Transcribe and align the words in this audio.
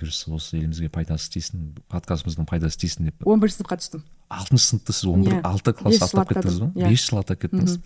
бұйырса 0.00 0.32
осы 0.34 0.56
елімізге 0.58 0.88
пайдасы 0.90 1.30
тисін 1.30 1.68
подкастымыздың 1.92 2.46
пайдасы 2.50 2.78
тисін 2.80 3.10
деп. 3.10 3.26
Он 3.28 3.40
бірінші 3.40 3.60
сыныпқа 3.60 3.78
түстім 3.82 4.02
алтыншы 4.30 4.66
сыныпта 4.70 4.92
сіз 4.96 5.08
он 5.10 5.24
бір 5.26 5.34
Иә. 5.38 5.40
алты 5.44 5.72
класс 5.74 6.02
аттап 6.06 6.28
кеттіңіз 6.32 6.58
ба? 6.60 6.72
Иә. 6.76 6.88
бес 6.90 7.06
жыл 7.08 7.18
аттап 7.22 7.40
кеттіңіз? 7.44 7.78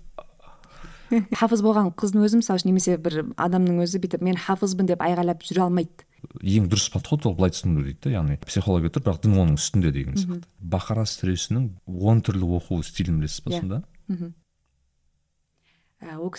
Хафыз 1.37 1.61
болған 1.63 1.91
қыздың 1.95 2.25
өзі 2.27 2.39
мысалы 2.41 2.59
үшін 2.59 2.71
немесе 2.73 2.97
бір 2.99 3.21
адамның 3.39 3.83
өзі 3.85 4.01
бүйтіп 4.03 4.23
мен 4.25 4.39
хафызбын 4.41 4.89
деп 4.89 5.03
айғайлап 5.05 5.45
жүре 5.47 5.63
алмайды. 5.67 6.07
Ең 6.41 6.67
дұрыс 6.73 6.89
подход 6.91 7.27
ол 7.29 7.35
былай 7.37 7.53
түсіндіру 7.55 7.85
дейді 7.85 8.01
да 8.09 8.15
яғни 8.17 8.39
психология 8.41 8.89
тұр 8.91 9.05
бірақ 9.05 9.21
дін 9.23 9.37
оның 9.45 9.59
үстінде 9.61 9.93
деген 9.93 10.17
сияқты. 10.17 10.49
Бақара 10.65 11.05
сүресінің 11.07 11.69
он 12.01 12.23
түрлі 12.25 12.49
оқу 12.59 12.81
стилін 12.83 13.21
білесіз 13.21 13.45
ба 13.45 13.53
Иә. 13.53 13.61
сонда? 13.61 13.83
Кісі, 14.09 14.33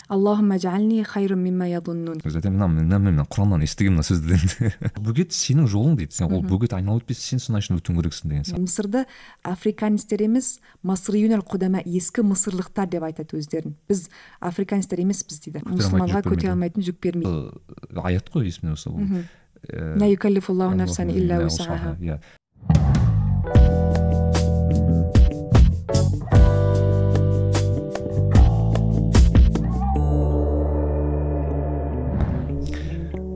аллахумма 0.08 0.58
жаални 0.58 1.04
мимма 1.36 1.66
Біз 2.24 2.36
айтамын 2.36 2.76
мына 2.76 2.98
мына 2.98 2.98
мен 2.98 3.24
құраннан 3.26 3.64
естігемін 3.66 4.00
мына 4.00 4.06
сөзді 4.06 4.72
бөгет 4.98 5.32
сенің 5.32 5.66
жолың 5.70 5.96
дейді 6.00 6.16
сен 6.16 6.32
ол 6.32 6.42
бөгет 6.42 6.76
айналып 6.76 7.04
өтпесе 7.06 7.36
сен 7.36 7.42
содан 7.42 7.60
үшін 7.60 7.80
өтуің 7.80 8.00
керексің 8.00 8.30
деген 8.30 8.44
сияқты 8.46 8.66
мысырды 8.66 9.04
африканистер 9.42 10.22
емес 10.22 10.60
масриюнал 10.82 11.42
қудама 11.42 11.82
ескі 11.84 12.22
мысырлықтар 12.26 12.90
деп 12.90 13.06
айтады 13.08 13.40
өздерін. 13.40 13.76
Біз 13.88 14.08
африканистер 14.40 15.00
емеспіз 15.02 15.40
дейді. 15.44 15.64
Мұсылманға 15.66 16.22
көтере 16.26 16.54
алмайтын 16.54 16.86
жүк 16.86 17.00
бермейді. 17.02 17.58
Аят 18.02 18.30
қой 18.30 18.46
есімде 18.50 18.74
болса 18.74 18.90
ол 18.90 19.26
Э, 19.68 19.96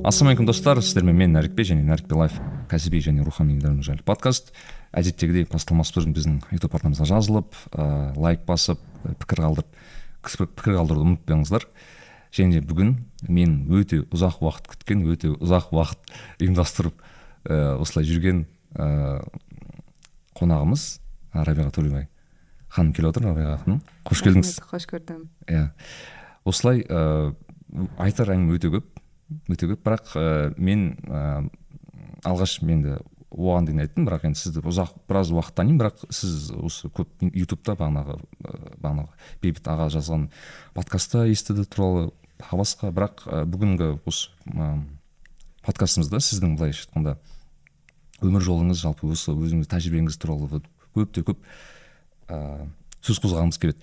ассалаумағалейкум 0.05 0.47
достар. 0.49 0.81
Сіздермен 0.81 1.17
мен 1.17 1.35
нәрікбе 1.35 1.65
және 1.67 1.85
нәрікбе 1.85 2.17
лайф 2.17 2.37
кәсіби 2.71 3.01
және 3.05 3.25
рухани 3.25 3.59
даму 3.61 3.83
жайлы 3.85 4.03
подкаст. 4.07 4.53
Әдеттегідей 4.97 5.45
басталмас 5.51 5.93
бұрын 5.93 6.15
біздің 6.17 6.39
ютуб 6.57 6.75
арнамызға 6.79 7.07
жазылып 7.11 7.57
ә, 7.75 8.17
лайк 8.17 8.47
басып 8.49 8.81
ә, 9.05 9.13
пікір 9.21 9.43
қалдырып 9.45 10.55
пікір 10.57 10.79
қалдыруды 10.79 11.05
ұмытпаңыздар. 11.05 11.67
Және 12.33 12.61
де 12.61 12.63
бүгін 12.65 12.95
мен 13.29 13.67
өте 13.77 14.03
ұзақ 14.09 14.41
уақыт 14.41 14.71
күткен 14.73 15.05
өте 15.11 15.35
ұзақ 15.37 15.75
уақыт 15.75 16.15
ұйымдастырып 16.41 16.97
ә, 17.45 17.77
осылай 17.83 18.09
жүрген 18.09 18.47
ә, 18.79 19.21
қонағымыз 20.39 20.87
рабиға 21.35 21.75
төлебай 21.77 22.09
ханым 22.73 22.95
келіп 22.97 23.13
отыр. 23.13 23.29
Рабиға 23.31 23.59
ханым 23.67 23.83
қош 24.09 24.25
келдіңіз. 24.25 24.57
қош 24.71 24.89
көрдім. 24.91 25.27
Иә. 25.51 25.69
Осылай 26.49 26.87
ыыы 26.87 27.35
айтар 27.99 28.33
әңгіме 28.35 28.59
өте 28.59 28.73
көп. 28.73 29.00
Өте 29.51 29.69
көп 29.71 29.83
бірақ 29.87 30.13
ә, 30.19 30.27
мен 30.59 30.95
ә, 31.07 31.49
алғаш 32.27 32.61
менде 32.67 32.99
оған 33.31 33.69
дейін 33.69 33.85
айттым 33.85 34.07
бірақ 34.09 34.27
енді 34.27 34.41
сізді 34.41 34.63
ұзақ 34.67 34.97
біраз 35.09 35.31
уақыт 35.35 35.57
танимын 35.61 35.81
бірақ 35.85 36.05
сіз 36.11 36.51
осы 36.59 36.91
көп 36.91 37.23
ютубта 37.31 37.77
бағанағы 37.79 38.17
ә, 38.19 38.57
бағанағы 38.83 39.29
бейбіт 39.43 39.71
аға 39.71 39.91
жазған 39.95 40.29
подкастта 40.75 41.27
естіді 41.31 41.67
туралы 41.71 42.09
тағы 42.41 42.63
басқа 42.63 42.91
бірақ 42.97 43.25
ә, 43.27 43.45
бүгінгі 43.47 43.93
осы 44.09 44.33
ә, 44.51 44.73
подкастымызда 45.67 46.23
сіздің 46.27 46.57
былайша 46.59 46.89
айтқанда 46.89 47.17
өмір 48.25 48.45
жолыңыз 48.45 48.83
жалпы 48.83 49.09
осы 49.15 49.33
өзіңіз 49.33 49.71
тәжірибеңіз 49.71 50.19
туралы 50.21 50.63
көп 50.97 51.15
те 51.15 51.23
көп 51.25 51.39
ә, 52.29 52.67
сөз 53.05 53.21
қозғағымыз 53.23 53.61
келеді. 53.61 53.79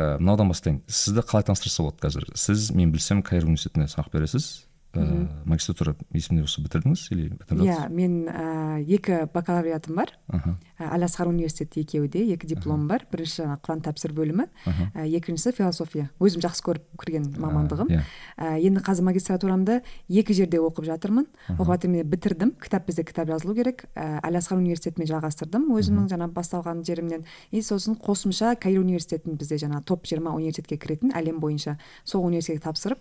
Ә, 0.00 0.16
мынаудан 0.20 0.48
бастайын. 0.50 0.80
Сізді 0.88 1.24
қалай 1.28 1.44
таныстырса 1.46 1.84
болады 1.84 2.00
қазір? 2.06 2.26
Сіз 2.38 2.70
мен 2.76 2.92
білсем 2.94 3.20
каир 3.26 3.44
университетінде 3.44 3.90
сабақ 3.92 4.12
бересіз. 4.14 4.48
Ә, 4.94 5.28
магистратура 5.44 5.94
есімде 6.12 6.42
болса 6.42 6.62
бітірдіңіз 6.62 7.06
или 7.12 7.28
бітіріп 7.36 7.62
иә 7.66 7.88
мен 7.90 8.26
ә, 8.26 8.80
екі 8.82 9.26
бакалавриатым 9.32 9.94
бар. 10.00 10.14
Аха 10.28 10.56
әл 10.80 11.04
асқар 11.04 11.28
университеті 11.28 11.82
екеуі 11.84 12.08
де 12.08 12.22
екі 12.32 12.48
диплом 12.48 12.86
бар. 12.88 13.04
Бірінші 13.12 13.42
жаңағы 13.42 13.60
құран 13.66 13.82
тәпсір 13.84 14.14
бөлімі. 14.16 14.46
Ә, 14.66 15.04
екіншісі 15.04 15.52
философия. 15.52 16.08
Өзім 16.20 16.40
жақсы 16.44 16.64
көріп 16.64 16.86
кірген 17.00 17.26
мамандығым. 17.36 17.90
иә. 17.92 18.00
Ә, 18.38 18.56
енді 18.64 18.80
қазір 18.84 19.04
магистратурамды 19.10 19.80
екі 20.08 20.34
жерде 20.34 20.60
оқып 20.60 20.88
жатырмын. 20.88 21.28
Оқып 21.52 21.74
жатырмын 21.74 22.08
бітірдім. 22.08 22.54
Кітап 22.62 22.86
бізде 22.88 23.04
кітап 23.04 23.28
жазылу 23.28 23.54
керек. 23.54 23.84
Ә, 23.94 24.20
әл 24.24 24.40
асқар 24.40 24.56
университетімен 24.56 25.10
жалғастырдым 25.10 25.68
өзімнің 25.76 26.08
жаңа 26.08 26.30
басталған 26.32 26.84
жерімнен. 26.86 27.26
И 27.50 27.60
сосын 27.60 27.98
қосымша 28.00 28.56
каир 28.56 28.80
университетін 28.80 29.36
бізде 29.36 29.60
жаңа 29.60 29.84
топ 29.84 30.06
жиырма 30.08 30.32
университетке 30.32 30.80
кіретін 30.80 31.12
әлем 31.12 31.40
бойынша. 31.40 31.78
Сол 32.04 32.24
университетке 32.24 32.64
тапсырып 32.70 32.98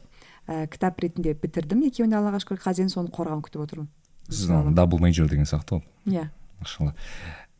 ә, 0.50 0.66
кітап 0.72 1.00
ретінде 1.04 1.36
бітірдім. 1.38 1.84
Екеуін 1.88 2.10
де 2.12 2.18
аллаға 2.18 2.42
шүкір. 2.42 2.60
Қазір 2.64 2.88
енді 2.88 2.96
соны 2.96 3.14
қорғауын 3.14 3.44
күтіп 3.46 3.62
отырмын. 3.66 3.88
Сіз 4.30 4.50
дабл 4.78 5.00
мейджор 5.02 5.30
деген 5.30 5.46
сияқты 5.50 5.78
ғой. 5.78 5.84
Иә. 6.10 6.26
Машалла. 6.60 6.96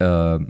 Ә, 0.02 0.42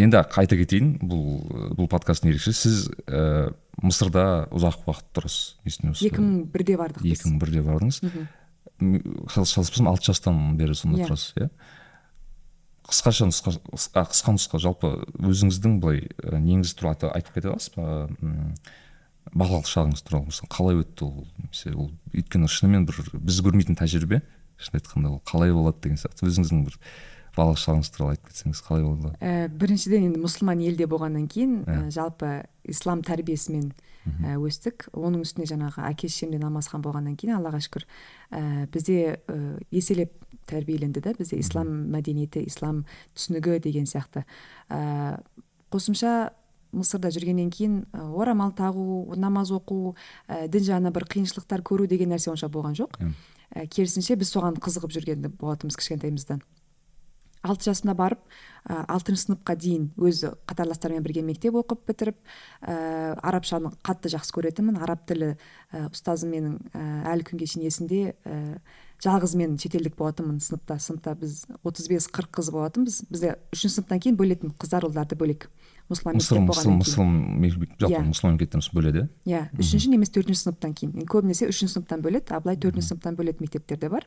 енді 0.00 0.22
қайта 0.32 0.56
кетейін. 0.58 0.96
Бұл 1.04 1.76
бұл 1.78 1.88
подкасттың 1.92 2.32
ерекше 2.32 2.52
сіз 2.56 2.88
ә, 3.06 3.52
мысырда 3.82 4.46
ұзақ 4.54 4.84
уақыт 4.86 5.08
тұрасыз 5.16 5.56
есімде 5.66 6.08
екі 6.08 6.20
мың 6.22 6.42
бірде 6.52 6.76
бардық 6.80 7.06
екі 7.10 7.30
мың 7.30 7.38
бірде 7.42 7.62
бардыңыз. 7.66 8.00
Мгм. 8.04 9.26
шалыспасам 9.30 9.88
алты 9.88 10.08
жастан 10.10 10.56
бері 10.58 10.74
сонда 10.74 10.98
Иә. 11.02 11.08
тұрасыз 11.08 11.34
иә? 11.38 11.48
Қысқаша 12.84 13.26
нұсқа 13.30 13.54
қысқа 14.12 14.34
нұсқа. 14.36 14.58
Жалпы 14.60 14.90
өзіңіздің 15.16 15.78
былай 15.80 16.02
неңіз 16.20 16.74
туралы 16.76 16.94
айта- 16.98 17.12
айтып 17.16 17.34
кете 17.38 17.48
аласыз 17.48 17.72
ба? 17.76 18.08
Балалық 19.32 19.66
шағыңыз 19.70 20.04
туралы 20.04 20.28
мысалы 20.30 20.50
қалай 20.52 20.80
өтті 20.82 21.08
ол? 21.08 21.26
Немесе 21.40 21.72
ол 21.74 21.90
өйткені 22.12 22.50
шынымен 22.50 22.86
бір 22.88 23.00
біз 23.14 23.40
көрмейтін 23.46 23.78
тәжірибе 23.80 24.20
шын 24.60 24.78
айтқанда 24.78 25.14
ол 25.16 25.20
қалай 25.26 25.54
болады 25.54 25.80
деген 25.82 26.00
сияқты. 26.00 26.28
Өзіңіздің 26.28 26.64
бір 26.68 26.78
балалық 27.34 27.58
шағыңыз 27.58 27.90
туралы 27.94 28.14
айтып 28.14 28.28
кетсеңіз 28.30 28.60
қалай 28.62 28.84
болды 28.86 29.10
ә, 29.18 29.48
біріншіден 29.50 30.06
енді 30.10 30.20
мұсылман 30.22 30.60
елде 30.62 30.86
болғаннан 30.90 31.26
кейін 31.30 31.56
Иә. 31.64 31.88
ә, 31.88 31.90
жалпы 31.94 32.30
ислам 32.70 33.02
тәрбиесімен 33.02 33.72
ә, 34.22 34.36
өстік. 34.38 34.86
Оның 34.94 35.24
үстіне 35.24 35.48
жаңағы 35.50 35.82
әке 35.88 36.08
шешем 36.08 36.30
де 36.30 36.38
намазхан 36.38 36.84
болғаннан 36.84 37.16
кейін 37.18 37.40
аллаға 37.40 37.58
шүкір 37.64 37.88
ә, 38.30 38.68
бізде 38.70 39.18
ә, 39.26 39.58
еселеп 39.74 40.14
тәрбиеленді 40.46 41.02
да 41.02 41.14
бізде 41.18 41.40
ислам 41.42 41.72
мәдениеті 41.90 42.44
ислам 42.46 42.84
түсінігі 43.16 43.58
деген 43.66 43.90
сияқты. 43.90 44.24
Ә, 44.70 45.18
қосымша 45.74 46.30
мысырда 46.74 47.12
жүргеннен 47.14 47.52
кейін 47.54 47.84
ә, 47.92 48.02
орамал 48.02 48.52
тағу 48.56 49.14
намаз 49.16 49.52
оқу 49.54 49.94
ә, 50.28 50.48
дін 50.48 50.66
жағына 50.66 50.92
бір 50.94 51.06
қиыншылықтар 51.14 51.62
көру 51.62 51.88
деген 51.90 52.12
нәрсе 52.14 52.32
онша 52.32 52.50
болған 52.52 52.76
жоқ. 52.78 52.98
Ә, 53.54 53.66
керісінше 53.70 54.18
біз 54.20 54.34
соған 54.34 54.58
қызығып 54.60 54.94
жүрген 54.98 55.30
болатынбыз 55.38 55.78
кішкентайымыздан. 55.80 56.42
Алты 57.44 57.68
жасымда 57.68 57.92
барып 57.92 58.22
алтыншы 58.64 59.26
сыныпқа 59.26 59.52
дейін 59.60 59.90
өз 60.00 60.22
қатарластарыммен 60.48 61.04
бірге 61.04 61.20
мектеп 61.26 61.58
оқып 61.60 61.82
бітіріп 61.90 62.16
ә, 62.16 62.76
арабшаны 63.20 63.74
қатты 63.84 64.08
жақсы 64.14 64.32
көретінмін. 64.32 64.78
Араб 64.80 65.02
тілі 65.04 65.34
ә, 65.34 65.82
ұстазым 65.90 66.32
менің 66.32 66.54
ә, 66.72 66.84
әлі 67.12 67.26
күнге 67.28 67.50
шейін 67.52 67.66
есімде 67.68 68.00
ә, 68.24 68.38
жалғыз 69.04 69.36
мен 69.36 69.58
шетелдік 69.60 69.98
болатынмын 69.98 70.40
сыныпта. 70.40 70.78
Сыныпта 70.80 71.12
біз 71.20 71.42
35 71.60 72.08
40 72.16 72.32
қыз 72.38 72.50
болатынбыз. 72.54 73.02
Бізде 73.12 73.36
үшінші 73.52 73.76
сыныптан 73.76 74.00
кейін 74.00 74.16
бөлетін 74.16 74.56
қыздар 74.56 74.88
ұлдарды 74.88 75.20
бөлек. 75.20 75.50
Мұсылман 75.90 76.16
мектеп 76.16 76.46
болғаннан 76.48 76.78
кейін. 76.80 76.94
жалпы 77.80 77.98
Иә. 77.98 78.02
мұсылман 78.08 78.36
мектептеріміз 78.38 78.68
бөледі. 78.72 79.02
Иә 79.28 79.42
үшінші 79.60 79.90
немесе 79.92 80.12
төртінші 80.16 80.40
сыныптан 80.40 80.72
кейін. 80.74 81.04
Көбінесе 81.04 81.48
үшінші 81.50 81.74
сыныптан 81.76 82.00
бөледі 82.04 82.32
а 82.32 82.40
былай 82.40 82.56
төртінші 82.56 82.88
сыныптан 82.94 83.18
бөлетін 83.18 83.44
мектептер 83.44 83.78
де 83.78 83.88
бар. 83.92 84.06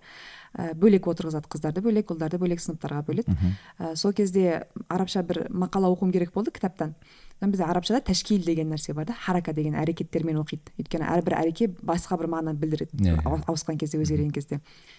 Ә, 0.57 0.73
бөлек 0.73 1.05
отырғызады 1.05 1.45
қыздарды 1.47 1.83
бөлек 1.85 2.09
ұлдарды 2.09 2.39
бөлек 2.41 2.63
сыныптарға 2.63 3.03
бөледі. 3.05 3.37
Ә, 3.77 3.95
сол 3.95 4.13
кезде 4.13 4.65
арабша 4.89 5.21
бір 5.23 5.47
мақала 5.51 5.93
оқуым 5.93 6.11
керек 6.11 6.33
болды 6.33 6.51
кітаптан. 6.51 6.95
Содан 7.37 7.51
бізде 7.53 7.65
арабшада 7.69 8.01
тәшкил 8.01 8.41
деген 8.43 8.71
нәрсе 8.73 8.93
бар 8.97 9.05
да 9.05 9.13
харака 9.13 9.53
деген 9.53 9.75
әрекеттермен 9.77 10.39
оқиды. 10.41 10.71
Өйткені 10.81 11.05
әрбір 11.05 11.35
әрекет 11.37 11.75
басқа 11.85 12.17
бір 12.17 12.31
мағынаны 12.33 12.57
білдіреді. 12.57 12.97
Иә, 12.97 13.13
иә. 13.13 13.25
ау- 13.29 13.43
ауысқан 13.53 13.77
кезде 13.77 13.99
өзгерген 14.01 14.31
кезде. 14.33 14.57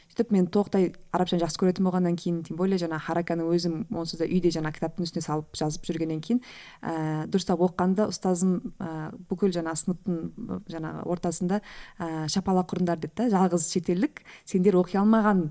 Сөйтіп 0.08 0.30
мен 0.32 0.46
толықтай 0.46 0.94
арабшаны 1.12 1.42
жақсы 1.42 1.58
көретін 1.58 1.82
болғаннан 1.88 2.14
кейін 2.16 2.44
тем 2.46 2.56
более 2.56 2.78
жаңа 2.78 3.00
хараканы 3.02 3.42
өзім 3.42 3.88
онсыз 3.90 4.20
да 4.22 4.24
үйде 4.24 4.48
жаңа 4.54 4.70
кітаптың 4.72 5.04
үстіне 5.04 5.22
салып 5.26 5.50
жазып 5.58 5.84
жүргеннен 5.84 6.22
кейін 6.22 6.40
ә, 6.80 7.26
дұрыстап 7.26 7.58
оқығанда 7.60 8.06
ұстазым 8.08 8.72
ә, 8.78 9.10
бүкіл 9.28 9.52
жаңа 9.52 9.74
сыныптың 9.76 10.62
жаңағы 10.70 11.04
ортасында 11.12 11.60
ә, 11.98 12.24
шапалақ 12.32 12.72
ұрыңдар 12.72 13.02
деді 13.02 13.12
да 13.18 13.28
жалғыз 13.34 13.68
шетелдік 13.74 14.22
сендер 14.48 14.78
оқи 14.80 14.96
алмаған 15.02 15.50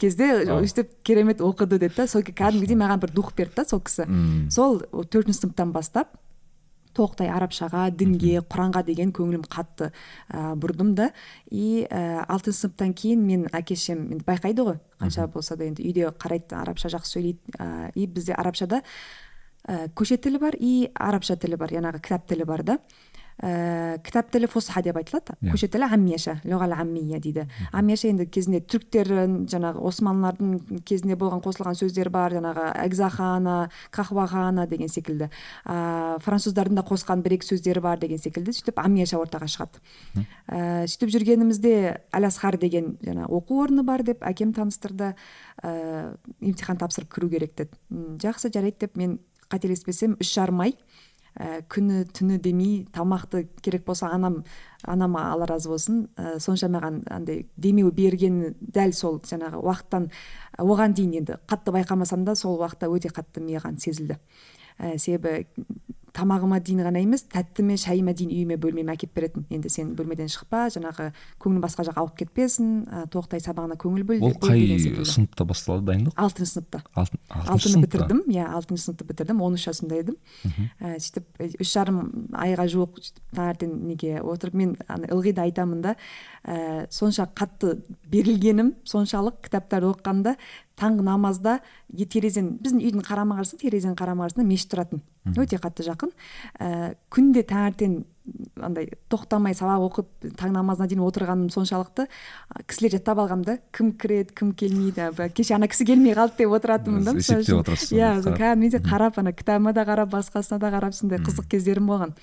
кезде 0.00 0.30
өйстіп 0.58 0.90
керемет 1.04 1.38
оқыды 1.44 1.78
деді 1.78 1.94
да 1.96 2.08
сол 2.08 2.22
кәдімгідей 2.26 2.76
маған 2.80 3.00
бір 3.04 3.14
дух 3.14 3.32
берді 3.36 3.60
да 3.62 3.64
сол 3.68 3.80
кісі. 3.80 4.08
Сол 4.50 4.80
төртінші 4.82 5.44
сыныптан 5.44 5.70
бастап 5.72 6.13
толықтай 6.96 7.30
арабшаға 7.34 7.88
дінге 7.94 8.42
құранға 8.50 8.84
деген 8.86 9.12
көңілім 9.14 9.44
қатты 9.50 9.90
ә, 10.30 10.54
бұрдым 10.60 10.94
да. 10.98 11.10
И 11.50 11.84
ә, 11.90 12.24
алтыншы 12.28 12.64
сыныптан 12.64 12.94
кейін 12.96 13.24
мен 13.26 13.46
әке 13.52 13.76
шешем 13.76 14.06
енді 14.12 14.24
байқайды 14.26 14.66
ғой 14.66 14.80
қанша 15.00 15.26
болса 15.28 15.56
да 15.56 15.68
енді 15.68 15.84
үйде 15.84 16.10
қарайды 16.18 16.56
арабша 16.58 16.92
жақсы 16.94 17.18
сөйлейді 17.18 17.58
ә, 17.58 17.90
и 17.94 18.06
бізде 18.06 18.34
арабшада 18.34 18.82
ә, 19.66 19.88
көше 19.94 20.18
тілі 20.18 20.40
бар 20.42 20.56
и 20.58 20.90
арабша 20.94 21.36
тілі 21.36 21.58
бар 21.60 21.74
жаңағы 21.74 22.02
кітап 22.04 22.28
тілі 22.30 22.48
бар 22.48 22.64
да. 22.64 22.78
Ә, 23.42 23.98
кітап 24.04 24.30
тілі 24.30 24.46
фусха 24.46 24.82
деп 24.82 24.96
айтылады 24.96 25.34
Иә. 25.42 25.50
көше 25.52 25.68
тілі 25.68 25.88
аммияша 25.90 26.36
лұғал 26.46 26.74
аммия 26.78 27.18
дейді 27.20 27.46
аммияша 27.72 28.08
енді 28.12 28.26
кезінде 28.30 28.60
түріктердің 28.62 29.34
жаңағы 29.50 29.82
османлылардың 29.90 30.82
кезінде 30.86 31.16
болған 31.18 31.42
қосылған 31.42 31.74
сөздер 31.80 32.10
бар 32.14 32.32
жаңағы 32.36 32.68
экзахана 32.86 33.56
кахвахана 33.90 34.66
деген 34.70 34.88
секілді 34.88 35.30
ә, 35.66 36.18
француздардың 36.22 36.78
да 36.78 36.86
қосқан 36.86 37.22
бір 37.26 37.36
екі 37.40 37.50
сөздері 37.50 37.82
бар 37.82 37.98
деген 37.98 38.18
секілді 38.22 38.54
сөйтіп 38.54 38.78
аммияша 38.78 39.18
ортаға 39.18 39.50
шығады 39.50 39.82
ә, 40.46 40.86
сөйтіп 40.86 41.10
жүргенімізде 41.16 41.74
әл 42.14 42.28
асхар 42.30 42.56
деген 42.58 42.94
жаңағы 43.02 43.30
оқу 43.34 43.60
орны 43.66 43.82
бар 43.82 44.02
деп 44.06 44.22
әкем 44.22 44.54
таныстырды 44.54 45.14
ә, 45.62 46.14
емтихан 46.40 46.78
тапсырып 46.78 47.10
кіру 47.14 47.28
керек 47.34 47.54
деді 47.58 47.74
«М, 47.90 48.16
жақсы 48.22 48.50
жарайды 48.54 48.86
деп 48.86 48.96
мен 48.96 49.18
қателеспесем 49.50 50.16
үш 50.20 50.30
жарым 50.34 50.60
ай 50.64 50.74
ә, 51.38 51.62
күні 51.70 52.04
түні 52.14 52.38
демей 52.42 52.84
тамақты 52.94 53.44
керек 53.62 53.84
болса 53.84 54.10
анам 54.12 54.42
анам 54.82 55.16
алла 55.16 55.46
разы 55.48 55.68
болсын. 55.68 56.04
Ә, 56.16 56.38
сонша 56.40 56.68
маған 56.68 57.02
андай 57.10 57.46
демеу 57.56 57.90
бергені 57.92 58.54
дәл 58.60 58.92
сол 58.92 59.20
жаңағы 59.24 59.62
уақыттан 59.62 60.10
оған 60.58 60.94
дейін 60.94 61.18
енді 61.22 61.38
қатты 61.50 61.74
байқамасам 61.74 62.24
да 62.24 62.36
сол 62.38 62.58
уақытта 62.60 62.90
өте 62.92 63.10
қатты 63.14 63.42
маған 63.44 63.80
сезілді. 63.82 64.18
Ә, 64.78 64.98
себебі 64.98 65.46
тамағыма 66.14 66.60
дейін 66.62 66.84
ғана 66.86 67.00
емес 67.02 67.24
тәттіме 67.32 67.76
шайыма 67.80 68.14
дейін 68.14 68.30
үйіме 68.30 68.56
бөлмеме 68.60 68.94
әкеліп 68.94 69.14
беретін. 69.16 69.46
Енді 69.50 69.70
сен 69.72 69.90
бөлмеден 69.98 70.30
шықпа 70.30 70.68
жаңағы 70.74 71.08
көңілің 71.42 71.64
басқа 71.64 71.86
жаққа 71.88 72.04
ауып 72.04 72.14
кетпесін 72.20 72.68
ә, 72.86 73.02
тоқтай 73.10 73.42
сабағына 73.42 73.76
көңіл 73.80 74.06
бөл 74.06 74.22
ол 74.28 74.36
қай 74.38 74.78
сыныпта 75.02 75.46
басталады 75.48 75.88
дайындық? 75.90 76.14
Алтыншы 76.14 76.52
сыныпта. 76.52 76.82
Алтын 76.94 77.18
алтыны 77.34 77.82
бітірдім 77.84 78.22
иә 78.30 78.46
алтыншы 78.54 78.86
сыныпты 78.86 79.08
бітірдім 79.10 79.42
он 79.42 79.58
үш 79.58 79.66
жасымда 79.66 79.98
едім. 79.98 80.18
Ә, 80.78 80.94
сөйтіп 81.02 81.42
э, 81.42 81.50
үш 81.58 81.74
жарым 81.74 82.00
айға 82.30 82.68
жуық 82.70 83.00
сөйтіп 83.00 83.34
таңертең 83.34 83.74
неге 83.90 84.20
отырып 84.22 84.54
мен 84.60 84.76
ана 84.86 85.10
ылғи 85.10 85.34
да 85.34 85.48
айтамын 85.48 85.82
да 85.82 85.96
ә, 86.44 86.86
сонша 86.94 87.26
қатты 87.26 87.80
берілгенім 88.10 88.74
соншалық 88.86 89.42
кітаптарды 89.48 89.90
оқығанда 89.90 90.36
таңғы 90.78 91.06
намазда 91.06 91.58
терезенің 91.94 92.58
біздің 92.62 92.86
үйдің 92.88 93.04
қарама 93.06 93.38
қарсы 93.40 93.58
терезенің 93.60 93.98
қарама 93.98 94.26
қарсысында 94.26 94.46
мешіт 94.48 94.72
тұратын. 94.74 95.02
Өте 95.24 95.58
қатты 95.60 95.86
жақын. 95.86 96.12
Ә, 96.60 96.94
күнде 97.12 97.44
таңертең 97.48 98.02
андай 98.64 98.88
тоқтамай 99.12 99.52
сабақ 99.56 99.82
оқып 99.88 100.28
таң 100.38 100.54
намазына 100.56 100.88
дейін 100.88 101.02
отырғаным 101.04 101.50
соншалықты 101.52 102.06
кісілер 102.68 102.94
жаттап 102.96 103.20
алғанмын 103.20 103.44
да 103.44 103.56
кім 103.76 103.90
кіреді 104.00 104.32
кім 104.38 104.52
келмейді 104.56 105.28
кеше 105.36 105.56
ана 105.58 105.68
кісі 105.68 105.84
келмей 105.90 106.16
қалды 106.16 106.40
деп 106.40 106.54
отыратынмын 106.56 107.04
да 107.04 107.14
Есептеп 107.20 107.60
отырасыз 107.60 107.92
иә 107.92 108.14
кәдімгідей 108.24 108.80
қарап 108.84 109.20
ана 109.20 109.34
кітабыма 109.36 109.74
да 109.76 109.84
қарап 109.84 110.14
басқасына 110.14 110.58
да 110.58 110.72
қарап 110.72 110.96
сондай 110.96 111.20
қызық 111.20 111.50
кездерім 111.52 111.90
болған. 111.92 112.16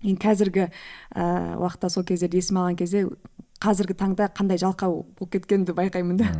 Енді 0.00 0.20
қазіргі 0.24 0.70
ә, 1.12 1.56
уақытта 1.60 1.90
сол 1.92 2.04
кездерді 2.08 2.40
есіме 2.40 2.62
алған 2.62 2.80
кезде 2.80 3.04
қазіргі 3.60 3.98
таңда 4.00 4.30
қандай 4.32 4.56
жалқау 4.56 5.02
болып 5.18 5.34
кеткенімді 5.36 5.76
байқаймын 5.76 6.16
да. 6.16 6.32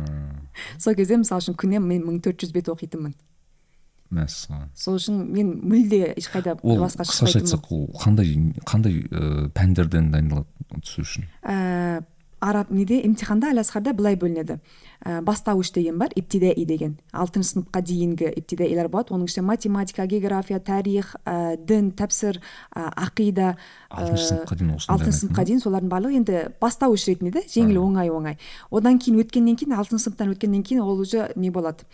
Сол 0.81 0.97
кезде 0.97 1.21
мысалы 1.21 1.45
үшін 1.45 1.53
күніне 1.53 1.83
мен 1.85 2.01
мың 2.07 2.23
төрт 2.25 2.41
жүз 2.41 2.55
бет 2.55 2.71
оқитынмын. 2.73 3.13
Мәссаған. 4.15 4.69
Сол 4.75 4.99
үшін 4.99 5.19
мен 5.31 5.53
мүлде 5.63 6.13
ешқайда 6.19 6.57
ол 6.61 6.81
басқа 6.83 7.07
қысқаша 7.07 7.41
айтсақ 7.41 7.71
ол 7.71 7.85
қандай 8.01 8.33
қандай 8.67 9.03
ыыы 9.09 9.49
пәндерден 9.55 10.11
дайындалады 10.13 10.81
түсу 10.81 11.05
үшін? 11.05 11.27
Ә, 11.43 12.03
араб 12.41 12.71
неде 12.73 12.97
емтиханда 13.05 13.51
әл 13.53 13.61
асхарда 13.61 13.93
былай 13.93 14.17
бөлінеді. 14.19 14.57
Ә, 15.05 15.21
бастауыш 15.25 15.71
деген 15.73 15.99
бар 16.01 16.13
иптидаи 16.15 16.65
деген. 16.65 16.97
Алтыншы 17.13 17.53
сыныпқа 17.53 17.81
дейінгі 17.85 18.31
иптидаилар 18.41 18.89
болады. 18.89 19.13
Оның 19.15 19.29
ішінде 19.29 19.45
математика 19.45 20.07
география 20.09 20.59
тарих 20.59 21.15
ә, 21.25 21.55
дін 21.57 21.91
тәпсір 21.97 22.41
ә, 22.73 22.89
ақида 23.05 23.55
алтыншы 23.89 24.27
сыныпқа 24.31 24.57
дейін 24.57 24.73
алтыншы 24.87 25.19
сыныпқа 25.19 25.45
дейін 25.49 25.61
солардың 25.63 25.93
барлығы 25.93 26.21
енді 26.21 26.41
бастауыш 26.61 27.07
ретінде 27.11 27.35
да 27.37 27.45
жеңіл 27.45 27.81
оңай 27.81 28.09
оңай 28.13 28.39
одан 28.71 28.97
кейін 29.01 29.21
өткеннен 29.21 29.59
кейін 29.59 29.77
алтыншы 29.77 30.09
сыныптан 30.09 30.33
өткеннен 30.33 30.65
кейін 30.65 30.81
ол 30.81 30.99
уже 30.99 31.31
не 31.35 31.51
болады. 31.53 31.85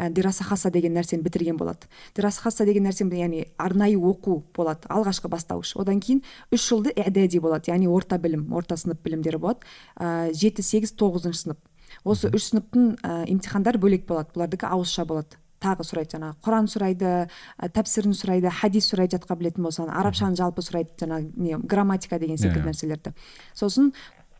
Ә, 0.00 0.08
дираса 0.10 0.44
хаса 0.44 0.70
деген 0.72 0.94
нәрсені 0.96 1.22
бітірген 1.22 1.58
болады. 1.60 1.88
Дираса 2.16 2.40
хаса 2.40 2.64
деген 2.64 2.86
нәрсе 2.88 3.04
яғни 3.04 3.44
арнайы 3.58 3.98
оқу 3.98 4.40
болады 4.56 4.88
алғашқы 4.88 5.28
бастауыш. 5.28 5.74
Одан 5.76 6.00
кейін 6.00 6.22
үш 6.52 6.68
жылды 6.70 6.94
әдәди 6.96 7.40
болады 7.40 7.72
яғни 7.72 7.90
орта 7.90 8.18
білім 8.18 8.48
орта 8.56 8.78
сынып 8.80 9.02
білімдері 9.04 9.38
болады. 9.38 9.60
Ә, 9.96 10.32
жеті 10.32 10.64
сегіз 10.64 10.94
тоғызыншы 10.96 11.44
сынып. 11.44 11.60
Осы 12.04 12.30
үш 12.32 12.50
сыныптың 12.50 12.96
ә, 13.02 13.24
емтихандары 13.28 13.80
бөлек 13.82 14.06
болады 14.08 14.32
бұлардікі 14.34 14.70
ауызша 14.70 15.04
болады. 15.04 15.36
Тағы 15.60 15.84
сұрайды 15.84 16.16
жаңағы 16.16 16.38
құран 16.40 16.68
сұрайды 16.72 17.08
ә, 17.26 17.68
тәпсірін 17.68 18.14
сұрайды 18.16 18.48
хадис 18.48 18.86
сұрайды 18.88 19.18
жатқа 19.18 19.36
білетін 19.36 19.66
болсаң 19.66 19.90
арабшаны 19.92 20.38
жалпы 20.38 20.64
сұрайды 20.64 20.96
жаңағы 21.02 21.28
не 21.36 21.58
грамматика 21.60 22.16
деген 22.18 22.40
секілді 22.40 22.62
Иә. 22.62 22.70
нәрселерді. 22.70 23.12
Сосын 23.52 23.92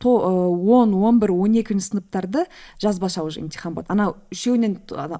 он 0.08 0.94
он 0.94 1.18
бір 1.20 1.32
он 1.32 1.52
екінші 1.54 1.90
сыныптарды 1.90 2.46
жазбаша 2.80 3.22
уже 3.22 3.40
емтихан 3.40 3.74
болады 3.74 3.92
анау 3.92 4.16
үшеуінен 4.32 4.78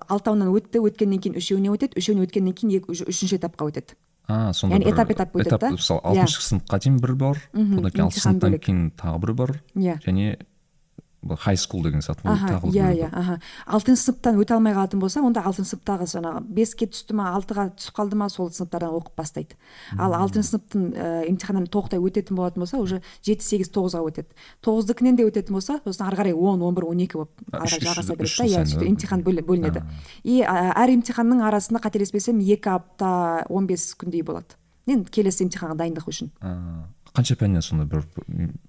алтауынан 0.09 0.49
өтті 0.55 0.81
өткеннен 0.81 1.21
кейін 1.21 1.37
үшеуіне 1.37 1.71
өтеді 1.75 1.99
үшеуіне 2.00 2.25
өткеннен 2.27 2.55
кейін 2.55 2.85
үшінші 2.88 3.37
этапқа 3.37 3.69
өтеді. 3.69 3.97
А 4.31 4.53
сонда 4.55 4.77
Яғни 4.77 4.85
бір 4.87 4.94
этап-этап 4.94 5.35
өтеді 5.35 5.59
да? 5.59 5.71
мысалы 5.75 6.00
Иә. 6.00 6.23
алтыншы 6.23 6.43
сыныпқа 6.47 6.79
дейін 6.79 7.00
бір 7.03 7.15
бар 7.19 7.41
одан 7.53 7.91
кейін 7.91 8.05
алты 8.05 8.05
емтихан 8.05 8.21
сыныптан 8.23 8.59
кейін 8.62 8.82
тағы 8.94 9.19
бір 9.25 9.32
бар. 9.35 9.50
Иә. 9.75 9.99
және 10.06 10.38
хай 11.38 11.56
скул 11.56 11.82
деген 11.84 12.00
сияқты 12.00 12.25
ол 12.25 12.38
тағы 12.40 12.70
иә 12.72 12.90
иә 12.96 13.08
аха. 13.12 13.40
Алтыншы 13.67 14.08
сыныптан 14.08 14.38
өте 14.40 14.55
алмай 14.55 14.72
қалатын 14.72 15.00
болса 15.02 15.20
онда 15.20 15.43
алтыншы 15.44 15.75
сыныптағы 15.75 16.06
жаңағы 16.08 16.40
беске 16.49 16.87
түсті 16.88 17.17
ма 17.19 17.31
алтыға 17.37 17.67
түсіп 17.76 17.96
қалды 17.99 18.17
ма 18.17 18.28
сол 18.32 18.49
сыныптардан 18.50 18.94
оқып 18.96 19.19
бастайды. 19.20 19.58
Ал 19.99 20.14
алтыншы 20.17 20.55
сыныптың 20.55 20.87
ә, 20.94 21.11
емтиханнан 21.28 21.67
толықтай 21.69 22.00
өтетін 22.00 22.40
болатын 22.40 22.64
болса 22.64 22.81
уже 22.81 23.02
жеті 23.20 23.44
сегіз 23.44 23.69
тоғызға 23.75 24.00
өтеді. 24.08 24.32
Тоғыздікінен 24.64 25.20
де 25.20 25.26
өтетін 25.28 25.58
болса 25.58 25.81
сосын 25.84 26.06
ары 26.08 26.17
қарай 26.22 26.32
он 26.32 26.62
он 26.62 26.75
бір 26.75 26.88
он 26.88 27.05
екі 27.05 27.20
болып 27.20 27.37
ары 27.52 27.69
қарай 27.69 27.84
жалғаса 27.84 28.17
береді 28.17 28.38
да 28.38 28.49
иә 28.49 28.64
сөйтіп 28.64 28.88
емтихан 28.88 29.25
бөлінеді. 29.26 29.84
И 30.25 30.40
әр 30.40 30.94
емтиханның 30.96 31.44
арасында 31.44 31.84
қателеспесем 31.84 32.40
екі 32.40 32.72
апта 32.72 33.44
он 33.49 33.69
бес 33.69 33.93
күндей 33.93 34.25
болады. 34.25 34.56
Енді 34.88 35.12
келесі 35.12 35.44
емтиханға 35.44 35.76
дайындық 35.84 36.08
үшін. 36.08 36.32
Қанша 37.14 37.36
пәннен 37.40 37.62
сонда 37.62 37.84
бір 37.90 38.04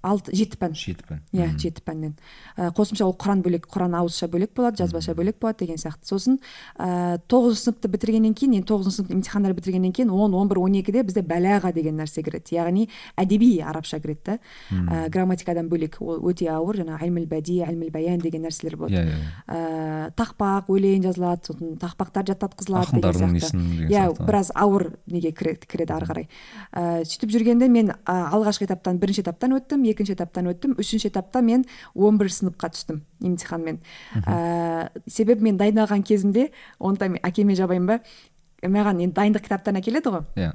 алты 0.01 0.33
жеті 0.35 0.57
пән. 0.57 0.73
Жеті 0.73 1.05
пән. 1.07 1.19
Иә 1.33 1.47
Мгм. 1.51 1.57
жеті 1.61 1.81
пәннен. 1.85 2.13
Ә, 2.57 2.71
қосымша 2.73 3.05
ол 3.05 3.13
құран 3.13 3.41
бөлек 3.45 3.67
құран 3.69 3.93
ауызша 3.99 4.27
бөлек 4.27 4.53
болады 4.55 4.77
жазбаша 4.81 5.13
бөлек 5.13 5.37
болады 5.39 5.59
деген 5.65 5.77
сияқты. 5.77 6.09
Сосын 6.09 6.39
ә, 6.79 7.19
тоғызыншы 7.29 7.69
сыныпты 7.71 7.87
бітіргеннен 7.91 8.33
кейін 8.33 8.55
енді 8.61 8.67
тоғызыншы 8.67 8.97
сыныптың 9.01 9.19
емтихандары 9.21 9.53
бітіргеннен 9.53 9.93
кейін 9.93 10.09
он 10.09 10.33
он 10.33 10.47
бір 10.49 10.59
он 10.59 10.73
екіде 10.73 11.03
бізде 11.03 11.21
бәләға 11.21 11.73
деген 11.73 11.97
нәрсе 12.01 12.23
кіреді. 12.23 12.55
Яғни 12.55 12.87
әдеби 13.15 13.61
арабша 13.61 13.99
кіреді 13.99 14.21
да. 14.25 14.39
Ә, 14.71 15.09
грамматикадан 15.09 15.69
бөлек 15.69 16.01
ол 16.01 16.19
өте 16.31 16.49
ауыр 16.49 16.81
жаңағы 16.81 17.05
әлміл 17.05 17.27
бәди 17.29 17.61
әлміл 17.65 17.91
баян 17.91 18.19
деген 18.19 18.41
нәрселер 18.47 18.75
болады. 18.75 18.95
Иә 18.95 19.05
иә 19.05 19.19
ә, 19.47 20.11
тақпақ 20.17 20.69
өлең 20.71 21.03
жазылады 21.05 21.45
сосын 21.45 21.77
тақпақтар 21.77 22.25
жаттатқызылады 22.31 22.95
деген 22.95 23.11
ақындардың 23.11 23.37
сияқты. 23.37 23.89
иә 23.91 24.25
біраз 24.25 24.51
ауыр 24.55 24.97
неге 25.07 25.31
кіреді, 25.31 25.67
кіреді 25.67 25.93
ары 25.93 26.05
қарай. 26.09 26.27
Ә, 26.73 27.03
сөйтіп 27.05 27.29
жүргенде 27.35 27.67
мен 27.69 27.91
ә, 28.05 28.30
алғашқы 28.31 28.65
этаптан 28.67 28.97
бірінші 29.01 29.25
этаптан 29.25 29.55
өттім 29.57 29.85
екінші 29.91 30.15
этаптан 30.15 30.49
өттім 30.51 30.75
үшінші 30.81 31.11
этапта 31.11 31.43
мен 31.45 31.65
он 31.93 32.17
бірінші 32.17 32.41
сыныпқа 32.41 32.71
түстім 32.73 33.03
емтиханмен. 33.21 33.79
Ә, 34.23 34.89
себебі 35.07 35.49
мен 35.49 35.61
дайындалған 35.61 36.03
кезімде 36.07 36.49
оны 36.79 36.97
да 36.97 37.11
мен 37.11 37.21
әкеме 37.23 37.55
жабайын 37.59 37.87
ба 37.89 38.01
маған 38.63 39.05
енді 39.05 39.15
дайындық 39.17 39.47
кітаптарын 39.47 39.81
әкеледі 39.81 40.13
ғой. 40.15 40.27
Иә. 40.35 40.53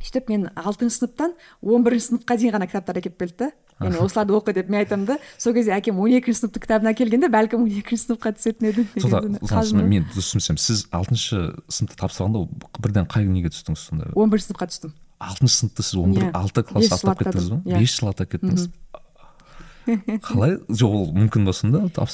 Сөйтіп 0.00 0.30
мен 0.32 0.46
алтыншы 0.56 0.96
сыныптан 0.96 1.34
он 1.60 1.84
бірінші 1.84 2.14
сыныпқа 2.14 2.36
дейін 2.40 2.54
ғана 2.56 2.68
кітаптар 2.70 3.00
әкеліп 3.02 3.36
да. 3.36 3.50
Яғни 3.80 4.00
осыларды 4.00 4.34
оқы 4.36 4.54
деп 4.56 4.70
мен 4.72 4.80
айтамын 4.80 5.06
да. 5.08 5.16
Сол 5.36 5.52
кезде 5.56 5.74
әкем 5.76 6.00
он 6.00 6.12
екінші 6.16 6.40
сыныптың 6.40 6.64
кітабын 6.64 6.90
әкелгенде 6.92 7.28
бәлкім 7.32 7.66
он 7.66 7.70
екінші 7.80 8.06
сыныпқа 8.06 8.32
түсетін 8.36 8.70
едім. 8.70 8.88
Мен 9.88 10.08
дұрыс 10.08 10.32
түсінсем 10.32 10.60
сіз 10.60 10.86
алтыншы 10.92 11.42
сыныпты 11.68 12.00
тапсырғанда 12.00 12.46
бірден 12.80 13.08
қай 13.12 13.28
неге 13.28 13.52
түстіңіз 13.52 13.86
сонда? 13.88 14.10
Он 14.16 14.32
бірінші 14.32 14.50
сыныпқа 14.50 14.68
түстім. 14.72 14.92
Алтыншы 15.20 15.54
сыныпты 15.60 15.84
сіз 15.84 16.00
он 16.00 16.14
бір 16.16 16.28
Иә. 16.28 16.32
алты 16.34 16.62
класс 16.64 16.92
аттап 16.96 17.20
кеттіңіз 17.22 17.48
ба? 17.52 17.62
Иә. 17.66 17.78
бес 17.78 17.96
жыл 18.00 18.08
аттап 18.10 18.30
кеттіңіз 18.32 18.68
қалай? 20.24 20.58
Жоқ 20.68 20.92
ол 20.96 21.08
мүмкін 21.16 21.44
ба 21.44 21.52
сонда? 21.52 21.84
Аттап 21.86 22.08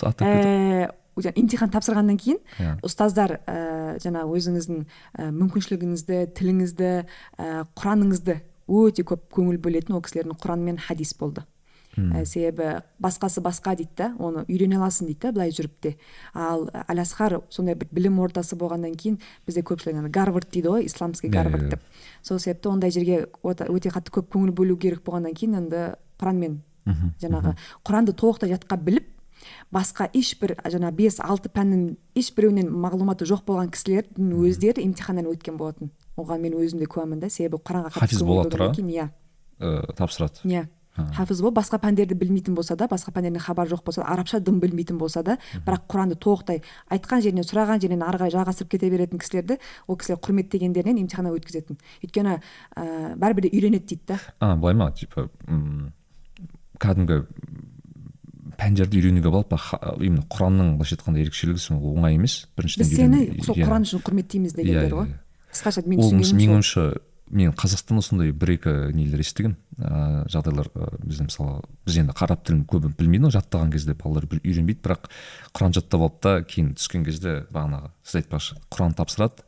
жаңа 1.16 1.38
емтихан 1.40 1.70
тапсырғаннан 1.72 2.18
кейін 2.20 2.38
Иә. 2.60 2.74
ұстаздар 2.84 3.38
ә, 3.48 3.96
жаңа 4.04 4.26
өзіңіздің 4.28 4.82
ә, 5.16 5.30
мүмкіншілігіңізді 5.32 6.18
тіліңізді 6.36 6.90
ә, 7.40 7.64
құраныңызды 7.72 8.36
өте 8.68 9.04
көп 9.06 9.24
көңіл 9.32 9.56
бөлетін 9.64 9.96
ол 9.96 10.02
кісілердің 10.04 10.36
құран 10.42 10.64
мен 10.66 10.76
хадис 10.76 11.14
болды. 11.16 11.46
Ә, 11.96 12.24
себебі 12.24 12.82
басқасы 13.02 13.42
басқа 13.44 13.76
дейді 13.76 13.96
да 13.96 14.08
оны 14.18 14.44
үйрене 14.46 14.78
аласың 14.78 15.08
дейді 15.08 15.20
да 15.22 15.32
былай 15.32 15.50
жүріп 15.50 15.74
те. 15.80 15.96
Ал 16.34 16.68
әл 16.72 17.00
асхар 17.02 17.40
сондай 17.48 17.74
бір 17.74 17.88
білім 17.90 18.20
ордасы 18.20 18.56
болғаннан 18.56 18.94
кейін 18.94 19.18
бізде 19.46 19.62
көпшілік 19.62 20.10
гарвард 20.10 20.50
дейді 20.52 20.68
ғой 20.68 20.86
исламский 20.86 21.30
Иә, 21.30 21.32
гарвард 21.32 21.66
иә, 21.66 21.70
деп. 21.76 21.80
Сол 22.22 22.38
себепті 22.38 22.68
ондай 22.68 22.90
жерге 22.90 23.26
өте 23.42 23.90
қатты 23.90 24.12
көп 24.12 24.32
көңіл 24.34 24.52
бөлу 24.52 24.76
керек 24.76 25.04
болғаннан 25.04 25.34
кейін 25.34 25.60
енді 25.64 25.84
құранмен 26.20 26.60
жаңағы 27.20 27.56
құранды 27.84 28.14
толықтай 28.14 28.52
жатқа 28.54 28.78
біліп 28.78 29.12
басқа 29.74 30.08
ешбір 30.14 30.54
жаңа 30.64 30.92
бес 30.94 31.18
алты 31.20 31.50
пәннің 31.52 31.96
ешбіреуінен 32.18 32.70
мағлұматы 32.70 33.26
жоқ 33.28 33.44
болған 33.48 33.70
кісілердің 33.74 34.32
өздері 34.46 34.84
емтиханнан 34.86 35.28
өткен 35.32 35.58
болатын. 35.60 35.90
Оған 36.16 36.40
мен 36.40 36.56
өзім 36.56 36.80
де 36.80 36.88
куәмін 36.90 37.20
да 37.20 37.30
себебі 37.30 37.60
құранға 37.60 37.92
Хафиз 37.98 38.22
бола 38.24 38.46
тұра? 38.48 38.70
иә. 38.72 39.10
Ә, 39.60 39.92
тапсырады. 39.98 40.40
Иә. 40.44 40.66
Хафиз 40.96 41.40
болып 41.42 41.58
басқа 41.60 41.80
пәндерді 41.82 42.16
білмейтін 42.18 42.54
болса 42.54 42.76
да 42.76 42.88
басқа 42.90 43.12
пәндерден 43.12 43.40
хабар 43.40 43.68
жоқ 43.68 43.84
болса 43.84 44.02
да 44.02 44.08
арабша 44.12 44.40
дым 44.40 44.60
білмейтін 44.60 44.98
болса 44.98 45.22
да 45.22 45.38
бірақ 45.66 45.86
құранды 45.88 46.16
толықтай 46.16 46.62
айтқан 46.90 47.22
жерінен 47.24 47.44
сұраған 47.44 47.82
жерінен 47.82 48.06
ары 48.06 48.18
қарай 48.18 48.32
жалғастырып 48.34 48.70
кете 48.76 48.90
беретін 48.90 49.20
кісілерді 49.20 49.58
ол 49.86 49.96
кісілер 49.96 50.20
құрметтегендерінен 50.24 51.02
емтиханнан 51.04 51.36
өткізетін. 51.36 51.78
Өйткені 52.04 52.38
ә, 52.76 53.14
бәрібір 53.16 53.48
де 53.48 53.52
үйренеді 53.52 53.86
дейді 53.86 54.02
да. 54.08 54.20
А 54.40 54.56
былай 54.56 54.74
ма? 54.74 54.90
Типа 54.96 55.28
кәдімгі 56.80 57.22
пәндерді 58.56 59.00
үйренуге 59.00 59.30
болады 59.30 59.58
именно 60.00 60.24
құранның 60.32 60.76
былайша 60.78 60.96
айтқанда 60.96 61.20
ерекшелігі 61.20 61.60
сол 61.60 61.80
оңай 61.92 62.16
емес. 62.16 62.46
Біріншіден 62.56 62.88
біз 62.88 62.96
сені 62.96 63.44
сол 63.44 63.56
иә. 63.56 63.66
құран 63.68 63.84
үшін 63.84 64.02
құрметтейміз 64.06 64.56
дегендер 64.56 64.88
иә, 64.88 64.96
ғой. 64.96 65.10
иә. 65.12 65.18
қысқаша 65.52 65.84
мен 65.86 66.00
менің 66.00 66.56
ойымша 66.56 66.84
мен 67.30 67.52
қазақстанда 67.58 68.02
сондай 68.04 68.30
бір 68.32 68.52
екі 68.54 68.72
нелер 68.94 69.20
естігемін 69.24 69.56
ыыы 69.80 70.28
жағдайлар 70.30 70.68
ы, 70.74 70.88
бізде 71.02 71.26
мысалы 71.26 71.64
біз 71.86 71.98
енді 71.98 72.14
араб 72.14 72.44
тілін 72.46 72.62
көбі 72.70 72.92
білмейді 72.96 73.26
ғой 73.26 73.34
жаттаған 73.34 73.72
кезде 73.74 73.96
балалар 73.98 74.28
үйренбейді. 74.30 74.80
Бірақ 74.84 75.10
құран 75.52 75.74
жаттап 75.74 76.06
алды 76.06 76.22
да 76.22 76.34
кейін 76.46 76.72
түскен 76.78 77.04
кезде 77.04 77.44
бағанағы 77.50 77.90
сіз 78.06 78.22
айтпақшы 78.22 78.58
құран 78.70 78.96
тапсырады. 78.96 79.44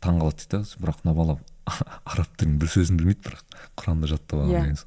Таң 0.00 0.20
қалады 0.22 0.40
дейді 0.42 0.56
да. 0.56 0.80
Бірақ 0.80 1.04
мына 1.04 1.16
бала 1.16 1.38
араб 2.08 2.32
тілінің 2.40 2.60
бір 2.62 2.72
сөзін 2.72 3.00
білмейді 3.02 3.26
бірақ 3.28 3.56
құранды 3.76 4.10
жаттап 4.10 4.46
алған 4.46 4.54
Иә. 4.56 4.62
деген 4.64 4.84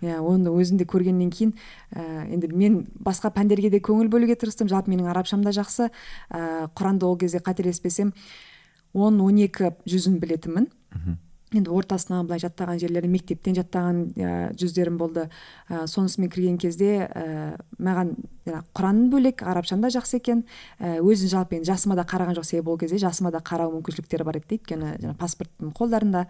иә 0.00 0.16
оны 0.24 0.48
өзінде 0.48 0.86
көргеннен 0.88 1.28
кейін 1.28 1.50
ә, 1.92 2.24
енді 2.32 2.48
мен 2.56 2.78
басқа 3.04 3.28
пәндерге 3.34 3.68
де 3.68 3.82
көңіл 3.84 4.08
бөлуге 4.08 4.38
тырыстым. 4.38 4.70
Жалпы 4.70 4.94
менің 4.94 5.10
арабшам 5.12 5.42
да 5.44 5.52
жақсы. 5.52 5.90
Ә, 6.30 6.70
құранды 6.72 7.04
ол 7.04 7.18
кезде 7.18 7.42
қателеспесем 7.44 8.14
он 8.94 9.20
он 9.20 9.36
екі 9.36 9.74
жүзін 9.84 10.16
білетінмін. 10.22 10.70
Енді 11.50 11.70
ортасынан 11.74 12.28
былай 12.28 12.40
жаттаған 12.42 12.78
жерлері 12.78 13.08
мектептен 13.10 13.56
жаттаған 13.58 14.00
ә, 14.14 14.34
жүздерім 14.58 14.98
болды. 15.00 15.26
Ә, 15.66 15.86
сонысымен 15.90 16.30
кірген 16.30 16.58
кезде 16.62 17.08
ә, 17.08 17.56
маған 17.82 18.12
жаңағы 18.46 18.62
құран 18.76 19.00
бөлек 19.10 19.42
арабшам 19.42 19.82
да 19.82 19.90
жақсы 19.90 20.20
екен. 20.20 20.44
Ә, 20.78 21.00
өзін 21.02 21.32
жалпы 21.32 21.58
енді 21.58 21.72
жасыма 21.72 21.96
да 21.98 22.04
қараған 22.06 22.38
жоқ 22.38 22.46
себебі 22.46 22.70
ол 22.70 22.78
кезде 22.78 23.00
жасыма 23.02 23.32
да 23.34 23.42
қарау 23.42 23.74
мүмкіншіліктері 23.74 24.26
бар 24.28 24.38
еді 24.38 24.60
өйткені 24.60 24.92
жаңағы 25.00 25.18
паспорттың 25.18 25.72
қолдарында 25.74 26.22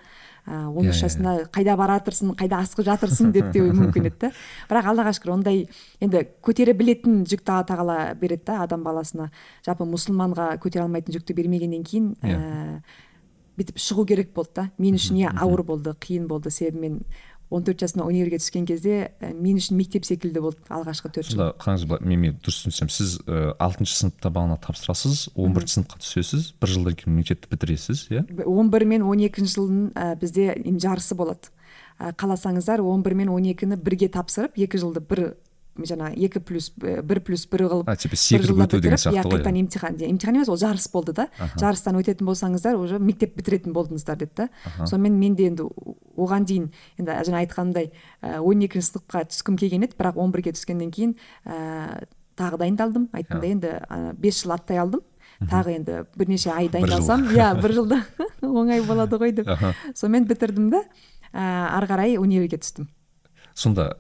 ә, 0.47 0.65
он 0.73 0.89
Иә, 0.89 0.95
үш 0.95 1.03
иә, 1.03 1.05
жасында 1.05 1.37
қайда 1.53 1.77
баратырсың 1.77 2.33
қайда 2.41 2.63
асығып 2.65 2.89
жатырсың 2.89 3.35
деп 3.37 3.53
те 3.53 3.61
мүмкін 3.81 4.09
еді 4.09 4.33
бірақ 4.71 4.89
аллаға 4.95 5.13
шүкір 5.19 5.35
ондай 5.37 5.67
енді 6.01 6.25
көтере 6.41 6.73
білетін 6.73 7.27
жүкті 7.29 7.53
алла 7.53 7.69
тағала 7.69 7.99
береді 8.17 8.49
да 8.49 8.63
адам 8.65 8.85
баласына. 8.89 9.31
Жалпы 9.67 9.85
мұсылманға 9.85 10.55
көтере 10.65 10.87
алмайтын 10.87 11.15
жүкті 11.19 11.37
бермегеннен 11.37 11.85
кейін 11.85 12.15
ә, 12.25 12.81
бүйтіп 13.61 13.81
шығу 13.81 14.07
керек 14.09 14.33
болды 14.35 14.57
да. 14.57 14.71
Мен 14.81 14.97
үшін 14.97 15.21
иә 15.21 15.35
ауыр 15.37 15.63
болды 15.69 15.93
қиын 15.93 16.27
болды. 16.31 16.51
Себебі 16.51 16.81
мен 16.87 17.03
он 17.51 17.65
төрт 17.67 17.83
жасымда 17.83 18.07
универге 18.07 18.39
түскен 18.39 18.65
кезде 18.67 19.11
ә, 19.21 19.33
мен 19.35 19.59
үшін 19.59 19.77
мектеп 19.77 20.07
секілді 20.07 20.43
болды 20.45 20.63
алғашқы 20.71 21.11
төрт 21.17 21.33
жыл. 21.33 21.43
Қараңыз 21.59 21.87
былай 21.91 22.07
мен, 22.07 22.21
мен 22.23 22.37
дұрыс 22.39 22.63
түсінсем 22.63 22.91
сіз 22.95 23.17
ы, 23.27 23.51
алтыншы 23.59 23.97
сыныпта 23.99 24.31
бағана 24.31 24.57
тапсырасыз 24.63 25.33
он 25.35 25.57
бірінші 25.57 25.81
сыныпқа 25.81 25.99
түсесіз 26.05 26.53
бір 26.63 26.75
жылдан 26.77 26.99
кейін 27.01 27.19
мектепті 27.19 27.51
бітіресіз 27.51 28.05
иә? 28.15 28.23
Он 28.47 28.71
бір 28.71 28.87
мен 28.87 29.03
он 29.03 29.25
екінші 29.27 29.57
жылдың 29.59 29.83
ә, 29.99 30.15
бізде 30.23 30.55
жарысы 30.79 31.19
болады. 31.19 31.51
Ә, 31.99 32.15
қаласаңыздар 32.15 32.85
он 32.87 33.03
бір 33.03 33.19
мен 33.19 33.35
он 33.35 33.51
екіні 33.51 33.81
бірге 33.83 34.09
тапсырып 34.15 34.55
екі 34.57 34.79
жылды 34.79 35.03
бір 35.03 35.33
жаңағы 35.89 36.19
екі 36.27 36.41
плюс 36.45 36.71
ә, 36.81 37.01
бір 37.03 37.21
плюс 37.25 37.47
бір 37.51 37.65
қылып 37.71 37.91
а 37.91 37.97
типа 37.97 38.17
секіріп 38.17 38.63
өту 38.67 38.81
деген 38.81 39.01
сияқты 39.01 39.25
ғой. 39.25 39.41
қайтадан 39.41 39.59
емтихан 39.63 39.97
емтихан 39.97 40.37
емес 40.37 40.49
ол 40.49 40.59
жарыс 40.61 40.89
болды 40.93 41.13
да. 41.17 41.29
Жарыстан 41.57 41.99
өтетін 42.01 42.29
болсаңыздар 42.29 42.77
уже 42.77 42.99
мектеп 42.99 43.37
бітіретін 43.37 43.75
болдыңыздар 43.77 44.17
деді 44.21 44.47
да. 44.47 44.49
Сонымен 44.87 45.19
мен 45.19 45.35
де 45.35 45.49
енді 45.51 45.69
оған 46.17 46.47
дейін 46.47 46.71
енді 46.99 47.19
жаңа 47.29 47.45
айтқанымдай 47.45 47.93
он 48.41 48.65
екінші 48.65 48.93
сыныпқа 48.93 49.27
түскім 49.31 49.59
келген 49.61 49.87
еді 49.89 49.99
бірақ 49.99 50.21
он 50.21 50.33
бірге 50.33 50.55
түскеннен 50.57 50.91
кейін 50.91 51.17
ііі 51.47 52.09
тағы 52.41 52.61
дайындалдым. 52.63 53.09
Айттымда 53.13 53.47
енді 53.51 53.73
ы, 53.85 54.13
бес 54.17 54.41
жыл 54.43 54.55
аттай 54.57 54.81
алдым. 54.81 55.03
Тағы 55.41 55.75
енді 55.79 55.99
бірнеше 56.17 56.53
ай 56.53 56.69
дайындалсам. 56.73 57.27
Иә 57.33 57.53
бір 57.61 57.75
жылда 57.77 58.01
оңай 58.45 58.83
болады 58.85 59.21
ғой 59.21 59.35
деп. 59.37 59.49
Сонымен 59.95 60.29
бітірдім 60.29 60.71
да 60.73 60.83
ііі 60.85 61.45
ары 61.77 61.91
қарай 61.91 62.17
универге 62.21 62.61
түстім. 62.61 62.89
Сонда 63.55 63.93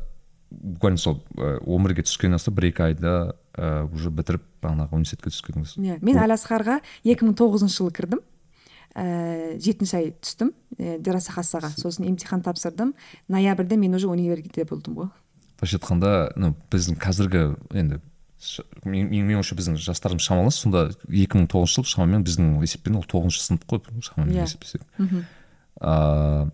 буквально 0.51 0.99
сол 0.99 1.23
он 1.37 1.85
бірге 1.87 2.03
түскеннен 2.03 2.37
бастап 2.39 2.55
бір 2.59 2.71
екі 2.71 2.83
айда 2.91 3.15
ы, 3.55 3.87
уже 3.95 4.11
бітіріп 4.11 4.43
бағанағы 4.63 4.97
университетке 4.99 5.31
түскеніңіз 5.31 5.77
иә 5.79 5.99
мен 6.03 6.19
әл 6.21 6.35
асқарға 6.35 6.81
екі 7.05 7.29
мың 7.29 7.37
тоғызыншы 7.41 7.81
жылы 7.81 7.95
кірдім. 7.97 8.21
Ііі 8.91 9.61
жетінші 9.63 9.97
ай 9.97 10.09
түстім. 10.19 10.49
Ііі 10.77 10.99
дераса 10.99 11.31
хассаға 11.33 11.71
сосын 11.79 12.09
емтихан 12.11 12.43
тапсырдым. 12.43 12.95
Ноябрьде 13.31 13.77
мен 13.79 13.95
уже 13.95 14.09
универде 14.11 14.65
болдым 14.67 14.97
ғой. 14.99 15.11
Былайша 15.61 15.79
айтқанда 15.79 16.33
ну 16.35 16.55
біздің 16.73 16.99
қазіргі 16.99 17.45
енді 17.71 18.01
менің 18.83 19.37
ойымша 19.39 19.55
біздің 19.55 19.77
жастарымыз 19.79 20.27
шамалас. 20.27 20.59
Сонда 20.59 20.89
екі 21.07 21.39
мың 21.39 21.47
тоғызыншы 21.53 21.85
жыл 21.85 21.91
шамамен 21.93 22.25
біздің 22.27 22.57
есеппен 22.65 22.99
ол 22.99 23.07
тоғызыншы 23.07 23.45
сынып 23.47 23.67
қой 23.71 23.85
шамамен 24.03 24.35
Иә. 24.35 24.49
есептесек. 24.49 24.83
Ыыы 24.99 26.51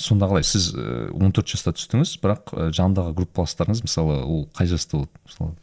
сонда 0.00 0.28
қалай 0.30 0.44
сіз 0.46 0.70
он 1.12 1.32
төрт 1.36 1.52
жаста 1.52 1.74
түстіңіз 1.76 2.16
бірақ 2.22 2.54
ы, 2.54 2.68
жанындағы 2.76 3.14
группаластарыңыз 3.20 3.84
мысалы 3.86 4.20
ол 4.24 4.46
қай 4.56 4.70
жаста 4.70 4.98
болды? 5.00 5.12
Мысалы 5.28 5.54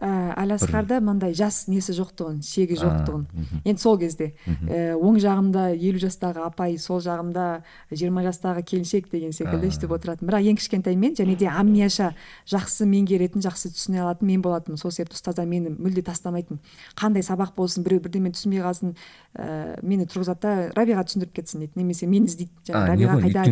ііі 0.00 0.32
әл 0.40 0.54
асқарда 0.56 0.98
мынандай 1.04 1.34
жас 1.36 1.66
несі 1.68 1.92
жоқтығын 1.92 2.40
шегі 2.44 2.78
жоқтығын. 2.80 3.24
енді 3.64 3.80
сол 3.80 3.98
кезде 4.00 4.32
ііі 4.48 4.96
оң 4.96 5.18
жағымда 5.20 5.64
елу 5.76 6.00
жастағы 6.00 6.44
апай 6.46 6.78
сол 6.80 7.02
жағымда 7.04 7.62
жиырма 7.92 8.24
жастағы 8.24 8.64
келіншек 8.64 9.10
деген 9.12 9.32
секілді 9.36 9.68
өйстіп 9.68 9.92
отыратын. 9.92 10.28
Бірақ 10.28 10.48
ең 10.48 10.56
кішкентай 10.56 10.96
мен 10.96 11.12
және 11.18 11.36
де 11.36 11.50
амнияша 11.52 12.14
жақсы 12.48 12.88
меңгеретін 12.88 13.44
жақсы 13.44 13.74
түсіне 13.76 14.00
алатын 14.00 14.30
мен 14.30 14.40
болатынмын. 14.40 14.80
Сол 14.80 14.90
себепті 14.90 15.20
ұстаздар 15.20 15.44
мені 15.44 15.74
мүлде 15.76 16.02
тастамайтын. 16.08 16.60
Қандай 16.96 17.20
сабақ 17.26 17.52
болсын 17.56 17.84
біреу 17.84 18.00
бірдеме 18.00 18.32
түсінбей 18.32 18.64
қалсын 18.64 18.96
ііі 19.36 19.84
мені 19.84 20.08
тұрғызады 20.08 20.40
да 20.40 20.54
рабиға 20.76 21.04
түсіндіріп 21.04 21.36
кетсін 21.36 21.66
дейді. 21.66 21.76
Немесе 21.76 22.08
мені 22.08 22.30
іздейді. 22.30 22.72
Рабиға 22.72 23.20
қайда 23.20 23.44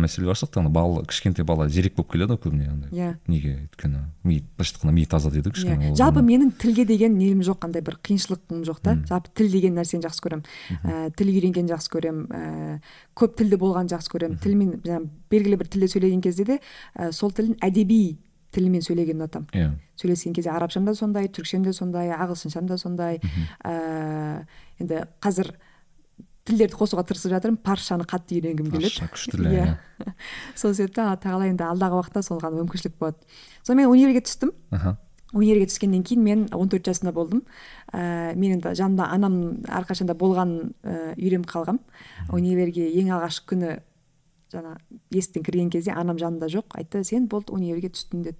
мәселе 0.00 0.26
бар 0.26 0.36
сияқты. 0.36 0.60
ана 0.60 0.70
бала 0.70 1.04
кішкентай 1.04 1.44
бала 1.44 1.68
зерек 1.68 1.94
болып 1.96 2.12
келеді 2.12 2.34
ғой 2.34 2.42
көбіне 2.44 2.68
андай. 2.70 2.90
Иә. 2.90 3.16
неге? 3.26 3.68
өйткені 3.70 4.04
ми 4.24 4.40
былайша 4.56 4.76
айтқанда 4.76 4.92
ми 4.92 5.06
таза 5.06 5.30
дейді 5.30 5.50
ғой 5.50 5.59
кішкене 5.60 5.90
ол- 5.90 5.96
жалпы 6.00 6.22
менің 6.24 6.50
тілге 6.60 6.84
деген 6.88 7.18
нем 7.18 7.42
жоқ 7.46 7.58
қандай 7.64 7.84
бір 7.84 7.98
қиыншылығым 8.02 8.64
жоқ 8.66 8.80
та. 8.82 8.96
Жалпы 9.08 9.30
тіл 9.34 9.50
деген 9.52 9.76
нәрсені 9.78 10.02
жақсы 10.06 10.24
көремін. 10.24 10.44
Ііі 10.80 11.12
тіл 11.16 11.30
үйренгенді 11.34 11.74
жақсы 11.76 11.92
көремін. 11.94 12.26
Ііі 12.30 12.80
көп 13.14 13.36
тілді 13.38 13.60
болғанды 13.60 13.94
жақсы 13.96 14.10
көремін. 14.14 14.40
Тілмен 14.42 14.74
жаңағы 14.82 15.08
белгілі 15.30 15.60
бір 15.60 15.68
тілде 15.68 15.88
сөйлеген 15.92 16.20
кезде 16.24 16.44
де 16.44 16.58
і 16.60 17.12
сол 17.12 17.30
тілін 17.36 17.56
әдеби 17.60 18.18
тілмен 18.50 18.82
сөйлегенді 18.82 19.22
ұнатамын. 19.22 19.50
Иә. 19.54 19.70
Сөйлескен 20.00 20.34
кезде 20.34 20.50
арабшам 20.50 20.84
да 20.84 20.94
сондай 20.98 21.28
түркшем 21.30 21.62
де 21.62 21.72
сондай 21.72 22.10
ағылшыншам 22.10 22.66
да 22.66 22.78
сондай. 22.78 23.20
Ііі 23.62 24.46
енді 24.80 25.04
қазір 25.22 25.52
тілдерді 26.48 26.74
қосуға 26.74 27.04
тырысып 27.06 27.30
жатырмын. 27.34 27.60
Паршаны 27.62 28.06
қатты 28.08 28.40
үйренгім 28.40 28.70
келеді. 28.72 28.90
Парша 28.96 29.10
күшті 29.12 29.36
тіл, 29.36 29.46
иә. 29.52 29.76
сол 30.58 30.74
себепті 30.74 31.04
алла 31.04 31.18
тағала 31.20 31.46
енді 31.50 31.66
алдағы 31.68 32.00
уақытта 32.00 32.22
соған 32.26 32.56
мүмкіншілік 32.56 32.96
болады. 32.98 33.20
Сонымен 33.62 33.92
универге 33.92 34.24
түстім. 34.24 34.50
Аха. 34.74 34.96
Универге 35.32 35.66
түскеннен 35.70 36.02
кейін 36.06 36.24
мен 36.24 36.46
14 36.50 36.90
жасында 36.90 37.12
болдым. 37.14 37.44
Ә, 37.92 38.34
мен 38.34 38.56
енді 38.56 38.74
жанымда 38.74 39.06
анам 39.14 39.36
әрқашанда 39.68 40.16
болған 40.18 40.56
ә, 40.82 41.14
үйреніп 41.16 41.46
қалғам. 41.50 41.78
Универге 42.34 42.88
ең 42.90 43.12
алғашқы 43.14 43.54
күні 43.54 43.76
жаңа 44.50 44.76
есіктен 45.14 45.44
кірген 45.46 45.70
кезде 45.70 45.94
анам 45.94 46.18
жанымда 46.18 46.48
жоқ 46.50 46.74
айтты 46.74 47.04
сен 47.06 47.28
болды 47.30 47.54
универге 47.54 47.92
түстің 47.94 48.24
деді 48.26 48.38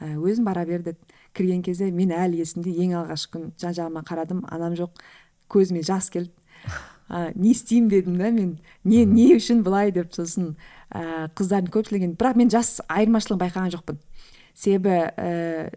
ә, 0.00 0.16
өзің 0.18 0.46
бара 0.48 0.64
бер 0.66 0.82
деді 0.82 0.98
кірген 1.36 1.62
кезде 1.62 1.90
мен 1.94 2.10
әлі 2.10 2.40
есімде 2.42 2.72
ең 2.82 2.96
алғашқы 3.02 3.36
күн 3.36 3.52
жан 3.62 3.76
жағыма 3.78 4.02
қарадым 4.08 4.42
анам 4.50 4.74
жоқ 4.78 4.98
көзіме 5.52 5.84
жас 5.86 6.10
келді. 6.10 6.32
Ә, 7.12 7.32
не 7.36 7.50
істеймін 7.52 7.90
дедім 7.90 8.14
да 8.16 8.30
мен. 8.32 8.52
Не 8.84 9.04
не 9.04 9.34
үшін 9.36 9.60
былай? 9.66 9.90
деп 9.92 10.14
сосын 10.16 10.54
ә, 10.88 11.28
қыздардың 11.36 11.68
көпшілігі 11.74 12.06
енді- 12.08 12.16
бірақ 12.16 12.38
мен 12.40 12.48
жас 12.50 12.80
айырмашылығын 12.88 13.42
байқаған 13.42 13.72
жоқпын. 13.74 13.98
Себебі 14.54 14.94
ә, 15.12 15.74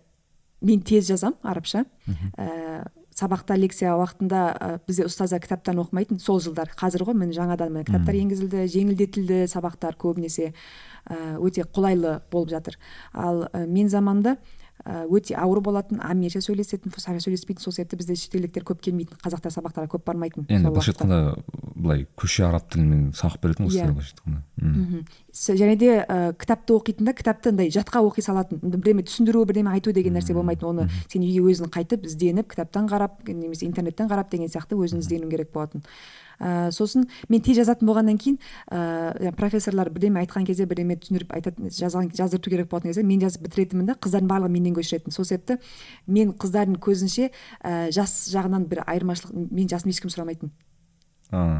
мен 0.62 0.82
тез 0.82 1.08
жазам 1.08 1.36
арабша. 1.44 1.86
Ә, 2.38 2.86
сабақта 3.16 3.56
лекция 3.56 3.94
уақытында 3.96 4.42
ә, 4.52 4.70
бізде 4.88 5.06
ұстаздар 5.08 5.40
кітаптан 5.44 5.80
оқымайтын 5.80 6.20
сол 6.20 6.42
жылдар. 6.44 6.74
Қазір 6.76 7.06
ғой 7.08 7.16
міне 7.16 7.36
жаңадан 7.38 7.72
міне 7.72 7.88
кітаптар 7.88 8.18
енгізілді 8.20 8.66
жеңілдетілді 8.74 9.46
сабақтар 9.52 9.96
көбінесе 10.00 10.52
ә, 10.52 11.38
өте 11.40 11.64
қолайлы 11.64 12.20
болып 12.32 12.52
жатыр. 12.52 12.80
Ал 13.14 13.48
ә, 13.52 13.66
мен 13.68 13.90
заманда 13.90 14.36
өте 14.86 15.34
ауыр 15.40 15.62
болатын 15.66 16.02
аммиша 16.04 16.42
сөйлесетін 16.46 16.92
фусаша 16.94 17.24
сөйлеспейтін 17.24 17.64
сол 17.64 17.74
себепті 17.74 17.98
бізде 17.98 18.16
шетелдіктер 18.20 18.66
көп 18.68 18.82
келмейтін 18.86 19.18
қазақтар 19.24 19.54
сабақтарға 19.56 19.88
көп 19.96 20.04
бармайтын 20.06 20.46
енді 20.46 20.70
былайша 20.70 20.94
айтқанда 20.94 21.20
былай 21.74 22.06
көше 22.20 22.46
араб 22.46 22.68
тілімен 22.70 23.08
сабақ 23.18 23.40
беретін 23.42 23.66
ғой 23.66 23.72
Иә. 23.72 23.80
сіздер 23.80 23.94
былайша 23.96 24.14
айтқанда. 24.14 24.44
Және 25.58 25.76
де 25.80 25.90
ә, 26.06 26.34
кітапты 26.38 26.76
оқитында 26.76 27.16
кітапты 27.18 27.50
андай 27.50 27.72
жатқа 27.74 28.04
оқи 28.06 28.22
салатын 28.22 28.60
бірдеме 28.62 29.04
түсіндіру 29.08 29.46
бірдеме 29.46 29.72
айту 29.74 29.92
деген 29.92 30.14
нәрсе 30.20 30.34
болмайтын 30.38 30.70
оны 30.70 30.90
сен 31.12 31.26
үйге 31.26 31.42
өзің 31.50 31.72
қайтып 31.74 32.06
ізденіп 32.06 32.52
кітаптан 32.54 32.88
қарап 32.92 33.26
немесе 33.28 33.66
интернеттен 33.66 34.08
қарап 34.12 34.30
деген 34.30 34.48
сияқты 34.54 34.78
өзің 34.78 35.02
іздену 35.02 35.30
керек 35.30 35.52
болатын. 35.52 35.84
Ә, 36.40 36.72
сосын 36.72 37.08
мен 37.30 37.42
тез 37.46 37.60
жазатын 37.62 37.88
болғаннан 37.90 38.20
кейін 38.22 38.40
ә, 38.72 39.32
профессорлар 39.38 39.90
бірдеме 39.94 40.24
айтқан 40.24 40.46
кезде 40.48 40.66
бірдеме 40.66 40.98
түсіндіріп 41.00 41.34
айтатын 41.38 41.72
жазған 41.72 42.12
жаздырту 42.16 42.54
керек 42.54 42.70
болатын 42.70 42.92
кезде 42.92 43.04
мен 43.04 43.22
жазып 43.24 43.48
бітіретінмін 43.48 43.92
да 43.92 43.98
қыздардың 44.00 44.32
барлығы 44.32 44.56
менен 44.58 44.76
көшіретін. 44.78 45.16
Сол 45.16 45.26
себепті 45.26 45.60
мен 46.08 46.34
қыздардың 46.34 46.80
көзінше 46.82 47.32
ә, 47.64 47.92
жас 47.96 48.26
жағынан 48.34 48.68
бір 48.70 48.84
айырмашылық 48.86 49.52
мен 49.52 49.72
жасым 49.72 49.94
ешкім 49.94 50.14
сұрамайтын. 50.14 50.52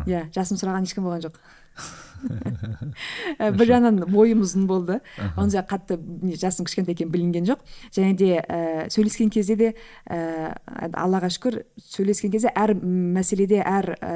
Иә 0.10 0.26
жасым 0.36 0.60
сұраған 0.62 0.88
ешкім 0.88 1.08
болған 1.08 1.26
жоқ. 1.28 1.40
Бір 3.58 3.68
жағынан 3.68 4.06
бойым 4.10 4.44
ұзын 4.46 4.66
болды. 4.70 5.00
Ондай 5.36 5.64
қатты 5.68 5.98
жасым 6.40 6.68
кішкентай 6.68 6.96
екені 6.96 7.12
білінген 7.12 7.48
жоқ. 7.50 7.62
Және 7.96 8.16
де 8.18 8.32
ә, 8.40 8.88
сөйлескен 8.94 9.30
кезде 9.34 9.58
де 9.60 9.74
ә, 10.08 10.56
аллаға 10.94 11.30
шүкір 11.36 11.64
сөйлескен 11.82 12.34
кезде 12.34 12.54
әр 12.56 12.76
мәселеде 12.80 13.60
әр 13.62 13.92
ә, 14.00 14.16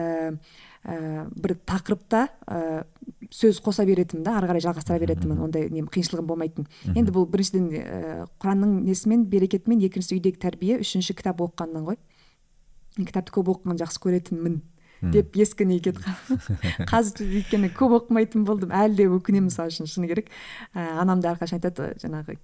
ә, 0.83 1.27
бір 1.35 1.57
тақырыпта 1.67 2.25
ә, 2.47 2.85
сөз 3.35 3.59
қоса 3.63 3.85
беретінмін 3.85 4.25
да 4.25 4.37
ары 4.39 4.49
қарай 4.53 4.63
жалғастыра 4.63 4.99
беретінмін 5.03 5.43
ондай 5.49 5.69
нем 5.73 5.89
қиыншылығым 5.91 6.29
болмайтын. 6.31 6.69
Енді 6.95 7.13
бұл 7.13 7.27
біріншіден 7.29 7.69
ә, 7.75 8.25
құранның 8.41 8.79
несімен 8.87 9.27
берекетімен 9.29 9.83
екіншісі 9.89 10.17
үйдегі 10.17 10.39
тәрбие 10.41 10.79
үшінші 10.85 11.17
кітап 11.19 11.43
оқығаннан 11.43 11.91
ғой. 11.91 11.99
Мен 12.97 13.09
кітапты 13.09 13.35
көп 13.35 13.53
оқығанды 13.53 13.83
жақсы 13.83 14.01
көретінмін. 14.07 14.61
Деп 15.01 15.37
ескі 15.39 15.65
неге 15.69 15.93
қазір 16.91 17.23
өйткені 17.25 17.71
көп 17.75 17.95
оқымайтын 17.99 18.45
болдым. 18.47 18.73
Әлі 18.75 18.97
де 18.99 19.07
өкінемін 19.09 19.49
мысалы 19.49 19.71
үшін 19.73 19.89
шыны 19.89 20.09
керек. 20.11 20.29
Ә, 20.73 20.99
анам 21.01 21.23
да 21.23 21.33
әрқашан 21.33 21.59
айтады 21.59 21.93
жаңағы 22.01 22.37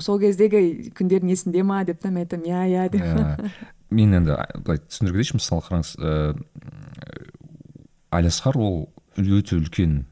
сол 0.00 0.20
кездегі 0.22 0.92
күндерің 0.96 1.32
есіңде 1.34 1.64
ма? 1.66 1.82
деп 1.84 2.00
та 2.02 2.10
мен 2.10 2.24
айтамын. 2.24 2.46
Иә 2.46 2.62
иә 2.70 2.88
деп. 2.92 3.02
Иә. 3.02 3.50
мен 3.90 4.14
енді 4.20 4.38
былай 4.64 4.80
түсіндіре 4.86 5.18
кетейінші 5.18 5.38
мысалы 5.40 5.66
қараңыз 5.66 5.92
ыыы 5.98 6.34
әлиасқар 8.12 8.58
ол 8.60 8.88
өте 9.16 9.56
үлкен 9.58 10.04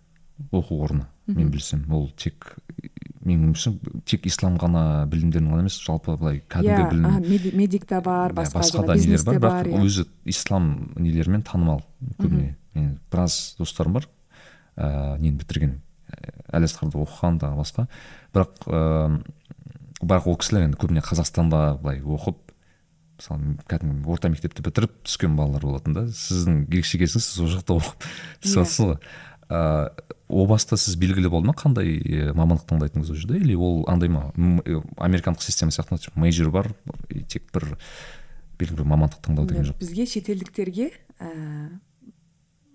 оқу 0.50 0.82
орны 0.84 1.06
мен 1.26 1.50
білсем. 1.50 1.84
Ол 1.92 2.10
тек 2.16 2.56
менің 3.20 3.50
ойымша 3.50 3.72
тек 4.08 4.24
ислам 4.28 4.56
ғана 4.60 5.04
білімдерін 5.10 5.50
ғана 5.52 5.64
емес 5.64 5.76
жалпы 5.82 6.14
былай 6.16 6.40
кәдімгі 6.48 6.72
yeah, 6.72 7.20
білім 7.20 7.58
медик 7.58 7.84
та 7.88 8.00
бар 8.04 8.32
басқа, 8.36 8.62
басқа 8.62 8.84
да 8.88 8.96
нелер 8.96 9.24
бар 9.26 9.40
бірақ 9.40 9.68
yeah. 9.68 9.84
өзі 9.84 10.06
ислам 10.24 10.70
нелерімен 10.96 11.44
танымал 11.44 11.82
көбіне. 12.16 12.54
Менің 12.74 12.94
біраз 13.12 13.56
достарым 13.58 13.98
бар 13.98 14.08
ыыы 14.76 15.18
нені 15.20 15.36
бітірген 15.42 15.76
әлиасқарды 16.48 17.00
оқыған 17.04 17.40
тағы 17.42 17.60
басқа. 17.60 17.86
Бірақ 18.32 18.64
ыыы 18.70 19.20
бірақ 20.00 20.30
ол 20.30 20.38
кісілер 20.40 20.70
енді 20.70 20.80
көбіне 20.80 21.04
қазақстанда 21.04 21.76
былай 21.82 22.00
оқып 22.00 22.40
мысалы 23.20 23.56
кәдімгі 23.68 24.08
орта 24.08 24.30
мектепті 24.32 24.64
бітіріп 24.64 24.94
түскен 25.04 25.36
балалар 25.36 25.66
болатын 25.66 25.96
да. 25.96 26.06
Сіздің 26.08 26.62
ерекше 26.70 27.00
кезіңіз 27.02 27.26
сіз 27.26 27.42
ол 27.44 27.50
жақта 27.52 27.76
оқып 27.76 28.06
түсіп 28.46 28.86
ғой. 28.86 28.96
Ыыы 29.50 29.90
о 30.30 30.46
баста 30.46 30.76
сіз 30.78 30.94
белгілі 30.94 31.26
болды 31.26 31.50
ма? 31.50 31.54
Қандай 31.58 31.98
мамандық 32.38 32.68
таңдайтыныңыз 32.70 33.10
ол 33.10 33.18
жерде? 33.18 33.40
Или 33.42 33.56
ол 33.58 33.82
андай 33.90 34.08
ма? 34.08 34.30
Американдық 35.02 35.42
система 35.42 35.74
сияқты 35.74 35.98
мейджор 36.14 36.52
бар 36.54 36.70
тек 37.26 37.50
бір 37.50 37.74
белгілі 38.60 38.78
бір 38.78 38.86
мамандық 38.92 39.24
таңдау 39.26 39.48
деген 39.50 39.66
жоқ. 39.66 39.80
бізге 39.82 40.06
шетелдіктерге 40.06 40.86
ііі 40.92 41.80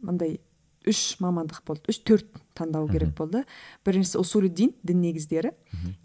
мындай 0.04 0.40
үш 0.90 1.18
мамандық 1.24 1.64
болды 1.68 1.92
үш 1.92 2.00
төрт 2.06 2.28
таңдау 2.56 2.88
керек 2.88 3.12
болды. 3.18 3.44
Біріншісі 3.86 4.20
усулуддин 4.22 4.72
дін 4.84 5.02
негіздері. 5.04 5.52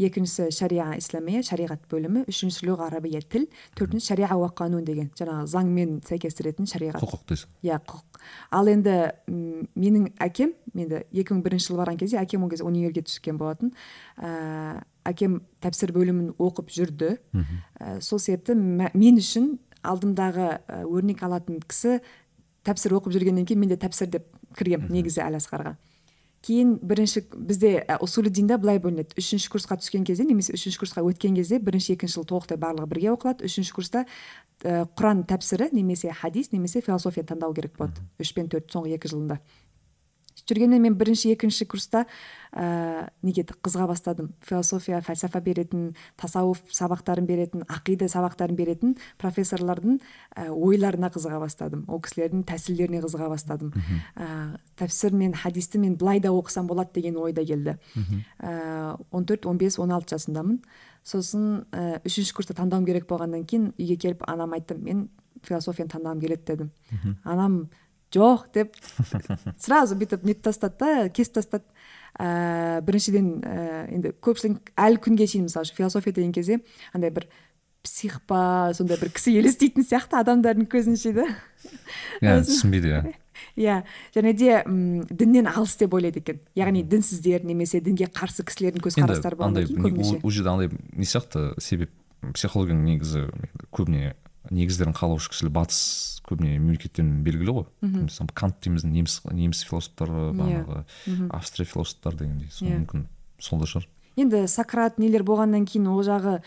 Екіншісі 0.03 0.51
шариа 0.55 0.97
исламия 0.99 1.45
шариғат 1.47 1.85
бөлімі. 1.91 2.25
Үшіншісі 2.31 2.67
лұға 2.67 2.89
арабия 2.91 3.23
тіл. 3.23 3.47
Төртіншісі 3.79 4.15
шариа 4.15 4.35
уа 4.35 4.51
қанун 4.51 4.85
деген 4.87 5.13
жаңағы 5.19 5.47
заңмен 5.53 6.01
сәйкестіретін 6.09 6.67
шариғат. 6.71 7.03
Құқық 7.05 7.23
дейсің. 7.31 7.55
Иә 7.63 7.79
құқық. 7.87 8.21
Ал 8.51 8.71
енді 8.73 8.97
менің 9.39 10.11
әкем 10.19 10.57
енді 10.75 11.05
екі 11.13 11.37
мың 11.37 11.45
бірінші 11.47 11.71
жылы 11.71 11.83
барған 11.85 12.01
кезде 12.03 12.19
әкем 12.19 12.45
ол 12.45 12.51
кезде 12.51 12.67
универге 12.67 13.05
түскен 13.07 13.39
болатын. 13.39 13.73
Ә, 14.19 14.83
әкем 15.07 15.41
тәпсір 15.63 15.95
бөлімін 15.95 16.35
оқып 16.35 16.75
жүрді. 16.75 17.15
Ә, 17.79 18.01
сол 18.03 18.19
себепті 18.19 18.59
мен 18.59 19.23
үшін 19.23 19.55
алдымдағы 19.87 20.51
ә, 20.67 20.83
өрнек 20.85 21.23
алатын 21.25 21.63
кісі 21.63 22.01
тәпсір 22.67 22.99
оқып 22.99 23.15
жүргеннен 23.15 23.47
кейін 23.49 23.63
мен 23.63 23.73
де 23.73 23.79
тәпсір 23.81 24.11
деп 24.13 24.27
кіргенмін 24.59 24.93
негізі 25.01 25.23
әл 25.27 25.39
асқарға 25.39 25.77
кейін 26.43 26.79
бірінші 26.83 27.23
бізде 27.37 27.85
усулиддинда 28.01 28.57
былай 28.61 28.81
бөлінеді. 28.81 29.17
Үшінші 29.21 29.51
курсқа 29.53 29.77
түскен 29.81 30.07
кезде 30.09 30.25
немесе 30.25 30.55
үшінші 30.57 30.81
курсқа 30.81 31.05
өткен 31.05 31.37
кезде 31.37 31.59
бірінші 31.61 31.97
екінші 31.99 32.21
жыл 32.21 32.29
толықтай 32.31 32.59
барлығы 32.61 32.89
бірге 32.89 33.11
оқылады. 33.13 33.45
Үшінші 33.45 33.75
курста 33.77 34.07
ә, 34.65 34.87
құран 34.97 35.27
тәпсірі 35.29 35.69
немесе 35.77 36.15
хадис 36.17 36.53
немесе 36.55 36.81
философия 36.81 37.27
таңдау 37.29 37.53
керек 37.57 37.77
болады. 37.77 38.01
Үш 38.21 38.33
пен 38.33 38.49
төрт 38.49 38.73
соңғы 38.73 38.97
екі 38.97 39.13
жылында. 39.13 39.41
Жүргенмен 40.51 40.83
мен 40.85 40.97
бірінші 40.99 41.33
екінші 41.33 41.67
курста 41.71 42.05
ә, 42.53 43.09
неге 43.23 43.45
қызға 43.47 43.87
бастадым. 43.91 44.33
Философия 44.45 45.01
фәлсафа 45.07 45.41
беретін 45.41 45.95
тасауф 46.21 46.61
сабақтарын 46.75 47.27
беретін 47.29 47.65
ақида 47.71 48.11
сабақтарын 48.11 48.59
беретін 48.59 48.97
профессорлардың 49.23 50.01
ә, 50.35 50.51
ойларына 50.51 51.13
қызыға 51.15 51.41
бастадым. 51.45 51.87
Ол 51.89 52.03
кісілердің 52.05 52.45
тәсілдеріне 52.51 53.03
қызыға 53.07 53.31
бастадым. 53.33 53.73
Ә, 54.17 54.59
тәпсір 54.81 55.15
мен 55.15 55.35
хадисті 55.39 55.79
мен 55.79 55.97
былай 55.97 56.21
да 56.21 56.35
оқысам 56.35 56.67
болады 56.67 56.95
деген 57.01 57.17
ой 57.17 57.33
да 57.33 57.45
келді. 57.45 57.79
Он 59.11 59.25
төрт 59.25 59.47
он 59.47 59.59
бес 59.59 59.79
он 59.79 59.93
алты 59.93 60.17
жасымдамын 60.17 60.61
сосын 61.07 61.65
ә, 61.73 62.01
үшінші 62.05 62.35
курста 62.37 62.55
таңдауым 62.59 62.87
керек 62.87 63.07
болғаннан 63.09 63.47
кейін 63.49 63.71
үйге 63.79 63.97
келіп 63.97 64.25
анама 64.29 64.59
айттым 64.59 64.83
мен 64.85 65.07
философияны 65.47 65.93
таңдағым 65.95 66.21
келеді 66.21 66.45
дедім. 66.47 66.71
Анам 67.25 67.71
жоқ 68.15 68.49
деп 68.55 68.75
сразу 69.59 69.99
бүйтіп 70.01 70.25
нетіп 70.27 70.49
тастады 70.49 70.79
да 70.81 71.09
кесіп 71.09 71.39
тастады 71.39 71.65
ә, 72.19 72.81
біріншіден 72.83 73.29
ә, 73.41 73.87
енді 73.95 74.15
көпшілік 74.21 74.75
әлі 74.75 75.01
күнге 75.05 75.29
шейін 75.31 75.47
мысалы 75.47 75.69
үшін 75.69 75.79
философия 75.79 76.13
деген 76.17 76.33
кезде 76.35 76.61
андай 76.93 77.15
бір 77.15 77.29
псих 77.83 78.21
па 78.29 78.73
сондай 78.77 78.99
бір 79.01 79.13
кісі 79.15 79.33
елестейтін 79.41 79.87
сияқты 79.87 80.21
адамдардың 80.21 80.69
көзінше 80.71 81.15
да. 81.17 81.27
Иә 82.21 82.41
түсінбейді 82.45 82.93
иә. 82.93 83.15
Иә 83.57 83.77
және 84.13 84.35
де 84.37 84.51
м 84.67 85.07
діннен 85.09 85.49
алыс 85.49 85.79
деп 85.81 85.95
ойлайды 85.97 86.21
екен. 86.21 86.43
Яғни 86.59 86.83
дінсіздер 86.85 87.47
немесе 87.49 87.81
дінге 87.81 88.11
қарсы 88.13 88.45
кісілердің 88.45 88.85
көзқарастары 88.85 89.39
болғаннан 89.41 89.65
кейін 89.65 89.87
көбінесе. 89.87 90.21
ол 90.21 90.31
жерде 90.31 90.53
андай 90.53 90.71
не 90.93 91.09
сияқты? 91.09 91.55
Себеп 91.61 91.91
психологияның 92.35 92.85
негізі 92.85 93.25
көбіне 93.73 94.13
негіздерін 94.51 94.93
қалаушы 94.93 95.33
кісілер 95.33 95.55
батыс 95.57 96.20
көбіне 96.31 96.57
мемлекеттен 96.59 97.21
белгілі 97.27 97.57
ғой. 97.59 97.67
Мысалы 97.83 98.33
кант 98.35 98.61
дейміз 98.65 98.87
неміс 98.87 99.21
неміс 99.31 99.65
философтары 99.69 100.31
иә. 100.31 100.35
бағанағы 100.39 101.29
австрия 101.35 101.67
философтары 101.69 102.23
дегендей. 102.23 102.51
Сол 102.55 102.69
иә. 102.69 102.81
мүмкін 102.81 103.07
сол 103.39 103.61
да 103.61 103.71
шығар. 103.71 103.89
Енді 104.17 104.45
сократ 104.49 104.99
нелер 104.99 105.25
болғаннан 105.27 105.67
кейін 105.67 105.91
ол 105.91 106.03
жағы 106.07 106.41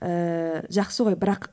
ііі 0.00 0.66
жақсы 0.74 1.06
ғой. 1.06 1.18
Бірақ 1.20 1.50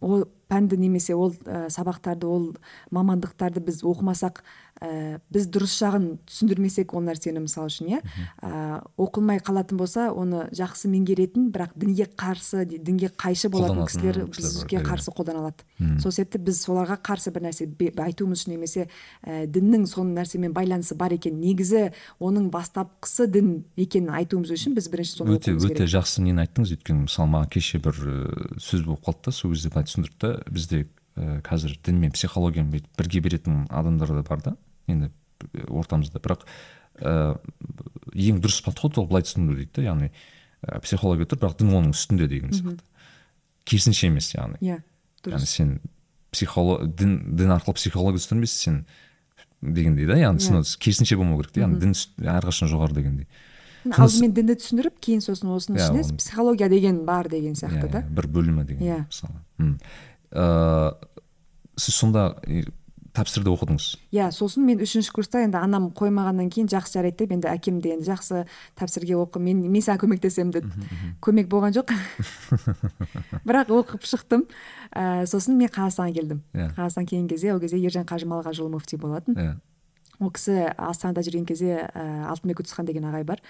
ол 0.00 0.24
пәнді 0.50 0.78
немесе 0.80 1.14
ол 1.14 1.34
ә, 1.44 1.68
сабақтарды 1.70 2.26
ол 2.26 2.56
мамандықтарды 2.90 3.62
біз 3.62 3.82
оқымасақ 3.86 4.40
ә, 4.80 5.20
біз 5.30 5.46
дұрыс 5.52 5.74
жағын 5.80 6.06
түсіндірмесек 6.28 6.94
ол 6.96 7.04
нәрсені 7.04 7.42
мысалы 7.44 7.68
үшін 7.70 7.90
иә? 7.92 8.00
Ә, 8.40 8.80
оқылмай 8.96 9.40
қалатын 9.44 9.78
болса 9.80 10.08
оны 10.12 10.46
жақсы 10.56 10.88
меңгеретін 10.90 11.50
бірақ 11.52 11.74
дінге 11.76 12.06
қарсы 12.08 12.64
дінге 12.64 13.10
қайшы 13.12 13.50
болатын 13.52 13.84
кісілер 13.86 14.24
бізге 14.32 14.80
қарсы 14.84 15.12
қолдана 15.12 15.44
алады. 15.44 15.66
Сол 16.00 16.12
себепті 16.12 16.40
біз 16.48 16.62
соларға 16.64 16.96
қарсы 16.96 17.32
бір 17.34 17.48
нәрсе 17.48 17.68
айтуымыз 17.70 18.40
үшін 18.40 18.54
немесе 18.56 18.86
ә, 19.22 19.44
діннің 19.46 19.86
сол 19.90 20.08
нәрсемен 20.08 20.54
байланысы 20.56 20.96
бар 20.96 21.12
екен 21.16 21.40
негізі 21.40 21.90
оның 22.20 22.48
бастапқысы 22.54 23.28
дін 23.30 23.52
екенін 23.76 24.14
айтуымыз 24.16 24.54
үшін 24.56 24.76
біз 24.78 24.88
бірінші 24.92 25.20
соны 25.20 25.36
өте 25.36 25.54
өте 25.56 25.88
жақсы 25.90 26.24
нені 26.24 26.46
айттыңыз. 26.46 26.74
Өйткені 26.76 27.04
мысалы 27.04 27.32
маған 27.34 27.52
кеше 27.52 27.80
бір 27.84 28.00
сөз 28.60 28.86
болып 28.86 29.04
қалды 29.08 29.28
да 29.28 29.36
сол 29.36 29.54
кезде 29.54 29.70
былай 29.72 29.88
түсіндірді 29.88 30.18
да 30.20 30.32
бізде 30.50 30.82
ә, 31.16 31.40
қазір 31.46 31.76
дін 31.84 32.00
мен 32.00 32.12
психологияны 32.14 32.72
бүйтіп 32.72 32.98
бірге 32.98 33.20
беретін 33.20 33.64
адамдар 33.70 34.14
да 34.14 34.22
бар 34.26 34.42
да. 34.44 34.56
Енді 34.94 35.10
ортамызда. 35.68 36.20
Бірақ 36.22 36.44
ә, 37.00 37.36
ең 38.14 38.40
дұрыс 38.42 38.60
подход 38.64 38.98
ол 39.00 39.08
былай 39.10 39.24
түсіну 39.26 39.56
дейді 39.56 39.72
да 39.78 39.86
яғни 39.88 40.10
ә, 40.10 40.80
психология 40.84 41.28
тұр 41.28 41.42
бірақ 41.44 41.58
дін 41.60 41.74
оның 41.74 41.94
үстінде 41.94 42.28
деген 42.30 42.54
сияқты. 42.54 42.84
Керісінше 43.68 44.10
емес 44.10 44.32
яғни. 44.34 44.60
Иә 44.60 44.80
дұрыс. 45.24 45.36
Яғни 45.36 45.50
сен 45.50 45.76
психолог 46.34 46.88
дін 46.96 47.36
дін 47.36 47.54
арқылы 47.56 47.78
психология 47.78 48.22
түсіндірмейсің 48.22 48.64
сен 48.64 48.82
дегендей 49.60 50.08
да 50.08 50.18
яғни 50.20 50.42
түсіну 50.42 50.64
керісінше 50.80 51.18
болмау 51.20 51.40
керек 51.40 51.54
та 51.56 51.64
яғни 51.64 51.80
дін 51.82 51.96
әрқашан 52.36 52.70
жоғары 52.70 52.96
дегендей. 52.96 53.28
Алдымен 53.88 54.34
дінді 54.36 54.58
түсіндіріп 54.60 54.98
кейін 55.00 55.22
сосын 55.24 55.54
осының 55.54 55.80
ішіне 55.80 56.18
психология 56.20 56.68
деген 56.68 57.04
бар 57.08 57.30
деген 57.32 57.54
сияқты 57.56 57.88
да. 57.88 58.02
бір 58.04 58.28
бөлімі 58.28 58.66
деген 58.68 59.06
мысалы. 59.08 59.40
Ыыы 60.30 60.92
сіз 61.80 61.96
сонда 61.96 62.34
тәпсірді 63.16 63.50
оқыдыңыз? 63.52 63.86
Иә 64.14 64.28
сосын 64.34 64.66
мен 64.66 64.82
үшінші 64.84 65.12
курста 65.14 65.42
енді 65.44 65.58
анам 65.60 65.88
қоймағаннан 65.96 66.50
кейін 66.52 66.68
жақсы 66.70 66.98
жарайды 66.98 67.24
деп 67.24 67.34
енді 67.36 67.50
әкем 67.50 67.80
де 67.82 67.94
енді 67.96 68.06
жақсы 68.08 68.44
тәпсірге 68.78 69.16
оқы 69.18 69.42
мен 69.42 69.64
мен 69.66 69.84
саған 69.84 70.04
көмектесемін 70.04 70.52
деді 70.54 70.90
көмек 71.24 71.50
болған 71.50 71.74
жоқ. 71.76 71.94
Бірақ 73.48 73.72
оқып 73.80 74.06
шықтым. 74.06 74.46
Ә, 74.94 75.26
сосын 75.30 75.58
мен 75.58 75.72
қазақстанға 75.72 76.14
келдім. 76.20 76.44
Иә. 76.54 76.70
қазақстанға 76.78 77.10
келген 77.10 77.28
кезде 77.32 77.54
ол 77.54 77.60
кезде 77.60 77.82
ержан 77.82 78.06
қажы 78.06 78.30
малғажыұлы 78.30 78.76
мүфти 78.76 79.00
болатын. 79.00 79.36
Иә. 79.38 79.58
Ол 80.20 80.28
кісі 80.36 80.66
астанада 80.76 81.22
жүрген 81.24 81.46
кезде 81.48 81.86
ә, 81.88 82.02
алтынбек 82.28 82.60
үтісхан 82.60 82.84
деген 82.84 83.06
ағай 83.08 83.24
бар. 83.24 83.40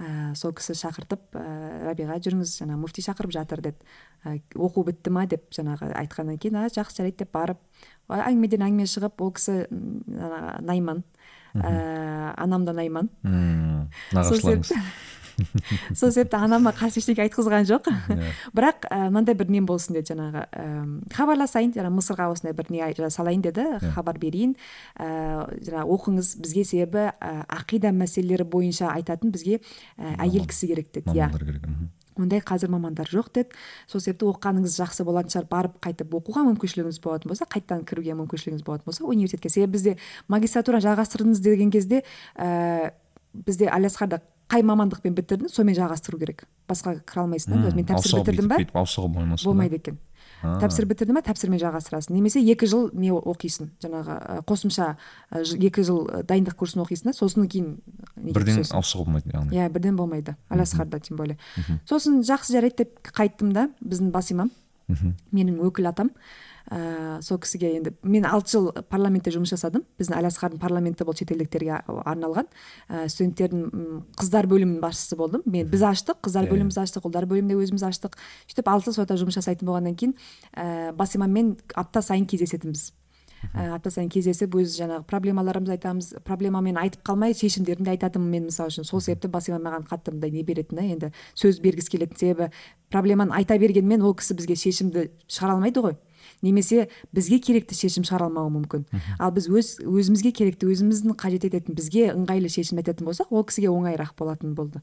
Ә, 0.00 0.32
сол 0.34 0.54
кісі 0.56 0.72
шақыртып 0.78 1.36
ә, 1.36 1.42
рабиға 1.84 2.16
жүріңіз 2.24 2.54
жаңағы 2.62 2.80
мүфти 2.80 3.04
шақырып 3.04 3.34
жатыр 3.36 3.60
деді 3.66 3.84
ә, 4.24 4.38
оқу 4.56 4.86
бітті 4.88 5.12
ма? 5.12 5.26
деп 5.28 5.52
жаңағы 5.52 5.92
айтқаннан 6.00 6.40
кейін 6.40 6.62
а 6.62 6.70
жақсы 6.72 7.02
жарайды 7.02 7.20
деп 7.20 7.30
барып 7.36 7.60
әңгімеден 8.12 8.66
әңгіме 8.66 8.86
шығып 8.90 9.24
ол 9.24 9.34
кісі 9.36 9.64
найман. 10.64 11.04
Ә, 11.54 12.34
анам 12.36 12.64
да 12.66 12.74
найман. 12.74 13.10
Сол 13.22 14.18
нағашыларыңыз. 14.18 14.72
себепті 14.74 14.80
сол 15.98 16.12
себепті 16.14 16.38
анама 16.38 16.72
қарсы 16.74 17.00
ештеңе 17.00 17.24
айтқызған 17.26 17.66
жоқ. 17.68 17.88
Иә. 17.90 18.30
бірақ 18.56 18.86
ә, 18.88 18.98
мынандай 19.08 19.36
бір 19.38 19.50
нем 19.54 19.66
болсын 19.68 19.96
деді 19.96 20.14
жаңағы 20.14 20.44
ә, 20.50 20.66
хабарласайын 21.14 21.74
жаңағы 21.74 21.94
мысырға 21.98 22.28
осындай 22.34 22.54
бір 22.58 22.70
не 22.74 23.10
салайын 23.10 23.42
деді 23.44 23.66
хабар 23.94 24.18
берейін. 24.18 24.56
Ә, 24.98 25.46
жаңағы 25.62 25.98
оқыңыз 25.98 26.34
бізге 26.42 26.64
себебі 26.68 27.08
ақида 27.20 27.94
мәселелері 27.94 28.46
бойынша 28.50 28.92
айтатын 28.94 29.34
бізге 29.34 29.60
әйел 29.98 30.48
кісі 30.50 30.70
керек 30.70 30.90
деді 30.94 31.14
иә. 31.14 31.30
Ондай 32.18 32.40
қазір 32.40 32.70
мамандар 32.74 33.08
жоқ 33.10 33.30
деді 33.34 33.56
сол 33.90 34.00
себепті 34.00 34.28
оқығаныңыз 34.30 34.76
жақсы 34.78 35.06
болатын 35.06 35.34
шығар 35.34 35.48
барып 35.50 35.78
қайтып 35.84 36.14
оқуға 36.20 36.44
мүмкіншілігіңіз 36.50 37.00
болатын 37.02 37.32
болса 37.32 37.48
қайтадан 37.50 37.84
кіруге 37.88 38.14
мүмкіншілігіңіз 38.20 38.64
болатын 38.66 38.86
болса 38.86 39.04
университетке. 39.04 39.48
Себебі 39.50 39.72
бізде 39.78 39.96
магистратура 40.28 40.80
жалғастырдыңыз 40.84 41.42
деген 41.42 41.70
кезде 41.74 42.04
ә, 42.36 42.92
бізде 43.34 43.68
алясқарда 43.68 44.20
қай 44.50 44.62
мамандықпен 44.66 45.14
бітірдің 45.16 45.50
сонымен 45.50 45.78
жалғастыру 45.78 46.20
керек. 46.20 46.44
Басқа 46.68 46.98
кіре 47.08 47.24
алмайсың 47.24 47.64
да 47.64 47.74
мен 47.74 47.86
тәпсір 47.88 48.20
бітірдім 48.20 48.50
ба? 48.52 48.58
болмайды 49.44 49.80
екен. 49.80 49.98
Тәпсір 50.62 50.86
бітірдің 50.90 51.18
ба 51.18 51.22
тәпсірмен 51.24 51.60
жалғастырасың. 51.62 52.14
Немесе 52.14 52.42
екі 52.42 52.68
жыл 52.70 52.88
не 52.92 53.10
оқисың? 53.14 53.70
Жаңағы 53.82 54.16
қосымша 54.48 54.88
екі 55.32 55.84
жыл 55.86 56.02
дайындық 56.28 56.56
курсын 56.60 56.84
оқисың 56.84 57.10
да 57.10 57.16
сосын 57.16 57.48
кейін 57.50 57.78
бірден 58.16 58.62
ауысуға 58.64 59.06
болмайды 59.06 59.32
яғни. 59.34 59.56
Иә 59.56 59.68
бірден 59.72 59.96
болмайды. 59.96 60.36
Алясқарда 60.48 61.00
тем 61.00 61.16
более. 61.16 61.38
Сосын 61.88 62.22
жақсы 62.26 62.56
жарайды 62.56 62.84
деп 62.84 63.00
қайттым 63.14 63.52
да 63.52 63.68
біздің 63.80 64.10
бас 64.14 64.30
имам 64.32 64.50
мхм. 64.88 65.14
менің 65.32 65.60
өкіл 65.64 65.88
атам. 65.90 66.10
Ә, 66.70 67.20
сол 67.22 67.38
кісіге 67.42 67.74
енді 67.78 67.92
мен 68.02 68.24
алты 68.28 68.54
жыл 68.54 68.70
парламентте 68.88 69.32
жұмыс 69.34 69.52
жасадым. 69.54 69.84
Біздің 70.00 70.16
алясқардың 70.20 70.62
парламенті 70.62 71.04
бұл 71.04 71.16
шетелдіктерге 71.18 71.82
арналған. 71.84 72.48
Ә, 72.88 73.04
студенттердің 73.12 74.02
қыздар 74.16 74.48
бөлімінің 74.50 74.80
басшысы 74.82 75.18
болдым. 75.20 75.44
Мен 75.44 75.68
біз 75.70 75.84
аштық 75.90 76.22
қыздар 76.24 76.48
Иә, 76.48 76.54
бөліміміз 76.54 76.80
аштық 76.86 77.08
ұлдар 77.10 77.28
бөлімінде 77.28 77.60
өзіміз 77.60 77.86
аштық. 77.90 78.18
Сөйтіп 78.48 78.68
алты 78.72 78.90
жыл 78.90 79.00
сода 79.02 79.16
жұмыс 79.20 79.38
жасайтын 79.38 79.68
болғаннан 79.68 79.96
кейін 79.96 80.16
ә, 80.56 80.92
бас 80.96 81.16
имаммен 81.16 81.56
апта 81.74 82.02
сайын 82.02 82.26
кездесетінбіз. 82.26 82.92
Ә, 83.52 83.74
апта 83.74 83.90
сайын 83.92 84.08
кездесіп 84.12 84.54
өз 84.56 84.76
жаңағы 84.78 85.04
проблемаларымызды 85.08 85.74
айтамыз. 85.76 86.08
Проблемамен 86.24 86.78
айтып 86.80 87.04
қалмай 87.04 87.34
шешімдерін 87.36 87.84
де 87.84 87.92
айтатынмын 87.92 88.30
мен 88.30 88.46
мысалы 88.48 88.72
үшін. 88.72 88.86
Сол 88.88 89.02
себепті 89.04 89.28
бас 89.28 89.50
имам 89.50 89.66
маған 89.66 89.84
қатты 89.90 90.14
мындай 90.14 90.32
не 90.32 90.44
беретін 90.46 90.80
да 90.80 90.86
енді 90.86 91.12
сөз 91.36 91.60
бергісі 91.60 91.92
келетін 91.92 92.16
себебі 92.16 92.48
проблеманы 92.88 93.36
айта 93.36 93.58
бергенмен 93.60 94.02
ол 94.02 94.14
кісі 94.16 94.38
бізге 94.38 94.56
шешімді 94.56 95.10
шығара 95.28 95.58
алмайды 95.58 95.84
ғой. 95.84 95.98
Немесе 96.42 96.88
бізге 97.14 97.38
керекті 97.38 97.76
шешім 97.78 98.04
шығара 98.06 98.28
алмауы 98.28 98.52
мүмкін 98.58 98.86
ал 99.18 99.32
біз 99.34 99.48
өз 99.48 99.70
өзімізге 99.84 100.32
керекті 100.34 100.68
өзіміздің 100.72 101.16
қажет 101.20 101.46
ететін 101.48 101.76
бізге 101.78 102.10
ыңғайлы 102.14 102.50
шешім 102.52 102.80
айтатын 102.82 103.08
болсақ 103.08 103.30
ол 103.30 103.44
кісіге 103.44 103.70
оңайырақ 103.70 104.14
болатын 104.18 104.54
болды. 104.54 104.82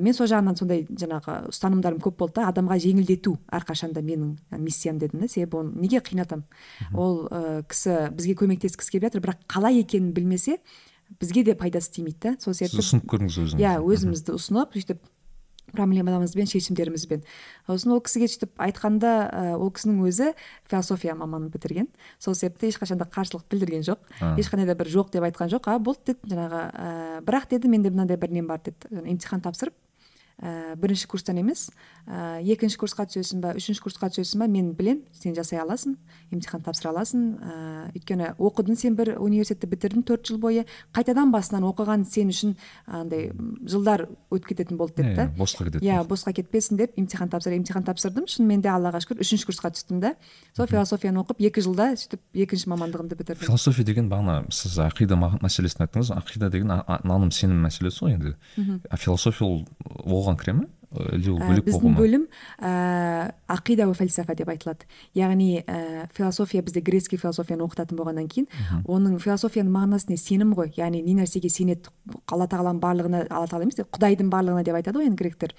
Мен 0.00 0.14
сол 0.14 0.28
жағынан 0.30 0.58
сондай 0.58 0.84
жаңағы 0.88 1.50
ұстанымдарым 1.52 2.00
көп 2.04 2.18
болды 2.22 2.40
да 2.40 2.48
адамға 2.52 2.78
жеңілдету 2.84 3.36
әрқашанда 3.52 4.02
менің 4.04 4.34
миссиям 4.58 4.98
дедім 4.98 5.24
да 5.24 5.28
себебі 5.28 5.62
оны 5.62 5.84
неге 5.84 6.02
қинатамын 6.04 6.44
ол 6.94 7.26
ә, 7.28 7.62
кісі 7.68 8.10
бізге 8.14 8.36
көмектескісі 8.42 8.96
келіп 8.96 9.08
жатыр 9.08 9.24
бірақ 9.24 9.44
қалай 9.50 9.80
екенін 9.82 10.12
білмесе 10.16 10.58
бізге 11.20 11.44
де 11.44 11.54
пайдасы 11.54 11.92
тимейді 11.92 12.34
да 12.34 12.36
сол 12.40 12.54
сіз 12.54 12.70
себепті 12.70 12.82
ұсынып 12.82 13.08
көрдіңіз 13.12 13.40
өзіңіз 13.44 13.62
иә 13.62 13.74
өзімізді 13.84 14.36
ұсынып 14.38 14.76
сөйтіп 14.78 15.02
проблемамызбен 15.72 16.48
шешімдерімізбен 16.50 17.24
сосын 17.66 17.94
ол 17.94 18.02
кісіге 18.04 18.28
сөйтіп 18.30 18.60
айтқанда 18.66 19.12
ол 19.56 19.70
кісінің 19.74 20.02
өзі 20.04 20.32
философия 20.68 21.14
маманын 21.16 21.48
бітірген. 21.54 21.88
Сол 22.18 22.36
себепті 22.36 22.68
ешқашан 22.68 23.00
да 23.00 23.08
қарсылық 23.08 23.46
білдірген 23.50 23.86
жоқ. 23.86 24.04
Ешқандай 24.38 24.68
да 24.68 24.76
бір 24.76 24.92
жоқ 24.92 25.10
деп 25.14 25.24
айтқан 25.24 25.50
жоқ. 25.52 25.70
А 25.72 25.78
болды 25.78 26.12
деді 26.12 26.34
жаңағы 26.34 26.60
ә, 26.68 27.24
бірақ 27.24 27.48
деді 27.50 27.72
менде 27.72 27.90
мынандай 27.90 28.20
бір 28.20 28.36
нем 28.36 28.46
бар 28.46 28.60
деді. 28.64 28.92
Емтихан 28.92 29.40
тапсырып 29.40 29.74
ә, 30.42 30.74
бірінші 30.76 31.06
курстан 31.06 31.38
емес. 31.38 31.70
Ә, 32.06 32.40
екінші 32.42 32.78
курсқа 32.80 33.06
түсесің 33.08 33.40
ба 33.40 33.54
үшінші 33.56 33.82
курсқа 33.84 34.10
түсесің 34.12 34.42
ба 34.42 34.48
мен 34.50 34.72
білем 34.76 35.02
сен 35.12 35.34
жасай 35.34 35.60
аласың 35.62 35.96
емтихан 36.32 36.62
тапсыра 36.64 36.92
аласың. 36.92 37.22
Ә, 37.38 37.94
өйткені 37.94 38.34
оқыдың 38.38 38.76
сен 38.76 38.96
бір 38.98 39.14
университетті 39.18 39.70
бітірдің 39.72 40.04
төрт 40.04 40.28
жыл 40.28 40.40
бойы 40.42 40.66
қайтадан 40.94 41.32
басынан 41.32 41.64
оқыған 41.70 42.04
сен 42.08 42.32
үшін 42.34 42.56
андай 42.86 43.30
жылдар 43.64 44.08
өтіп 44.30 44.50
кететін 44.52 44.76
болды 44.80 45.00
деді 45.00 45.12
иә 45.12 45.16
да 45.16 45.24
иә, 45.28 45.36
босқа 45.38 45.64
кетеді 45.68 45.86
иә 45.86 46.02
босқа 46.08 46.34
кетпесін 46.36 46.78
деп 46.82 46.98
емтихан 46.98 47.30
тапсыр 47.32 47.56
емтихан 47.56 47.84
тапсырдым. 47.86 48.26
Шынымен 48.28 48.60
де 48.60 48.68
аллаға 48.72 49.00
шүкір 49.04 49.22
үшінші 49.24 49.48
курсқа 49.48 49.70
түстім 49.74 50.02
да. 50.02 50.14
Сол 50.56 50.68
философияны 50.68 51.22
оқып 51.22 51.40
екі 51.46 51.64
жылда 51.64 51.92
сөйтіп 51.96 52.20
екінші 52.44 52.68
мамандығымды 52.74 53.16
бітірдім. 53.18 53.46
Философия 53.46 53.84
деген 53.86 54.10
бағана 54.10 54.44
сіз 54.52 54.78
ақида 54.84 55.18
мәселесін 55.42 55.86
айттыңыз. 55.86 56.12
Ақида 56.14 56.50
деген 56.52 56.72
наным 57.04 57.30
сенім 57.34 57.64
мәселесі 57.66 58.04
ғой 58.04 58.16
енді. 58.18 58.34
Философия 58.96 59.46
ол 59.46 59.64
оған 60.24 60.40
кіре 60.40 60.56
ме 60.58 60.70
или 60.94 61.30
ол 61.32 61.40
бөлек 61.40 61.66
біздің 61.66 61.94
бөлім 61.98 62.24
ә, 62.62 63.32
ақида 63.50 63.86
фәлсафа 63.96 64.34
деп 64.38 64.50
айтылады. 64.52 64.86
Яғни 65.16 65.64
ә, 65.66 66.06
философия 66.14 66.62
бізде 66.62 66.82
грецкий 66.84 67.18
философияны 67.18 67.64
оқытатын 67.66 67.98
болғаннан 67.98 68.28
кейін 68.30 68.46
оның 68.86 69.18
философияның 69.22 69.72
мағынасы 69.74 70.12
не 70.12 70.18
сенім 70.20 70.54
ғой. 70.54 70.72
Яғни 70.76 71.02
не 71.02 71.16
нәрсеге 71.18 71.50
сенеді? 71.50 71.90
Алла 72.30 72.46
тағаланың 72.50 72.82
барлығына 72.82 73.24
алла 73.28 73.50
тағала 73.50 73.66
емес 73.66 73.80
құдайдың 73.82 74.30
барлығына 74.32 74.64
деп 74.66 74.78
айтады 74.78 75.00
ғой 75.00 75.10
енді 75.10 75.22
гректер. 75.22 75.56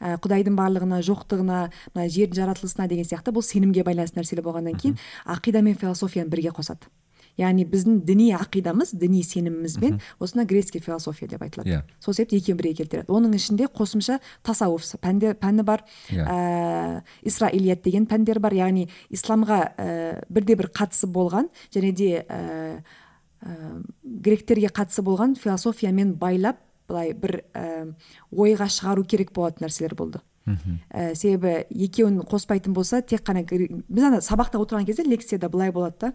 Ә, 0.00 0.16
құдайдың 0.24 0.56
барлығына 0.58 1.02
жоқтығына 1.04 1.60
мына 1.94 2.08
жердің 2.08 2.40
жаратылысына 2.40 2.88
деген 2.88 3.08
сияқты 3.08 3.34
бұл 3.34 3.44
сенімге 3.44 3.84
байланысты 3.84 4.22
нәрселер 4.22 4.46
болғаннан 4.46 4.78
кейін 4.80 4.96
ақида 5.26 5.62
мен 5.62 5.76
философияны 5.76 6.32
бірге 6.32 6.54
қосады. 6.56 6.88
Яғни 7.38 7.64
біздің 7.70 8.00
діни 8.04 8.28
ақидамыз 8.34 8.92
діни 8.98 9.22
сенімімізбен 9.22 10.00
осына 10.18 10.44
грецкий 10.44 10.80
философия 10.82 11.28
деп 11.28 11.42
айтылады 11.42 11.70
Иә. 11.70 11.82
сол 12.00 12.14
себепті 12.14 12.36
екеуін 12.36 12.58
бірге 12.58 12.74
келтіреді 12.82 13.06
оның 13.08 13.34
ішінде 13.38 13.68
қосымша 13.70 14.18
тасауф 14.42 14.82
пәнде 15.00 15.34
пәні 15.38 15.62
бар 15.62 15.84
Иә. 16.10 16.26
ә, 16.26 17.02
исраилият 17.22 17.82
деген 17.82 18.06
пәндер 18.06 18.40
бар 18.40 18.52
яғни 18.52 18.88
исламға 19.10 19.60
ә, 19.78 20.24
бірде 20.28 20.56
бір 20.56 20.70
қатысы 20.74 21.06
болған 21.06 21.48
және 21.74 21.92
де 21.92 22.24
ә, 22.28 22.82
ә, 23.42 23.82
гректерге 24.02 24.68
қатысы 24.68 25.02
болған 25.06 25.36
философиямен 25.38 26.14
байлап 26.18 26.58
былай 26.88 27.12
бір 27.12 27.42
ә, 27.54 27.94
ойға 28.32 28.66
шығару 28.72 29.04
керек 29.06 29.32
болатын 29.32 29.66
нәрселер 29.68 29.94
болды 29.94 30.20
мхм. 30.46 30.78
ә, 30.90 31.14
себебі 31.14 31.66
екеуін 31.70 32.22
қоспайтын 32.24 32.72
болса 32.74 33.02
тек 33.02 33.22
қана 33.22 33.44
біз 33.46 34.04
ана 34.04 34.20
сабақта 34.24 34.58
отырған 34.58 34.86
кезде 34.88 35.04
лекцияда 35.04 35.48
былай 35.48 35.70
болады 35.70 35.96
да 36.00 36.12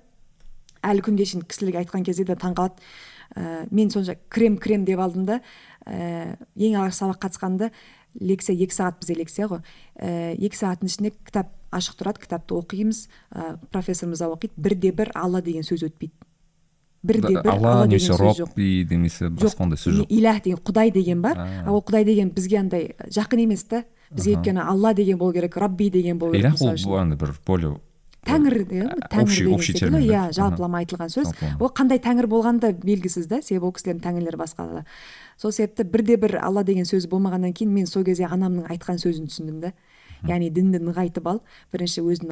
әлі 0.84 1.04
күнге 1.06 1.26
шейін 1.30 1.48
кісілерге 1.48 1.84
айтқан 1.84 2.06
кезде 2.06 2.26
де 2.28 2.36
таңқалады. 2.40 2.80
Ә, 3.34 3.66
мен 3.72 3.90
сонша 3.90 4.18
крем 4.30 4.58
крем 4.62 4.86
деп 4.86 5.00
алдым 5.00 5.26
да 5.26 5.40
ә, 5.88 6.36
ең 6.56 6.78
алғаш 6.78 7.00
сабаққа 7.00 7.30
қатысқанда 7.30 7.72
лекция 8.22 8.56
екі 8.56 8.76
сағат 8.76 9.00
бізде 9.02 9.18
лекция 9.18 9.48
ғой. 9.50 9.64
Ә, 9.98 10.36
екі 10.38 10.60
сағаттың 10.60 10.92
ішінде 10.92 11.14
кітап 11.26 11.50
ашық 11.74 11.98
тұрады 12.02 12.22
кітапты 12.22 12.58
оқимыз. 12.58 13.08
Ә, 13.32 13.56
профессорымыз 13.74 14.22
да 14.22 14.30
оқиды. 14.30 14.54
Бірде 14.58 14.92
бір 14.94 15.12
алла 15.16 15.42
деген 15.42 15.66
сөз 15.66 15.88
өтпейді. 15.90 16.14
Бірде 17.04 17.34
бір 17.36 17.50
алла 17.52 17.88
немесе 17.88 18.16
робби 18.16 18.86
немесе 18.90 19.28
басқа 19.28 19.66
ондай 19.66 19.82
сөз 19.82 20.04
жоқ. 20.04 20.44
Деген 20.44 20.62
құдай 20.64 20.92
деген 20.94 21.22
бар. 21.22 21.38
А. 21.38 21.64
а 21.66 21.74
ол 21.74 21.82
құдай 21.82 22.06
деген 22.06 22.30
бізге 22.30 22.60
андай 22.62 22.94
жақын 23.10 23.44
емес 23.44 23.66
та. 23.66 23.84
Бізге 24.12 24.38
өйткені 24.38 24.64
алла 24.64 24.94
деген 24.94 25.18
болу 25.18 25.34
керек 25.34 25.58
рабби 25.58 25.90
деген 25.90 26.20
болу 26.20 26.38
керек 26.38 26.62
ол 26.62 26.98
андай 26.98 27.18
бір 27.18 27.34
более 27.46 27.80
тәңір 28.26 28.56
тәңір 29.12 29.54
общий- 29.54 29.76
термин, 29.80 30.02
иә 30.02 30.32
жалпылама 30.34 30.82
айтылған 30.84 31.10
сөз. 31.14 31.34
Ол 31.60 31.70
қандай 31.70 32.00
тәңір 32.00 32.28
болғаны 32.28 32.60
да 32.60 32.72
белгісіз 32.72 33.28
да 33.28 33.42
себебі 33.42 33.66
ол 33.66 33.74
кісілердің 33.74 34.04
тәңірлері 34.04 34.38
басқа 34.40 34.68
да. 34.74 34.86
Сол 35.38 35.52
себепті 35.52 35.84
бірде 35.84 36.18
бір 36.18 36.40
алла 36.44 36.64
деген 36.64 36.86
сөз 36.86 37.08
болмағаннан 37.10 37.54
кейін 37.54 37.74
мен 37.74 37.86
сол 37.86 38.04
кезде 38.04 38.26
анамның 38.26 38.68
айтқан 38.70 39.02
сөзін 39.02 39.28
түсіндім 39.28 39.60
да 39.62 39.74
яғни 40.24 40.50
дінді 40.56 40.80
нығайтып 40.80 41.26
ал 41.28 41.42
бірінші 41.74 42.02
өзің 42.08 42.30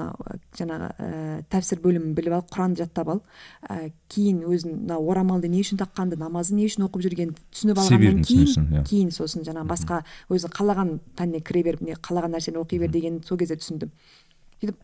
жаңағы 0.55 0.87
ә, 0.95 1.43
тәпсір 1.51 1.81
бөлімін 1.83 2.13
біліп 2.15 2.37
ал 2.37 2.45
құранды 2.47 2.85
жаттап 2.85 3.09
ал. 3.11 3.21
Ә, 3.67 3.91
кейін 4.07 4.45
өзің 4.47 4.77
мына 4.87 4.95
орамалды 4.95 5.49
не 5.51 5.59
үшін 5.59 5.81
таққанды 5.81 6.15
намазды 6.15 6.55
не 6.55 6.69
үшін 6.69 6.85
оқып 6.87 7.03
жүргенді 7.03 7.35
түсініп 7.51 7.81
алғаннан 7.83 8.23
кейін 8.23 8.47
түсінесің, 8.47 8.69
иә. 8.71 8.85
кейін 8.87 9.11
сосын 9.11 9.43
жаңағы 9.43 9.67
басқа 9.67 10.01
өзің 10.31 10.55
қалаған 10.55 10.93
пәніне 11.19 11.43
кіре 11.43 11.63
беріп 11.67 11.81
не 11.81 11.97
қалаған 11.99 12.37
нәрсені 12.37 12.63
оқи 12.63 12.79
бер 12.79 12.91
деген 12.91 13.21
сол 13.27 13.37
кезде 13.37 13.59
түсіндім. 13.59 13.91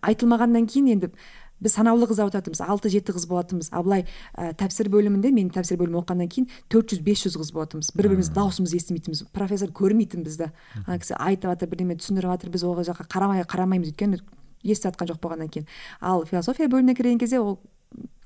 Айтылмағаннан 0.02 0.66
кейін 0.70 0.96
енді 0.96 1.12
біз 1.60 1.74
санаулы 1.74 2.06
қыз 2.06 2.20
алып 2.22 2.36
отыратынбыз 2.36 2.62
алты 2.62 2.90
жеті 2.94 3.16
қыз 3.16 3.26
болатынбыз. 3.30 3.72
Ал 3.74 3.86
былай 3.86 4.04
ә, 4.38 4.54
тәпсір 4.58 4.92
бөлімінде 4.94 5.32
мен 5.34 5.50
тәпсір 5.50 5.80
бөлімін 5.82 6.04
оқығаннан 6.04 6.30
кейін 6.30 6.46
төрт 6.70 6.94
жүз 6.94 7.02
бес 7.02 7.24
жүз 7.26 7.38
қыз 7.42 7.50
болатынбыз. 7.56 7.90
Бір 7.98 8.12
біріміздің 8.12 8.38
дауысымызды 8.38 8.78
естімейтінбіз. 8.78 9.24
Профессор 9.34 9.74
көрмейтін 9.74 10.22
бізді. 10.28 10.52
Ана 10.86 11.00
кісі 11.02 11.18
айтып 11.18 11.50
жатыр 11.50 11.72
бірдеме 11.74 11.98
түсіндіріп 11.98 12.36
жатыр 12.36 12.54
біз 12.54 12.68
ол 12.68 12.78
жаққа 12.78 13.08
қарамай 13.10 13.42
қарамаймыз. 13.50 13.90
Өйткені 13.90 14.22
естіп 14.62 14.92
жатқан 14.92 15.10
жоқ 15.10 15.22
болғаннан 15.24 15.50
кейін. 15.50 15.66
Ал 16.00 16.26
философия 16.30 16.70
бөліміне 16.70 16.94
кірген 16.94 17.18
кезде 17.18 17.42
ол 17.42 17.58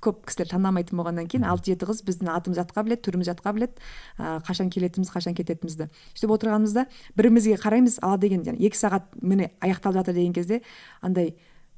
көп 0.02 0.24
кісілер 0.26 0.50
танымайтын 0.50 0.98
болғаннан 0.98 1.28
кейін 1.30 1.46
алты 1.46 1.72
жеті 1.72 1.86
қыз 1.90 2.02
біздің 2.08 2.32
атымызды 2.34 2.62
жатқа 2.64 2.84
біледі 2.88 3.06
түрімізді 3.06 3.32
жатқа 3.32 3.54
біледі 3.54 3.84
ә, 4.18 4.40
қашан 4.48 4.72
келетінімізді 4.74 5.14
қашан 5.14 5.38
кететінімізді 5.38 5.88
сөйтіп 6.16 6.34
отырғанымызда 6.38 6.88
бірімізге 7.20 7.60
қараймыз 7.62 8.00
ала 8.02 8.18
деген 8.18 8.42
екі 8.58 8.80
сағат 8.80 9.14
міне 9.22 9.52
аяқталып 9.62 10.02
жатыр 10.02 10.18
деген 10.18 10.34
кезде 10.34 10.62
андай 11.02 11.36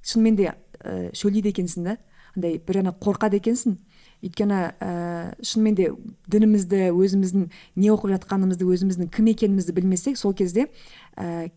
шынымен 0.07 0.39
де 0.39 0.53
ә, 0.79 1.11
шөлиді 1.11 1.51
екенсің 1.51 1.89
да 1.89 1.97
андай 2.35 2.57
бір 2.57 2.79
жағынан 2.79 2.95
қорқады 3.01 3.39
екенсің. 3.39 3.75
Өйткені 4.23 4.59
ә, 4.79 5.35
шынымен 5.43 5.75
де 5.77 5.89
дінімізді 6.31 6.89
өзіміздің 6.95 7.49
не 7.75 7.91
оқып 7.91 8.13
жатқанымызды 8.15 8.65
өзіміздің 8.65 9.11
кім 9.13 9.27
екенімізді 9.33 9.75
білмесек 9.75 10.17
сол 10.17 10.33
кезде 10.33 10.69
ә, 11.17 11.51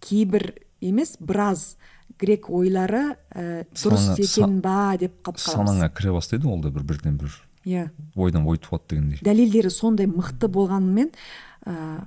кейбір 0.00 0.54
емес 0.80 1.16
біраз 1.20 1.76
грек 2.18 2.48
ойлары 2.50 3.16
ә, 3.30 3.64
дұрыс 3.74 4.14
екен 4.18 4.60
ба 4.64 4.96
деп 5.00 5.20
қалып 5.22 5.42
қаламыз 5.42 5.58
санаңа 5.58 5.90
кіре 5.94 6.14
бастайды 6.16 6.48
ол 6.48 6.62
да 6.62 6.72
бір 6.74 6.86
бірден 6.88 7.18
бір 7.20 7.34
иә. 7.64 7.90
ойдан 8.16 8.46
ой 8.46 8.58
туады 8.58 8.94
дегендей. 8.94 9.20
Дәлелдері 9.22 9.70
сондай 9.70 10.08
мықты 10.10 10.48
болғанымен 10.48 11.12
ә, 11.66 12.02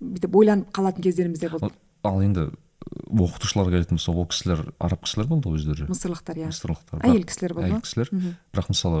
бүйтіп 0.00 0.36
ойланып 0.36 0.70
қалатын 0.76 1.02
кездеріміз 1.06 1.40
де 1.40 1.50
болды. 1.50 1.72
Ал 2.06 2.22
енді 2.22 2.50
оқытушыларға 2.86 3.72
келетін 3.74 3.98
болсақ 3.98 4.20
ол 4.20 4.28
кісілер 4.30 4.62
араб 4.78 5.02
кісілер 5.02 5.30
болды 5.30 5.50
ғой 5.50 5.58
өздері? 5.58 5.88
Мысырлықтар 5.90 6.38
иә. 6.38 6.50
Мысырлықтар. 6.52 7.02
Әйел 7.02 7.24
кісілер 7.26 7.54
болды 7.56 7.70
әйел 7.70 7.82
кісілер. 7.82 8.12
Бірақ 8.52 8.70
мысалы 8.70 9.00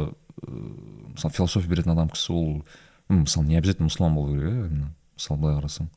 мысалы 1.14 1.36
философия 1.36 1.70
беретін 1.70 1.94
адам 1.94 2.10
кісі 2.10 2.32
ол 2.34 2.50
мысалы 3.08 3.46
не 3.46 3.60
обязательно 3.60 3.90
мұсылман 3.90 4.16
болу 4.16 4.34
керек 4.34 4.56
иә 4.56 4.88
мысалы 5.16 5.40
былай 5.40 5.60
қарасаң. 5.60 5.90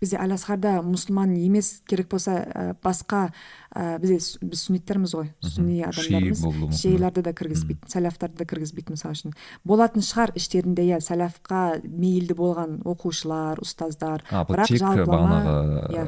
Бізде 0.00 0.18
әл 0.20 0.34
асқарда 0.36 0.80
мұсылман 0.84 1.34
емес 1.38 1.80
керек 1.88 2.10
болса 2.12 2.36
ә, 2.44 2.64
басқа 2.84 3.30
ә, 3.72 3.98
бізде 4.02 4.18
біз 4.42 4.64
сүнниттармыз 4.66 5.14
ғой. 5.16 5.30
Сүнни 5.44 5.80
адамдармыз 5.86 6.42
шииларды 6.80 7.24
да 7.24 7.32
кіргізбейді 7.36 7.90
сәләфтарды 7.92 8.40
да 8.40 8.48
кіргізбейді 8.48 8.96
мысалы 8.96 9.16
үшін. 9.16 9.34
Болатын 9.64 10.04
шығар 10.04 10.34
іштерінде 10.36 10.86
иә 10.86 11.00
сәләфқа 11.04 11.80
мейілді 11.84 12.36
болған 12.38 12.78
оқушылар 12.86 13.60
ұстаздар. 13.64 14.24
А, 14.30 14.44
бірақ 14.48 14.72
тек 14.72 15.08
бағанағы 15.08 15.56
иә. 15.94 16.06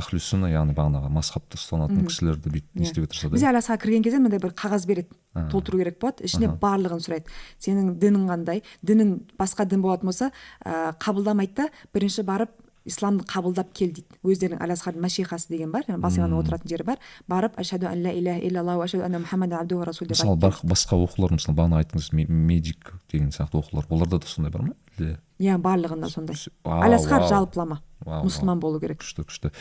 ахлю 0.00 0.20
сүнна 0.20 0.50
яғни 0.52 0.76
бағанағы 0.76 1.12
мазхабты 1.12 1.60
ұстанатын 1.60 2.06
кісілерді 2.08 2.52
бүйтіп 2.56 2.80
не 2.80 2.88
істеуге 2.88 3.10
тырысады 3.12 3.36
бізде 3.36 3.50
әл 3.50 3.60
асқа 3.60 3.78
кірген 3.82 4.04
кезде 4.04 4.20
мынандай 4.20 4.42
бір 4.42 4.54
қағаз 4.56 4.86
береді 4.88 5.16
толтыру 5.52 5.80
керек 5.80 5.98
болады. 6.00 6.24
Ішіне 6.26 6.50
барлығын 6.60 7.02
сұрайды. 7.04 7.32
Сенің 7.62 7.96
дінің 8.00 8.28
қандай? 8.30 8.62
Дінің 8.86 9.16
басқа 9.38 9.66
дін 9.68 9.82
болатын 9.84 10.10
болса 10.10 10.30
ә, 10.64 10.94
қабылдамайды 11.02 11.56
да 11.60 11.68
бірінші 11.94 12.24
барып 12.26 12.54
исламды 12.86 13.26
қабылдап 13.28 13.72
кел 13.74 13.90
дейді. 13.92 14.06
Өздерінің 14.24 14.62
әл 14.62 14.72
асхардың 14.72 15.04
мәшиқасы 15.04 15.50
деген 15.50 15.72
бар 15.74 15.84
бас 15.98 16.16
имамның 16.16 16.40
отыратын 16.40 16.70
жері 16.70 16.86
бар. 16.86 17.02
Барып 17.28 17.58
ашаду 17.60 17.90
ан 17.90 18.02
ля 18.02 18.14
иляха 18.14 18.46
иллаллах 18.46 18.84
ашаду 18.86 19.04
анна 19.04 19.18
мухаммадан 19.18 19.60
абдуху 19.60 19.84
расул 19.84 20.06
деп 20.06 20.16
мысалы 20.16 20.38
басқа 20.38 20.98
оқулар 21.02 21.36
мысалы 21.36 21.56
бағана 21.58 21.82
айттыңыз 21.82 22.12
медик 22.14 22.94
деген 23.12 23.30
сияқты 23.30 23.60
оқулар. 23.60 23.86
Оларда 23.90 24.18
да 24.18 24.26
сондай 24.26 24.52
бар 24.52 24.68
ма? 24.70 24.74
Әлде? 24.96 25.18
Иә 25.38 25.58
барлығында 25.60 26.08
сондай. 26.10 26.36
Әл 26.64 26.96
асхар 26.96 27.26
жалпылама. 27.28 27.82
Мұсылман 28.06 28.60
болу 28.60 28.80
керек. 28.80 29.02
Күшті 29.02 29.26
күшті. 29.26 29.52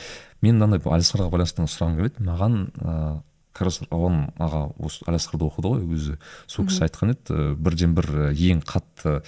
Мен 0.41 0.59
мынандай 0.59 0.79
әл 0.85 1.01
асхарға 1.01 1.31
байланысты 1.33 1.65
сұрағым 1.65 1.97
келеді 1.99 2.27
маған 2.29 2.61
ыыы 2.79 3.23
как 3.55 3.69
раз 3.69 3.79
рауан 3.87 4.33
аға 4.35 4.65
осы 4.83 5.05
әл 5.07 5.15
асхарда 5.15 5.47
оқыды 5.47 5.69
ғой 5.71 5.83
өзі. 5.95 6.17
Сол 6.47 6.67
кісі 6.67 6.83
айтқан 6.89 7.13
еді 7.13 7.53
бірден 7.55 7.93
бір 7.95 8.09
ең 8.33 8.59
қатты 8.67 9.21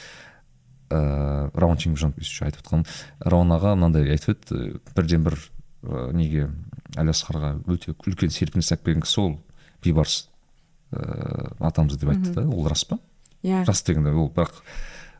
ыыы 0.89 1.51
рауан 1.53 1.77
чеңгіжанов 1.81 2.19
еще 2.21 2.45
айтып 2.45 2.65
отқан. 2.65 2.85
Рауан 3.19 3.51
аға 3.55 3.75
мынандай 3.75 4.09
айтып 4.13 4.37
еді 4.37 4.79
бірден 4.95 5.25
бір 5.27 5.37
ә, 5.83 6.11
неге 6.15 6.47
әл 6.95 7.11
асқарға 7.11 7.57
өте 7.67 7.93
үлкен 7.93 8.31
серпіліс 8.33 8.71
алып 8.71 8.85
келген 8.85 9.03
кісі 9.05 9.21
ол 9.23 9.33
бейбарыс 9.83 10.29
ыыы 10.91 11.51
атамыз 11.59 11.97
деп 11.97 12.13
айтты 12.13 12.33
да. 12.37 12.47
Ол 12.47 12.67
рас 12.67 12.85
па? 12.87 12.99
Иә. 13.43 13.65
Рас 13.67 13.83
дегенде 13.83 14.11
ол 14.15 14.31
бірақ 14.33 14.61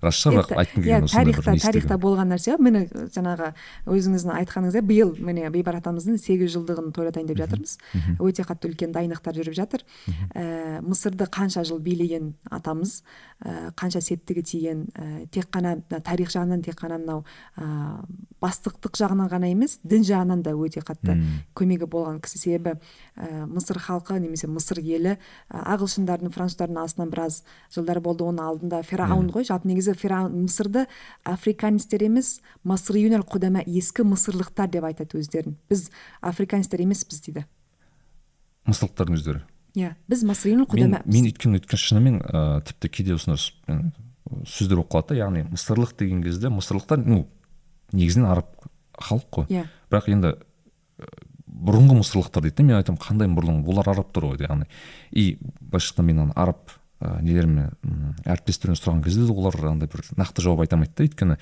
бірақ 0.02 0.52
айтқым 0.54 0.84
келген 0.84 1.06
иә 1.06 1.12
тарихта 1.12 1.56
тарихта 1.62 1.98
болған 1.98 2.32
нәрсе 2.34 2.56
ғой. 2.56 2.64
Міне 2.68 2.82
жаңағы 3.16 3.52
өзіңіздің 3.88 4.34
айтқаныңыздай 4.42 4.84
биыл 4.86 5.16
міне 5.20 5.50
бейбар 5.54 5.80
атамыздың 5.80 6.20
сегіз 6.22 6.54
жылдығын 6.56 6.92
тойлатайын 6.96 7.28
деп 7.30 7.40
жатырмыз. 7.42 7.78
Өте 8.20 8.46
қатты 8.48 8.70
үлкен 8.72 8.94
дайындықтар 8.96 9.38
жүріп 9.38 9.58
жатыр. 9.58 9.86
Ә, 10.36 10.82
мысырды 10.86 11.28
қанша 11.30 11.64
жыл 11.68 11.80
билеген 11.80 12.36
атамыз 12.50 13.02
ә, 13.42 13.72
қанша 13.78 14.02
септігі 14.02 14.44
тиген 14.44 14.86
ә, 14.94 15.28
тек 15.32 15.50
қана 15.52 15.78
тарих 16.02 16.30
жағынан 16.34 16.64
тек 16.66 16.78
қана 16.80 17.00
мынау 17.02 17.26
ә, 17.58 18.04
бастықтық 18.42 18.98
жағынан 18.98 19.32
ғана 19.32 19.50
емес 19.52 19.80
дін 19.84 20.06
жағынан 20.06 20.44
да 20.46 20.54
өте 20.54 20.82
қатты 20.86 21.18
көмегі 21.58 21.90
болған 21.90 22.22
кісі. 22.22 22.38
Себебі 22.38 22.78
ә, 23.18 23.46
мысыр 23.50 23.80
халқы 23.82 24.20
немесе 24.22 24.48
мысыр 24.48 24.80
елі 24.80 25.18
ағылшындардың 25.50 26.34
француздардың 26.36 26.78
астынан 26.84 27.10
біраз 27.10 27.42
жылдар 27.74 28.00
болды. 28.00 28.26
Оның 28.28 28.46
алдында 28.46 28.84
фераун 28.86 29.32
ғой 29.34 29.48
жалпы 29.48 29.72
негізі 29.72 29.87
фираун 29.96 30.44
мысырды 30.44 30.88
африканистер 31.24 32.04
емес 32.04 32.42
масриюнал 32.64 33.24
құдама 33.24 33.64
ескі 33.66 34.04
мысырлықтар 34.04 34.70
деп 34.74 34.88
айтады 34.90 35.22
өздерін. 35.22 35.56
Біз 35.70 35.92
африканистер 36.22 36.82
емеспіз 36.82 37.22
дейді. 37.22 37.46
Мысырлықтардың 38.68 39.20
өздері. 39.20 39.44
Иә 39.78 39.94
біз 40.10 40.24
масриюнал 40.28 40.68
құдама 40.68 41.04
мен 41.06 41.30
өйткені 41.30 41.62
өйткені 41.62 41.80
шынымен 41.80 42.20
ыыы 42.26 42.62
тіпті 42.68 42.90
кейде 42.90 43.16
осындай 43.16 43.40
сөздер 44.48 44.82
болып 44.82 44.92
қалады 44.92 45.14
да 45.14 45.22
яғни 45.22 45.46
мысырлық 45.52 45.96
деген 46.00 46.24
кезде 46.24 46.50
мысырлықтар 46.50 47.04
ну 47.06 47.28
негізінен 47.94 48.32
араб 48.32 48.50
халық 48.98 49.30
қой. 49.32 49.48
Иә. 49.54 49.68
Бірақ 49.92 50.10
енді 50.12 50.34
бұрынғы 51.48 52.00
мысырлықтар 52.02 52.48
дейді 52.48 52.58
да 52.58 52.66
мен 52.68 52.80
айтамын 52.80 53.02
қандай 53.02 53.30
бұрынғы 53.32 53.72
олар 53.72 53.90
арабтар 53.94 54.28
ғой 54.32 54.42
яғни. 54.42 54.68
И 55.12 55.38
былайша 55.62 55.94
айтқанда 55.94 56.08
мен 56.08 56.20
ана 56.26 56.34
араб 56.36 56.72
ә, 57.02 57.18
нелеріме 57.22 57.70
әріптестерімнен 58.26 58.80
сұраған 58.80 59.04
кезде 59.06 59.26
де 59.26 59.34
олар 59.34 59.58
андай 59.70 59.90
бір 59.92 60.04
нақты 60.18 60.44
жауап 60.46 60.66
айта 60.66 60.78
алмайды 60.78 60.96
да. 60.98 61.08
Өйткені 61.08 61.38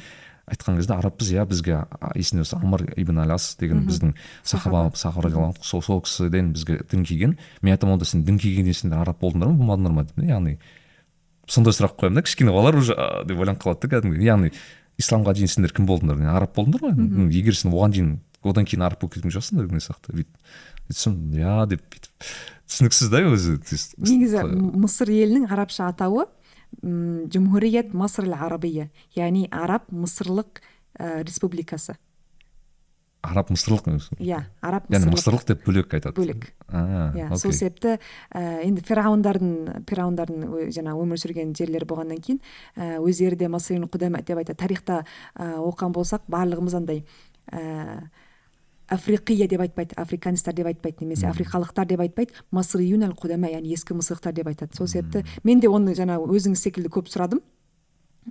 айтқан 0.46 0.78
кезде 0.78 0.94
арабпыз 0.94 1.32
иә 1.34 1.46
бізге 1.50 1.80
есімде 2.16 2.44
болса 2.44 2.60
амар 2.62 2.84
ибн 2.96 3.20
аляс 3.24 3.56
деген 3.60 3.86
біздің 3.88 4.14
сахаба 4.44 4.92
сахаба. 4.96 5.54
сол 5.62 5.82
сол 5.82 6.02
кісіден 6.02 6.52
бізге 6.54 6.82
дін 6.92 7.06
киген 7.06 7.38
мен 7.62 7.74
айтамын 7.74 7.96
онда 7.96 8.06
сен 8.06 8.24
дін 8.24 8.38
кигенде 8.38 8.74
сендер 8.74 9.00
араб 9.00 9.20
болдыңдар 9.22 9.50
ма? 9.50 9.58
Болмадыңдар 9.58 9.92
ма? 9.92 10.04
деп 10.04 10.22
яғни 10.22 10.58
сондай 11.48 11.74
сұрақ 11.74 11.98
қоямын 11.98 12.22
да. 12.22 12.22
Кішкене 12.22 12.52
балалар 12.52 12.76
уже 12.76 12.94
деп 13.26 13.40
ойланып 13.40 13.64
қалады 13.64 13.88
да 13.88 13.96
кәдімгі 13.96 14.26
яғни 14.26 14.52
исламға 15.02 15.34
дейін 15.34 15.50
сендер 15.50 15.74
кім 15.74 15.90
болдыңдар? 15.90 16.22
Араб 16.30 16.54
болдыңдар 16.54 16.92
ғой 16.92 17.34
егер 17.34 17.58
сен 17.58 17.74
оған 17.74 17.96
дейін 17.96 18.14
одан 18.52 18.68
кейін 18.70 18.86
араб 18.86 19.02
болып 19.02 19.18
кеткен 19.18 19.34
жоқсыңдар 19.34 19.68
деген 19.68 19.84
сияқты. 19.84 20.16
Бүйтіп 20.16 20.90
айтсам 20.90 21.20
иә 21.34 21.66
деп 21.72 21.86
бүйтіп. 21.90 22.30
Түсініксіз 22.66 23.12
да 23.14 23.22
өзі 23.30 23.60
негізі 24.02 24.46
мысыр 24.78 25.12
елінің 25.14 25.50
арабша 25.54 25.90
атауы 25.92 26.26
жумхурият 26.82 27.94
мыср 27.94 28.28
арабия 28.34 28.90
яғни 29.16 29.48
араб 29.52 29.86
мысырлық 29.92 30.62
ә, 31.00 31.24
республикасы. 31.24 31.96
Араб 33.26 33.50
мысырлық 33.50 33.88
иә 34.20 34.42
араб 34.62 34.90
яғни 34.92 35.14
мысырлық. 35.14 35.46
Деп 35.48 35.64
бөлек 35.66 35.94
айтады. 35.94 36.16
Бөлек. 36.18 36.50
Иә 36.70 37.30
сол 37.38 37.54
себепті 37.54 37.96
ә, 38.30 38.62
енді 38.66 38.84
фираундардың 38.86 39.86
фираундардың 39.90 40.70
жаңа 40.76 40.98
өмір 41.00 41.22
сүрген 41.22 41.56
жерлері 41.58 41.88
болғаннан 41.90 42.22
кейін 42.22 42.42
ә, 42.76 43.00
өздері 43.00 43.40
де 43.40 43.50
құдама 43.50 44.22
деп 44.22 44.38
айтады. 44.38 44.58
Тарихта 44.58 45.06
оқыған 45.38 45.96
болсақ 45.96 46.28
барлығымыз 46.30 46.78
андай 46.78 47.06
ә, 47.50 48.10
африқия 48.90 49.48
деп 49.48 49.62
айтпайды 49.62 49.96
африканистар 49.96 50.54
деп 50.54 50.68
айтпайды 50.68 51.04
немесе 51.04 51.28
африкалықтар 51.28 51.88
деп 51.88 52.00
айтпайды 52.00 52.34
масриюн 52.52 53.08
әл 53.08 53.16
құдама 53.18 53.50
яғни 53.52 53.74
ескі 53.74 53.98
мысырлықтар 53.98 54.34
деп 54.34 54.48
айтады 54.48 54.78
сол 54.78 54.88
себепті 54.88 55.26
мен 55.44 55.60
де 55.60 55.68
оны 55.68 55.96
жаңа 55.98 56.20
өзіңіз 56.22 56.62
секілді 56.68 56.92
көп 56.94 57.10
сұрадым 57.10 57.42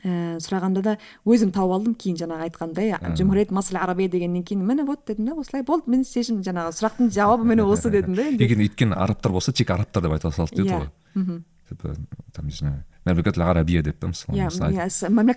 ііі 0.02 0.40
сұрағанда 0.42 0.82
да 0.82 0.92
өзім 1.26 1.52
тауып 1.54 1.74
алдым 1.76 1.94
кейін 1.94 2.18
жаңағы 2.18 2.48
айтқандай 2.48 2.94
жумхурият 3.14 3.52
масл 3.54 3.78
арабия 3.78 4.10
дегеннен 4.10 4.42
кейін 4.42 4.64
міне 4.66 4.84
вот 4.84 5.04
дедім 5.06 5.28
да 5.28 5.34
осылай 5.38 5.62
болды 5.62 5.90
мен 5.90 6.02
шешім 6.04 6.40
жаңағы 6.42 6.74
сұрақтың 6.74 7.12
жауабы 7.14 7.46
міне 7.46 7.62
осы 7.62 7.92
дедім 7.94 8.16
да 8.18 8.26
енді 8.26 8.58
өйткені 8.66 8.98
арабтар 8.98 9.32
болса 9.32 9.52
тек 9.52 9.70
арабтар 9.70 10.02
деп 10.02 10.16
айта 10.16 10.32
салды 10.34 10.62
деді 10.62 10.80
ғой 11.14 11.42
типа 11.68 11.94
там 12.32 12.46
не 12.46 12.52
знаю 12.52 12.84
мемлекет 13.04 13.38
арабия 13.38 13.82
деп 13.82 14.00
та 14.00 14.08
мысалы 14.08 14.38
иә 14.38 14.90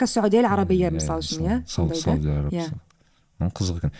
саудия 0.07 0.47
арабия 0.49 0.89
мысалы 0.91 1.21
үшін 1.21 1.45
иә 1.45 1.61
сауд 1.69 2.25
арабиясы 2.25 2.73
қызық 3.39 3.77
екен 3.77 3.91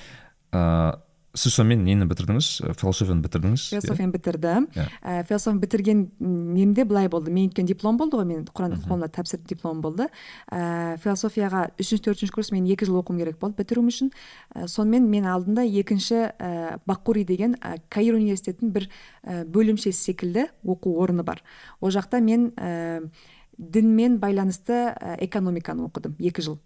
ыыы 0.53 1.07
сіз 1.38 1.54
сонымен 1.54 1.84
нені 1.86 2.06
бітірдіңіз? 2.10 2.47
Э, 2.65 2.73
философияны 2.73 3.21
бітірдіңіз? 3.21 3.62
Иә? 3.78 3.82
философияны 3.82 4.13
бітірдім 4.15 4.67
Иә. 4.73 4.86
ә, 5.06 5.23
философияны 5.30 5.62
бітірген 5.62 6.02
немде 6.19 6.84
былай 6.86 7.08
болды. 7.08 7.32
Мен 7.32 7.50
өйткені 7.50 7.69
диплом 7.69 7.97
болды 7.97 8.17
ғой 8.17 8.26
мен 8.26 8.45
құран 8.50 8.76
қолына 8.82 9.10
тапсырып 9.13 9.47
диплом 9.47 9.82
болды. 9.82 10.10
Ә, 10.52 10.97
философияға 10.97 11.69
үшінші 11.78 12.04
төртінші 12.10 12.34
курс 12.34 12.52
мен 12.52 12.65
екі 12.65 12.89
жыл 12.89 13.00
оқуым 13.02 13.21
керек 13.21 13.38
болды 13.39 13.62
бітіруім 13.62 13.88
үшін. 13.93 14.12
Ә, 14.56 14.67
сонымен 14.67 15.10
мен 15.10 15.26
алдында 15.30 15.63
екінші 15.63 16.34
ә, 16.34 16.80
бакури 16.86 17.23
деген 17.23 17.56
ә, 17.62 17.78
каир 17.89 18.17
университетінің 18.17 18.71
бір 18.73 18.89
ә, 19.23 19.45
бөлімшесі 19.45 20.12
секілді 20.12 20.47
оқу 20.65 20.97
орны 20.97 21.23
бар. 21.23 21.43
Ол 21.80 21.91
жақта 21.93 22.19
мен 22.19 22.50
ә, 22.58 23.10
дінмен 23.58 24.19
байланысты 24.19 24.93
экономиканы 25.19 25.86
оқыдым 25.88 26.15
екі 26.19 26.41
жыл. 26.41 26.60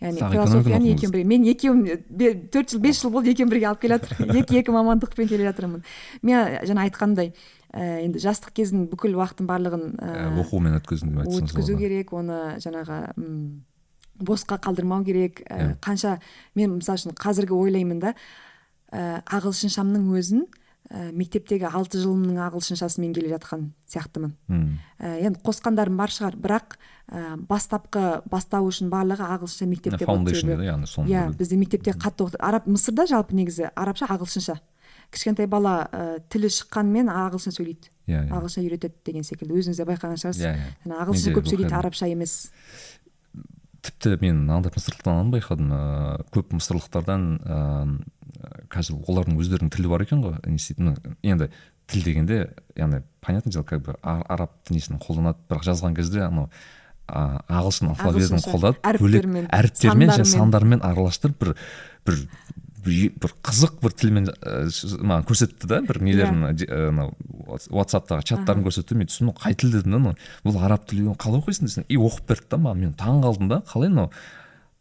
Яғни 0.00 0.20
философияны 0.32 0.90
екеуін 0.94 1.12
бірге 1.12 1.24
мен 1.28 1.44
екеуін 1.50 1.82
бе- 2.08 2.34
төрт 2.52 2.72
жыл 2.72 2.80
бес 2.80 3.00
жыл 3.02 3.10
болды 3.12 3.30
екеуін 3.34 3.50
бірге 3.52 3.66
алып 3.70 3.80
келе 3.82 3.98
жатыр 3.98 4.36
екі 4.40 4.60
екі 4.62 4.72
мамандықпен 4.74 5.28
келе 5.28 5.44
жатырмын. 5.50 5.82
Мен 6.22 6.54
жаңа 6.68 6.86
айтқандай 6.88 7.32
ә, 7.72 8.00
енді 8.06 8.22
жастық 8.24 8.54
кездің 8.56 8.86
бүкіл 8.92 9.18
уақытын 9.20 9.46
барлығын 9.50 9.84
Ә, 10.00 10.14
ә, 10.26 10.30
оқумен 10.40 10.78
өткіздім 10.80 11.12
деп 11.14 11.24
айтсаңыз 11.26 11.50
өткізу 11.52 11.76
керек 11.78 12.12
оны 12.16 12.38
жаңағы 12.64 13.00
м, 13.16 13.42
босқа 14.20 14.56
қалдырмау 14.64 15.04
керек. 15.04 15.44
Ә, 15.48 15.76
қанша 15.84 16.16
мен 16.56 16.78
мысалы 16.80 16.98
үшін 17.00 17.14
қазіргі 17.20 17.54
ойлаймын 17.60 18.00
да 18.00 18.14
ә, 18.92 19.20
ағылшыншамның 19.28 20.08
өзін 20.16 20.46
ә, 20.90 21.10
мектептегі 21.14 21.68
алты 21.70 22.00
жылымның 22.02 22.40
ағылшыншасымен 22.48 23.12
келе 23.14 23.30
жатқан 23.30 23.68
сияқтымын. 23.90 24.32
Мм. 24.50 24.78
ә, 24.98 25.12
енді 25.22 25.40
қосқандарым 25.46 25.96
бар 26.00 26.10
шығар 26.10 26.36
бірақ 26.40 26.76
ә, 27.06 27.36
бастапқы 27.38 28.22
бастау 28.30 28.66
үшін 28.70 28.90
барлығы 28.90 29.28
ағылшынша 29.36 29.68
мектепте 29.70 30.04
иә 31.06 31.28
бізде 31.38 31.60
мектепте 31.60 31.94
қатты 31.94 32.26
оқыды 32.26 32.42
араб 32.42 32.66
мысырда 32.66 33.06
жалпы 33.06 33.38
негізі 33.38 33.70
арабша 33.74 34.10
ағылшынша. 34.10 34.58
Кішкентай 35.10 35.46
бала 35.50 35.88
ә, 35.90 36.18
тілі 36.30 36.50
шыққанмен 36.50 37.10
ағылшын 37.10 37.54
сөйлейді. 37.54 37.90
Иә 38.10 38.26
иә. 38.26 38.34
Ағылшынша 38.34 38.66
үйретеді 38.66 38.94
деген 39.06 39.26
секілді. 39.26 39.58
Өзіңіз 39.58 39.78
де 39.78 39.86
байқаған 39.86 40.18
шығарсыз. 40.22 40.42
Иә 40.42 40.54
Жаңа 40.86 41.02
ағылшынша 41.04 41.34
көп 41.34 41.50
сөйлейді 41.50 41.74
арабша 41.74 42.06
емес. 42.10 42.36
Тіпті 43.82 44.18
мен 44.20 44.44
андай 44.50 44.70
мысырлықтан 44.74 45.32
байқадым 45.34 45.74
ыыы 45.74 46.24
көп 46.34 46.54
мысырлықтардан 46.54 47.26
ыыы 47.40 47.98
қазір 48.70 48.98
олардың 49.08 49.38
өздерінің 49.42 49.70
тілі 49.74 49.88
бар 49.92 50.04
екен 50.06 50.22
ғой 50.24 50.36
не 50.46 50.56
істейді 50.60 50.82
ну, 50.88 50.94
енді 51.22 51.50
тіл 51.90 52.04
дегенде 52.06 52.38
яғни 52.76 53.02
понятное 53.20 53.52
дело 53.52 53.64
как 53.64 53.82
бы 53.86 53.96
араб 54.02 54.50
несін 54.70 54.98
қолданады 55.02 55.38
бірақ 55.50 55.64
жазған 55.70 55.96
кезде 55.96 56.22
анау 56.26 56.50
ағылшын 57.10 57.90
алфавитін 57.94 58.38
қолданады 58.44 59.00
бөлек 59.02 59.26
әріптермен, 59.50 60.12
және 60.14 60.24
сандармен. 60.30 60.82
араластырып 60.86 61.40
бір 61.42 61.56
бір 62.06 62.20
бір 63.20 63.34
қызық 63.44 63.80
бір 63.82 63.92
тілмен 63.98 64.28
с- 64.70 64.94
маған 65.02 65.26
көрсетті 65.28 65.66
да 65.68 65.80
бір 65.82 65.98
нелерін 66.00 66.46
Иә. 66.54 66.64
ә, 66.70 66.88
анау 66.88 67.12
ватсаптағы 67.68 68.22
чаттарын 68.24 68.64
көрсетті 68.64 68.94
мен 68.96 69.10
түсіндім 69.10 69.34
қай 69.36 69.54
тіл 69.58 69.72
дедім 69.74 69.98
да 70.06 70.14
бұл 70.46 70.62
араб 70.64 70.86
тілі 70.88 71.12
қалай 71.18 71.42
оқисың 71.42 71.66
десем 71.68 71.84
и 71.88 71.96
оқып 71.98 72.28
берді 72.30 72.48
да 72.50 72.56
маған 72.56 72.78
мен 72.86 72.94
таң 72.94 73.20
қалдым 73.26 73.48
да 73.48 73.60
қалай 73.68 73.90
мынау 73.90 74.10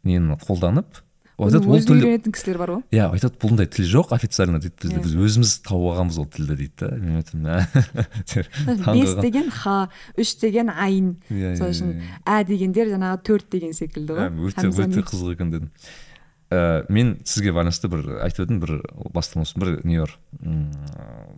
нені 0.04 0.38
қолданып 0.46 1.02
айтады 1.48 1.70
ол 1.72 1.80
тіл 1.86 1.96
үйренетін 1.96 2.34
кісілер 2.36 2.58
бар 2.60 2.72
ғой. 2.74 2.82
Иә 2.92 3.06
айтады 3.14 3.40
бұндай 3.40 3.70
тіл 3.72 3.86
жоқ 3.88 4.12
официально 4.16 4.60
дейді 4.60 4.76
бізде. 4.82 4.98
Иә. 4.98 5.04
біз 5.06 5.16
өзіміз 5.16 5.54
тауып 5.68 5.94
алғанбыз 5.94 6.20
ол 6.20 6.28
тілді 6.36 6.58
дейді 6.60 6.74
да. 6.82 6.90
Мен 6.98 7.22
айтамын 7.22 7.48
«Ә». 7.48 8.94
Бес 8.98 9.16
деген 9.22 9.50
ха 9.54 9.78
үш 10.18 10.36
деген 10.42 10.70
айын 10.74 11.16
Иә, 11.30 11.56
сол 11.58 11.70
иә, 11.70 11.74
үшін 11.74 11.96
иә. 11.96 12.12
ә 12.26 12.44
дегендер 12.48 12.92
жаңағы 12.92 13.24
төрт 13.24 13.50
деген 13.56 13.74
секілді 13.74 14.18
ғой. 14.20 14.28
Ә, 14.28 14.46
өте 14.52 14.70
өте 14.70 15.04
қызық 15.08 15.34
екен 15.38 15.52
дедім. 15.56 15.72
Ә, 16.50 16.82
мен 16.90 17.20
сізге 17.30 17.52
байланысты 17.54 17.88
бір 17.94 18.24
айтып 18.26 18.48
едім 18.48 18.60
бір 18.64 18.72
бастан 19.14 19.44
осы 19.46 19.60
бір 19.62 19.76
не 19.86 20.00
бар 20.02 20.16
м, 20.42 20.72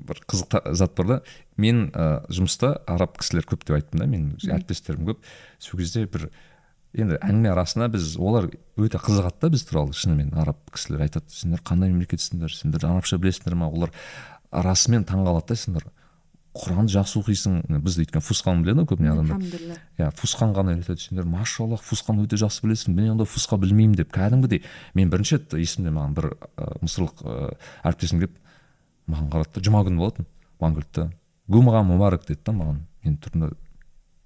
бір 0.08 0.22
қызық 0.24 0.72
зат 0.74 0.96
бар 0.96 1.08
да. 1.10 1.18
Мен 1.60 1.90
ә, 1.92 2.24
жұмыста 2.32 2.78
араб 2.88 3.18
кісілер 3.20 3.44
көп 3.50 3.66
деп 3.68 3.76
айттым 3.76 4.00
да 4.00 4.08
менің 4.08 4.40
әріптестерім 4.48 5.10
көп. 5.12 5.20
Сол 5.60 5.82
кезде 5.84 6.06
бір 6.08 6.30
енді 6.94 7.18
әңгіме 7.24 7.52
арасында 7.54 7.88
біз 7.94 8.16
олар 8.20 8.50
өте 8.80 9.00
қызығады 9.00 9.46
да 9.46 9.50
біз 9.54 9.64
туралы 9.70 9.96
шынымен 9.96 10.34
араб 10.36 10.60
кісілер 10.74 11.06
айтады. 11.08 11.32
Сендер 11.32 11.64
қандай 11.64 11.92
мемлекеттесіңдер 11.94 12.52
сендер 12.56 12.86
арабша 12.86 13.20
білесіңдер 13.22 13.56
ма? 13.56 13.72
Олар 13.72 13.94
расымен 14.52 15.06
таң 15.08 15.24
қалады 15.28 15.54
да 15.54 15.60
сендер 15.60 15.88
құранды 16.52 16.92
жақсы 16.92 17.22
оқисың 17.22 17.62
біз 17.80 17.96
өйткені 18.02 18.24
фусқаны 18.28 18.66
біледі 18.66 18.84
ғой 18.84 18.90
көбіне 18.92 19.14
адамдар. 19.14 19.40
Иә 19.96 20.10
фусқан 20.20 20.52
ғана 20.52 20.74
үйретеді. 20.76 21.00
Сендер 21.00 21.30
машаллах 21.32 21.80
фусқан 21.80 22.20
өте 22.26 22.36
жақсы 22.42 22.66
білесің. 22.66 22.98
Мен 22.98 23.14
ондай 23.14 23.30
фусқа 23.30 23.56
білмеймін 23.62 23.96
деп 23.96 24.12
кәдімгідей 24.12 24.66
мен 24.94 25.14
бірінші 25.14 25.38
рет 25.38 25.56
есімде 25.56 25.94
маған 25.96 26.18
бір 26.18 26.28
ә, 26.60 26.68
мысырлық 26.84 27.24
ә, 27.24 27.56
әріптесім 27.88 28.20
келіп 28.26 28.36
маған 29.08 29.32
қарады 29.32 29.56
да 29.56 29.64
жұма 29.64 29.86
күні 29.88 30.02
болатын 30.04 30.28
маған 30.60 30.76
келді 30.82 30.92
да 30.98 31.08
гумаға 31.48 31.86
мұбарак 31.88 32.28
деді 32.28 32.44
да 32.44 32.58
маған. 32.60 32.84
Мен 33.06 33.16
тұрдым 33.24 33.48
да 33.48 33.54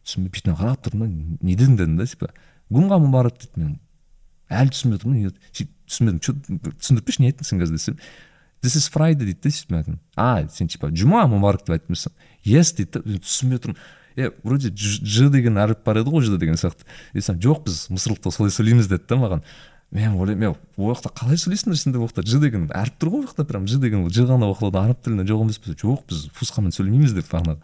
түсінбей 0.02 0.34
бүйтіп 0.34 0.58
қарап 0.58 0.82
тұрдым 0.82 1.06
да 1.06 1.46
не 1.46 1.54
дедің 1.54 1.78
дедім 1.78 1.98
да 2.02 2.10
типа. 2.10 2.34
Гумға 2.74 3.00
мұбарак 3.04 3.42
дейді 3.42 3.62
мен 3.62 3.74
әлі 4.50 4.74
түсінбей 4.74 5.02
деді? 5.02 5.36
сөйтіп 5.52 5.74
түсінбедім. 5.90 6.22
Че 6.22 6.34
түсіндіріп 6.80 7.10
берші 7.10 7.22
не 7.24 7.30
айттың 7.32 7.50
сен 7.50 7.62
қазір 7.62 7.78
десем. 7.78 8.00
This 8.64 8.78
is 8.80 8.88
friday 8.90 9.26
дейді 9.26 9.40
да 9.44 9.52
сөйтіп 9.54 9.72
мен 9.72 9.80
айттым 9.82 10.00
а 10.16 10.48
сен 10.50 10.72
типа 10.72 10.90
жұма 10.90 11.26
мұбарак 11.30 11.66
деп 11.66 11.78
айтыпсың 11.78 12.14
yes 12.46 12.74
дейді 12.78 12.98
да 12.98 13.04
мен 13.06 13.22
түсінбей 13.22 13.62
тұрмын 13.62 13.80
е 14.16 14.32
вроде 14.44 14.72
ж 14.76 15.30
деген 15.30 15.60
әріп 15.60 15.86
бар 15.86 16.02
еді 16.02 16.14
ғой 16.14 16.26
ж 16.26 16.38
деген 16.40 16.58
сияқты. 16.58 16.88
Десем 17.14 17.40
жоқ 17.40 17.66
біз 17.68 17.88
мысырлықта 17.92 18.32
солай 18.32 18.54
сөйлейміз 18.54 18.90
деді 18.90 19.04
да 19.10 19.20
маған. 19.20 19.44
Мен 19.92 20.16
ойлаймын 20.18 20.56
е 20.56 20.56
ол 20.78 20.96
жақта 20.96 21.12
қалай 21.14 21.38
сөйлейсіңдер 21.38 21.78
сендер 21.78 22.02
ол 22.02 22.10
жақта 22.10 22.26
ж 22.26 22.40
деген 22.42 22.70
әріп 22.72 22.98
тұр 23.00 23.12
ғой 23.12 23.24
ол 23.24 23.28
жақта 23.30 23.46
прям 23.46 23.68
ж 23.68 23.78
деген 23.80 24.08
ж 24.10 24.26
ғана 24.26 24.50
оқылады 24.50 24.82
араб 24.82 25.04
тілінде 25.04 25.28
жоқ 25.30 25.44
емес 25.46 25.60
пе? 25.60 25.76
Жоқ 25.76 26.08
біз 26.10 26.26
фусқамен 26.36 26.74
сөйлемейміз 26.74 27.14
деп 27.14 27.30
бағанағы. 27.32 27.60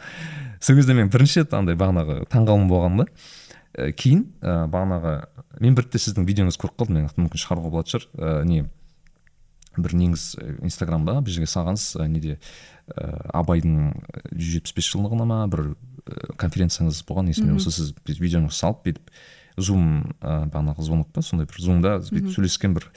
Сол 0.61 0.75
кезде 0.75 0.93
мен 0.93 1.09
бірінші 1.09 1.41
рет 1.41 1.55
андай 1.57 1.75
бағанағы 1.75 2.27
таңғалым 2.29 2.69
болған 2.69 3.01
да. 3.01 3.07
Ә, 3.71 3.91
кейін 3.95 4.25
ә, 4.41 4.65
бағанағы 4.71 5.15
мен 5.63 5.75
бір 5.77 5.87
ретте 5.87 6.01
сіздің 6.01 6.27
видеоңызды 6.27 6.61
көріп 6.63 6.81
қалдым 6.81 6.97
мен 6.99 7.09
мүмкін 7.15 7.43
шығаруға 7.43 7.71
болатын 7.71 7.93
шығар. 7.95 8.07
Ә, 8.17 8.45
не 8.49 8.65
бір 9.77 9.95
неңіз 9.95 10.25
инстаграмда 10.67 11.19
бір 11.23 11.37
жерге 11.37 11.47
салғансыз 11.47 12.01
ә, 12.01 12.07
неде 12.11 12.37
ә, 12.91 13.05
абайдың 13.39 13.93
жүз 14.33 14.49
жетпіс 14.57 14.75
бес 14.75 14.89
жылдығына 14.91 15.27
ма 15.29 15.39
бір 15.51 15.63
ә, 15.71 16.33
конференцияңыз 16.41 17.03
болған 17.07 17.31
есімде 17.31 17.55
осы 17.55 17.71
сіз 17.71 17.93
видеоңызды 18.19 18.57
салып 18.57 18.83
бүйтіп 18.87 19.13
зум 19.63 19.85
ә, 20.19 20.43
бағанағы 20.51 20.83
звонок 20.83 21.13
па 21.15 21.23
сондай 21.23 21.47
бір 21.47 21.63
зумда 21.63 21.95
бүйтіп 22.03 22.33
сөйлескен 22.35 22.75
бір 22.75 22.89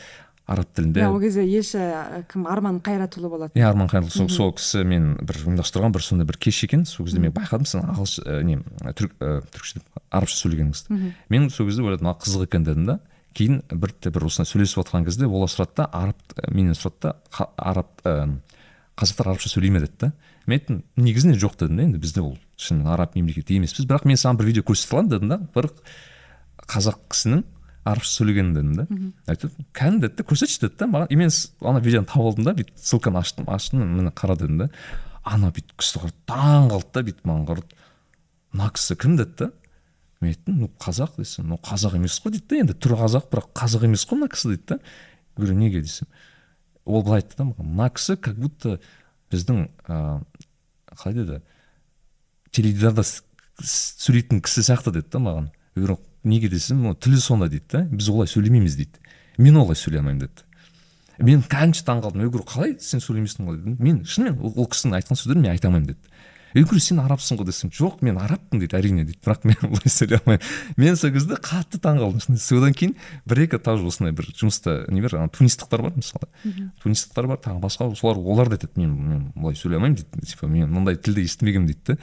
араб 0.46 0.68
тілінде. 0.76 1.00
Иә 1.00 1.08
ол 1.08 1.20
кезде 1.22 1.44
елші 1.46 1.80
кім 2.28 2.44
арман 2.50 2.80
қайратұлы 2.84 3.30
болатын. 3.32 3.56
Иә 3.56 3.68
арман 3.70 3.88
қайырлы 3.88 4.12
сол, 4.12 4.28
сол 4.28 4.52
кісі 4.56 4.84
мен 4.84 5.14
бір 5.24 5.38
ұйымдастырған 5.40 5.94
бір 5.94 6.04
сондай 6.04 6.28
бір 6.28 6.36
кеш 6.36 6.58
екен. 6.66 6.84
Сол 6.84 7.06
кезде 7.08 7.22
мен 7.22 7.32
байқадым 7.32 7.64
сіздің 7.64 7.94
ағылшын 7.94 8.28
ә, 8.28 8.42
не 8.44 8.58
түрік 8.92 9.16
түрікше 9.54 9.80
деп 9.80 10.02
арабша 10.10 10.36
сөйлегеніңізді. 10.42 11.00
Мен 11.32 11.48
сол 11.48 11.70
кезде 11.70 11.86
ойладым 11.86 12.10
маған 12.10 12.20
қызық 12.26 12.44
екен 12.44 12.68
дедім 12.68 12.84
да. 12.90 12.98
Кейін 13.34 13.62
бір 13.72 13.96
бір 14.04 14.28
осылай 14.28 14.46
сөйлесіп 14.46 14.84
отырған 14.84 15.08
кезде 15.08 15.26
олар 15.26 15.48
сұрады 15.48 15.80
да 15.80 15.88
араб 15.90 16.36
менен 16.52 16.76
сұрады 16.76 17.08
да 17.08 17.48
араб 17.56 18.04
қазақтар 18.04 19.32
арабша 19.32 19.48
сөйлей 19.48 19.72
ме 19.72 19.80
деді 19.80 19.96
да. 19.98 20.12
Мен 20.46 20.60
айттым 20.60 20.84
негізінен 21.00 21.40
жоқ 21.40 21.56
дедім 21.64 21.80
да 21.80 21.88
енді 21.88 21.98
бізде 22.04 22.20
ол 22.20 22.36
шынымен 22.60 22.92
араб 22.92 23.16
мемлекеті 23.16 23.56
емеспіз 23.56 23.88
бірақ 23.88 24.04
мен 24.06 24.20
саған 24.20 24.38
бір 24.38 24.52
видео 24.52 24.62
көрсете 24.68 24.94
аламын 24.94 25.10
дедім 25.10 25.32
да. 25.32 25.40
Бір 25.56 25.72
қазақ 26.68 27.00
кісінің 27.10 27.42
арабша 27.84 28.10
сөйлегенін 28.18 28.54
дедім 28.54 28.74
да 28.76 28.86
айтады 29.30 29.66
кәдімгі 29.76 30.06
деді 30.06 30.18
да 30.20 30.26
көрсетші 30.28 30.60
деді 30.66 30.78
да 30.80 30.86
маған. 30.90 31.08
И 31.10 31.16
мен 31.16 31.30
ана 31.60 31.80
видеоны 31.80 32.08
тауып 32.08 32.32
алдым 32.32 32.48
да 32.48 32.54
бүйтіп 32.56 32.78
ссылканы 32.80 33.20
аштым 33.20 33.48
аштым 33.48 33.84
міне 33.84 34.10
қара 34.10 34.36
дедім 34.40 34.64
да 34.64 34.70
ана 35.24 35.50
бүйтіп 35.54 35.76
кісі 35.80 36.00
қарады 36.00 36.16
таң 36.28 36.70
қалды 36.72 36.92
да 36.94 37.04
бүйтіп 37.08 37.28
маған 37.28 37.48
қарады 37.50 37.78
мына 38.52 38.70
кісі 38.74 38.96
кім 38.96 39.16
деді 39.20 39.36
да 39.38 39.50
мен 40.20 40.32
айттым 40.32 40.60
ну 40.62 40.70
қазақ 40.80 41.18
десем 41.18 41.48
ну 41.52 41.58
қазақ 41.60 41.96
емес 41.98 42.20
қой 42.24 42.36
дейді 42.36 42.48
да 42.48 42.60
енді 42.64 42.78
түрі 42.78 43.00
қазақ 43.04 43.28
бірақ 43.32 43.50
қазақ 43.52 43.84
емес 43.88 44.06
қой 44.08 44.20
мына 44.22 44.30
кісі 44.32 44.54
дейді 44.54 44.64
да 44.68 44.78
говорю 45.36 45.54
неге 45.54 45.80
десем? 45.80 46.08
Ол 46.84 47.02
былай 47.02 47.22
айтты 47.22 47.36
да 47.38 47.48
маған. 47.48 47.66
Мына 47.66 47.90
кісі 47.90 48.16
как 48.16 48.36
будто 48.38 48.78
біздің 49.32 49.68
ыыы 49.88 50.24
қалай 50.94 51.14
деді? 51.16 51.40
Теледидарда 52.52 53.04
сөйлейтін 53.04 54.42
кісі 54.44 54.64
сияқты 54.68 54.92
деді 54.94 55.10
да 55.12 55.22
маған. 55.24 55.50
Неге 56.24 56.48
десем 56.48 56.82
ну 56.82 56.94
тілі 56.94 57.20
сондай 57.20 57.48
дейді 57.52 57.64
да. 57.72 57.84
Біз 57.90 58.08
олай 58.08 58.28
сөйлемейміз 58.28 58.76
дейді. 58.76 59.04
Мен 59.38 59.56
олай 59.56 59.76
сөйлей 59.76 60.00
алмаймын 60.00 60.26
деді. 60.26 60.44
Мен 61.18 61.44
кәдімгідей 61.46 61.84
таң 61.86 62.02
қалдым. 62.02 62.24
Я 62.24 62.30
говорю 62.30 62.46
қалай 62.48 62.74
сен 62.82 63.02
сөйлемейсің 63.02 63.46
ғой 63.46 63.58
дедім. 63.60 63.76
Мен 63.78 64.02
шынымен 64.08 64.40
ол, 64.42 64.66
кісінің 64.70 64.98
айтқан 64.98 65.18
сөздерін 65.18 65.44
мен 65.44 65.54
айта 65.54 65.68
алмаймын 65.68 65.92
деді. 65.92 66.14
Говорю 66.54 66.80
сен 66.82 67.00
арабсың 67.02 67.38
ғой 67.38 67.48
десем. 67.48 67.70
Жоқ 67.74 68.02
мен 68.06 68.18
арабпын 68.22 68.62
дейді 68.62 68.78
әрине 68.78 69.04
дейді. 69.06 69.18
Бірақ 69.26 69.46
мен 69.46 69.58
олай 69.70 69.90
сөйлей 69.90 70.20
алмаймын. 70.20 70.50
Мен 70.78 70.98
сол 70.98 71.14
кезде 71.14 71.38
қатты 71.38 71.80
таң 71.82 71.98
қалдым. 72.02 72.22
Шынымен. 72.22 72.42
содан 72.42 72.74
кейін 72.78 72.96
бір 73.26 73.44
екі 73.46 73.58
тоже 73.62 73.86
осындай 73.90 74.14
бір 74.14 74.30
жұмыста 74.30 74.76
не 74.90 75.02
бар 75.02 75.18
ана 75.18 75.30
тунистықтар 75.34 75.82
бар 75.82 75.94
мысалы. 75.98 76.30
Тунистықтар 76.82 77.30
бар 77.30 77.42
тағы 77.42 77.62
басқа 77.62 77.90
солар 77.98 78.22
олар 78.22 78.50
да 78.50 78.58
айтады 78.58 78.78
мен 78.78 78.94
мен 78.94 79.24
олай 79.34 79.58
сөйлей 79.58 79.78
алмаймын 79.78 79.98
дейді. 80.02 80.26
Типа 80.30 80.46
мен 80.46 80.70
мындай 80.70 80.94
тілді 80.94 81.26
естімегенмін 81.26 81.72
дейді 81.72 81.94
да. 81.94 81.98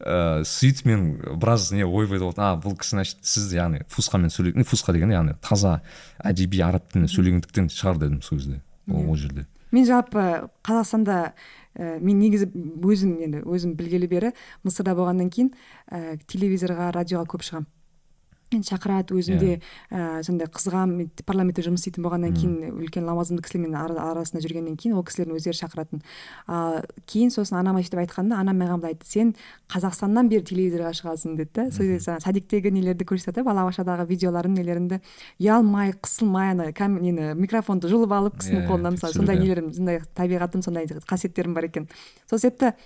Ыыы 0.00 0.44
сөйтіп 0.44 0.88
мен 0.90 1.04
біраз 1.40 1.70
не 1.72 1.84
ой 1.84 2.08
пайда 2.08 2.26
болды 2.28 2.42
а 2.44 2.54
бұл 2.60 2.76
кісі 2.76 2.98
значит 2.98 3.22
сіз 3.24 3.52
яғни 3.56 3.80
фусқамен 3.88 4.32
сөйлеген 4.32 4.66
фусқа 4.68 4.92
деген 4.92 5.14
яғни 5.14 5.36
таза 5.40 5.80
әдеби 6.20 6.60
араб 6.60 6.84
тілінде 6.90 7.08
сөйлегендіктен 7.12 7.70
шығар 7.72 8.02
дедім 8.02 8.20
сол 8.22 8.38
кезде 8.38 8.60
ол, 8.92 9.16
жерде. 9.16 9.46
Мен 9.72 9.86
жалпы 9.88 10.50
қазақстанда 10.66 11.32
ә, 11.76 11.96
мен 12.00 12.20
негізі 12.20 12.50
өзім 12.52 13.16
енді 13.24 13.40
өзім 13.48 13.72
білгелі 13.78 14.08
бері 14.10 14.34
мысырда 14.66 14.94
болғаннан 14.98 15.32
кейін 15.32 15.54
ә, 15.88 16.18
телевизорға 16.28 16.92
радиоға 16.94 17.26
көп 17.32 17.46
шығамын. 17.48 17.66
Шақырады 18.54 19.16
өзімде 19.18 19.56
ә, 19.90 20.22
сондай 20.22 20.46
қызығамын 20.46 21.08
парламентте 21.26 21.64
жұмыс 21.66 21.82
істейтін 21.82 22.04
болғаннан 22.06 22.34
кейін 22.36 22.76
үлкен 22.78 23.06
лауазымды 23.08 23.42
кісілермен 23.42 23.74
арасында 23.74 24.42
жүргеннен 24.44 24.76
кейін 24.78 24.94
ол 24.96 25.02
кісілердің 25.06 25.40
өздері 25.40 25.58
шақыратын. 25.58 26.02
Ал 26.46 26.78
кейін 27.10 27.32
сосын 27.34 27.58
анама 27.58 27.82
сөйтіп 27.82 28.04
айтқанда 28.04 28.38
анам 28.38 28.60
маған 28.62 28.84
былай 28.84 28.94
айтты 28.94 29.10
сен 29.10 29.32
қазақстаннан 29.72 30.30
бері 30.30 30.46
телевизорға 30.46 30.94
шығасың 30.94 31.36
деді 31.40 31.50
да. 31.58 31.68
Сол 31.74 31.90
кезде 31.90 32.18
садиктегі 32.22 32.70
нелерді 32.70 33.08
көрсетеді 33.08 33.42
балабақшадағы 33.46 34.06
видеоларын 34.06 34.54
нелерімді 34.54 35.00
ұялмай 35.42 35.96
қысылмай 35.98 36.54
ана 36.54 36.70
нені 36.70 37.32
микрофонды 37.34 37.90
жұлып 37.90 38.14
алып 38.14 38.38
кісінің 38.38 38.68
қолынан 38.70 38.94
мысалы 38.94 39.18
сондай 39.18 39.40
нелерім 39.42 39.72
сондай 39.74 40.04
табиғатым 40.14 40.62
сондай 40.62 40.86
қасиеттерім 40.86 41.54
бар 41.58 41.66
екен. 41.66 41.90
Сол 42.30 42.38
себепті 42.38 42.76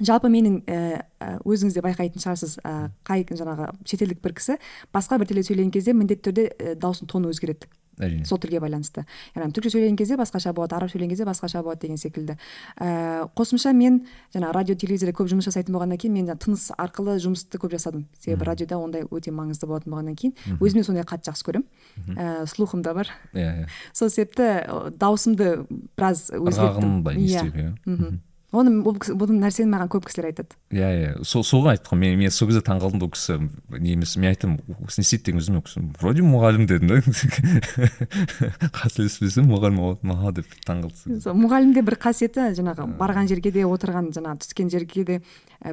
жалпы 0.00 0.28
менің 0.32 0.60
ііі 0.66 1.38
өзіңіз 1.46 1.76
де 1.78 1.82
байқайтын 1.84 2.22
шығарсыз 2.22 2.58
ә, 2.60 2.90
қай 3.06 3.24
жаңағы 3.24 3.72
шетелдік 3.88 4.20
бір 4.24 4.36
кісі 4.36 4.58
басқа 4.92 5.18
бір 5.20 5.30
тілде 5.30 5.46
сөйлеген 5.48 5.72
кезде 5.72 5.96
міндетті 5.96 6.28
түрде 6.28 6.46
ә, 6.52 6.74
дауысының 6.76 7.08
тоны 7.08 7.32
өзгереді. 7.32 7.68
әрине. 7.96 8.26
Сол 8.28 8.36
тілге 8.38 8.60
байланысты. 8.60 9.06
Яғни 9.34 9.54
түркше 9.56 9.70
сөйлеген 9.72 9.96
кезде 9.96 10.18
басқаша 10.20 10.52
болады 10.52 10.76
араб 10.76 10.90
сөйлеген 10.92 11.14
кезде 11.14 11.24
басқаша 11.24 11.62
болады 11.64 11.80
деген 11.86 11.96
секілді. 11.96 12.36
Ііі 12.76 13.30
қосымша 13.32 13.72
мен 13.72 14.02
жаңағы 14.34 14.52
радио 14.52 14.76
телевизорда 14.76 15.16
көп 15.16 15.30
жұмыс 15.32 15.48
жасайтын 15.48 15.72
болғаннан 15.72 15.96
кейін 15.96 16.12
мен 16.12 16.28
тыныс 16.36 16.68
арқылы 16.76 17.16
жұмысты 17.24 17.56
көп 17.56 17.72
жасадым. 17.72 18.04
Себебі 18.20 18.44
радиода 18.44 18.76
ондай 18.76 19.08
өте 19.08 19.32
маңызды 19.32 19.64
болатын 19.64 19.96
болғаннан 19.96 20.16
кейін 20.20 20.60
өзіме 20.60 20.84
сондай 20.84 21.08
қатты 21.08 21.32
жақсы 21.32 21.48
көремін. 21.48 21.64
Ііі 22.12 22.46
слухым 22.52 22.84
да 22.84 22.92
бар. 22.92 23.08
Иә 23.32 23.64
иә. 23.64 23.68
Сол 23.96 24.10
себепті 24.10 24.92
дауысымды 25.00 25.64
біраз 25.96 26.28
өзгерттім. 26.36 27.00
иә. 27.16 28.20
Оны 28.56 28.80
бұл 28.82 29.34
нәрсені 29.36 29.70
маған 29.72 29.92
көп 29.92 30.08
кісілер 30.08 30.30
айтады. 30.32 30.56
Иә 30.74 30.90
иә. 30.96 31.12
Сол 31.24 31.44
соған 31.46 31.76
айттым 31.76 32.00
мен 32.02 32.18
мен 32.18 32.34
сол 32.34 32.48
кезде 32.50 32.64
таңқалдым 32.66 33.04
ол 33.04 33.12
кісі. 33.14 33.38
Не 33.76 33.94
емес 33.94 34.16
мен 34.16 34.32
айттым 34.32 34.58
ол 34.66 34.86
кісі 34.88 35.02
не 35.02 35.06
істейді 35.06 35.36
деген 35.36 35.60
ол 35.60 35.64
кісі 35.66 35.84
вроде 36.00 36.22
мұғалім 36.26 36.66
дедім 36.68 36.88
да 36.90 37.00
қателеспесем 38.76 39.48
мұғалім 39.50 39.80
ма 40.06 40.32
деп 40.34 40.48
таңқалды 40.66 41.20
сол 41.22 41.36
мұғалімде 41.38 41.82
бір 41.86 41.98
қасиеті 42.02 42.50
жаңағы 42.58 42.88
барған 43.00 43.30
жерге 43.30 43.52
де 43.54 43.66
отырған 43.68 44.10
жаңағы 44.16 44.44
түскен 44.44 44.70
жерге 44.72 45.04
де 45.04 45.18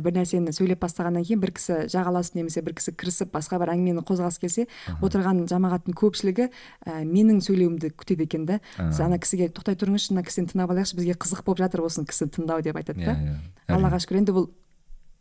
бір 0.01 0.15
нәрсені 0.17 0.53
сөйлеп 0.55 0.81
бастағаннан 0.81 1.25
кейін 1.27 1.41
бір 1.43 1.51
кісі 1.57 1.77
жағаласып 1.93 2.37
немесе 2.39 2.63
бір 2.65 2.77
кісі 2.79 2.95
кірісіп 2.97 3.33
басқа 3.35 3.59
бір 3.61 3.73
әңгімені 3.75 4.03
қозғағысы 4.07 4.41
келсе 4.41 4.65
отырған 5.03 5.43
жамағаттың 5.51 5.97
көпшілігі 5.99 6.49
ә, 6.49 7.03
менің 7.03 7.43
сөйлеуімді 7.45 7.93
күтеді 7.93 8.27
екен 8.27 8.47
да. 8.49 8.59
Ана 8.77 9.19
кісіге 9.21 9.51
тоқтай 9.53 9.77
тұрыңызшы 9.77 10.15
мына 10.15 10.25
кісіні 10.25 10.53
тыңдап 10.53 10.73
алайықшы 10.73 10.97
бізге 10.97 11.17
қызық 11.19 11.45
болып 11.45 11.63
жатыр 11.65 11.85
осы 11.85 12.05
кісіні 12.07 12.33
тыңдау 12.37 12.65
деп 12.65 12.79
айтады 12.79 13.05
да. 13.05 13.15
Иә 13.67 13.77
аллаға 13.77 14.01
шүкір. 14.03 14.23
Енді 14.23 14.35
бұл 14.35 14.49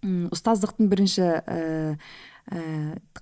ұстаздықтың 0.02 0.88
бірінші 0.90 1.22
ііі 1.22 1.32
ә, 1.46 1.96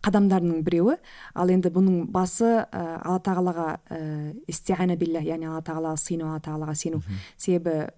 қадамдарының 0.00 0.62
біреуі. 0.64 0.96
Ал 1.34 1.50
енді 1.52 1.70
бұның 1.70 2.06
басы 2.10 2.48
ә, 2.64 2.82
алла 3.04 3.20
тағалаға 3.20 3.66
ә, 3.92 4.96
билля 4.96 5.20
яғни 5.20 5.46
алла 5.46 5.60
тағалаға 5.62 6.00
сыйыну 6.00 6.30
алла 6.30 6.40
тағалаға 6.40 6.74
сену. 6.74 7.02
Себебі 7.36 7.90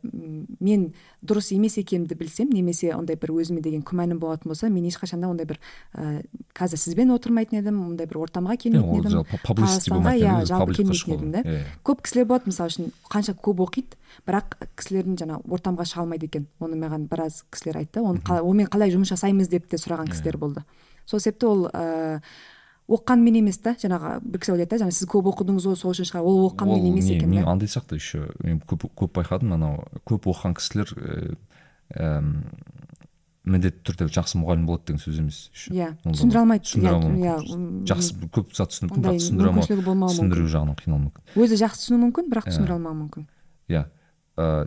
мен 0.61 0.93
дұрыс 1.23 1.53
емес 1.55 1.79
екенімді 1.79 2.18
білсем 2.18 2.51
немесе 2.51 2.93
ондай 2.97 3.16
бір 3.16 3.33
өзіме 3.39 3.62
деген 3.62 3.83
күмәнім 3.87 4.18
болатын 4.18 4.51
болса 4.51 4.68
мен 4.68 4.85
ешқашан 4.91 5.23
да 5.23 5.31
ондай 5.31 5.47
бір 5.47 5.61
ә, 5.95 6.25
қазір 6.55 6.83
сізбен 6.83 7.14
отырмайтын 7.14 7.62
едім 7.62 7.81
ондай 7.87 8.07
бір 8.11 8.25
ортамға 8.27 8.59
келмейтін 8.59 9.07
едім. 9.07 9.25
қазақстанға 9.47 10.16
иә 10.18 10.45
жалпы 10.51 10.75
келмейтін 10.75 11.14
едім 11.14 11.33
да 11.33 11.43
көп 11.87 12.03
кісілер 12.03 12.27
болады 12.27 12.51
мысалы 12.51 12.75
үшін 12.75 12.93
қанша 13.09 13.37
көп 13.39 13.62
оқиды 13.62 13.97
бірақ 14.27 14.57
кісілердің 14.79 15.18
жаңа 15.23 15.39
ортамға 15.49 15.87
шыға 15.89 16.05
алмайды 16.05 16.29
екен. 16.29 16.47
Оны 16.62 16.77
маған 16.81 17.09
біраз 17.11 17.43
кісілер 17.53 17.81
айтты. 17.81 18.03
Оны 18.03 18.20
онымен 18.20 18.68
қалай 18.73 18.93
жұмыс 18.93 19.12
жасаймыз? 19.14 19.49
деп 19.49 19.68
те 19.68 19.81
сұраған 19.81 20.11
кісілер 20.12 20.39
болды. 20.39 20.64
Сол 21.07 21.20
себепті 21.20 21.46
ол 21.50 21.68
ыыы 21.72 22.20
оқығанмен 22.92 23.38
емес 23.40 23.61
та 23.62 23.76
жаңағы 23.78 24.18
бір 24.26 24.42
кісі 24.42 24.53
ойлайды 24.57 24.74
да 24.74 24.82
жаңа 24.82 24.92
сіз 24.92 25.09
көп 25.09 25.30
оқыдыңыз 25.32 25.68
ғой 25.70 25.78
сол 25.78 25.94
үшін 25.94 26.09
шығар 26.11 26.26
ол 26.26 26.42
оқығанмен 26.50 26.88
емес 26.90 27.11
екен 27.14 27.30
мен 27.30 27.48
андай 27.48 27.70
сияқты 27.70 27.96
еще 27.96 28.26
мен 28.42 28.59
көп 28.68 28.88
көп 28.98 29.14
байқадым 29.20 29.55
анау 29.57 29.86
көп 30.09 30.26
оқыған 30.32 30.59
кісілер 30.59 30.92
ііі 30.98 32.32
міндетті 33.42 33.82
түрде 33.86 34.07
жақсы 34.12 34.38
мұғалім 34.38 34.66
болады 34.68 34.92
деген 34.92 35.00
сөз 35.03 35.18
емес 35.18 35.38
иә 35.72 35.88
түсіндіре 36.05 36.42
алмайды. 36.42 36.66
Түсіндіре 36.68 36.92
алмайды 36.94 37.24
иә 37.26 37.34
жақсы 37.90 38.28
көп 38.30 38.53
зат 38.55 38.70
түсініп 38.70 38.92
бірақ 38.98 39.18
түсіндіре 39.18 39.48
алмау 39.50 40.12
түсіндіру 40.12 40.46
жағынан 40.53 40.76
қиналуы 40.78 41.03
мүмкін. 41.09 41.22
Өзі 41.42 41.59
жақсы 41.59 41.82
түсінуі 41.82 42.03
мүмкін 42.05 42.30
бірақ 42.30 42.46
түсіндіре 42.46 42.76
алмауы 42.76 42.98
мүмкін. 43.00 43.26
Иә. 43.72 43.82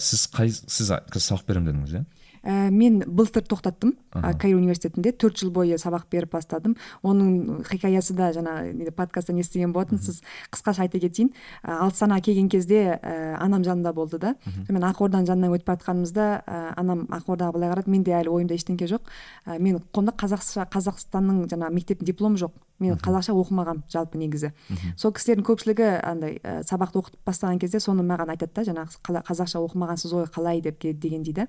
Сіз 0.03 0.25
қай 0.35 0.51
сіз 0.51 0.91
қазір 1.07 1.23
сабақ 1.23 1.47
беремін 1.47 1.71
дедіңіз 1.71 1.95
иә? 1.95 2.03
Ә, 2.45 2.69
мен 2.71 3.01
былтыр 3.05 3.43
тоқтаттым. 3.43 3.95
Каир 4.13 4.55
университетінде 4.55 5.11
төрт 5.11 5.41
жыл 5.41 5.51
бойы 5.51 5.79
сабақ 5.81 6.05
беріп 6.11 6.35
бастадым. 6.37 6.77
Оның 7.03 7.65
хикаясы 7.67 8.15
да 8.15 8.29
жаңа 8.35 8.91
подкасттан 8.95 9.41
естіген 9.41 9.73
болатынсыз 9.75 10.21
қысқаша 10.53 10.85
айта 10.85 11.01
кетейін. 11.01 11.33
Алтысанаға 11.63 12.21
келген 12.29 12.49
кезде 12.49 12.99
ә, 13.01 13.35
анам 13.41 13.65
жанында 13.65 13.93
болды 13.93 14.21
да. 14.21 14.35
Мен 14.69 14.85
ақорданың 14.85 15.27
жанынан 15.27 15.57
өтіп 15.57 15.71
бара 15.71 15.81
жатқанымызда 15.81 16.27
ә, 16.45 16.61
анам 16.77 17.07
ақордаға 17.09 17.57
былай 17.57 17.73
қарады. 17.73 17.91
Менде 17.91 18.15
әлі 18.15 18.31
ойымда 18.37 18.55
ештеңке 18.55 18.87
жоқ. 18.93 19.09
Ә, 19.45 19.59
мен 19.59 19.81
қолымда 19.91 20.15
қазақша 20.15 20.69
қазақстанның 20.71 21.49
жаңағы 21.51 21.79
мектептің 21.79 22.13
дипломы 22.13 22.39
жоқ. 22.39 22.53
Мен 22.79 22.97
қазақша 22.99 23.35
оқымағанмын 23.35 23.85
жалпы 23.91 24.19
негізі. 24.19 24.51
Сол 24.97 25.13
кісілердің 25.15 25.45
көпшілігі 25.47 25.89
андай 26.03 26.39
ә, 26.43 26.61
сабақты 26.67 26.99
оқытып 26.99 27.21
бастаған 27.27 27.59
кезде 27.61 27.79
соны 27.79 28.03
маған 28.03 28.33
айтады 28.35 28.51
да 28.55 28.65
жаңағы 28.67 29.21
қазақша 29.29 29.61
оқымағансыз 29.63 30.13
ғой 30.15 30.27
қалай 30.27 30.61
деп 30.61 30.83
дегендей 30.83 31.33
да 31.33 31.47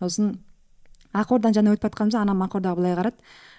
сосын 0.00 0.36
ақорданың 1.16 1.56
жанынан 1.56 1.78
өтіп 1.78 1.88
жатқанымызда 1.88 2.20
анам 2.22 2.42
ақордаға 2.44 2.76
былай 2.76 2.96
қарады. 2.98 3.16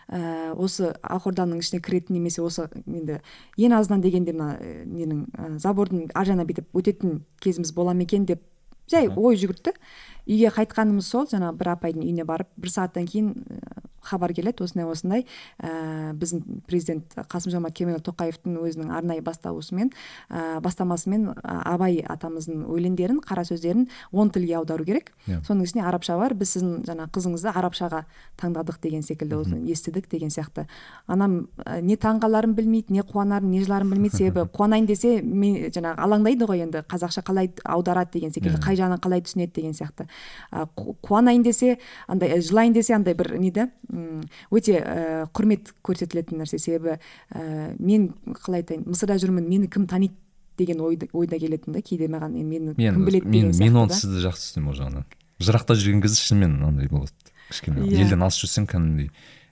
Ә, 0.09 0.53
осы 0.57 0.93
ақорданың 1.03 1.59
ішіне 1.61 1.81
кіретін 1.85 2.15
немесе 2.17 2.41
осы 2.41 2.67
енді 2.87 3.19
ең 3.57 3.75
азынан 3.77 4.01
дегенде 4.01 4.33
мына 4.33 4.55
ненің 4.85 5.25
ә, 5.33 5.49
забордың 5.61 6.07
ар 6.17 6.25
жағына 6.25 6.47
бүйтіп 6.49 6.73
өтетін 6.73 7.19
кезіміз 7.43 7.73
бола 7.77 7.93
ма 7.93 8.07
екен 8.07 8.25
деп 8.25 8.41
жай 8.89 9.05
ой 9.05 9.37
жүгіртті 9.37 9.75
үйге 10.25 10.49
қайтқанымыз 10.55 11.11
сол 11.13 11.27
жаңағы 11.29 11.61
бір 11.61 11.71
апайдың 11.75 12.07
үйіне 12.07 12.25
барып 12.25 12.49
бір 12.57 12.73
сағаттан 12.73 13.05
кейін 13.05 13.35
хабар 14.01 14.33
келеді 14.33 14.63
осындай 14.63 14.85
осындай 14.89 15.25
ә, 15.61 16.13
біздің 16.19 16.63
президент 16.67 17.15
қасым 17.31 17.53
жомарт 17.53 17.75
кемелұлы 17.77 18.03
тоқаевтың 18.05 18.57
өзінің 18.63 18.93
арнайы 18.95 19.23
бастауысымен 19.25 19.91
ә, 20.29 20.59
бастамасымен 20.63 21.29
абай 21.43 21.99
атамыздың 22.05 22.65
өлеңдерін 22.69 23.21
қара 23.25 23.45
сөздерін 23.47 23.87
он 24.11 24.29
тілге 24.29 24.57
аудару 24.59 24.85
керек 24.85 25.11
yeah. 25.27 25.39
Иә. 25.39 25.45
соның 25.47 25.67
ішінде 25.67 25.85
арабша 25.85 26.17
бар 26.17 26.33
біз 26.33 26.55
сіздің 26.55 26.85
жаңа 26.87 27.07
қызыңызды 27.13 27.53
арабшаға 27.53 28.03
таңдадық 28.39 28.79
деген 28.83 29.03
секілді 29.03 29.39
осыны 29.39 29.71
естідік 29.71 30.09
деген 30.09 30.29
сияқты 30.29 30.67
анам 31.07 31.47
ә, 31.65 31.81
не 31.81 31.97
таңғаларын 31.97 32.55
білмейді 32.57 32.93
не 32.93 33.03
қуанарын 33.03 33.51
не 33.51 33.63
жыларын 33.63 33.91
білмейді 33.93 34.17
себебі 34.17 34.47
қуанайын 34.57 34.87
десе 34.89 35.19
мен 35.21 35.69
жаңағы 35.69 36.05
алаңдайды 36.05 36.47
ғой 36.49 36.63
енді 36.65 36.83
қазақша 36.89 37.23
қалай 37.27 37.51
аударады 37.63 38.19
деген 38.19 38.33
секілді 38.33 38.57
yeah. 38.57 38.63
Қай 38.63 38.79
жағынан 38.79 39.01
қалай 39.03 39.23
түсінеді 39.25 39.53
деген 39.55 39.73
сияқты 39.77 40.07
ә, 40.51 40.67
қуанайын 40.75 41.43
десе 41.43 41.77
андай 42.07 42.39
жылайын 42.41 42.73
десе 42.73 42.95
андай 42.95 43.13
бір 43.13 43.37
не 43.39 43.51
да 43.51 43.69
өте 44.51 44.79
ә, 44.79 45.27
құрмет 45.35 45.73
көрсетілетін 45.85 46.43
нәрсе 46.43 46.59
себебі 46.61 46.97
ә, 47.33 47.75
мен 47.79 48.11
қалай 48.43 48.63
айтайын 48.63 48.85
мысырда 48.87 49.19
жүрмін 49.21 49.47
мені 49.49 49.69
кім 49.71 49.87
таниды 49.89 50.15
деген 50.59 50.81
ойда, 50.83 51.07
ойда 51.13 51.39
келетін 51.39 51.73
да 51.73 51.81
кейде 51.81 52.09
маған 52.11 52.35
мені 52.35 52.75
кім 52.75 53.05
біледі 53.05 53.31
мен, 53.31 53.51
мен 53.55 53.81
оны 53.85 53.95
сізді 53.95 54.23
жақсы 54.25 54.51
түсінемін 54.51 54.73
ол 54.73 54.79
жағынан 54.79 55.09
жырақта 55.39 55.77
жүрген 55.79 56.03
кезде 56.03 56.23
шынымен 56.27 56.57
андай 56.67 56.89
болады 56.91 57.13
кішкене 57.49 57.85
yeah. 57.85 57.93
Иә. 57.93 58.05
елден 58.05 58.25
алыс 58.25 58.39
жүрсең 58.41 58.67
кәдімгідей 58.69 59.09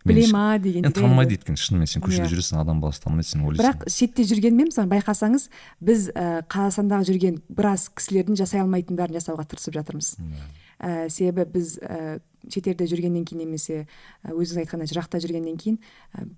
біле 0.07 0.27
ма 0.31 0.57
деген 0.61 0.85
енді 0.85 0.99
танымайды 0.99 1.37
өйткені 1.37 1.59
шынымен 1.59 1.89
сен 1.89 2.03
көшеде 2.03 2.25
yeah. 2.25 2.29
Иә. 2.29 2.35
жүресің 2.35 2.61
адам 2.61 2.81
баласы 2.83 3.03
танымайды 3.03 3.29
сен 3.31 3.45
ойлайсың 3.47 3.63
бірақ 3.63 3.87
шетте 3.91 4.27
жүргенмен 4.27 4.69
мысалы 4.71 4.91
байқасаңыз 4.93 5.47
біз 5.89 6.09
ә, 6.13 6.43
қазақстандағы 6.51 7.09
жүрген 7.11 7.41
біраз 7.47 7.87
кісілердің 7.95 8.39
жасай 8.39 8.63
алмайтындарын 8.63 9.19
жасауға 9.19 9.47
тырысып 9.51 9.79
жатырмыз 9.79 10.15
yeah. 10.19 10.47
Ә, 10.79 11.09
себебі 11.09 11.45
біз 11.57 11.77
ә, 11.81 12.19
шетелде 12.47 12.87
жүргеннен 12.87 13.25
кейін 13.27 13.45
немесе 13.45 13.85
өзіңіз 14.23 14.63
айтқандай 14.63 14.89
жырақта 14.91 15.21
жүргеннен 15.23 15.57
кейін 15.59 15.79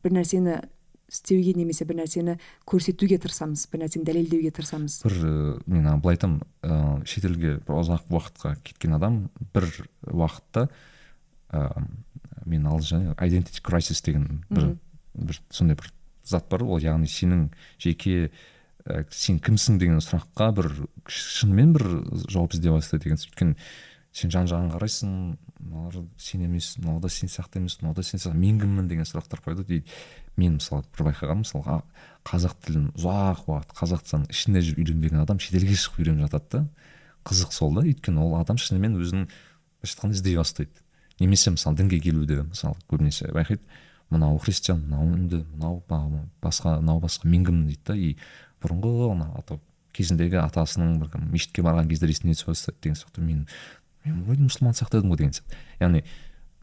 бір 0.04 0.16
нәрсені 0.20 0.60
істеуге 1.10 1.56
немесе 1.58 1.86
бір 1.90 2.00
нәрсені 2.04 2.38
көрсетуге 2.70 3.18
тырысамыз 3.22 3.66
бір 3.72 3.84
нәрсені 3.84 4.06
дәлелдеуге 4.08 4.52
тырысамыз. 4.54 5.00
Бір 5.06 5.16
мен 5.66 5.90
былай 6.02 6.18
айтамын 6.18 6.44
ыыы 6.62 7.08
шетелге 7.10 7.58
бір 7.66 7.80
ұзақ 7.82 8.10
уақытқа 8.14 8.56
кеткен 8.64 8.98
адам 8.98 9.24
бір 9.54 9.68
уақытта 10.06 10.68
ыыы 11.50 11.88
мен 12.46 12.70
ал 12.70 12.82
жаңа 12.82 13.18
identity 13.26 13.64
crisis 13.66 14.04
деген 14.06 14.44
бір 14.50 14.76
бір 15.14 15.42
сондай 15.50 15.78
бір 15.78 15.92
зат 16.24 16.50
бар. 16.50 16.64
Ол 16.64 16.82
яғни 16.82 17.10
сенің 17.10 17.50
жеке 17.82 18.30
ә, 18.86 19.04
сен 19.10 19.40
кімсің 19.42 19.80
деген 19.82 20.02
сұраққа 20.04 20.52
бір 20.62 20.72
шынымен 21.10 21.74
бір 21.74 21.88
жауап 22.30 22.54
іздей 22.54 22.74
бастайды 22.74 23.10
деген 23.10 23.22
өйткені 23.26 23.58
сен 24.16 24.32
жан 24.34 24.48
жағыңа 24.50 24.74
қарайсың 24.76 25.14
мыналар 25.60 26.04
сен 26.18 26.44
емес 26.46 26.74
мынау 26.80 27.00
да 27.04 27.10
сен 27.10 27.30
сияқты 27.30 27.60
емес 27.60 27.78
мынау 27.82 27.96
да 27.96 28.04
сен 28.04 28.20
сияқты. 28.20 28.38
Мен 28.38 28.60
кіммін 28.60 28.88
деген 28.90 29.06
сұрақтар 29.06 29.44
қойды 29.46 29.66
дейді. 29.68 29.86
Мен 30.38 30.58
мысалы 30.58 30.84
бір 30.96 31.10
байқағаным 31.10 31.44
мысалға 31.44 31.82
қазақ 32.26 32.56
тілін 32.66 32.90
ұзақ 32.96 33.46
уақыт 33.46 33.76
қазақстанның 33.78 34.32
ішінде 34.34 34.64
жүріп 34.66 34.82
үйренбеген 34.84 35.22
адам 35.24 35.40
шетелге 35.44 35.78
шығып 35.78 36.02
үйреніп 36.02 36.26
жатады 36.26 36.50
да. 36.52 36.64
Қызық 37.28 37.54
сол 37.54 37.76
да. 37.76 37.86
Өйткені 37.86 38.24
ол 38.24 38.36
адам 38.40 38.58
шынымен 38.58 38.98
өзінің 38.98 39.28
былайша 39.30 39.94
айтқанда 39.94 40.18
іздей 40.18 40.38
бастайды. 40.40 40.84
Немесе 41.20 41.52
мысалы 41.52 41.78
дінге 41.78 42.00
келуде 42.00 42.42
мысалы 42.44 42.80
көбінесе 42.90 43.30
байқайды. 43.36 43.62
Мынау 44.10 44.40
христиан 44.40 44.86
мынау 44.88 45.06
үнді 45.06 45.44
мынау 45.54 45.84
басқа 46.42 46.80
мынау 46.80 47.04
басқа 47.04 47.28
мен 47.28 47.46
кіммін 47.46 47.68
дейді 47.68 47.84
да. 47.86 47.96
И 47.96 48.16
бұрынғы 48.64 49.12
ана 49.12 49.60
кезіндегі 49.94 50.40
атасының 50.44 51.00
бір 51.02 51.20
мешітке 51.32 51.64
барған 51.66 51.90
кездер 51.90 52.12
есіне 52.14 52.36
түсіп 52.38 52.54
бастайды 52.54 52.80
деген 52.84 52.98
сияқты. 53.00 53.22
Мен 53.26 53.48
мен 54.10 54.26
вроде 54.28 54.46
мұсылман 54.48 54.76
сияқты 54.78 55.00
едім 55.00 55.14
ғой 55.14 55.22
деген 55.22 55.36
сияқты. 55.38 55.60
Яғни 55.80 56.04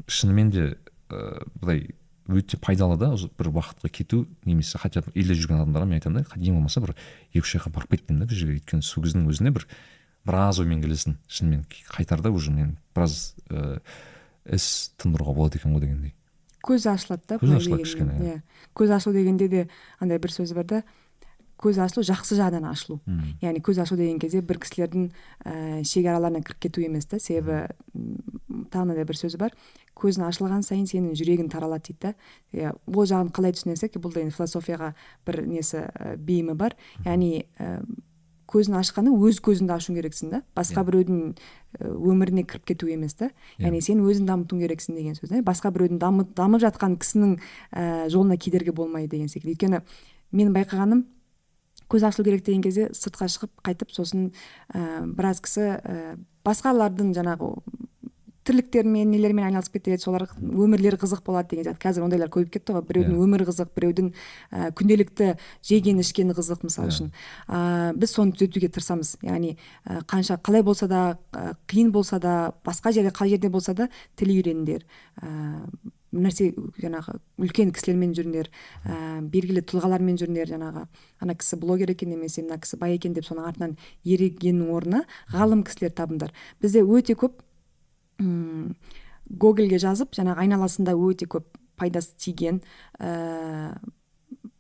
шынымен 0.07 0.51
де 0.51 0.65
ыыы 1.11 1.47
былай 1.61 1.87
өте 2.27 2.59
пайдалы 2.59 2.99
да 2.99 3.13
бір 3.15 3.51
уақытқа 3.53 3.89
кету 3.89 4.27
немесе 4.45 4.79
хотя 4.79 5.01
бы 5.01 5.13
елде 5.15 5.35
жүрген 5.39 5.63
адамдарға 5.63 5.87
мен 5.87 6.01
айтамын 6.01 6.25
да 6.25 6.41
ең 6.41 6.59
болмаса 6.59 6.83
бір 6.83 6.97
екі 7.31 7.45
үш 7.45 7.55
жаққа 7.57 7.71
барып 7.77 7.95
кет 7.95 8.07
деймін 8.09 8.25
да 8.25 8.27
бір 8.27 8.41
жерге 8.41 8.59
өйткені 8.59 8.83
сол 8.83 9.05
кездің 9.05 9.29
өзінде 9.31 9.53
бір 9.55 9.67
біраз 10.27 10.59
оймен 10.59 10.83
келесің. 10.83 11.17
Шынымен 11.31 11.65
қайтарда 11.95 12.35
уже 12.35 12.51
мен 12.51 12.77
біраз 12.95 13.37
ыыы 13.49 13.79
іс 14.47 14.91
тындыруға 14.99 15.35
болады 15.39 15.61
екен 15.61 15.75
ғой 15.75 15.87
дегендей. 15.87 16.15
Көз 16.67 16.89
ашылады 16.91 17.23
да 17.29 17.39
көз 17.39 17.57
ашылады 17.61 17.87
кішкене 17.87 18.19
иә. 18.19 18.43
көз 18.75 18.91
ашылу 18.97 19.15
дегенде 19.15 19.49
де 19.49 19.69
андай 20.01 20.19
бір 20.19 20.35
сөз 20.35 20.55
бар 20.55 20.67
да 20.67 20.83
көз 21.61 21.79
ашылу 21.81 22.05
жақсы 22.05 22.37
жағынан 22.39 22.69
ашылу 22.69 23.01
яғни 23.43 23.63
көз 23.65 23.81
ашу 23.83 23.97
деген 23.97 24.19
кезде 24.21 24.43
бір 24.45 24.59
кісілердің 24.61 25.09
ә, 25.45 25.83
шекараларына 25.85 26.43
кіріп 26.45 26.61
кету 26.67 26.85
емес 26.85 27.07
та 27.07 27.19
себебі 27.19 27.67
тағы 28.73 29.05
бір 29.05 29.17
сөзі 29.17 29.41
бар. 29.41 29.55
Көзің 29.97 30.27
ашылған 30.29 30.65
сайын 30.67 30.85
сенің 30.89 31.15
жүрегің 31.17 31.49
таралады 31.53 31.89
дейді 31.89 32.01
да. 32.03 32.15
Иә 32.53 32.75
ол 32.87 33.07
жағын 33.09 33.31
қалай 33.33 33.55
түсінесек 33.57 33.97
бұл 33.97 34.13
да 34.13 34.21
енді 34.21 34.37
философияға 34.37 34.93
бір 35.27 35.47
несі 35.49 35.87
ә, 35.89 36.17
бейімі 36.17 36.57
бар. 36.59 36.77
Яғни 37.07 37.47
ә, 37.57 37.81
көзін 38.47 38.77
ашқаны 38.79 39.15
өз 39.17 39.41
көзіңді 39.41 39.73
ашуың 39.73 39.97
керексің 39.97 40.35
да. 40.35 40.43
Басқа 40.57 40.85
Иә. 40.85 40.91
біреудің 40.91 41.23
өміріне 41.81 42.45
кіріп 42.45 42.69
кету 42.69 42.91
емес 42.93 43.17
та. 43.17 43.31
Иә. 43.57 43.71
яғни 43.71 43.81
сен 43.81 44.05
өзің 44.05 44.29
дамытуың 44.29 44.63
керексің 44.67 45.01
деген 45.01 45.17
сөз 45.17 45.33
да. 45.33 45.41
Басқа 45.43 45.73
біреудің 45.73 45.99
дамып, 45.99 46.35
дамып 46.37 46.61
жатқан 46.63 46.99
кісінің 47.01 47.39
ә, 47.73 48.09
жолына 48.13 48.37
кедергі 48.37 48.77
болмайды 48.77 49.17
деген 49.17 49.33
секілді. 49.33 49.57
Өйткені 49.57 49.83
менің 50.33 50.55
байқағаным 50.61 51.07
көз 51.91 52.07
ашылу 52.09 52.25
керек 52.25 52.45
деген 52.47 52.63
кезде 52.63 52.89
сыртқа 52.93 53.29
шығып 53.31 53.53
қайтып 53.67 53.93
сосын 53.95 54.31
ә, 54.75 55.05
біраз 55.07 55.41
кісі 55.45 55.69
ә, 55.79 56.17
басқалардың 56.47 57.15
жаңағы 57.17 57.53
тірліктерімен 58.47 59.11
нелермен 59.11 59.49
айналысып 59.49 59.75
кетеді 59.81 59.99
солар 59.99 60.27
өмірлері 60.39 60.99
қызық 61.01 61.25
болады 61.27 61.51
деген 61.51 61.67
сияқты. 61.67 61.83
Қазір 61.83 62.05
ондайлар 62.07 62.31
көбейіп 62.31 62.53
кетті 62.55 62.77
ғой. 62.77 62.85
Біреудің 62.87 63.17
Иә. 63.17 63.25
өмірі 63.27 63.47
қызық 63.49 63.73
біреудің 63.75 64.11
ә, 64.53 64.69
күнделікті 64.79 65.33
жегені 65.67 66.05
ішкені 66.07 66.37
қызық 66.37 66.63
мысалы 66.63 66.87
Иә. 66.87 66.95
үшін. 66.95 67.11
Ә, 67.49 67.91
біз 67.99 68.15
соны 68.15 68.37
түзетуге 68.39 68.71
тырысамыз. 68.71 69.17
Яғни 69.27 69.57
ә, 69.83 69.99
қанша 70.07 70.39
қалай 70.39 70.63
болса 70.63 70.87
да 70.87 71.19
қиын 71.67 71.91
болса 71.91 72.21
да 72.23 72.55
басқа 72.65 72.93
жерде 72.95 73.11
қай 73.11 73.35
жерде 73.35 73.51
болса 73.51 73.75
да 73.75 73.89
тіл 74.15 74.31
үйреніңдер. 74.31 74.87
Ә, 75.23 75.67
нәрсе 76.15 76.53
жаңағы 76.81 77.17
үлкен 77.43 77.73
кісілермен 77.75 78.13
жүріңдер 78.17 78.51
ә, 78.51 79.21
белгілі 79.33 79.63
тұлғалармен 79.67 80.19
жүріңдер 80.21 80.53
жаңағы. 80.53 80.85
Ана 81.23 81.35
кісі 81.39 81.59
блогер 81.61 81.91
екен 81.93 82.13
немесе 82.15 82.45
мына 82.45 82.61
кісі 82.63 82.79
бай 82.81 82.97
екен 82.97 83.17
деп 83.17 83.27
соның 83.27 83.49
артынан 83.51 83.77
ерігеннің 84.05 84.71
орнына 84.77 85.03
ғалым 85.35 85.65
кісілер 85.67 85.95
табыңдар. 85.99 86.33
Бізде 86.63 86.85
өте 86.85 87.19
көп 87.19 87.43
м 88.23 88.75
гогольге 89.27 89.81
жазып 89.83 90.15
жаңағы 90.15 90.47
айналасында 90.47 90.95
өте 90.95 91.27
көп 91.27 91.51
пайдасы 91.77 92.15
тиген 92.17 92.63
ә, 93.01 93.75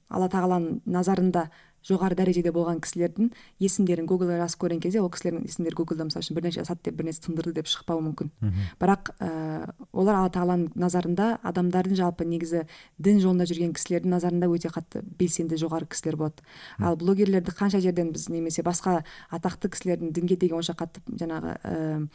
алла 0.09 0.29
тағаланың 0.31 0.83
назарында 0.87 1.49
жоғары 1.87 2.17
дәрежеде 2.19 2.53
болған 2.55 2.81
кісілердің 2.83 3.31
есімдерін 3.63 4.07
гуглға 4.11 4.39
жазып 4.41 4.63
көрген 4.65 4.81
кезде 4.83 5.01
ол 5.03 5.11
кісілердің 5.13 5.47
есімдері 5.47 5.79
гуглда 5.79 6.07
мысалы 6.09 6.25
үшін 6.25 6.39
бірнеше 6.39 6.65
сат 6.67 6.83
деп 6.85 6.97
бір 6.99 7.09
нәрсе 7.11 7.23
тындырды 7.27 7.55
деп 7.57 7.71
шықпауы 7.71 8.03
мүмкін. 8.09 8.33
Бірақ 8.81 9.13
ә, 9.21 9.73
олар 9.93 10.21
алла 10.21 10.33
тағаланың 10.35 10.73
назарында 10.75 11.29
адамдардың 11.47 11.99
жалпы 12.01 12.27
негізі 12.27 12.65
дін 12.99 13.21
жолында 13.23 13.47
жүрген 13.47 13.75
кісілердің 13.77 14.17
назарында 14.17 14.51
өте 14.51 14.73
қатты 14.75 15.05
белсенді 15.19 15.61
жоғары 15.61 15.87
кісілер 15.87 16.19
болады. 16.19 16.43
Ал 16.79 16.97
блогерлерді 16.97 17.55
қанша 17.55 17.81
жерден 17.81 18.11
біз 18.13 18.29
немесе 18.29 18.67
басқа 18.67 19.05
атақты 19.31 19.71
кісілердің 19.71 20.13
дінге 20.13 20.37
деген 20.37 20.59
онша 20.59 20.75
қатты 20.75 21.05
жаңағы 21.07 21.57
ә, 21.63 22.11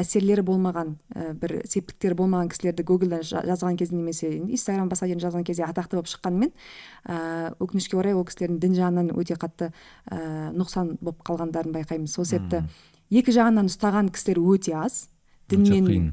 әсерлері 0.00 0.42
болмаған 0.46 0.94
ә, 1.14 1.32
бір 1.40 1.54
септіктері 1.68 2.16
болмаған 2.18 2.50
кісілерді 2.52 2.84
гуглдан 2.86 3.24
жа- 3.26 3.42
жазған 3.46 3.78
кезде 3.80 3.96
немесе 3.96 4.30
инстаграм 4.36 4.90
басқа 4.90 5.08
жерден 5.08 5.24
жазған 5.24 5.46
кезде 5.48 5.64
атақты 5.66 5.96
болып 5.98 6.10
шыққанымен 6.12 6.52
ә, 7.08 7.54
өкінішке 7.58 7.96
орай 7.96 8.14
ол 8.14 8.24
кісілердің 8.28 8.60
дін 8.62 8.76
жағынан 8.76 9.10
өте 9.16 9.38
қатты 9.40 9.70
ә, 10.10 10.52
нұқсан 10.56 10.96
болып 11.00 11.24
қалғандарын 11.26 11.72
байқаймыз. 11.74 12.12
Сол 12.12 12.24
себепті 12.28 12.64
екі 13.10 13.34
жағынан 13.34 13.70
ұстаған 13.72 14.12
кісілер 14.12 14.42
өте 14.44 14.76
аз. 14.76 15.08
Дін 15.48 15.62
Өте 15.64 15.80
мен 15.80 15.86
қиын 15.90 16.06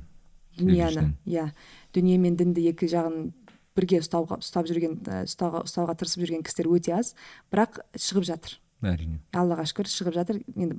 дүнияны 0.59 1.13
иә. 1.25 1.47
Дүние 1.93 2.17
мен 2.21 2.35
дінді 2.37 2.67
екі 2.69 2.87
жағын 2.91 3.31
бірге 3.73 3.99
ұстауға 4.03 4.37
ұстап 4.43 4.67
жүрген 4.69 4.99
ұстауға, 5.25 5.63
ұстауға 5.65 5.95
тырысып 5.97 6.21
жүрген 6.21 6.43
кісілер 6.45 6.69
өте 6.77 6.93
аз. 6.93 7.15
Бірақ 7.49 7.81
шығып 7.97 8.27
жатыр. 8.29 8.59
Әрине. 8.91 9.19
Аллаға 9.37 9.65
шүкір 9.69 9.89
шығып 9.91 10.17
жатыр. 10.17 10.41
Енді 10.55 10.77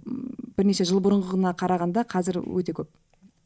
бірнеше 0.56 0.86
жыл 0.88 1.00
бұрынғына 1.04 1.54
қарағанда 1.58 2.04
қазір 2.10 2.40
өте 2.42 2.74
көп. 2.76 2.90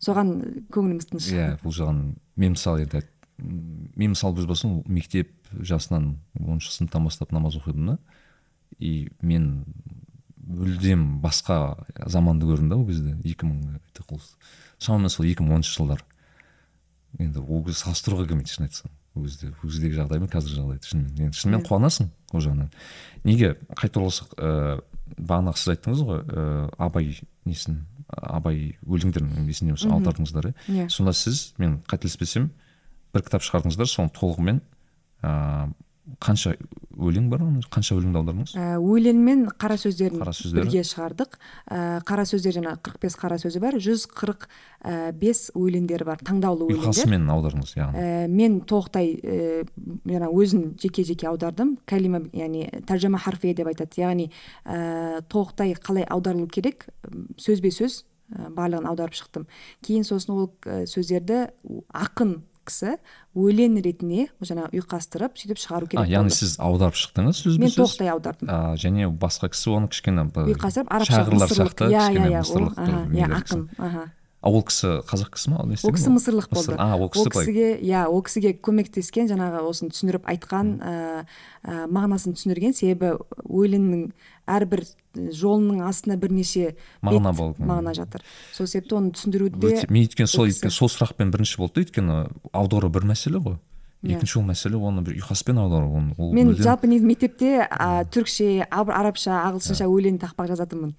Соған 0.02 0.34
көңіліміз 0.74 1.08
тыныш. 1.10 1.30
Иә 1.34 1.48
бұл 1.62 1.74
жағын 1.74 2.02
мен 2.38 2.54
мысалы 2.54 2.84
енді 2.86 3.04
мен 3.38 4.14
мысалы 4.14 4.42
өз 4.42 4.48
басым 4.50 4.82
мектеп 4.86 5.30
жасынан 5.52 6.16
оныншы 6.38 6.72
сыныптан 6.74 7.04
бастап 7.06 7.32
намаз 7.32 7.56
оқидым 7.58 7.92
да. 7.92 7.98
И 8.78 9.10
мен 9.22 9.64
мүлдем 10.48 11.20
басқа 11.22 11.84
заманды 12.06 12.46
көрдім 12.48 12.70
да 12.70 12.78
ол 12.78 12.86
кезде 12.86 13.16
екі 13.24 13.46
мың 13.46 13.78
шамамен 14.78 15.12
сол 15.12 15.26
екі 15.26 15.44
мың 15.44 15.58
оныншы 15.58 15.74
жылдар. 15.76 16.04
Енді 17.18 17.42
ол 17.42 17.64
кезде 17.66 17.84
салыстыруға 17.84 18.28
келмейді 18.28 18.54
шын 18.54 18.68
айтсам. 18.68 18.90
Ол 19.18 19.70
кездегі 19.70 19.98
жағдай 19.98 20.22
қазіргі 20.32 20.60
жағдайды 20.60 20.90
шынымен 20.90 21.26
енді 21.28 21.38
шынымен 21.40 21.64
қуанасың 21.66 22.08
ол 22.32 22.44
жағынан 22.44 22.70
неге 23.24 23.54
қайтып 23.78 24.02
оралсақ 24.02 24.34
ыыы 24.38 24.80
бағанағы 25.18 25.58
сіз 25.58 25.72
айттыңыз 25.74 26.02
ғой 26.08 26.22
ыыы 26.28 26.70
абай 26.78 27.10
несін 27.48 27.82
абай 28.08 28.76
өлеңдерін 28.86 29.48
есіне 29.48 29.74
Мгм. 29.74 29.92
аудардыңыздар 29.98 30.50
иә 30.68 30.88
сонда 30.92 31.12
сіз 31.16 31.54
мен 31.58 31.80
қателеспесем 31.88 32.50
бір 33.14 33.24
кітап 33.26 33.42
шығардыңыздар 33.46 33.88
соның 33.88 34.12
толығымен 34.16 34.60
ыыы 35.22 35.72
қанша 36.22 36.54
өлең 36.98 37.28
бар 37.30 37.42
оның? 37.44 37.66
қанша 37.70 37.94
өлеңді 37.98 38.18
аудардыңыз 38.18 38.52
ә, 38.58 38.64
өлең 38.82 39.20
мен 39.22 39.44
қара 39.60 39.76
сөздерін 39.78 40.18
қара 40.22 40.32
сөздері? 40.34 40.64
бірге 40.66 40.82
шығардық. 40.88 41.36
Ә, 41.70 42.00
қара 42.08 42.24
сөздер 42.26 42.56
жаңағы 42.58 42.80
қырық 42.88 42.98
бес 43.04 43.16
қара 43.20 43.38
сөзі 43.38 43.62
бар 43.62 43.78
жүз 43.78 44.06
қырық 44.18 44.48
ә, 44.48 45.12
бес 45.14 45.44
өлеңдері 45.54 46.08
бар 46.08 46.24
таңдаулы 46.26 46.66
өлеңдер. 46.66 46.90
Ұйқасымен 46.90 47.30
аудардыңыз 47.36 47.74
яғни 47.78 48.02
ә, 48.02 48.26
мен 48.32 48.58
толықтай 48.66 49.14
ә, 49.14 49.62
жаңағы 50.08 50.42
өзім 50.42 50.66
жеке 50.82 51.06
жеке 51.06 51.30
аудардым. 51.30 51.76
Кәлима 51.86 52.24
яғни 52.32 52.66
тәржіма 52.88 53.22
харфия 53.22 53.54
деп 53.54 53.70
айтады. 53.70 54.02
Яғни 54.02 54.30
ә, 54.66 55.22
толықтай 55.30 55.76
қалай 55.78 56.08
аударылу 56.08 56.50
керек? 56.50 56.88
Сөзбе 57.38 57.70
сөз 57.70 58.02
ә, 58.34 58.50
барлығын 58.50 58.90
аударып 58.90 59.14
шықтым. 59.14 59.46
Кейін 59.86 60.06
сосын 60.08 60.34
ол 60.34 60.50
ә, 60.66 60.82
сөздерді 60.90 61.46
ақын 61.94 62.40
кісі 62.68 62.96
өлең 63.38 63.78
ретінде 63.84 64.28
жаңағы 64.44 64.78
ұйқастырып 64.78 65.40
сөйтіп 65.40 65.62
шығару 65.62 65.88
а, 65.88 65.90
керек 65.94 66.12
яғни 66.12 66.30
болды. 66.30 66.38
сіз 66.38 66.54
аударып 66.60 67.00
шықтыңыз 67.00 67.42
сөзбе 67.42 67.64
мен 67.64 67.74
толықтай 67.74 68.12
аудардым. 68.12 68.52
А, 68.52 68.76
және 68.76 69.08
басқа 69.08 69.50
кісі 69.54 69.74
оны 69.74 69.90
кішкене 69.92 70.28
ұйқастырып 70.28 70.92
арабша 70.92 71.18
шағырлар 71.22 71.56
сияқты 71.56 71.90
иә 71.90 72.06
кішкене 72.06 72.28
иә 72.28 72.38
иә 72.38 72.46
ол 72.54 73.36
ақын 73.40 73.66
аха. 73.78 74.06
А 74.38 74.50
ол 74.54 74.62
кісі 74.62 75.00
қазақ 75.02 75.32
кісі 75.34 75.50
ма 75.50 75.64
ол 75.64 75.72
кісі 75.74 75.88
ол? 75.88 76.14
мысырлық 76.14 76.46
болды. 76.52 76.76
А 76.78 76.94
ол 76.94 77.08
ол 77.08 77.10
кісі 77.10 77.26
былай. 77.26 77.46
кісіге 77.46 77.68
иә 77.82 78.04
ол 78.06 78.22
кісіге 78.22 78.52
көмектескен 78.62 79.26
жаңағы 79.26 79.64
осыны 79.66 79.90
түсіндіріп 79.90 80.28
айтқан 80.30 80.70
ә, 80.78 80.92
мағынасын 81.66 82.36
түсіндірген 82.38 82.76
себебі 82.78 83.16
өлеңнің 83.42 84.12
әрбір 84.48 84.82
жолының 85.14 85.82
астына 85.88 86.16
бірнеше 86.20 86.74
Мағына 87.04 87.32
болды. 87.36 87.62
мағына 87.68 87.94
жатыр 87.96 88.22
сол 88.54 88.66
себепті 88.66 88.96
оны 88.98 89.12
түсіндіруде 89.16 89.60
Өте- 89.72 89.90
мен 89.90 90.06
өйткені 90.06 90.26
сол 90.30 90.46
өйткені 90.48 90.70
сол 90.74 90.88
сұрақпен 90.88 91.30
бірінші 91.34 91.58
болды 91.62 91.74
да 91.74 91.84
өйткені 91.86 92.18
аудару 92.52 92.88
бір 92.90 93.02
мәселе 93.12 93.38
ғой. 93.42 93.58
Екінші 94.02 94.38
ол 94.38 94.44
мәселе 94.46 94.78
оны 94.78 95.02
бір 95.02 95.16
ұйқаспен 95.18 95.58
аудару 95.58 95.88
ол 96.18 96.32
мен 96.32 96.52
мүлдем- 96.52 96.62
жалпы 96.62 96.86
негізі 96.86 97.06
мектепте 97.08 97.48
ә, 97.66 98.04
түрікше 98.06 98.66
аб- 98.70 98.92
арабша 98.94 99.40
ағылшынша 99.48 99.88
өлең 99.90 100.20
тақпақ 100.22 100.52
жазатынмын 100.52 100.92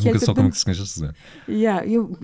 мүмкін 0.00 0.18
сол 0.24 0.34
көмектескен 0.38 0.78
шығар 0.78 0.88
сізге 0.88 1.10
иә 1.52 1.74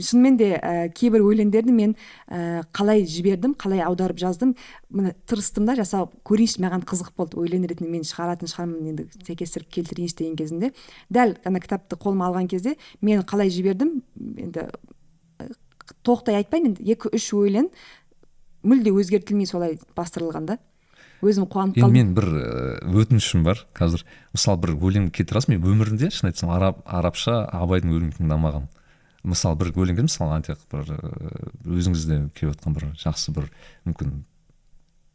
шынымен 0.00 0.38
де 0.40 0.48
ә, 0.56 0.88
кейбір 0.96 1.20
өлеңдерді 1.28 1.74
мен 1.76 1.92
ә, 2.32 2.64
қалай 2.72 3.04
жібердім 3.04 3.52
қалай 3.60 3.84
аударып 3.84 4.16
жаздым 4.22 4.54
міне 4.88 5.12
тырыстым 5.28 5.68
да 5.68 5.76
жасап 5.76 6.14
көрейінші 6.24 6.64
маған 6.64 6.86
қызық 6.88 7.12
болды 7.20 7.36
өлең 7.44 7.68
ретінде 7.68 7.90
мен 7.92 8.06
шығаратын 8.08 8.48
шығармын 8.48 8.94
енді 8.94 9.08
сәйкестіріп 9.28 9.68
келтірейінші 9.76 10.16
деген 10.22 10.36
кезінде 10.40 10.72
дәл 11.12 11.36
ана 11.44 11.60
кітапты 11.60 12.00
қолыма 12.00 12.30
алған 12.32 12.48
кезде 12.48 12.78
мен 13.02 13.20
қалай 13.28 13.52
жібердім 13.52 14.00
енді 14.40 14.70
толықтай 16.06 16.36
айтпайын 16.40 16.70
енді 16.70 16.84
екі 16.94 17.10
үш 17.16 17.24
өлең 17.34 17.66
мүлде 18.62 18.92
өзгертілмей 18.92 19.48
солай 19.48 19.78
бастырылған 19.96 20.50
да. 20.50 20.58
Өзім 21.20 21.44
қуанып 21.52 21.76
қалдым. 21.76 21.92
мен 21.92 22.14
бір 22.16 22.26
э, 22.32 22.80
өтінішім 22.96 23.44
бар 23.44 23.66
қазір. 23.76 24.06
Мысалы 24.32 24.60
бір 24.62 24.72
өлең 24.78 25.10
келтіре 25.12 25.36
аласыз 25.36 25.52
мен 25.52 25.64
өмірімде 25.68 26.08
шын 26.08 26.30
айтсам 26.30 26.52
араб 26.54 26.80
арабша 26.86 27.42
абайдың 27.52 27.92
өлеңін 27.92 28.14
тыңдамағанмын 28.16 28.70
мысалы 29.26 29.58
бір 29.60 29.72
өлеңге 29.76 30.06
мысалы 30.06 30.38
әнте 30.38 30.56
бір 30.72 30.94
э, 30.94 30.98
өзіңізде 31.68 32.20
келіп 32.36 32.54
жатқан 32.54 32.76
бір 32.76 32.86
жақсы 33.00 33.34
бір 33.36 33.50
мүмкін 33.88 34.14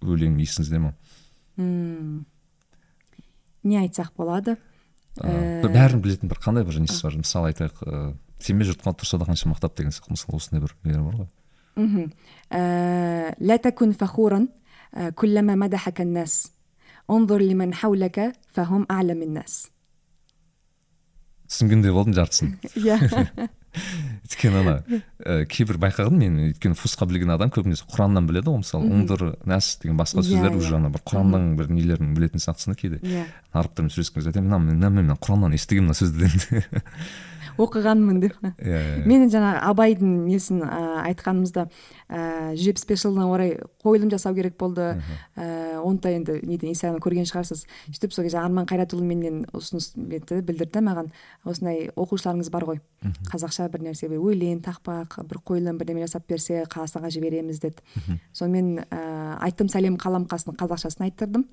өлең 0.06 0.38
есіңізде 0.44 0.82
ма? 0.84 0.94
Не 3.66 3.80
айтсақ 3.82 4.14
болады. 4.20 4.60
Ыыы 5.24 5.64
э, 5.64 5.72
бәрін 5.74 6.04
білетін 6.06 6.30
бір 6.30 6.42
қандай 6.44 6.68
бір 6.68 6.84
несі 6.84 7.02
бар? 7.08 7.18
Мысалы 7.18 7.54
айтайық 7.54 7.82
ыыы 7.82 8.14
семей 8.46 8.70
жұртқа 8.70 8.94
тұрса 9.00 9.18
да 9.18 9.26
қанша 9.26 9.50
мақтап 9.50 9.78
деген 9.78 9.96
сияқты 9.96 10.14
мысалы 10.14 10.38
осындай 10.38 10.62
бір 10.62 10.76
нелер 10.84 11.02
бар 11.08 11.16
ғой. 11.24 11.30
آه 12.53 13.37
لا 13.41 13.57
تكن 13.57 13.93
فخورا 13.93 14.49
آه 14.95 15.09
كلما 15.11 15.55
مدحك 15.55 16.01
الناس 16.01 16.53
انظر 17.11 17.39
لمن 17.43 17.75
حولك 17.75 18.33
فهم 18.53 18.87
أعلم 18.91 19.23
الناس 19.23 19.71
түсінгендей 21.51 21.91
болдым 21.91 22.15
жартысын 22.15 22.53
иә 22.79 22.95
өйткені 24.23 24.61
ана 24.61 24.75
і 24.87 25.47
кейбір 25.51 25.81
байқағанмын 25.83 26.21
мен 26.23 26.37
өйткені 26.53 26.77
фусқа 26.79 27.09
білген 27.11 27.33
адам 27.35 27.51
көбінесе 27.51 27.89
құраннан 27.91 28.29
біледі 28.29 28.53
ғой 28.53 28.61
мысалы 28.63 28.87
ұңдыр 28.87 29.25
нәс 29.51 29.73
деген 29.83 29.99
басқа 29.99 30.23
Иә, 30.23 30.29
сөздер 30.29 30.55
иә. 30.55 30.61
уже 30.63 30.77
ана 30.79 30.93
бір 30.95 31.03
құранның 31.11 31.49
бір 31.59 31.73
нелерін 31.75 32.15
білетін 32.15 32.39
сияқтысың 32.45 32.71
да 32.71 32.79
кейде 32.79 33.01
иә 33.03 33.25
арабтармен 33.51 33.91
сөйлескен 33.91 34.21
кезде 34.23 34.31
айтамын 34.31 34.71
мына 34.71 34.91
мына 34.91 35.03
мен 35.11 35.19
құраннан 35.19 35.59
естігемін 35.59 35.91
мына 35.91 35.99
сөзді 35.99 36.23
деймін 36.23 36.65
оқығанмын 37.62 38.20
деп. 38.24 38.36
Иә 38.60 38.80
иә 38.80 39.06
мен 39.08 39.26
жаңағы 39.32 39.62
абайдың 39.70 40.14
несін 40.28 40.62
ә, 40.66 40.82
айтқанымызда 41.12 41.66
ә, 42.10 42.20
жүз 42.54 42.66
жетпіс 42.68 42.88
бес 42.90 43.04
жылына 43.06 43.28
орай 43.32 43.56
қойылым 43.84 44.12
жасау 44.14 44.36
керек 44.36 44.58
болды. 44.58 44.94
Ә, 45.36 45.80
оны 45.82 46.00
да 46.04 46.12
енді 46.12 46.40
неден 46.44 46.72
инстаграмнан 46.72 47.04
көрген 47.04 47.30
шығарсыз. 47.30 47.66
Сөйтіп 47.90 48.14
сол 48.16 48.28
кезде 48.28 48.40
арман 48.42 48.68
қайратұлы 48.70 49.06
менен 49.06 49.44
ұсыныс 49.56 49.94
етті 49.96 50.42
білдірді 50.46 50.84
маған. 50.86 51.12
Осындай 51.46 51.90
оқушыларыңыз 51.96 52.52
бар 52.54 52.68
ғой. 52.70 52.82
Қазақша 53.32 53.70
бір 53.74 53.86
нәрсе 53.90 54.10
бір 54.12 54.24
өлең 54.24 54.64
тақпақ 54.66 55.20
бір 55.30 55.42
қойылым 55.46 55.78
бірдеме 55.82 56.06
жасап 56.06 56.28
берсе 56.30 56.64
қазақстанға 56.70 57.12
жібереміз 57.14 57.62
деді. 57.62 57.86
Сонымен 58.34 58.86
ә, 58.90 59.38
айттым 59.46 59.70
сәлем 59.70 60.00
қаламқасын 60.02 60.58
қазақшасын 60.58 61.08
айттырдым. 61.10 61.46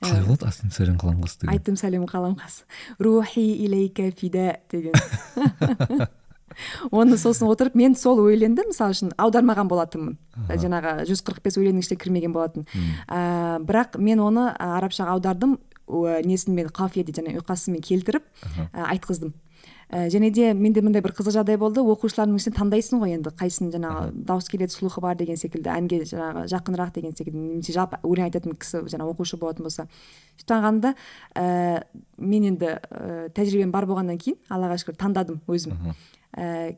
Қалай 0.00 0.24
болады 0.26 0.72
сәлем 0.74 0.98
қаламқас 1.00 1.38
деген 1.40 1.54
айттым 1.54 1.78
сәлем 1.78 2.04
қаламқас 2.10 2.62
рухи 2.98 3.44
илейка 3.64 4.10
фида 4.10 4.58
деген. 4.70 4.92
Оны 6.94 7.18
сосын 7.18 7.48
отырып 7.50 7.74
мен 7.78 7.96
сол 7.98 8.20
өлеңді 8.22 8.66
мысалы 8.68 8.94
үшін 8.94 9.12
аудармаған 9.18 9.70
болатынмын. 9.70 10.16
Жаңағы 10.50 11.06
жүз 11.08 11.22
қырық 11.26 11.42
бес 11.46 11.58
өлеңнің 11.58 11.82
ішіне 11.82 11.98
кірмеген 12.00 12.34
болатын. 12.34 12.66
Ә, 13.08 13.58
бірақ 13.64 13.98
мен 13.98 14.22
оны 14.22 14.50
а, 14.52 14.76
арабшаға 14.78 15.16
аудардым. 15.16 15.58
Несімен 15.84 16.70
қафия 16.72 17.04
дейді 17.04 17.20
жаңағы 17.20 17.42
ұйқасымен 17.42 17.82
келтіріп 17.84 18.24
ә, 18.72 18.86
айтқыздым. 18.94 19.34
Ә, 19.90 20.08
және 20.12 20.30
де 20.34 20.52
менде 20.54 20.82
мындай 20.84 21.02
бір 21.04 21.14
қызық 21.16 21.34
жағдай 21.38 21.58
болды 21.60 21.82
оқушылардың 21.82 22.38
ішінен 22.38 22.56
таңдайсың 22.58 23.02
ғой 23.02 23.16
енді 23.16 23.32
қайсының 23.38 23.72
жаңағы 23.74 24.12
дауыс 24.28 24.48
келеді 24.52 24.74
слухы 24.76 25.02
бар 25.04 25.16
деген 25.18 25.36
секілді 25.40 25.72
әнге 25.74 26.00
жаңағы 26.08 26.46
жақынырақ 26.52 26.94
деген 26.94 27.16
секілді 27.16 27.38
немесе 27.38 27.74
жалпы 27.76 28.00
өлең 28.02 28.28
айтатын 28.28 28.56
кісі 28.56 28.84
жаңағы 28.92 29.14
оқушы 29.14 29.38
болатын 29.40 29.68
болса. 29.68 29.88
Сөйтіп 30.34 30.50
таңғанымда 30.54 30.94
ә, 31.34 31.84
мен 32.18 32.48
енді 32.52 32.76
ә, 32.78 33.28
тәжірибем 33.36 33.74
бар 33.74 33.88
болғаннан 33.90 34.18
кейін 34.18 34.40
аллаға 34.48 34.80
шүкір 34.82 34.98
таңдадым 35.00 35.42
өзім. 35.48 35.94
Ә, 36.34 36.76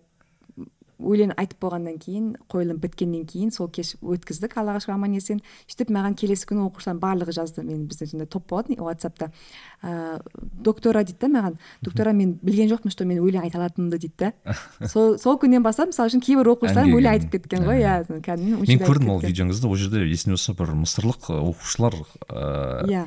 өлең 1.00 1.34
айтып 1.36 1.60
болғаннан 1.60 1.98
кейін 2.00 2.28
қойылым 2.52 2.78
біткеннен 2.80 3.26
кейін 3.28 3.50
сол 3.52 3.68
кеш 3.68 3.94
өткіздік 4.00 4.56
аллаға 4.56 4.80
шүкір 4.84 4.94
аман 4.94 5.16
есен. 5.16 5.42
Сөйтіп 5.68 5.92
маған 5.92 6.16
келесі 6.16 6.48
күні 6.48 6.64
оқушылардың 6.66 7.02
барлығы 7.02 7.34
жазды 7.36 7.64
мен 7.66 7.84
бізде 7.90 8.08
сондай 8.08 8.28
топ 8.30 8.46
болатын 8.48 8.80
ватсапта 8.80 9.30
ыыы 9.82 10.20
доктора 10.64 11.04
дейді 11.04 11.20
да 11.20 11.28
маған. 11.34 11.58
Доктора 11.82 12.12
мен 12.16 12.38
білген 12.42 12.70
жоқпын 12.72 12.94
что 12.94 13.04
мен 13.04 13.20
өлең 13.20 13.44
айта 13.44 13.60
алатынымды 13.60 13.98
дейді 13.98 14.14
да. 14.18 14.56
Сол 14.92 15.18
сол 15.18 15.36
күннен 15.36 15.62
бастап 15.62 15.92
мысалы 15.92 16.10
үшін 16.10 16.24
кейбір 16.24 16.54
оқушыларым 16.54 16.96
өлең 16.96 17.12
айтып 17.12 17.36
кеткен 17.36 17.68
ғой 17.68 17.84
иә 17.84 18.00
кәдімгі 18.24 18.64
мен 18.64 18.84
көрдім 18.86 19.12
ол 19.12 19.22
видеоңызды 19.24 19.68
ол 19.68 19.76
жерде 19.76 20.06
есіме 20.08 20.36
болса 20.36 20.56
бір 20.56 20.74
мысырлық 20.80 21.30
ы, 21.30 21.38
оқушылар 21.52 22.00
ыыы 22.00 22.90
иә 22.92 23.06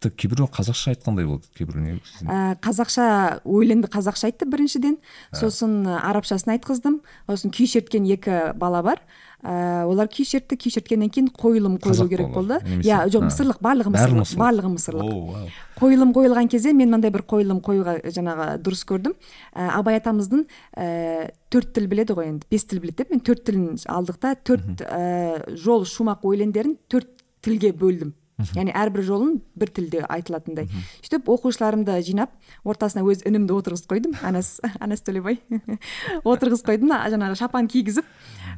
тіпті 0.00 0.16
кейбіреуі 0.16 0.48
қазақша 0.48 0.94
айтқандай 0.94 1.26
болды 1.28 1.48
кейбіреуіне 1.56 1.98
ә, 2.24 2.56
қазақша 2.64 3.06
өлеңді 3.44 3.90
қазақша 3.92 4.30
айтты 4.30 4.48
біріншіден. 4.48 4.96
Сосын 5.36 5.84
ә, 5.84 5.98
арабшасын 6.08 6.54
айтқыздым. 6.56 7.00
Сосын 7.28 7.52
күй 7.52 7.68
шерткен 7.68 8.06
екі 8.08 8.54
бала 8.56 8.80
бар. 8.82 9.02
Ә, 9.44 9.84
олар 9.88 10.08
күй 10.08 10.24
шертті 10.24 10.56
күй 10.56 10.72
шерткеннен 10.72 11.12
кейін 11.12 11.28
қойылым 11.36 11.76
қойылу 11.80 12.08
керек 12.08 12.32
болды. 12.32 12.60
иә 12.80 13.04
жоқ 13.12 13.26
а. 13.26 13.28
мысырлық 13.28 13.60
барлығы 13.60 13.92
мысырлық 13.92 14.34
барлығы 14.40 14.72
мысырлық. 14.76 15.52
Қойылым 15.80 16.14
қойылған 16.16 16.48
кезде 16.48 16.72
мен 16.72 16.88
мынандай 16.88 17.12
бір 17.12 17.24
қойылым 17.28 17.60
қоюға 17.64 18.00
жаңағы 18.08 18.48
дұрыс 18.64 18.84
көрдім. 18.88 19.16
Ә, 19.52 19.68
абай 19.80 20.00
атамыздың 20.00 20.46
ә, 20.76 21.30
төрт 21.52 21.72
тіл 21.76 21.88
біледі 21.88 22.16
ғой 22.16 22.32
енді 22.34 22.48
бес 22.52 22.64
тіл 22.64 22.80
біледі 22.80 23.04
деп. 23.04 23.12
Мен 23.12 23.24
төрт 23.24 23.44
тілін 23.48 23.80
алдық 23.88 24.20
та 24.20 24.34
төрт 24.36 24.84
ә, 24.84 25.56
жол 25.56 25.88
шумақ 25.88 26.24
өлеңдерін 26.28 26.76
төрт 26.88 27.08
тілге 27.40 27.72
бөлдім. 27.72 28.12
Яғни 28.54 28.74
әрбір 28.76 29.04
жолын 29.06 29.38
бір 29.58 29.72
тілде 29.74 30.02
айтылатындай. 30.08 30.68
Сөйтіп 31.04 31.30
оқушыларымды 31.32 31.96
жинап 32.06 32.34
ортасына 32.64 33.04
өз 33.06 33.24
інімді 33.28 33.56
отырғызып 33.56 33.90
қойдым. 33.92 34.16
Анас 34.26 34.58
анас 34.80 35.04
төлебай. 35.06 35.40
Отырғызып 36.24 36.70
қойдым 36.70 36.92
жаңағы 36.92 37.38
шапан 37.38 37.68
кигізіп 37.70 38.04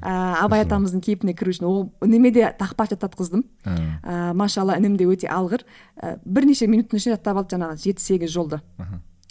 ә, 0.01 0.43
абай 0.43 0.65
атамыздың 0.65 1.05
кейпіне 1.05 1.37
кіру 1.39 1.55
үшін 1.55 1.69
ол 1.69 1.81
ініме 2.05 2.33
де 2.35 2.49
тақпақ 2.59 2.95
жаттатқыздым. 2.95 3.47
Ә, 3.67 4.33
машалла 4.35 4.79
інім 4.81 4.99
де 5.01 5.07
өте 5.07 5.31
алғыр. 5.31 5.65
Ә, 5.97 6.19
бірнеше 6.25 6.69
минуттың 6.71 7.01
ішінде 7.01 7.17
жаттап 7.17 7.43
алды 7.43 7.57
жаңағы 7.57 7.83
жеті 7.87 8.07
сегіз 8.07 8.35
жолды 8.35 8.63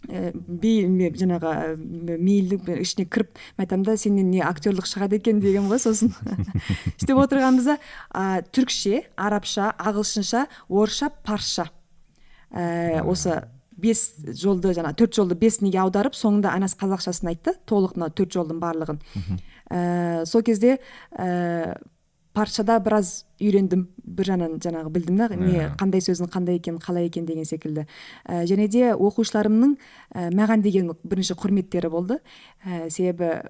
би 0.08 0.72
ме- 0.90 1.12
жаңағы 1.14 1.76
мейілдің 2.18 2.82
ішіне 2.82 3.06
кіріп 3.06 3.36
мен 3.58 3.66
айтамын 3.66 3.86
да 3.86 3.96
сенен 4.02 4.32
не 4.32 4.42
актерлық 4.42 4.88
шығады 4.90 5.20
екен 5.20 5.40
деген 5.44 5.70
ғой 5.70 5.80
сосын. 5.84 6.10
Сөйтіп 7.02 7.22
отырғанымызда 7.22 7.78
ә, 7.78 8.42
түркше 8.52 9.04
арабша 9.16 9.72
ағылшынша 9.78 10.48
орысша 10.70 11.12
парсша 11.24 11.70
ә, 12.52 13.04
осы 13.06 13.44
бес 13.82 14.16
жолды 14.38 14.74
жаңа 14.78 14.94
төрт 14.98 15.16
жолды 15.18 15.38
бес 15.38 15.62
неге 15.62 15.80
аударып 15.82 16.18
соңында 16.18 16.52
анасы 16.54 16.78
қазақшасын 16.82 17.32
айтты. 17.32 17.56
Толық 17.70 17.96
мына 17.98 18.12
төрт 18.14 18.34
жолдың 18.36 18.60
барлығын. 18.62 19.00
Ә, 19.72 20.26
сол 20.30 20.44
кезде 20.46 20.80
ә, 21.14 21.78
паршада 22.34 22.80
біраз 22.84 23.26
үйрендім 23.42 23.88
бір 24.06 24.30
жағынан 24.32 24.60
жаңағы 24.64 24.92
білдім 24.96 25.18
да 25.20 25.28
не 25.36 25.70
қандай 25.80 26.04
сөздің 26.04 26.32
қандай 26.32 26.60
екенін 26.60 26.80
қалай 26.84 27.10
екен 27.10 27.26
деген 27.26 27.46
секілді. 27.46 27.88
Ә, 28.26 28.44
және 28.48 28.68
де 28.72 28.92
оқушыларымның 28.96 29.76
ә, 30.16 30.30
маған 30.36 30.64
деген 30.64 30.94
бірінші 31.04 31.36
құрметтері 31.40 31.90
болды. 31.92 32.20
Ә, 32.66 32.90
себебі 32.90 33.42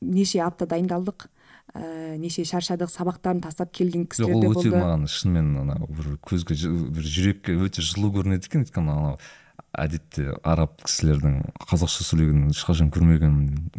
неше 0.00 0.40
апта 0.44 0.66
дайындалдық 0.70 1.28
ә, 1.74 2.16
неше 2.18 2.44
шаршадық 2.48 2.92
сабақтарын 2.92 3.42
тастап 3.44 3.72
келген 3.72 4.06
кісілер 4.06 4.34
ол 4.34 4.48
өте 4.52 4.70
болды. 4.70 4.76
маған 4.78 5.04
шынымен 5.10 5.52
ана 5.64 5.76
бір 5.88 6.16
көзге 6.24 6.56
бір 6.94 7.04
жүрекке 7.04 7.58
өте 7.58 7.82
жылу 7.84 8.12
көрінеді 8.14 8.48
екен. 8.48 8.64
Өйткені 8.64 8.94
анау 8.94 9.18
әдетте 9.76 10.32
араб 10.42 10.78
кісілердің 10.80 11.42
қазақша 11.68 12.06
сөйлегенін 12.08 12.54
ешқашан 12.54 12.88
көрмеген 12.94 13.34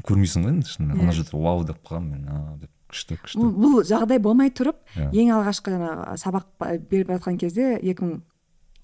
көрмейсің 0.05 0.45
ғой 0.45 0.53
енді 0.53 0.69
шынымен. 0.69 0.99
Ана 0.99 1.09
Иә. 1.09 1.15
жерде 1.17 1.37
вау 1.37 1.63
деп 1.65 1.81
қалғанмын 1.81 2.19
мен 2.19 2.59
деп. 2.59 2.69
Күшті 2.89 3.19
күшті. 3.23 3.51
Бұл, 3.59 3.83
жағдай 3.87 4.19
болмай 4.19 4.49
тұрып 4.49 4.79
Иә. 4.95 5.11
ең 5.13 5.35
алғашқы 5.37 5.75
жаңағы 5.77 6.17
сабақ 6.23 6.45
ба- 6.59 6.73
беріп 6.77 7.13
жатқан 7.15 7.37
кезде 7.39 7.77
екі 7.81 8.03
мың 8.03 8.19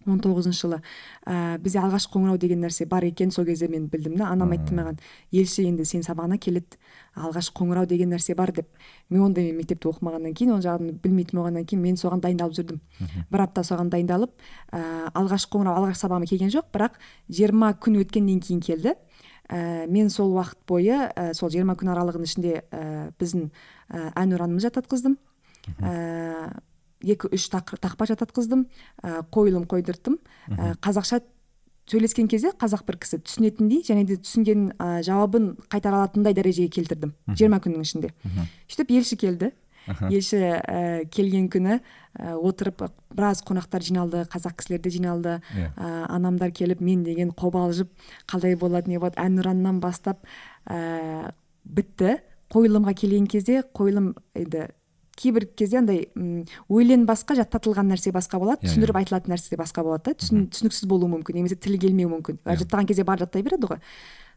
он 0.06 0.20
тоғызыншы 0.22 0.68
жылы 0.68 0.78
ә, 1.26 1.58
бізде 1.58 1.80
алғашқы 1.82 2.12
қоңырау 2.14 2.38
деген 2.38 2.60
нәрсе 2.62 2.86
бар 2.86 3.02
екен 3.08 3.32
сол 3.34 3.44
кезде 3.46 3.66
мен 3.68 3.88
білдім 3.90 4.18
да 4.20 4.28
анам 4.30 4.52
айтты 4.54 4.76
маған 4.78 5.00
елші 5.34 5.66
енді 5.66 5.82
сен 5.90 6.04
сабағына 6.06 6.38
келеді 6.38 6.78
алғашқы 7.18 7.56
қоңырау 7.58 7.88
деген 7.90 8.12
нәрсе 8.14 8.36
бар 8.38 8.52
деп. 8.54 8.68
Мен 9.10 9.24
ондай 9.26 9.50
мектепте 9.52 9.90
оқымағаннан 9.90 10.36
кейін 10.38 10.54
ол 10.54 10.62
жағын 10.62 10.92
білмейтін 11.02 11.40
болғаннан 11.40 11.66
кейін 11.66 11.82
мен 11.82 11.98
соған 11.98 12.22
дайындалып 12.22 12.54
жүрдім. 12.54 12.80
Бір 13.32 13.42
апта 13.48 13.64
соған 13.66 13.90
дайындалып 13.90 14.30
ә, 14.72 15.10
алғашқы 15.10 15.58
қоңырау 15.58 15.80
алғашқы 15.82 16.04
сабағыма 16.06 16.30
келген 16.30 16.54
жоқ 16.54 16.70
бірақ 16.76 17.00
жиырма 17.32 17.74
күн 17.74 17.98
өткеннен 18.04 18.40
кейін 18.46 18.62
келді. 18.62 18.94
Ә, 19.50 19.88
мен 19.90 20.10
сол 20.10 20.34
уақыт 20.38 20.58
бойы 20.68 21.10
ә, 21.18 21.34
сол 21.34 21.50
жиырма 21.50 21.74
күн 21.78 21.92
аралығының 21.94 22.30
ішінде 22.30 22.62
ә, 22.74 23.12
біздің 23.18 23.50
ә, 23.90 24.12
әнұранымызды 24.16 24.70
жаттатқыздым 24.70 25.18
ә, 25.82 26.52
екі 27.06 27.30
үш 27.34 27.50
тақ- 27.54 27.78
тақпа 27.82 28.08
жаттатқыздым 28.10 28.66
ә, 29.04 29.24
қойылым 29.32 29.66
қойдырттым. 29.70 30.18
Ә, 30.50 30.76
қазақша 30.82 31.22
сөйлескен 31.86 32.28
кезде 32.28 32.50
қазақ 32.58 32.86
бір 32.88 32.98
кісі 32.98 33.20
түсінетіндей 33.22 33.84
және 33.86 34.06
де 34.06 34.16
түсінген 34.18 34.72
ә, 34.78 35.04
жауабын 35.06 35.56
қайтара 35.70 36.00
алатындай 36.02 36.34
дәрежеге 36.34 36.70
келтірдім 36.74 37.14
жиырма 37.38 37.60
күннің 37.62 37.82
ішінде. 37.86 38.10
Сөйтіп 38.68 38.92
елші 38.98 39.18
келді. 39.22 39.52
Елші 40.10 40.38
ә, 40.42 41.06
келген 41.14 41.46
күні 41.54 41.76
ә, 42.18 42.34
отырып 42.42 42.88
біраз 43.14 43.44
қонақтар 43.46 43.84
жиналды 43.86 44.24
қазақ 44.26 44.56
кісілер 44.58 44.82
де 44.82 44.90
жиналды. 44.90 45.36
Ә, 45.78 46.06
анамдар 46.10 46.50
келіп 46.50 46.82
мен 46.82 47.04
деген 47.04 47.30
қобалжып 47.30 47.90
қалай 48.26 48.56
болады 48.58 48.90
не 48.90 48.98
болады 48.98 49.22
әнұраннан 49.22 49.78
бастап 49.80 50.26
ә, 50.66 51.32
бітті. 51.66 52.18
Қойылымға 52.54 52.94
келген 53.00 53.28
кезде 53.28 53.64
қойылым 53.76 54.14
енді 54.36 54.68
кейбір 55.16 55.46
кезде 55.56 55.78
андай 55.80 56.02
өлең 56.70 57.06
басқа 57.08 57.38
жаттатылған 57.40 57.88
нәрсе 57.94 58.12
басқа 58.12 58.40
болады 58.42 58.66
Иә, 58.66 58.70
түсіндіріп 58.70 58.98
айтылатын 59.00 59.32
нәрсе 59.32 59.56
басқа 59.58 59.84
болады 59.88 60.12
да 60.12 60.14
түсін- 60.20 60.50
түсініксіз 60.52 60.88
болуы 60.92 61.08
мүмкін 61.14 61.40
немесе 61.40 61.56
тілі 61.56 61.80
келмеуі 61.80 62.12
мүмкін. 62.18 62.40
Иә. 62.44 62.58
жаттаған 62.60 62.86
кезде 62.90 63.04
бәрі 63.08 63.24
жаттай 63.24 63.42
береді 63.44 63.70
ғой. 63.72 63.80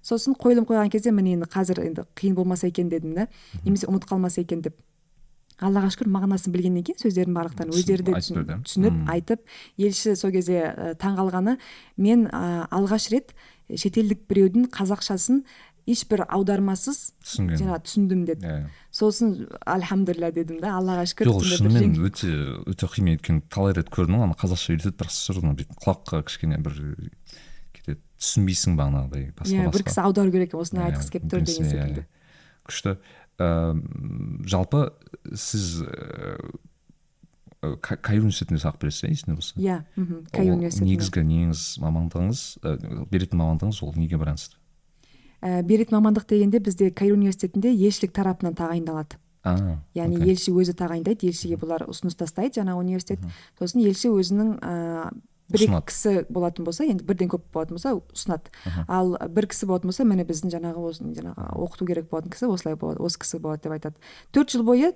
Сосын 0.02 0.36
қойылым 0.38 0.64
қойған 0.70 0.90
кезде 0.94 1.10
міне 1.10 1.32
енді 1.34 1.48
қазір 1.50 1.82
енді 1.84 2.04
қиын 2.14 2.34
болмаса 2.38 2.68
екен 2.70 2.88
дедім 2.88 3.14
да 3.14 3.26
немесе 3.64 3.88
ұмытып 3.90 4.06
қалмаса 4.12 4.40
екен 4.40 4.62
деп 4.62 4.76
аллаға 5.58 5.90
шүкір 5.90 6.06
мағынасын 6.14 6.52
білгеннен 6.54 6.84
кейін 6.86 7.00
сөздердің 7.02 7.34
барлықтарын 7.34 7.74
өздері 7.74 8.04
де 8.06 8.12
түсініп 8.62 9.10
айтып 9.10 9.40
елші 9.76 10.14
сол 10.14 10.30
кезде 10.30 10.60
ә, 10.70 10.94
таңғалғаны 10.94 11.56
мен 11.98 12.28
ә, 12.30 12.68
алғаш 12.70 13.10
рет 13.10 13.34
шетелдік 13.74 14.22
біреудің 14.30 14.68
қазақшасын 14.70 15.42
ешбір 15.88 16.22
аудармасыз 16.28 16.98
түсінген. 17.24 17.58
жаңағы 17.62 17.80
түсіндім 17.88 18.24
деді 18.28 18.46
иә 18.46 18.58
сосын 18.92 19.32
альхамдулилля 19.64 20.30
дедім 20.36 20.60
да 20.62 20.74
аллаға 20.78 21.06
шүкір 21.08 21.30
жоқ 21.32 21.46
шынымен 21.54 21.96
өте 22.08 22.30
өте 22.68 22.90
қиын 22.92 23.12
өйткені 23.16 23.42
талай 23.52 23.72
рет 23.78 23.88
көрдім 23.94 24.18
ғой 24.20 24.28
ана 24.28 24.36
қазақша 24.38 24.74
үйретеді 24.76 24.96
бірақ 25.00 25.14
все 25.14 25.36
равно 25.38 25.54
бүйтіп 25.58 25.80
құлаққа 25.84 26.22
кішкене 26.28 26.58
бір 26.64 26.76
кетеді 27.72 28.00
түсінбейсің 28.20 28.76
бағанағыдай 28.80 29.28
басқа 29.38 29.64
иә 29.64 29.72
бір 29.74 29.86
кісі 29.88 30.02
аудару 30.04 30.32
керек 30.34 30.50
екен 30.52 30.60
осыны 30.64 30.82
Иә, 30.82 30.90
айтқысы 30.92 31.12
келіп 31.16 31.28
тұр 31.32 31.44
деген 31.48 31.64
иә, 31.64 31.70
секілді. 31.72 32.02
иә. 32.02 32.08
күшті. 32.68 32.96
Ііі, 33.38 34.48
жалпы 34.50 34.80
сіз 35.32 35.84
ііі 35.86 37.76
каир 37.82 38.20
университетінде 38.22 38.60
сабақ 38.62 38.78
бересіз 38.82 39.04
иә 39.06 39.12
есімде 39.14 39.34
болса? 39.38 39.54
Иә 39.58 39.78
Ол 39.98 40.50
университетінде. 40.54 40.90
негізгі 40.92 41.22
неңіз 41.26 41.62
мамандығыңыз 41.82 42.42
і 42.62 43.06
беретін 43.10 43.40
мамандығыңыз 43.42 43.80
ол 43.82 43.94
неге 43.98 44.18
байланысты? 44.20 44.57
Ә, 45.40 45.62
беретін 45.62 45.98
мамандық 45.98 46.26
дегенде 46.28 46.58
бізде 46.58 46.90
каир 46.90 47.14
университетінде 47.14 47.70
елшілік 47.70 48.12
тарапынан 48.16 48.56
тағайындалады. 48.58 49.20
Яғни 49.94 50.18
окей. 50.18 50.34
елші 50.34 50.52
өзі 50.52 50.74
тағайындайды 50.76 51.28
елшіге 51.30 51.56
бұлар 51.60 51.86
ұсыныс 51.88 52.18
тастайды 52.18 52.60
жаңағы 52.60 52.82
университет. 52.82 53.22
Сосын 53.58 53.84
елші 53.86 54.10
өзінің 54.12 54.50
ыыы 54.58 55.04
бір 55.48 55.64
екі 55.64 55.80
кісі 55.88 56.12
болатын 56.28 56.66
болса 56.66 56.84
енді 56.84 57.06
бірден 57.08 57.30
көп 57.32 57.46
болатын 57.54 57.78
болса 57.78 57.94
ұсынады. 57.96 58.52
Ал 58.88 59.14
бір 59.32 59.48
кісі 59.48 59.68
болатын 59.70 59.92
болса 59.92 60.04
міне 60.04 60.26
біздің 60.28 60.52
жаңағы 60.52 60.84
осы 60.90 61.08
жаңағы 61.16 61.46
оқыту 61.54 61.88
керек 61.88 62.10
болатын 62.10 62.34
кісі 62.34 62.50
осылай 62.52 62.76
болады 62.76 63.00
осы 63.00 63.22
кісі 63.22 63.40
болады 63.40 63.64
деп 63.64 63.78
айтады. 63.78 63.96
Төрт 64.34 64.52
жыл 64.52 64.66
бойы 64.68 64.92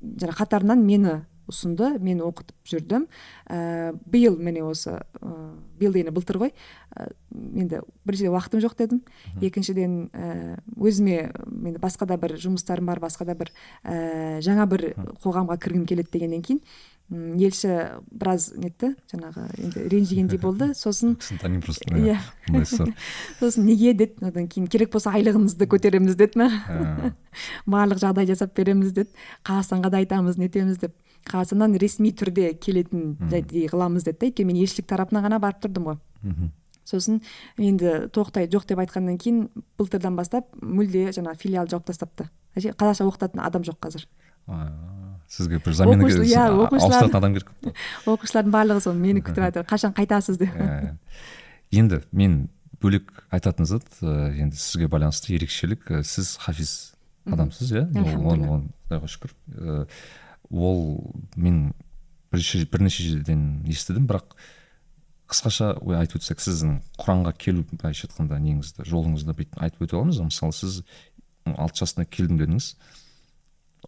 жаңағы 0.00 0.38
қатарынан 0.40 0.86
мені 0.86 1.18
ұсынды 1.50 1.94
мен 2.02 2.22
оқытып 2.24 2.56
жүрдім. 2.68 3.06
Ә, 3.48 3.92
биыл 4.06 4.38
міне 4.38 4.64
осы 4.64 4.96
ә, 5.00 5.34
биыл 5.78 5.92
дегенде 5.92 6.14
былтыр 6.14 6.40
ғой. 6.42 6.54
Ә, 6.94 7.10
енді 7.34 7.82
біріншіден 8.04 8.34
уақытым 8.34 8.64
жоқ 8.64 8.78
дедім. 8.78 9.02
Екіншіден 9.42 9.98
ә, 10.12 10.58
өзіме 10.76 11.30
енді 11.30 11.82
басқа 11.82 12.08
да 12.10 12.18
бір 12.20 12.38
жұмыстарым 12.40 12.90
бар 12.90 13.02
басқа 13.04 13.28
да 13.28 13.36
бір 13.38 13.52
ә, 13.82 14.40
жаңа 14.44 14.68
бір 14.70 14.92
қоғамға 15.24 15.58
кіргім 15.60 15.86
келеді 15.90 16.14
дегеннен 16.16 16.42
кейін 16.44 16.64
елші 17.12 18.00
біраз 18.10 18.48
нетті. 18.56 18.94
Жаңағы 19.12 19.44
енді 19.60 19.84
ренжігендей 19.92 20.38
болды. 20.40 20.70
Сосын 20.74 21.18
просто 21.64 21.92
иә. 21.92 22.16
Сосын 23.40 23.66
неге 23.68 23.92
деді? 23.92 24.16
Одан 24.24 24.48
кейін 24.48 24.68
керек 24.72 24.92
болса 24.94 25.12
айлығыңызды 25.12 25.68
көтереміз 25.68 26.16
деді 26.16 26.48
Ә, 26.48 27.12
барлық 27.70 28.00
жағдай 28.00 28.26
жасап 28.26 28.54
береміз 28.56 28.94
деді. 28.96 29.12
Қазақстанға 29.44 29.92
да 29.92 30.00
айтамыз 30.00 30.38
нетеміз 30.40 30.80
деп. 30.80 30.96
Қазақстаннан 31.30 31.76
ресми 31.80 32.10
түрде 32.12 32.52
келетін 32.58 33.16
жайдай 33.30 33.66
қыламыз 33.70 34.04
деді 34.04 34.18
да 34.20 34.26
өйткені 34.28 34.46
мен 34.52 34.60
елшілік 34.64 34.86
тарапынан 34.90 35.24
ғана 35.24 35.40
барып 35.40 35.62
тұрдым 35.64 35.84
ғой. 35.88 35.98
Мхм. 36.22 36.50
сосын 36.84 37.22
енді 37.58 38.10
тоқтай 38.12 38.44
жоқ 38.52 38.66
деп 38.68 38.78
айтқаннан 38.82 39.16
кейін 39.18 39.46
былтырдан 39.78 40.16
бастап 40.16 40.50
мүлде 40.60 41.06
жаңағы 41.16 41.38
филиалды 41.40 41.72
жауып 41.72 41.86
тастапты. 41.88 42.26
Әже- 42.56 42.74
қазақша 42.76 43.06
оқытатын 43.08 43.40
адам 43.40 43.62
жоқ 43.64 43.78
қазір. 43.80 44.04
Сізге 45.28 45.58
бір 45.64 45.72
замена 45.72 46.04
керек- 46.04 46.28
иә, 46.28 46.44
ауыстыратын 46.52 47.16
адам 47.16 47.32
керек 47.34 47.48
оқушылардың 48.06 48.52
барлығы 48.52 48.82
сол 48.84 48.92
мені 48.94 49.22
күтіп 49.24 49.40
жатыр 49.46 49.64
қашан 49.64 49.94
қайтасыз? 49.96 50.36
деп. 50.38 50.52
Ә, 50.52 50.96
енді 51.72 52.02
мен 52.12 52.50
бөлек 52.82 53.08
айтатын 53.32 53.64
зат 53.64 53.88
ә, 54.02 54.36
енді 54.36 54.56
сізге 54.60 54.86
байланысты 54.92 55.32
ерекшелік 55.34 55.88
ә, 55.88 56.02
сіз 56.04 56.36
хафиз 56.36 56.92
адамсыз 57.24 57.72
иә? 57.72 57.86
Құдайға 57.96 59.08
шүкір. 59.08 59.32
Ә, 59.56 59.86
ол 60.54 61.12
мен 61.36 61.72
бірнеше 62.32 62.66
бірнеше 62.70 63.02
жерден 63.02 63.62
естідім 63.68 64.06
бірақ 64.10 64.34
қысқаша 65.30 65.74
ой 65.80 65.98
айтып 65.98 66.20
өтсек 66.20 66.42
сіздің 66.44 66.78
құранға 67.00 67.32
келу 67.38 67.64
былайша 67.72 68.08
айтқанда 68.08 68.38
неңізді 68.42 68.86
жолыңызды 68.88 69.34
бүйтіп 69.34 69.62
айтып 69.62 69.86
өте 69.86 69.96
аламыз. 69.96 70.20
ба 70.20 70.28
мысалы 70.28 70.52
сіз 70.52 70.82
алты 71.44 71.84
жасында 71.84 72.04
келдім 72.08 72.38
дедіңіз. 72.42 72.74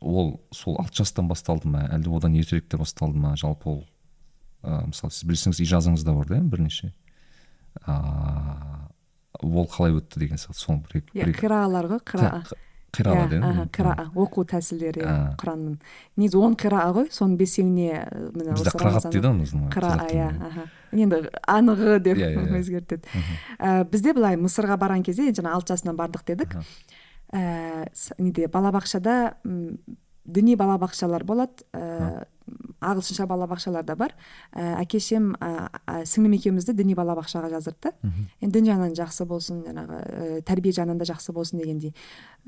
ол 0.01 0.41
сол 0.53 0.79
алты 0.81 1.03
жастан 1.03 1.29
басталды 1.29 1.69
ма 1.69 1.87
әлде 1.93 2.11
одан 2.17 2.35
ертерек 2.35 2.69
те 2.69 2.77
басталды 2.77 3.19
ма? 3.19 3.37
жалпы 3.37 3.69
ол 3.69 3.85
ә, 4.63 4.87
мысалы 4.87 5.13
сіз 5.13 5.25
білсеңіз 5.25 5.61
ижазыңыз 5.61 6.05
да 6.05 6.15
бар 6.15 6.29
да 6.29 6.41
бірнеше? 6.41 6.95
Ыыы 7.87 8.87
ол 9.43 9.67
қалай 9.69 9.93
өтті 9.97 10.21
деген 10.23 10.41
сияқты 10.41 10.61
сол 10.61 10.79
бір 10.81 11.03
иә 11.13 11.33
қираалар 11.37 11.89
ғой 11.91 12.01
қирала 12.97 13.27
Иә, 13.29 13.67
қыraa 13.77 14.07
оқу 14.17 14.45
тәсілдері 14.51 15.03
иә 15.05 15.07
А. 15.07 15.37
құранның 15.41 15.77
негізі 16.17 16.41
он 16.41 16.57
қыраа 16.57 16.91
ғой 16.97 17.09
соның 17.13 17.37
бесеуіне 17.41 17.91
ә, 17.93 18.33
міне 18.35 18.57
бізде 18.57 18.73
қырағат 18.75 19.09
дейді 19.13 19.29
ғой 19.29 19.41
біздің 19.45 19.67
қыраа 19.77 20.09
иә 20.11 20.29
енді 20.97 21.23
анығы 21.47 21.99
деп 22.07 22.17
Иә, 22.19 22.31
иә, 22.33 22.45
иә. 22.49 22.61
өзгертеді. 22.61 23.25
Ә, 23.59 23.85
бізде 23.91 24.15
былай 24.17 24.37
мысырға 24.41 24.79
барған 24.81 25.03
кезде 25.07 25.29
жаңа 25.33 25.53
алты 25.59 25.75
жасынан 25.75 25.97
бардық 25.99 26.25
дедік. 26.27 26.57
Аха. 26.57 26.65
ә, 27.33 27.89
неде 28.19 28.47
балабақшада 28.47 29.35
діни 30.27 30.57
балабақшалар 30.59 31.25
болады. 31.25 31.65
Ә, 31.73 32.27
ағылшынша 32.81 33.27
балабақшалар 33.27 33.87
да 33.87 33.97
бар. 33.97 34.15
Ә, 34.53 34.83
әке 34.83 35.01
шешем 35.01 35.33
ә, 35.41 35.71
ә, 35.87 36.03
сіңлім 36.07 36.37
екеумізді 36.39 36.77
діни 36.77 36.95
балабақшаға 36.99 37.51
жаздырды 37.55 37.95
енді 38.41 38.53
дін 38.59 38.69
жағынан 38.71 38.95
жақсы 38.99 39.27
болсын 39.27 39.63
жаңағы 39.67 40.01
ә, 40.03 40.43
тәрбие 40.47 40.75
жағынан 40.77 41.01
да 41.01 41.09
жақсы 41.09 41.35
болсын 41.35 41.63
дегендей. 41.63 41.95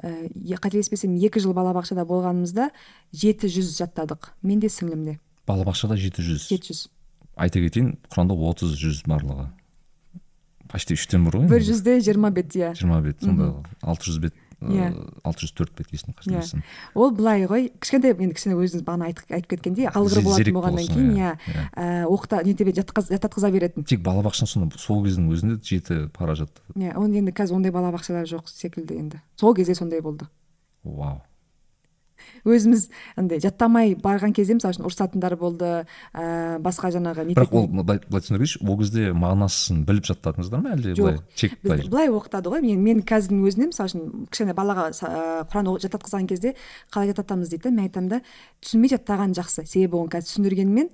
Ә, 0.02 0.28
қателеспесем 0.62 1.16
екі 1.18 1.42
жыл 1.42 1.56
балабақшада 1.58 2.06
болғанымызда 2.06 2.70
жеті 3.12 3.50
жүз 3.50 3.74
жаттадық. 3.80 4.34
Мен 4.42 4.60
де 4.60 4.70
сіңлім 4.70 5.04
де 5.08 5.18
балабақшада 5.48 5.96
жеті 5.98 6.24
жүз. 6.26 6.48
Жеті 6.50 6.72
жүз. 6.72 6.82
Айта 7.38 7.62
кетейін 7.62 7.96
құранда 8.12 8.36
отыз 8.50 8.74
жүз 8.78 9.04
барлығы. 9.08 9.48
Почти 10.68 10.98
үштен 10.98 11.24
бір 11.24 11.40
ғой 11.40 11.48
бір 11.54 11.64
жүзде 11.64 11.96
жиырма 12.04 12.30
бет 12.34 12.52
иә. 12.58 12.74
Жиырма 12.76 13.00
бет 13.04 13.22
сонда 13.24 13.54
алты 13.80 14.10
жүз 14.10 14.20
бет. 14.26 14.36
Иә. 14.58 14.90
алты 15.22 15.46
жүз 15.46 15.52
төрт 15.54 15.74
бет 15.78 15.92
есімде 15.94 16.18
Иә. 16.26 16.62
ол 16.98 17.12
былай 17.14 17.44
ғой 17.46 17.68
кішкентай 17.78 18.10
енді 18.10 18.34
кішкене 18.34 18.56
өзіңіз 18.58 18.82
бағана 18.82 19.06
айтып, 19.06 19.30
айтып 19.30 19.52
кеткендей 19.54 19.86
алғыр 19.86 20.24
болатын 20.26 20.56
болғаннан 20.56 20.88
кейін 20.88 21.12
иә, 21.14 21.30
иә 21.38 21.62
ә, 21.78 22.06
оқыта 22.10 22.42
нете 22.42 22.66
жаттатқыза 22.66 23.52
беретін. 23.54 23.86
Тек 23.86 24.02
балабақшаны 24.02 24.50
сонда 24.50 24.78
сол 24.82 25.04
кездің 25.06 25.30
өзінде 25.30 25.60
жеті 25.62 26.08
пара 26.10 26.34
жатты 26.34 26.58
иә 26.74 26.96
оны 26.98 27.22
енді 27.22 27.30
қазір 27.30 27.60
ондай 27.60 27.70
балабақшалар 27.70 28.26
жоқ 28.26 28.50
секілді 28.50 28.98
енді. 28.98 29.22
Сол 29.36 29.54
кезде 29.54 29.78
сондай 29.78 30.02
болды. 30.02 30.26
Вау. 30.82 31.22
Өзіміз 32.44 32.88
андай 33.16 33.40
жаттамай 33.44 33.94
барған 33.94 34.34
кезде 34.36 34.58
мысалы 34.58 34.74
үшін 34.74 34.88
ұрысатындар 34.88 35.36
болды 35.38 35.72
ә, 36.12 36.58
басқа 36.58 36.90
жаңағы 36.94 37.28
бірақ 37.32 37.54
ол 37.54 37.68
былай 37.70 38.02
былай 38.08 38.24
түсіндіре 38.24 38.48
кетейінші 38.48 38.64
ол 38.68 38.78
кезде 38.78 39.12
мағынасын 39.12 39.82
біліп 39.88 40.08
жаттадыңыздар 40.08 40.62
ма 40.62 40.72
әлде 40.76 40.94
былай 40.98 41.18
чек 41.34 41.56
былай? 41.62 41.84
былай 41.88 42.10
оқытады 42.12 42.52
ғой. 42.52 42.62
Мен 42.62 42.82
мен 42.82 43.02
қазірдің 43.06 43.44
өзінде 43.48 43.70
мысалы 43.72 43.90
үшін 43.90 44.26
кішкене 44.30 44.54
балаға 44.56 44.88
ә, 44.90 45.44
құран 45.50 45.70
жаттатқызған 45.84 46.28
кезде 46.30 46.54
қалай 46.92 47.12
жаттатамыз 47.12 47.52
дейді 47.52 47.68
да 47.68 47.74
мен 47.74 47.86
айтамын 47.86 48.10
да 48.12 48.20
түсінбей 48.62 48.94
жаттаған 48.94 49.36
жақсы 49.38 49.66
себебі 49.66 50.02
оны 50.02 50.12
қазір 50.14 50.30
түсіндіргенмен 50.32 50.90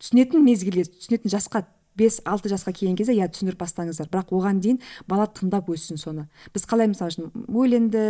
түсінетін 0.00 0.44
мезгілде 0.44 0.86
түсінетін 0.90 1.32
жасқа 1.32 1.64
бес 1.98 2.20
алты 2.24 2.50
жасқа 2.52 2.72
келген 2.72 2.96
кезде 2.98 3.14
иә 3.16 3.28
түсіндіріп 3.32 3.60
бастаңыздар. 3.60 4.08
Бірақ 4.10 4.32
оған 4.34 4.60
дейін 4.62 4.78
бала 5.08 5.26
тыңдап 5.26 5.68
өссін 5.72 5.98
соны. 6.00 6.26
Біз 6.54 6.66
қалай 6.68 6.90
мысалы 6.90 7.12
үшін 7.12 7.30
өлеңді 7.50 8.04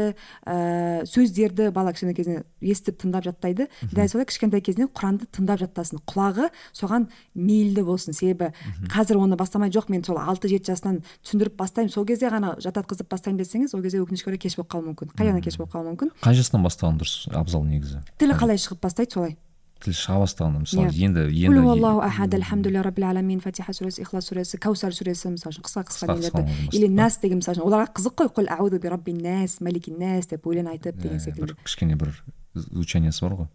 ә, 0.46 1.04
сөздерді 1.08 1.70
бала 1.74 1.92
кішкентай 1.94 2.16
кезінен 2.18 2.44
естіп 2.60 3.00
тыңдап 3.02 3.26
жаттайды. 3.26 3.68
Дәл 3.92 4.08
солай 4.12 4.28
кішкентай 4.30 4.62
кезінен 4.64 4.90
құранды 4.94 5.28
тыңдап 5.32 5.62
жаттасын. 5.64 6.02
Құлағы 6.06 6.50
соған 6.76 7.08
мейілді 7.34 7.84
болсын. 7.88 8.16
Себебі 8.16 8.52
қазір 8.92 9.20
оны 9.20 9.38
бастамай 9.40 9.72
жоқ. 9.74 9.90
Мен 9.90 10.04
сол 10.04 10.20
алты 10.20 10.50
жеті 10.52 10.74
жасынан 10.74 11.02
түсіндіріп 11.24 11.56
бастаймын. 11.58 11.92
Сол 11.92 12.06
кезде 12.06 12.30
ғана 12.30 12.54
жаттатқызып 12.62 13.10
бастаймын 13.10 13.42
десеңіз 13.42 13.74
ол 13.74 13.82
кезде 13.82 14.02
өкінішке 14.04 14.30
орай 14.30 14.42
кеш 14.42 14.56
болып 14.60 14.70
қалуы 14.74 14.92
мүмкін. 14.92 15.14
Қай 15.16 15.30
жағынан 15.30 15.44
кеш 15.44 15.58
болып 15.58 15.74
қалуы 15.74 15.94
мүмкін? 15.94 16.14
Қай 16.22 16.38
жастан 16.38 16.62
бастаған 16.66 17.00
дұрыс 17.00 17.26
абзал 17.34 17.64
негізі? 17.66 18.04
Тілі 18.20 18.36
қалай 18.38 18.60
шығып 18.60 18.84
бастайды? 18.84 19.16
Солай. 19.16 19.38
Тіл 19.80 19.94
шыға 19.96 20.18
бастағанда 20.22 20.62
мысалы 20.64 20.90
енді 20.92 21.22
енді 21.46 21.62
уаллаху 21.64 22.02
ахад 22.04 22.34
альхамдулилля 22.36 22.82
раббил 22.84 23.06
аламин 23.08 23.40
фатиха 23.40 23.72
сүресі 23.72 24.04
ихлас 24.04 24.28
сүресі 24.28 24.60
кәусар 24.60 24.92
сүресі 24.92 25.32
мысалы 25.32 25.56
үшін 25.56 25.64
қысқа 25.64 25.84
қысқа 25.88 26.16
нелерді 26.16 26.42
болмаса 26.42 26.76
или 26.76 26.90
нәс 26.92 27.16
деген 27.22 27.40
мысалы 27.40 27.56
үшін 27.56 27.68
оларға 27.68 27.94
қызық 27.96 28.16
қой 28.20 28.30
құл 28.36 28.50
ауду 28.58 28.80
би 28.82 28.92
раббин 28.92 29.22
нәс 29.24 29.58
маликин 29.64 29.96
нәс 30.00 30.28
деп 30.30 30.44
өлең 30.44 30.68
айтып 30.74 31.00
деген 31.00 31.20
секілді 31.24 31.48
бір 31.48 31.56
кішкене 31.64 31.96
бір 31.96 32.12
звучаниясы 32.54 33.24
бар 33.24 33.38
ғой 33.40 33.50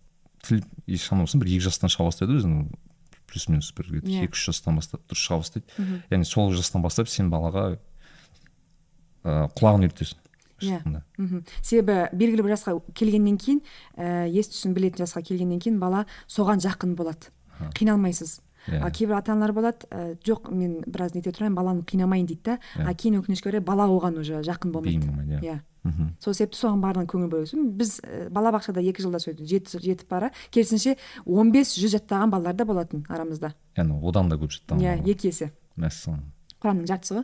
тіл 0.46 0.64
и 0.88 0.98
шамасын 0.98 1.42
бір 1.44 1.54
екі 1.54 1.68
жастан 1.70 1.94
шыға 1.94 2.10
бастайды 2.10 2.40
өзінің 2.40 2.68
плюс 3.30 3.48
минус 3.50 3.72
бір 3.78 3.94
екі 4.02 4.34
үш 4.34 4.50
жастан 4.50 4.82
бастап 4.82 5.06
дұрыс 5.10 5.26
шыға 5.28 5.42
бастайды 5.44 5.90
яғни 6.10 6.30
сол 6.30 6.54
жастан 6.58 6.86
бастап 6.86 7.10
сен 7.12 7.30
балаға 7.34 7.76
ыыы 9.26 9.50
құлағын 9.58 9.88
үйретесің 9.88 10.25
иә. 10.62 10.82
Мхм. 11.18 11.44
Себебі 11.62 12.10
белгілі 12.16 12.46
бір 12.46 12.56
жасқа 12.56 12.80
келгеннен 12.94 13.38
кейін 13.38 13.62
ә, 13.98 14.28
ес 14.30 14.50
түсін 14.54 14.74
білетін 14.76 15.06
жасқа 15.06 15.24
келгеннен 15.26 15.60
кейін 15.60 15.80
бала 15.80 16.06
соған 16.28 16.64
жақын 16.64 16.96
болады. 16.96 17.32
Қиналмайсыз. 17.76 18.42
Иә. 18.68 18.82
а 18.82 18.90
кейбір 18.90 19.20
ата 19.20 19.32
аналар 19.32 19.54
болады 19.54 19.86
ә, 19.92 20.18
жоқ 20.26 20.50
мен 20.50 20.80
біраз 20.88 21.14
нете 21.14 21.30
тұрайын 21.30 21.54
баланы 21.54 21.84
қинамайын 21.86 22.26
дейді 22.26 22.42
да. 22.44 22.60
Иә. 22.76 22.88
а 22.90 22.94
кейін 22.98 23.20
өкінішке 23.22 23.52
орай 23.52 23.62
бала 23.62 23.86
оған 23.86 24.18
уже 24.20 24.42
жақын 24.42 24.72
болмайды. 24.72 25.06
Иә. 25.06 25.42
Иә. 25.42 25.60
Мхм. 25.86 26.16
сол 26.20 26.34
себепті 26.34 26.58
соған 26.58 26.82
барлығына 26.82 27.06
көңіл 27.06 27.30
бөлу 27.30 27.66
біз 27.78 28.00
ә, 28.02 28.30
балабақшада 28.34 28.82
екі 28.82 29.06
жылда 29.06 29.20
сөйтіп 29.22 29.46
жетіп 29.46 29.84
жетіп 29.86 30.10
бара 30.10 30.32
керісінше 30.50 30.96
он 31.26 31.52
бес 31.54 31.76
жүз 31.78 31.94
жаттаған 31.94 32.34
балалар 32.34 32.56
да 32.58 32.66
болатын 32.66 33.06
арамызда. 33.08 33.54
Яғни 33.78 34.00
одан 34.02 34.30
да 34.34 34.40
көп 34.42 34.50
жаттаған 34.50 34.82
иә 34.82 34.98
екі 35.14 35.30
есе. 35.30 35.52
Мәссаған. 35.78 36.26
Құранның 36.58 36.90
жартысы. 36.90 37.22
ғой 37.22 37.24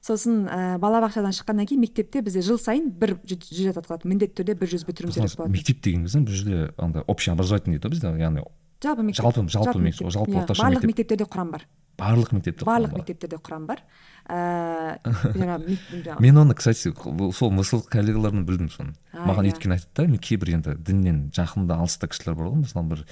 сосын 0.00 0.46
ә, 0.48 0.78
балабақшадан 0.80 1.32
шыққаннан 1.36 1.66
кейін 1.68 1.80
мектепте 1.84 2.22
бізде 2.24 2.40
жыл 2.46 2.58
сайын 2.58 2.88
бір 2.90 3.18
жүз 3.28 3.50
жататылады 3.70 4.08
міндетті 4.08 4.40
түрде 4.40 4.54
бір 4.56 4.70
жүз 4.72 4.86
бітіруіміз 4.88 5.18
керек 5.20 5.36
болады 5.36 5.52
мектеп 5.58 5.82
деген 5.84 6.06
кезде 6.06 6.22
бұл 6.24 6.38
жерде 6.40 6.72
андай 6.80 7.04
общеобразовательный 7.06 7.76
дейді 7.76 7.88
ғой 7.88 7.92
бізде 7.92 8.14
яғни 8.16 8.44
жалпы 8.80 9.02
мектеп. 9.04 9.24
жалпы- 9.26 9.48
жалпы 9.52 9.78
мектеп, 9.84 10.08
жалпы 10.10 10.32
Иә, 10.32 10.42
орташа 10.42 10.62
барлық 10.64 10.80
мектеп. 10.80 10.88
мектептерде 10.88 11.24
құран 11.28 11.50
бар. 11.52 11.66
Барлық 12.00 12.30
мектепте 12.32 12.64
барлық 12.64 12.94
мектептерде 12.96 13.36
құран 13.36 13.66
бар. 13.68 13.82
Ыыы 14.30 15.34
жаңағы- 15.36 16.20
мен 16.20 16.36
оны 16.40 16.54
кстати 16.54 16.94
сол 17.36 17.50
мысыл 17.52 17.82
коллегалардан 17.82 18.46
білдім 18.46 18.70
соны. 18.72 18.94
Маған 19.12 19.44
иә. 19.44 19.52
өйткені 19.52 19.76
айтады 19.76 19.92
да 19.96 20.06
мен 20.08 20.18
кейбір 20.18 20.54
енді 20.56 20.76
діннен 20.80 21.30
жақында 21.34 21.76
алыста 21.76 22.08
кісілер 22.08 22.36
бар 22.40 22.46
ғой 22.54 22.62
мысалы 22.64 22.88
бір 22.88 23.04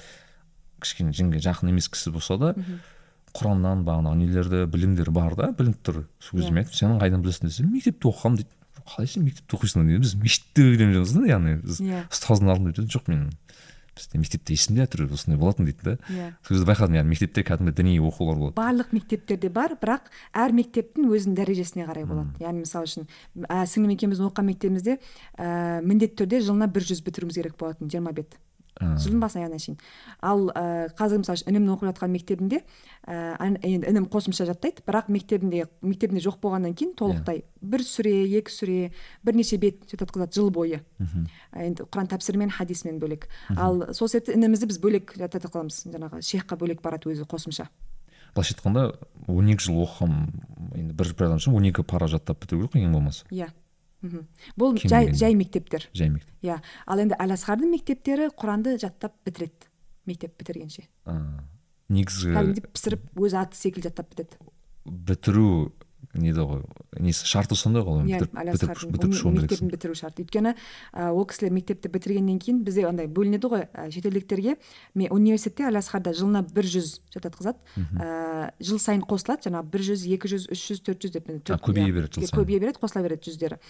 кішкене 0.81 1.11
дінге 1.13 1.37
жақын 1.43 1.69
емес 1.69 1.89
кісі 1.91 2.11
болса 2.15 2.37
да 2.37 2.55
құраннан 3.35 3.83
бағанағы 3.87 4.19
нелерді 4.21 4.63
білімдері 4.71 5.11
бар 5.15 5.35
да 5.39 5.51
білініп 5.57 5.81
тұр. 5.85 6.03
Сол 6.19 6.39
кезде 6.39 6.51
мен 6.53 6.63
айттым 6.63 6.77
сен 6.79 6.95
қайдан 7.01 7.23
білесің 7.25 7.49
десе 7.49 7.65
мектепте 7.67 8.09
оқығанмын 8.09 8.41
дейді. 8.41 8.55
Қалай 8.89 9.07
сен 9.11 9.25
мектепте 9.27 9.57
оқисың 9.57 9.85
дейді. 9.85 10.01
Біз 10.05 10.15
мешітте 10.23 10.65
үйреніп 10.65 10.95
жүрміз 10.97 11.13
да 11.13 11.27
яғни 11.29 11.57
біз 11.61 11.81
Иә. 11.83 12.05
ұстаздың 12.09 12.49
алдында 12.55 12.87
жоқ 12.89 13.11
мен. 13.11 13.29
Бізде 13.99 14.17
мектепте 14.21 14.53
есімде 14.55 14.85
әйтеуір 14.85 15.13
осындай 15.13 15.37
болатын 15.37 15.67
дейді 15.67 15.83
да. 15.83 15.93
Иә. 16.09 16.27
Сол 16.47 16.55
кезде 16.55 16.69
байқадым 16.71 16.95
яғни 16.97 17.11
мектепте 17.13 17.43
кәдімгі 17.43 17.73
діни 17.75 17.97
оқулар 17.99 18.37
болады. 18.39 18.55
Барлық 18.57 18.93
мектептерде 18.95 19.49
бар 19.51 19.75
бірақ 19.77 20.07
әр 20.33 20.55
мектептің 20.55 21.09
өзінің 21.11 21.35
дәрежесіне 21.35 21.85
қарай 21.89 22.07
болады. 22.07 22.31
Яғни 22.39 22.63
мысалы 22.63 22.87
үшін 22.87 23.09
ә, 23.45 23.65
сіңлім 23.67 23.93
екеуміздің 23.97 24.31
оқыған 24.31 24.47
мектебімізде 24.53 24.95
ә, 25.35 25.81
міндетті 25.83 26.23
түрде 26.23 26.39
жылына 26.47 26.71
бір 26.71 26.87
жүз 26.87 27.03
бітіруіміз 27.03 27.41
керек 27.43 27.57
болатын 27.59 27.91
жиырма 27.91 28.15
бет. 28.15 28.39
Жылдың 28.79 29.19
басынан 29.19 29.43
аяғына 29.45 29.59
шейін. 29.59 29.77
Ал 30.23 30.45
ә, 30.55 30.89
қазір 30.95 31.19
мысалы 31.19 31.35
үшін 31.39 31.49
інімнің 31.51 31.73
оқып 31.75 31.89
жатқан 31.89 32.13
мектебінде 32.13 32.61
ә, 33.07 33.35
ан- 33.39 33.57
енді 33.61 33.89
інім 33.91 34.05
қосымша 34.07 34.45
жаттайды 34.47 34.83
бірақ 34.87 35.09
мектебінде 35.11 35.65
мектебінде 35.81 36.21
жоқ 36.23 36.39
болғаннан 36.39 36.73
кейін 36.79 36.93
толықтай 36.95 37.43
бір 37.61 37.83
сүре 37.83 38.13
екі 38.39 38.51
сүре 38.55 38.91
бірнеше 39.23 39.57
бет 39.59 39.83
жаттатқызады 39.91 40.31
жыл 40.39 40.49
бойы. 40.49 40.79
Ә, 41.51 41.65
енді 41.67 41.83
құран 41.91 42.07
тәпсірімен 42.07 42.49
хадисмен 42.55 42.99
бөлек. 42.99 43.27
Ал 43.57 43.91
сол 43.93 44.07
себепті 44.07 44.37
інімізді 44.39 44.67
біз 44.71 44.79
бөлек 44.79 45.13
жаттатқызамыз 45.19 45.83
жаңағы 45.91 46.23
шейхқа 46.23 46.55
бөлек 46.57 46.81
барады 46.81 47.11
өзі 47.11 47.27
қосымша. 47.27 47.67
Былайша 48.35 48.53
айтқанда 48.55 48.93
он 49.27 49.47
екі 49.49 49.65
жыл 49.65 49.83
оқығам 49.83 50.13
енді 50.77 50.93
бір 50.93 51.13
бір 51.17 51.25
адам 51.31 51.39
үшін 51.41 51.55
он 51.57 51.65
екі 51.65 51.81
пара 51.83 52.07
жаттап 52.07 52.39
бітіру 52.45 52.67
керек 52.69 52.75
қой 52.77 52.85
ең 52.85 52.93
болмаса. 52.93 53.25
Иә. 53.33 53.49
Мхм. 54.01 54.27
Бұл 54.59 54.77
жай, 54.83 55.11
жай 55.13 55.35
мектептер. 55.35 55.87
Жай 55.93 56.09
мектеп. 56.09 56.35
Иә. 56.45 56.59
Ал 56.85 56.99
енді 57.03 57.17
әл 57.19 57.33
асқардың 57.35 57.73
мектептері 57.73 58.29
құранды 58.35 58.77
жаттап 58.79 59.15
бітіреді. 59.25 59.69
Мектеп 60.05 60.37
бітіргенше. 60.39 60.87
Негізгі 61.89 62.33
кәдімгідей 62.35 62.65
пісіріп 62.69 63.05
өз 63.17 63.35
аты 63.35 63.57
секілді 63.57 63.89
жаттап 63.89 64.09
бітеді. 64.13 64.37
бітіру 64.85 65.71
неде 66.13 66.41
ғой. 66.41 66.63
Несі 66.97 67.27
шарты 67.29 67.55
сондай 67.55 67.83
ғой 67.85 68.01
иә 68.09 68.19
мектебін 68.33 69.69
бітіру 69.69 69.95
шарт 69.95 70.19
өйткені 70.19 70.55
ол 70.93 71.25
кісілер 71.29 71.53
мектепті 71.53 71.91
бітіргеннен 71.93 72.39
кейін 72.41 72.63
бізде 72.65 72.87
андай 72.89 73.07
бөлінеді 73.07 73.51
ғой 73.51 73.67
шетелдіктерге. 73.93 74.55
Мен 74.95 75.13
университетте 75.13 75.67
әл 75.69 75.77
асқарда 75.77 76.15
жылына 76.17 76.41
бір 76.49 76.65
жүз 76.65 76.95
жаттатқызады 77.13 77.61
ә, 78.01 78.49
жыл 78.57 78.81
сайын 78.81 79.05
қосылады 79.05 79.49
жаңағы 79.49 79.69
бір 79.69 79.85
жүз 79.91 80.07
екі 80.17 80.33
жүз 80.33 80.49
үш 80.49 80.65
жүз 80.71 80.83
төрт 80.89 81.05
жүз 81.05 81.13
деп 81.13 81.29
көбейе 81.61 81.93
береді 81.93 82.17
жыл 82.17 82.25
сайын. 82.25 82.35
көбейе 82.41 82.59
береді 82.65 82.81
қосыла 82.81 83.05
береді 83.05 83.29
жүздері. 83.29 83.61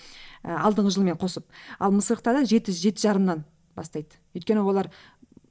Алдыңғы 0.47 0.95
жылмен 0.95 1.19
қосып. 1.19 1.43
Ал 1.79 1.91
мысырықтарда 1.91 2.47
жеті 2.47 2.71
жеті 2.71 3.03
жарымнан 3.03 3.43
бастайды. 3.75 4.15
Өйткені 4.35 4.63
олар 4.63 4.91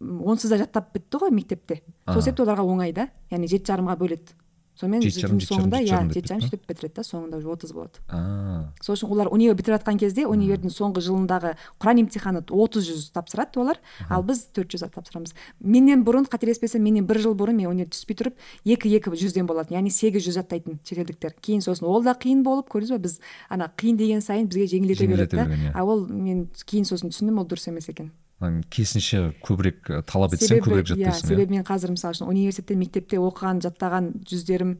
онсыз 0.00 0.50
да 0.50 0.58
жаттап 0.64 0.92
бітті 0.94 1.20
ғой 1.20 1.32
мектепте. 1.34 1.82
Сол 2.06 2.22
себепті 2.22 2.46
оларға 2.46 2.64
оңай 2.64 2.92
да. 2.96 3.08
Яғни 3.30 3.48
жеті 3.50 3.72
жарымға 3.72 3.98
бөледі. 3.98 4.36
Сонымен 4.78 5.02
Жеті 5.02 5.24
жарым, 5.24 5.40
жылдың 5.42 5.42
жеті 5.42 5.50
жарым, 5.50 5.62
соңында 5.64 5.80
иә 5.82 6.14
жеті 6.14 6.30
жарым 6.30 6.44
сөйтіп 6.46 6.68
бітіреді 6.70 6.94
да 6.94 7.04
соңында 7.06 7.38
уже 7.40 7.48
отыз 7.50 7.72
болады. 7.74 8.02
Сол 8.84 8.94
үшін 8.94 9.12
олар 9.14 9.30
универ 9.34 9.56
бітіріп 9.58 9.80
жатқан 9.80 9.98
кезде 9.98 10.26
универдің 10.30 10.70
соңғы 10.70 11.02
жылындағы 11.02 11.54
құран 11.82 12.02
емтиханы 12.04 12.44
отыз 12.46 12.86
жүз 12.86 13.08
тапсырады 13.16 13.58
олар. 13.58 13.80
Ал 14.08 14.22
біз 14.22 14.44
төрт 14.54 14.70
жүз 14.74 14.86
тапсырамыз. 14.94 15.34
Менен 15.58 16.04
бұрын 16.06 16.28
қателеспесем 16.30 16.84
менен 16.84 17.08
бір 17.08 17.22
жыл 17.24 17.34
бұрын 17.38 17.58
мен 17.58 17.72
универ 17.72 17.90
түспей 17.90 18.18
тұрып 18.22 18.38
екі 18.64 18.94
екі 18.94 19.14
жүзден 19.18 19.50
болатын 19.50 19.80
яғни 19.80 19.90
сегіз 19.90 20.28
жүз 20.28 20.38
жаттайтын 20.38 20.78
шетелдіктер. 20.86 21.34
Кейін 21.42 21.64
сосын 21.64 21.90
ол 21.90 22.06
да 22.06 22.14
қиын 22.14 22.44
болып 22.46 22.70
көрдіңіз 22.70 22.94
ба 22.94 23.02
біз 23.08 23.18
ана 23.50 23.70
қиын 23.74 23.98
деген 23.98 24.22
сайын 24.22 24.46
бізге 24.46 24.70
жеңілдете 24.76 25.10
береді 25.10 25.36
да. 25.36 25.48
иә. 25.50 25.74
а 25.74 25.84
ол 25.84 26.06
мен 26.06 26.46
кейін 26.64 26.86
сосын 26.86 27.10
түсіндім 27.10 27.42
ол 27.42 27.48
дұрыс 27.50 27.68
емес 27.72 27.90
екен. 27.90 28.12
Керісінше 28.38 29.32
көбірек 29.42 29.88
ә, 29.90 30.02
талап 30.06 30.36
етсең 30.36 30.60
көбірек 30.62 30.92
иә 30.92 30.94
жаттайсың 30.94 31.32
себебі 31.32 31.56
мен 31.56 31.64
қазір 31.66 31.94
мысалы 31.94 32.14
үшін 32.14 32.30
университетте 32.30 32.76
мектепте 32.78 33.18
оқыған 33.18 33.62
жаттаған 33.64 34.12
жүздерім 34.30 34.76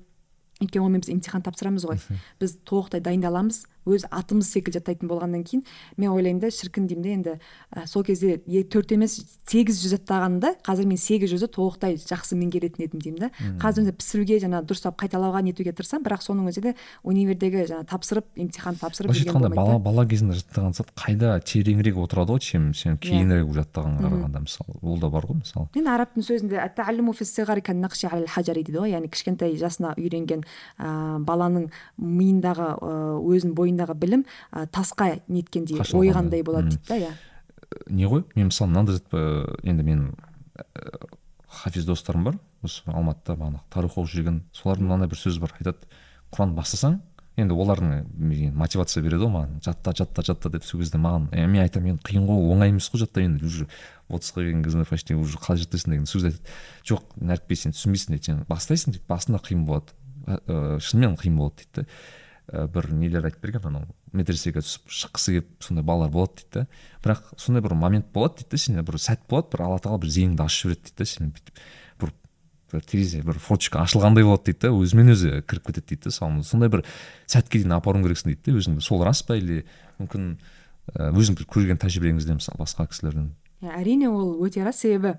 өйткені 0.63 0.85
онымен 0.85 1.03
біз 1.03 1.11
емтихан 1.13 1.43
тапсырамыз 1.47 1.87
ғой. 1.87 1.99
Біз 2.41 2.57
толықтай 2.67 3.03
дайындаламыз 3.03 3.65
өз 3.89 4.07
атымыз 4.11 4.51
секілді 4.53 4.79
жаттайтын 4.79 5.09
болғаннан 5.11 5.45
кейін 5.49 5.65
мен 5.97 6.13
ойлаймын 6.13 6.43
да 6.43 6.51
шіркін 6.53 6.87
деймін 6.91 7.03
де 7.03 7.13
енді 7.17 7.35
ә, 7.75 7.87
сол 7.87 8.05
кезде 8.05 8.41
е- 8.47 8.65
төрт 8.69 8.93
емес 8.95 9.19
сегіз 9.49 9.81
жүз 9.83 9.97
жаттағанымда 9.97 10.55
қазір 10.67 10.89
мен 10.89 11.01
сегіз 11.01 11.33
жүзді 11.33 11.49
толықтай 11.57 11.97
жақсы 11.99 12.37
меңгеретін 12.39 12.85
едім 12.85 13.03
деймін 13.03 13.21
да. 13.27 13.31
Қазір 13.63 13.87
енді 13.87 13.95
пісіруге 13.99 14.39
жаңағы 14.45 14.69
дұрыстап 14.69 14.99
қайталауға 15.01 15.43
нетуге 15.47 15.73
тырысамын 15.73 16.05
бірақ 16.05 16.25
соның 16.27 16.51
өзі 16.53 16.65
де 16.69 16.75
универдегі 17.03 17.65
жаңағы 17.71 17.89
тапсырып 17.89 18.27
емтихан 18.37 18.79
тапсырып 18.81 19.13
былайша 19.13 19.31
айтқанда 19.31 19.51
бала 19.55 19.79
бала 19.79 20.07
кезінде 20.09 20.39
жаттаған 20.39 20.77
зат 20.77 20.93
қайда 20.99 21.39
тереңірек 21.41 21.99
отырады 22.05 22.37
ғой 22.37 22.45
чем 22.45 22.71
сен 22.75 22.99
кейінірек 23.01 23.53
жаттағанға 23.57 24.05
қарағанда 24.09 24.45
мысалы. 24.45 24.77
Ол 24.83 24.99
да 25.01 25.09
бар 25.13 25.27
ғой 25.29 25.41
мысалы. 25.41 25.69
Енді 25.75 25.93
арабтың 25.95 26.27
сөзінде 26.29 26.61
дейді 28.69 28.83
ғой. 28.83 28.93
Яғни 28.93 29.09
кішкентай 29.13 29.55
жасына 29.59 29.95
үйренген 29.99 30.45
ә, 30.79 31.19
баланың 31.25 31.69
миындағы 31.99 32.69
ә, 32.77 32.93
өзінің 33.23 33.55
бойындағы 33.79 33.97
білім 33.99 34.25
ә, 34.53 34.67
тасқа 34.67 35.21
неткендей 35.29 35.79
ойғандай 35.79 36.43
болады 36.43 36.75
дейді 36.75 36.89
да 36.89 36.99
иә. 36.99 37.13
Не 37.89 38.07
ғой 38.09 38.25
мен 38.35 38.49
мысалы 38.51 38.71
мынандай 38.71 38.99
зат, 38.99 39.07
ә, 39.13 39.59
енді 39.63 39.85
мен 39.85 40.15
ә, 40.57 41.09
хафиз 41.49 41.87
достарым 41.87 42.25
бар 42.25 42.39
осы 42.63 42.83
алматыда 42.87 43.39
бағанағы 43.39 43.69
тарих 43.71 43.95
оқып 43.97 44.11
жүрген 44.15 44.43
солардың 44.53 44.89
мынандай 44.89 45.09
бір 45.09 45.21
сөзі 45.21 45.41
бар 45.41 45.55
айтады 45.59 45.89
құран 46.33 46.55
бастасаң 46.57 47.01
енді 47.39 47.55
олардың 47.55 48.53
мотивация 48.59 49.03
береді 49.03 49.27
ғой 49.27 49.35
маған 49.37 49.61
жатта 49.63 49.95
жатта 49.95 50.25
жатта 50.27 50.51
деп 50.51 50.65
сол 50.65 50.81
кезде 50.81 50.99
маған 50.99 51.29
е, 51.31 51.47
мен 51.47 51.63
айтамын 51.63 51.95
енді 51.95 52.03
қиын 52.09 52.27
ғой 52.27 52.49
оңай 52.51 52.73
емес 52.73 52.89
қой 52.91 53.05
жатта 53.05 53.23
енді 53.23 53.47
уже 53.47 53.69
отызға 54.09 54.43
келген 54.43 54.65
кезде 54.65 54.85
почти 54.89 55.15
уже 55.15 55.39
қалай 55.39 55.63
жаттайсың 55.63 55.93
деген 55.93 56.07
сол 56.11 56.25
кезде 56.25 56.35
айтады. 56.35 56.57
Жоқ 56.91 57.05
нәрікбей 57.31 57.61
сен 57.61 57.77
түсінбейсің 57.77 58.17
дейді 58.17 58.27
сен 58.33 58.43
бастайсың 58.49 58.97
дейді 58.97 59.07
басында 59.07 59.39
қиын 59.45 59.63
болады 59.69 59.95
ә, 60.27 60.41
ә, 60.41 60.81
шынымен 60.83 61.15
қиын 61.21 61.39
болады 61.39 61.63
дейді 61.63 61.85
да 61.85 61.87
ә, 62.49 62.67
бір 62.69 62.91
нелер 62.93 63.27
айтып 63.29 63.43
берген 63.45 63.67
анау 63.69 63.87
медресеге 64.17 64.63
түсіп 64.65 64.89
шыққысы 64.89 65.35
келіп 65.37 65.65
сондай 65.65 65.85
балалар 65.85 66.13
болады 66.13 66.41
дейді 66.41 66.53
да. 66.55 66.67
Бірақ 67.05 67.33
сондай 67.37 67.63
бір 67.65 67.75
момент 67.77 68.09
болады 68.15 68.41
дейді 68.41 68.51
да 68.55 68.63
сенде 68.63 68.85
бір 68.89 68.99
сәт 69.03 69.27
болады 69.29 69.53
бір 69.53 69.65
алла 69.67 69.81
тағала 69.85 70.03
бір 70.05 70.13
зейініңді 70.15 70.45
ашып 70.45 70.73
жібереді 70.73 70.85
дейді 70.89 70.99
да 70.99 71.09
сен 71.13 71.33
бүйтіп 71.37 71.63
бір 72.01 72.15
бір 72.73 72.87
терезе 72.89 73.23
бір 73.25 73.41
форточка 73.43 73.83
ашылғандай 73.85 74.25
болады 74.25 74.49
дейді 74.49 74.65
да 74.65 74.73
өзімен 74.77 75.13
өзі 75.15 75.35
кіріп 75.49 75.69
кетеді 75.69 75.87
дейді 75.93 76.09
да 76.09 76.15
соны 76.17 76.45
сондай 76.45 76.73
бір 76.73 76.85
сәтке 77.27 77.61
дейін 77.61 77.77
апаруың 77.77 78.07
керексің 78.07 78.33
дейді 78.33 78.53
да 78.53 78.63
өзіңді 78.63 78.85
сол 78.85 79.05
рас 79.05 79.23
па 79.23 79.37
или 79.37 79.65
мүмкін 80.01 80.39
ә, 80.97 81.13
өзің 81.13 81.37
бір 81.37 81.49
көрген 81.53 81.81
тәжірибеңізде 81.85 82.39
мысалы 82.39 82.61
басқа 82.61 82.89
кісілерден 82.89 83.33
иә 83.65 83.77
әрине 83.81 84.09
ол 84.09 84.37
өте 84.45 84.65
рас 84.65 84.85
себебі 84.85 85.17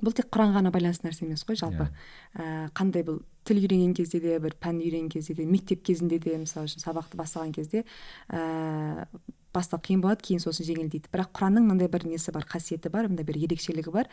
бұл 0.00 0.14
тек 0.16 0.30
құранға 0.32 0.60
ғана 0.60 0.72
байланысты 0.74 1.06
нәрсе 1.08 1.26
емес 1.26 1.44
қой 1.46 1.58
жалпы. 1.60 1.88
Ә, 2.34 2.70
қандай 2.76 3.04
бұл 3.06 3.20
тіл 3.44 3.60
үйренген 3.62 3.94
кезде 3.96 4.20
де 4.20 4.38
бір 4.40 4.56
пән 4.60 4.80
үйренген 4.80 5.12
кезде 5.12 5.34
де 5.34 5.46
мектеп 5.46 5.84
кезінде 5.86 6.18
де 6.18 6.36
мысалы 6.40 6.70
үшін 6.70 6.82
сабақты 6.84 7.20
бастаған 7.20 7.52
кезде 7.56 7.84
ә, 8.32 9.06
баста 9.52 9.80
қиын 9.82 10.02
болады 10.04 10.24
кейін 10.26 10.42
сосын 10.42 10.68
жеңілдейді. 10.68 11.10
Бірақ 11.12 11.32
құранның 11.36 11.68
мынандай 11.68 11.90
бір 11.92 12.06
несі 12.08 12.32
бар 12.32 12.46
қасиеті 12.48 12.92
бар 12.92 13.08
мындай 13.10 13.26
бір 13.26 13.40
ерекшелігі 13.44 13.92
бар. 13.94 14.10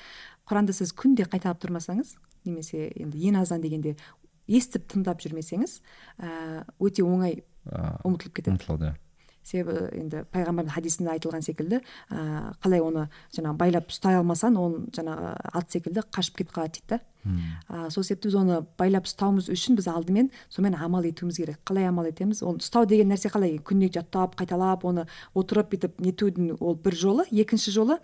Құранды 0.49 0.75
сіз 0.75 0.93
күнде 0.97 1.27
қайталап 1.29 1.61
тұрмасаңыз 1.63 2.15
немесе 2.47 2.91
енді 2.95 3.21
ең 3.29 3.41
азан 3.43 3.61
дегенде 3.61 3.95
естіп 4.47 4.87
тыңдап 4.91 5.21
жүрмесеңіз 5.23 5.81
ә, 6.23 6.63
өте 6.79 7.03
оңай 7.03 7.43
ұмытылып 7.67 8.39
кетеді. 8.39 8.55
ұмытылады 8.55 8.91
иә. 8.91 8.95
Себебі 9.47 9.87
енді 9.97 10.23
пайғамбардың 10.35 10.75
хадисінде 10.75 11.13
айтылған 11.15 11.45
секілді 11.45 11.81
ә, 11.81 12.53
қалай 12.63 12.83
оны 12.83 13.07
жаңағы 13.35 13.61
байлап 13.63 13.91
ұстай 13.93 14.19
алмасаң 14.19 14.59
ол 14.61 14.79
жаңағы 14.95 15.33
ат 15.57 15.71
секілді 15.71 16.05
қашып 16.11 16.41
кетіп 16.41 16.57
қалады 16.57 16.81
дейді 16.81 17.01
а, 17.67 17.89
сол 17.89 18.03
себепті 18.03 18.31
біз 18.31 18.37
оны 18.39 18.59
байлап 18.79 19.07
ұстауымыз 19.09 19.49
үшін 19.53 19.77
біз 19.79 19.87
алдымен 19.91 20.31
сонымен 20.49 20.77
амал 20.79 21.05
етуіміз 21.07 21.37
керек. 21.37 21.59
Қалай 21.67 21.87
амал 21.89 22.09
етеміз? 22.09 22.43
Оны 22.43 22.63
ұстау 22.63 22.87
деген 22.89 23.11
нәрсе 23.11 23.31
қалай? 23.33 23.57
Күнде 23.59 23.91
жаттап 23.93 24.35
қайталап 24.39 24.85
оны 24.87 25.07
отырып 25.33 25.73
бүйтіп 25.73 26.01
нетудің 26.03 26.57
ол 26.59 26.75
бір 26.75 26.95
жолы. 26.95 27.27
Екінші 27.31 27.73
жолы 27.75 27.99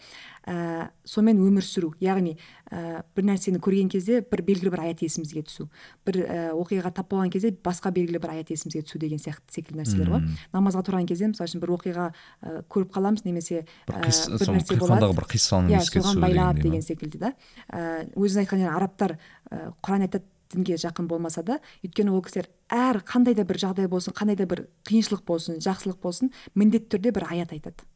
ә, 0.46 0.90
сонымен 1.06 1.42
өмір 1.44 1.66
сүру. 1.66 1.94
Яғни 2.04 2.38
ә, 2.72 3.04
бір 3.16 3.30
нәрсені 3.32 3.62
көрген 3.64 3.92
кезде 3.94 4.22
бір 4.22 4.44
белгілі 4.44 4.74
бір 4.74 4.86
аят 4.88 5.04
есімізге 5.06 5.46
түсу. 5.48 5.70
Бір 6.06 6.22
ә, 6.24 6.40
оқиғаға 6.58 6.94
тап 7.00 7.12
болған 7.14 7.32
кезде 7.34 7.54
басқа 7.64 7.94
белгілі 7.96 8.22
бір 8.24 8.36
аят 8.38 8.52
есімізге 8.54 8.84
түсу 8.88 9.00
деген 9.02 9.22
сияқты 9.22 9.58
секілді 9.58 9.82
нәрселер 9.82 10.12
ғой 10.14 10.24
намазға 10.54 10.84
тұрған 10.88 11.08
кезде 11.10 11.30
мысалы 11.32 11.50
үшін 11.50 11.64
бір 11.64 11.74
оқиға 11.78 12.08
ә, 12.12 12.64
көріп 12.72 12.92
қаламыз 12.96 13.26
немесе 13.28 13.64
ә, 13.88 14.04
бір 14.04 14.54
нәрсе 14.58 14.78
болады. 14.80 15.10
бір 15.16 15.28
қиссаның 15.32 15.74
иә 15.74 15.82
соған 15.88 16.22
байлап 16.24 16.60
деген 16.62 16.84
секілді 16.86 17.22
да. 17.22 17.34
Ә, 17.70 18.08
өзіңіз 18.16 18.44
айтқан 18.44 18.64
жаңағы 18.64 18.78
арабтар 18.80 19.13
ә, 19.16 19.72
құран 19.84 20.08
айтады 20.08 20.26
дінге 20.54 20.78
жақын 20.78 21.08
болмаса 21.10 21.44
да 21.44 21.60
өйткені 21.84 22.14
ол 22.14 22.22
кісілер 22.26 22.50
әр 22.70 23.02
қандай 23.08 23.36
да 23.38 23.46
бір 23.48 23.60
жағдай 23.64 23.90
болсын 23.90 24.14
қандай 24.14 24.38
да 24.38 24.46
бір 24.50 24.68
қиыншылық 24.90 25.26
болсын 25.26 25.60
жақсылық 25.64 26.00
болсын 26.04 26.32
міндетті 26.54 26.96
түрде 26.96 27.14
бір 27.16 27.28
аят 27.32 27.54
айтады. 27.56 27.88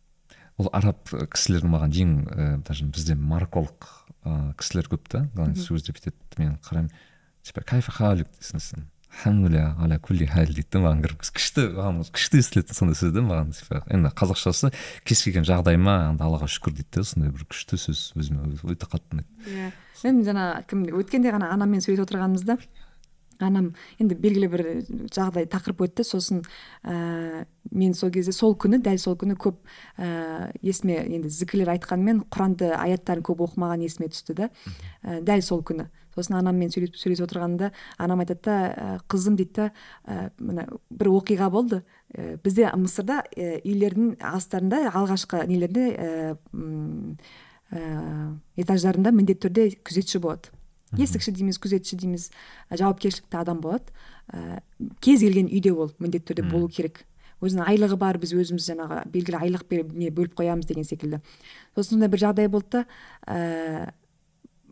Ол 0.58 0.72
араб 0.74 1.06
кісілер 1.34 1.68
маған 1.70 1.94
ең 1.94 2.14
ә, 2.26 2.46
даже 2.66 2.86
бізде 2.90 3.16
марокколық 3.16 3.92
ә, 4.26 4.54
кісілер 4.58 4.90
көп 4.90 5.06
та. 5.12 5.28
Сөздеп 5.54 6.00
бүйтеді 6.00 6.42
мен 6.42 6.58
қараймын. 6.66 6.94
Типа 7.46 7.62
кайфа 7.62 7.94
халик 7.94 8.32
дейсің 8.40 8.88
алхамдулилля 9.18 9.76
аля 9.80 10.00
кулли 10.00 10.26
хал 10.26 10.46
дейді 10.46 10.68
да 10.72 10.80
маған 10.84 11.02
кіріп 11.02 11.24
күшті 11.26 11.64
маған 11.74 12.02
күшті 12.14 12.42
естілетін 12.42 12.78
сондай 12.78 12.98
сөз 13.00 13.14
да 13.16 13.24
маған 13.26 13.54
енді 13.90 14.12
қазақшасы 14.14 14.72
кез 15.08 15.24
келген 15.26 15.48
жағдайыма 15.48 15.96
енді 16.12 16.24
аллаға 16.24 16.50
шүкір 16.52 16.78
дейді 16.78 17.00
да 17.00 17.04
сондай 17.04 17.34
бір 17.34 17.48
күшті 17.50 17.80
сөз 17.82 18.12
өзіме 18.18 18.54
өте 18.62 18.86
қатты 18.86 19.18
ұнайды. 19.18 19.30
Иә. 19.50 19.72
Мен 20.06 20.22
жаңа 20.28 20.46
кім 20.70 20.86
өткенде 21.02 21.34
ғана 21.34 21.50
анаммен 21.56 21.82
сөйлесіп 21.82 22.06
отырғанымызда 22.06 22.58
анам 23.42 23.74
енді 24.02 24.18
белгілі 24.18 24.50
бір 24.54 24.64
жағдай 25.14 25.48
тақырып 25.50 25.84
өтті. 25.88 26.06
Сосын 26.06 26.44
ә, 26.84 27.46
мен 27.72 27.94
сол 27.98 28.12
кезде 28.14 28.34
сол 28.34 28.56
күні 28.58 28.82
дәл 28.86 28.98
сол 29.02 29.18
күні 29.18 29.38
көп 29.38 29.60
ә, 29.98 30.50
есіме 30.62 31.00
енді 31.06 31.30
зікірлер 31.30 31.74
айтқанмен 31.76 32.24
құранды 32.34 32.72
аяттарын 32.78 33.26
көп 33.26 33.46
оқымаған 33.48 33.86
есіме 33.86 34.10
түсті 34.14 34.38
да. 34.42 34.50
Ә, 35.04 35.22
дәл 35.22 35.46
сол 35.46 35.62
күні. 35.66 35.90
Сосын 36.18 36.40
анаммен 36.42 36.74
сөйлесіп 36.74 36.98
сөйлесіп 37.00 37.28
отырғанымда 37.28 37.72
анам 38.02 38.26
айтады 38.26 38.44
да 38.50 38.58
«Ә, 38.68 39.00
қызым 39.08 39.38
дейді 39.40 39.54
да 39.56 39.70
«ә, 40.04 40.30
мына 40.42 40.68
бір 40.90 41.14
оқиға 41.14 41.50
болды. 41.54 41.84
Ә, 42.12 42.36
бізде 42.44 42.68
мысырда 42.76 43.22
ә, 43.32 43.62
үйлердің 43.64 44.18
астарында 44.20 44.88
алғашқы 44.92 45.46
нелерде 45.48 45.92
этаждарында 48.56 49.12
міндетті 49.12 49.48
түрде 49.48 49.66
күзетші 49.84 50.22
болады 50.24 50.54
есікші 50.96 51.34
дейміз 51.36 51.60
күзетші 51.60 51.98
дейміз 52.00 52.30
жауапкершілікті 52.72 53.40
адам 53.42 53.60
болады. 53.64 53.92
Ә, 54.32 54.62
кез 55.04 55.20
келген 55.26 55.50
үйде 55.52 55.74
ол 55.76 55.92
міндетті 56.00 56.32
түрде 56.32 56.48
болу 56.48 56.70
керек. 56.72 57.04
Өзінің 57.44 57.68
айлығы 57.68 57.98
бар 58.00 58.18
біз 58.22 58.34
өзіміз 58.34 58.70
жаңағы 58.72 59.02
белгілі 59.14 59.42
айлық 59.44 59.68
беріп 59.70 59.92
не 59.94 60.10
бөліп 60.10 60.38
қоямыз 60.40 60.70
деген 60.70 60.88
секілді. 60.88 61.20
Сосын 61.76 61.98
сондай 61.98 62.10
бір 62.10 62.24
жағдай 62.24 62.48
болды 62.50 62.80
да 62.80 62.86
ә, 63.28 63.92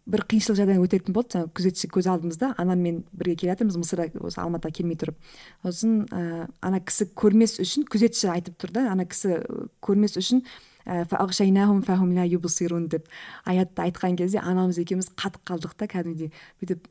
бір 0.06 0.24
қиыншылық 0.30 0.84
өтетін 0.86 1.16
болды 1.16 1.36
жаңағы 1.36 1.52
күзетші 1.58 1.90
көз 1.96 2.10
алдымызда. 2.12 2.54
Анаммен 2.62 3.04
бірге 3.12 3.36
келе 3.42 3.54
жатырмыз 3.54 3.80
мысырда 3.82 4.08
осы 4.22 4.42
алматыға 4.44 4.78
келмей 4.78 5.00
тұрып. 5.02 5.18
Сосын 5.66 6.06
ә, 6.14 6.46
ана 6.62 6.82
кісі 6.86 7.10
көрмес 7.18 7.58
үшін 7.64 7.88
күзетші 7.90 8.30
айтып 8.36 8.60
тұр 8.62 8.76
да 8.78 8.86
ана 8.92 9.08
кісі 9.10 9.42
көрмес 9.86 10.20
үшін 10.22 10.46
деп 12.94 13.08
аятты 13.50 13.88
айтқан 13.88 14.20
кезде 14.20 14.38
анамыз 14.38 14.78
екеуміз 14.78 15.10
қатып 15.18 15.42
қалдық 15.50 15.74
та 15.80 15.88
кәдімгідей 15.90 16.30
бүйтіп 16.62 16.86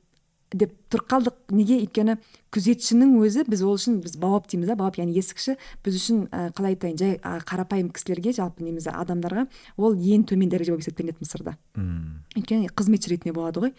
деп 0.55 0.73
тұрып 0.93 1.09
қалдық. 1.11 1.37
Неге? 1.55 1.81
Өйткені 1.83 2.17
күзетшінің 2.55 3.17
өзі 3.19 3.45
біз 3.51 3.65
ол 3.67 3.75
үшін 3.75 3.99
біз 4.05 4.15
бауап 4.23 4.47
дейміз 4.51 4.71
да 4.71 4.77
бауап 4.79 4.99
яғни 5.01 5.17
есікші. 5.19 5.57
Біз 5.85 5.99
үшін 5.99 6.25
ә, 6.31 6.49
қалай 6.55 6.77
айтайын 6.77 7.01
жай 7.01 7.17
ә, 7.19 7.37
қарапайым 7.43 7.91
кісілерге 7.95 8.35
жалпы 8.37 8.63
неміз 8.63 8.87
адамдарға 8.93 9.49
ол 9.77 9.99
ең 9.99 10.27
төмен 10.31 10.53
дәреже 10.53 10.75
болып 10.75 10.87
есептелінеді 10.87 11.25
мысырда 11.25 11.57
мм. 11.75 12.23
Өйткені 12.39 12.71
қызметші 12.71 13.15
ретінде 13.15 13.35
болады 13.35 13.67
ғой. 13.67 13.75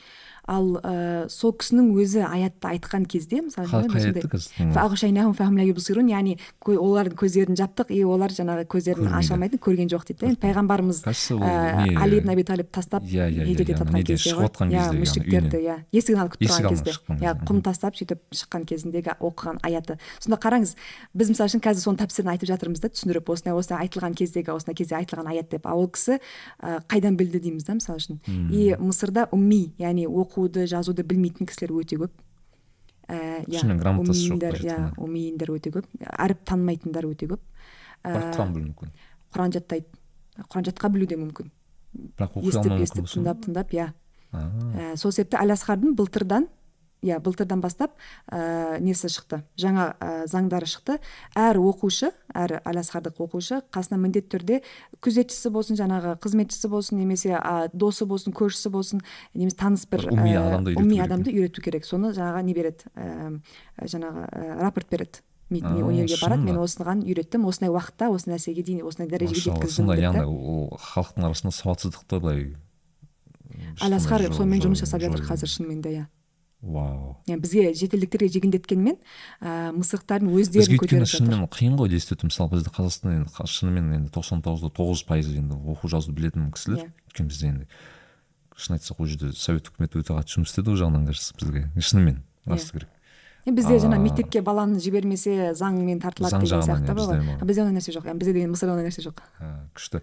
Ал 0.48 0.78
ә, 0.84 1.28
сол 1.30 1.54
кісінің 1.58 1.88
өзі 1.98 2.22
аятты 2.26 2.68
айтқан 2.70 3.06
кезде 3.10 3.42
мысалы 3.42 3.66
яғни 6.12 6.38
олардың 6.66 7.18
көздерін 7.18 7.58
жаптық 7.58 7.90
и 7.96 8.04
олар 8.06 8.30
жаңағы 8.30 8.66
көздерін 8.70 9.10
аша 9.18 9.34
алмайды 9.36 9.58
көрген 9.58 9.90
жоқ 9.90 10.06
дейді 10.06 10.20
да. 10.22 10.28
Енді 10.30 10.42
пайғамбарымыз 10.44 11.02
Кажется, 11.06 11.36
ол 11.36 11.42
ә, 11.42 11.88
не- 11.90 11.98
али 11.98 12.20
ибн 12.20 12.30
аби 12.30 12.44
талиб 12.44 12.70
тастап 12.72 13.04
Иә, 13.04 13.26
иә, 13.30 13.46
кезде 14.06 14.30
шығып 14.30 14.54
жатқан 14.54 14.70
кезде, 14.70 15.00
есігін 15.92 16.20
алып 16.22 16.36
күтіп 16.38 16.50
тұрған 16.50 16.70
кезде. 16.70 16.92
иә 17.26 17.34
құм 17.46 17.62
тастап 17.66 17.96
сөйтіп 17.98 18.22
шыққан 18.32 18.66
кезіндегі 18.70 19.16
оқыған 19.20 19.60
аяты 19.66 19.98
сонда 20.20 20.38
қараңыз 20.46 20.76
біз 21.14 21.30
мысалы 21.34 21.50
үшін 21.50 21.62
қазір 21.66 21.82
соның 21.86 22.00
тәпсірін 22.04 22.32
айтып 22.36 22.50
жатырмыз 22.50 22.82
да 22.84 22.90
түсіндіріп 22.94 23.30
осындай 23.34 23.54
осындай 23.58 23.88
айтылған 23.88 24.16
кездегі 24.18 24.54
осындай 24.56 24.76
кезде 24.76 24.96
айтылған 25.00 25.30
аят 25.32 25.50
деп. 25.50 25.66
Ал 25.66 25.80
ол 25.80 25.90
кісі 25.90 26.20
ә, 26.62 26.82
қайдан 26.90 27.16
білді 27.18 27.40
дейміз 27.40 27.64
да 27.66 27.74
мысалы 27.78 27.98
үшін. 28.00 28.20
И 28.52 28.76
мысырда 28.80 29.28
умми 29.32 29.74
яғни 29.80 30.06
оқуды 30.36 30.68
жазуды 30.68 31.04
білмейтін 31.08 31.48
кісілер 31.48 31.74
өте 31.80 31.98
көп. 32.00 32.12
Ә, 33.08 33.44
Шынымен 33.48 33.80
грамотасы 33.80 34.28
жоқ 34.28 34.60
иә 34.66 34.78
өте 35.54 35.72
көп. 35.72 35.86
Әріп 36.02 36.42
танымайтындар 36.46 37.06
өте 37.08 37.30
көп. 37.30 37.42
Бірақ 38.04 38.26
Ә, 38.26 38.34
құран 38.36 38.54
білу 38.54 38.66
мүмкін. 38.72 38.92
Құран 39.34 39.54
жаттайды. 39.56 39.86
Құран 40.50 40.68
жатқа 40.68 40.90
білу 40.92 41.06
де 41.08 41.16
мүмкін. 41.20 41.52
Бірақ 42.18 42.36
оқи 42.42 42.52
естіп 42.52 42.76
естіп 42.84 43.08
тыңдап 43.14 43.46
тыңдап 43.46 43.72
иә 43.76 43.88
ә, 44.36 44.96
сол 45.00 45.14
себепті 45.16 45.40
әл 45.40 45.54
асқардың 45.56 45.96
былтырдан 45.96 46.50
иә 47.04 47.20
былтырдан 47.24 47.62
бастап 47.62 47.96
ә, 48.32 48.80
несі 48.80 49.10
шықты? 49.12 49.42
Жаңа 49.60 49.88
ә, 50.00 50.10
заңдары 50.32 50.68
шықты. 50.70 50.98
Әр 51.36 51.60
оқушы 51.62 52.12
әр 52.34 52.60
әл 52.64 52.80
асқардық 52.82 53.22
оқушы 53.26 53.62
қасына 53.74 54.00
міндетті 54.02 54.32
түрде 54.38 54.62
күзетшісі 55.04 55.52
болсын 55.54 55.80
жаңағы 55.80 56.16
қызметшісі 56.24 56.72
болсын 56.72 57.00
немесе 57.02 57.36
ә, 57.38 57.70
досы 57.74 58.08
болсын 58.10 58.36
көршісі 58.36 58.72
болсын 58.74 59.04
немесе 59.34 59.60
таныс 59.62 59.86
бір 59.92 60.08
ә, 60.10 60.18
адамды 60.42 60.74
үйрету 60.74 60.82
умми 60.82 60.96
керек. 60.96 61.06
адамды 61.06 61.36
үйрету 61.36 61.62
керек. 61.62 61.86
Соны 61.86 62.12
жаңағы 62.16 62.44
не 62.44 62.58
береді? 62.58 62.92
Ә, 62.96 63.40
жаңағы 63.82 64.28
ә, 64.32 64.60
рапорт 64.64 64.90
береді. 64.90 65.24
Не 65.50 65.62
универге 65.62 66.18
барады 66.24 66.42
мен 66.42 66.58
осыған 66.58 67.04
үйреттім 67.06 67.46
осындай 67.46 67.70
уақытта 67.70 68.10
осы 68.10 68.32
нәрсеге 68.32 68.64
дейін 68.66 68.88
осындай 68.90 69.12
дәрежеге 69.12 69.44
жеткіздім 69.44 69.76
сондай 69.76 70.02
яғни 70.02 70.24
ол 70.26 70.72
халықтың 70.82 71.28
арасында 71.28 71.54
сауатсыздықты 71.54 72.20
былай 72.24 72.48
әл 73.86 73.94
асқар 73.94 74.26
сонымен 74.34 74.64
жұмыс 74.66 74.82
жасап 74.82 75.06
жатыр 75.06 75.22
қазір 75.28 75.52
шынымен 75.52 75.84
де 75.86 75.94
иә. 76.00 76.06
Вау. 76.62 77.18
Яғни 77.28 77.42
бізге 77.44 77.74
жетелдіктерге 77.78 78.30
жеңілдеткенмен 78.36 78.96
ә, 79.42 79.72
мысықтардың 79.76 80.32
бізге 80.32 80.62
өздерін 80.64 80.80
өйткені 80.80 81.10
шынымен 81.10 81.46
қиын 81.52 81.76
ғой 81.80 81.92
елестету 81.92 82.30
мысалы 82.30 82.56
бізде 82.56 82.72
қазақстанда 82.74 83.20
енді 83.20 83.50
шынымен 83.56 83.92
енді 84.00 84.14
тоқсан 84.16 84.42
тоғыз 84.46 84.66
да 84.66 84.72
тоғыз 84.74 85.06
пайызы 85.06 85.38
енді 85.38 85.60
оқу 85.76 85.92
жазуды 85.92 86.18
білетін 86.18 86.50
кісілер. 86.56 86.88
Иә. 86.88 86.92
өйткені 87.12 87.30
бізде 87.30 87.48
енді 87.54 87.68
шын 88.56 88.78
айтсақ 88.80 89.00
ол 89.04 89.06
жерде 89.12 89.32
совет 89.36 89.68
үкіметі 89.70 90.00
өте 90.02 90.16
қатты 90.16 90.38
жұмыс 90.40 90.54
істеді 90.54 90.72
ол 90.74 90.80
жағынан 90.80 91.06
кажется 91.10 91.36
бізге. 91.38 91.68
Шынымен 91.76 92.22
рас 92.48 92.72
керек. 92.72 92.90
Енді 93.46 93.60
бізде 93.62 93.78
жаңа 93.78 94.00
А. 94.00 94.02
мектепке 94.02 94.42
баланы 94.42 94.80
жібермесе 94.80 95.54
заңмен 95.54 96.00
тартылады 96.02 96.40
деген 96.42 96.64
сияқты 96.64 96.88
иә, 96.88 96.96
бізде 96.96 97.18
ғой. 97.20 97.38
А 97.42 97.46
бізде 97.46 97.62
ондай 97.62 97.76
нәрсе 97.78 97.94
жоқ. 97.94 98.08
Бізде 98.18 98.34
деген 98.34 98.56
мысырда 98.56 98.74
ондай 98.74 98.88
нәрсе 98.90 99.04
жоқ. 99.06 99.22
Күшті. 99.76 100.02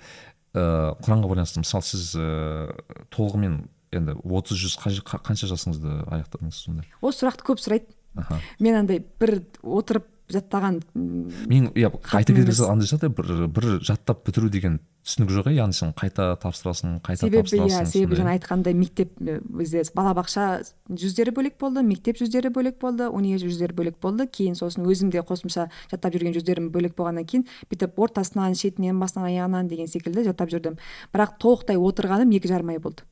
Ыыы 0.55 0.95
құранға 1.03 1.27
байланысты 1.33 1.59
мысалы 1.65 1.83
сіз 1.83 2.13
ыыы 2.15 2.77
толығымен 3.11 3.57
енді 3.93 4.17
отыз 4.23 4.63
жүз 4.65 4.79
қанша 4.81 5.51
жасыңызда 5.51 5.99
аяқтадыңыз 6.19 6.63
сонда? 6.67 6.87
Осы 7.01 7.25
сұрақты 7.25 7.47
көп 7.47 7.63
сұрайды. 7.63 7.93
Аха. 8.17 8.41
Мен 8.61 8.77
андай 8.77 9.01
бір 9.21 9.41
отырып 9.63 10.09
жаттаған 10.33 10.81
мен 10.95 11.69
иә 11.75 11.91
айта 11.91 12.35
кеткен 12.35 12.71
андай 12.71 12.89
жағдай 12.89 13.13
бір 13.13 13.47
бір 13.53 13.69
жаттап 13.85 14.25
бітіру 14.27 14.51
деген 14.53 14.79
түсінік 15.03 15.33
жоқ 15.35 15.49
иә 15.51 15.57
яғни 15.59 15.77
сен 15.77 15.93
қайта 15.99 16.29
тапсырасың 16.43 17.01
қайта 17.05 17.27
себебі 17.27 17.43
тапсырасың 17.43 17.83
иә 17.83 17.91
себебі 17.91 18.19
жаңа 18.21 18.35
айтқандай 18.37 18.77
мектеп 18.79 19.13
бізде 19.19 19.83
балабақша 19.97 20.47
жүздері 20.89 21.35
бөлек 21.35 21.59
болды 21.61 21.83
мектеп 21.87 22.21
жүздері 22.23 22.53
бөлек 22.55 22.79
болды 22.81 23.09
универ 23.11 23.43
жүздері 23.43 23.77
бөлек 23.77 23.99
болды. 24.03 24.29
Кейін 24.31 24.55
сосын 24.59 24.87
өзім 24.87 25.11
де 25.11 25.25
қосымша 25.27 25.69
жаттап 25.91 26.15
жүрген 26.15 26.37
жүздерім 26.39 26.71
бөлек 26.73 26.95
болғаннан 26.97 27.27
кейін 27.27 27.49
бүйтіп 27.71 27.99
ортасынан 27.99 28.55
шетінен 28.55 29.01
басынан 29.03 29.33
аяғынан 29.33 29.73
деген 29.73 29.91
секілді 29.91 30.29
жаттап 30.31 30.55
жүрдім. 30.55 30.79
Бірақ 31.13 31.35
толықтай 31.43 31.81
отырғаным 31.83 32.31
екі 32.39 32.53
жарым 32.53 32.77
ай 32.77 32.79
болды. 32.79 33.03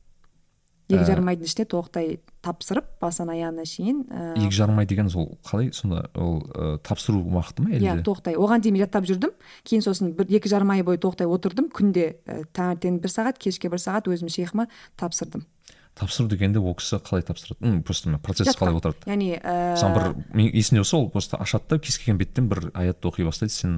Екі 0.91 1.01
Ә. 1.01 1.07
жарым 1.07 1.29
айдың 1.31 1.47
ішінде 1.47 1.65
толықтай 1.71 2.19
тапсырып 2.43 2.85
басынан 3.01 3.31
аяғына 3.35 3.65
шейін 3.65 4.03
екі 4.35 4.51
жарым 4.55 4.79
ай 4.81 4.85
деген 4.89 5.09
сол 5.09 5.37
қалай 5.47 5.71
сонда 5.73 6.09
ол 6.15 6.41
ы, 6.51 6.77
тапсыру 6.83 7.21
уақыты 7.23 7.63
ма 7.63 7.71
иә 7.71 7.79
әлде 7.95 8.03
толықтай. 8.05 8.35
Оған 8.35 8.61
дейін 8.61 8.75
мен 8.77 8.83
жаттап 8.85 9.07
жүрдім. 9.09 9.31
Кейін 9.63 9.85
сосын 9.85 10.11
бір 10.17 10.29
екі 10.29 10.49
жарым 10.51 10.71
ай 10.75 10.83
бойы 10.83 10.99
толықтай 11.01 11.27
отырдым. 11.29 11.71
Күнде 11.71 12.05
і, 12.27 12.43
таңертең 12.53 12.99
бір 13.01 13.13
сағат 13.13 13.39
кешке 13.41 13.69
бір 13.71 13.79
сағат 13.81 14.11
өзім 14.11 14.29
шейхыма 14.29 14.67
тапсырдым. 14.97 15.45
Тапсыру 15.95 16.29
дегенде 16.31 16.59
ол 16.59 16.73
кісі 16.79 17.01
қалай 17.03 17.21
тапсырады? 17.27 17.81
Просто 17.83 18.17
процесс 18.23 18.47
Жатқа. 18.47 18.63
қалай 18.63 18.77
отырады? 18.79 19.03
Яғни 19.05 19.33
ііі, 19.35 19.41
мысалы 19.75 19.93
бір 19.97 20.05
мен 20.33 20.47
есімде 20.55 20.79
болса 20.85 20.97
ол 20.97 21.09
просто 21.11 21.37
ашады 21.37 21.67
да 21.69 21.79
кез 21.79 21.97
келген 21.99 22.17
беттен 22.17 22.47
бір 22.47 22.71
аятты 22.73 23.09
оқи 23.11 23.25
бастайды 23.27 23.51
сен 23.51 23.73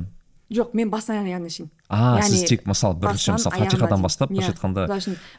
жоқ 0.52 0.74
мен 0.76 0.90
басынан 0.92 1.26
аяғына 1.28 1.50
шейін 1.50 1.70
а 1.94 2.18
Яғни 2.18 2.40
сіз 2.40 2.44
тек 2.50 2.64
мысалы 2.66 2.98
бірінші 2.98 3.32
бастан 3.32 3.38
мысалы 3.38 3.64
фатихадан 3.64 4.02
бастап 4.02 4.32
Иә. 4.32 4.40
былайша 4.42 4.54
айтқанда 4.54 4.86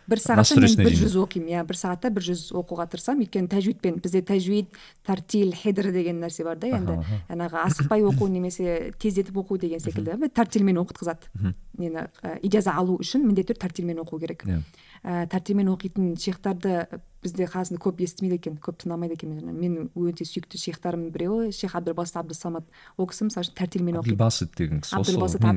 бір 0.07 0.21
сағатта 0.23 0.61
мен 0.61 0.77
бір 0.87 0.97
жүз 1.01 1.17
оқимын. 1.25 1.49
Иә 1.51 1.65
бір 1.67 1.79
сағатта 1.81 2.11
бір 2.15 2.27
жүз 2.29 2.43
оқуға 2.55 2.87
тырысамын. 2.93 3.25
Өйткені 3.27 3.51
тәжвидпен 3.51 3.99
бізде 4.05 4.23
тәжвид 4.23 4.69
тартил 5.05 5.53
хедр 5.59 5.91
деген 5.93 6.21
нәрсе 6.23 6.45
бар 6.47 6.61
да 6.63 6.71
енді. 6.71 6.99
Жаңағы 7.29 7.61
асықпай 7.65 8.07
оқу 8.07 8.29
немесе 8.31 8.93
тездетіп 9.03 9.41
оқу 9.43 9.59
деген 9.59 9.81
секілді. 9.83 10.31
Тартилмен 10.31 10.79
оқытқызады. 10.85 11.55
Нені 11.79 12.07
ижаза 12.43 12.77
алу 12.79 13.01
үшін 13.03 13.27
міндетті 13.27 13.55
түрде 13.55 13.61
тартилмен 13.67 13.99
оқу 14.05 14.21
керек. 14.21 14.45
Иә. 14.47 14.63
ә, 15.03 15.27
тартилмен 15.29 15.69
оқитын 15.69 16.15
шейхтарды 16.17 16.87
бізде 17.25 17.47
қазір 17.49 17.81
көп 17.83 18.01
естімейді 18.05 18.37
екен 18.39 18.57
көп 18.63 18.79
тыңдамайды 18.83 19.17
екен 19.17 19.33
менің 19.49 19.89
өте 19.97 20.27
сүйікті 20.29 20.61
шейхтарымның 20.61 21.13
біреуі 21.15 21.53
шейх 21.57 21.75
абдылбасит 21.79 22.19
абдусамат 22.21 22.67
ол 23.01 23.09
кісі 23.09 23.29
мысалы 23.31 23.47
үшін 23.49 23.57
тартилмен 23.59 23.99
оқиды 24.03 24.49
деген 24.59 24.83
кісі 24.85 25.01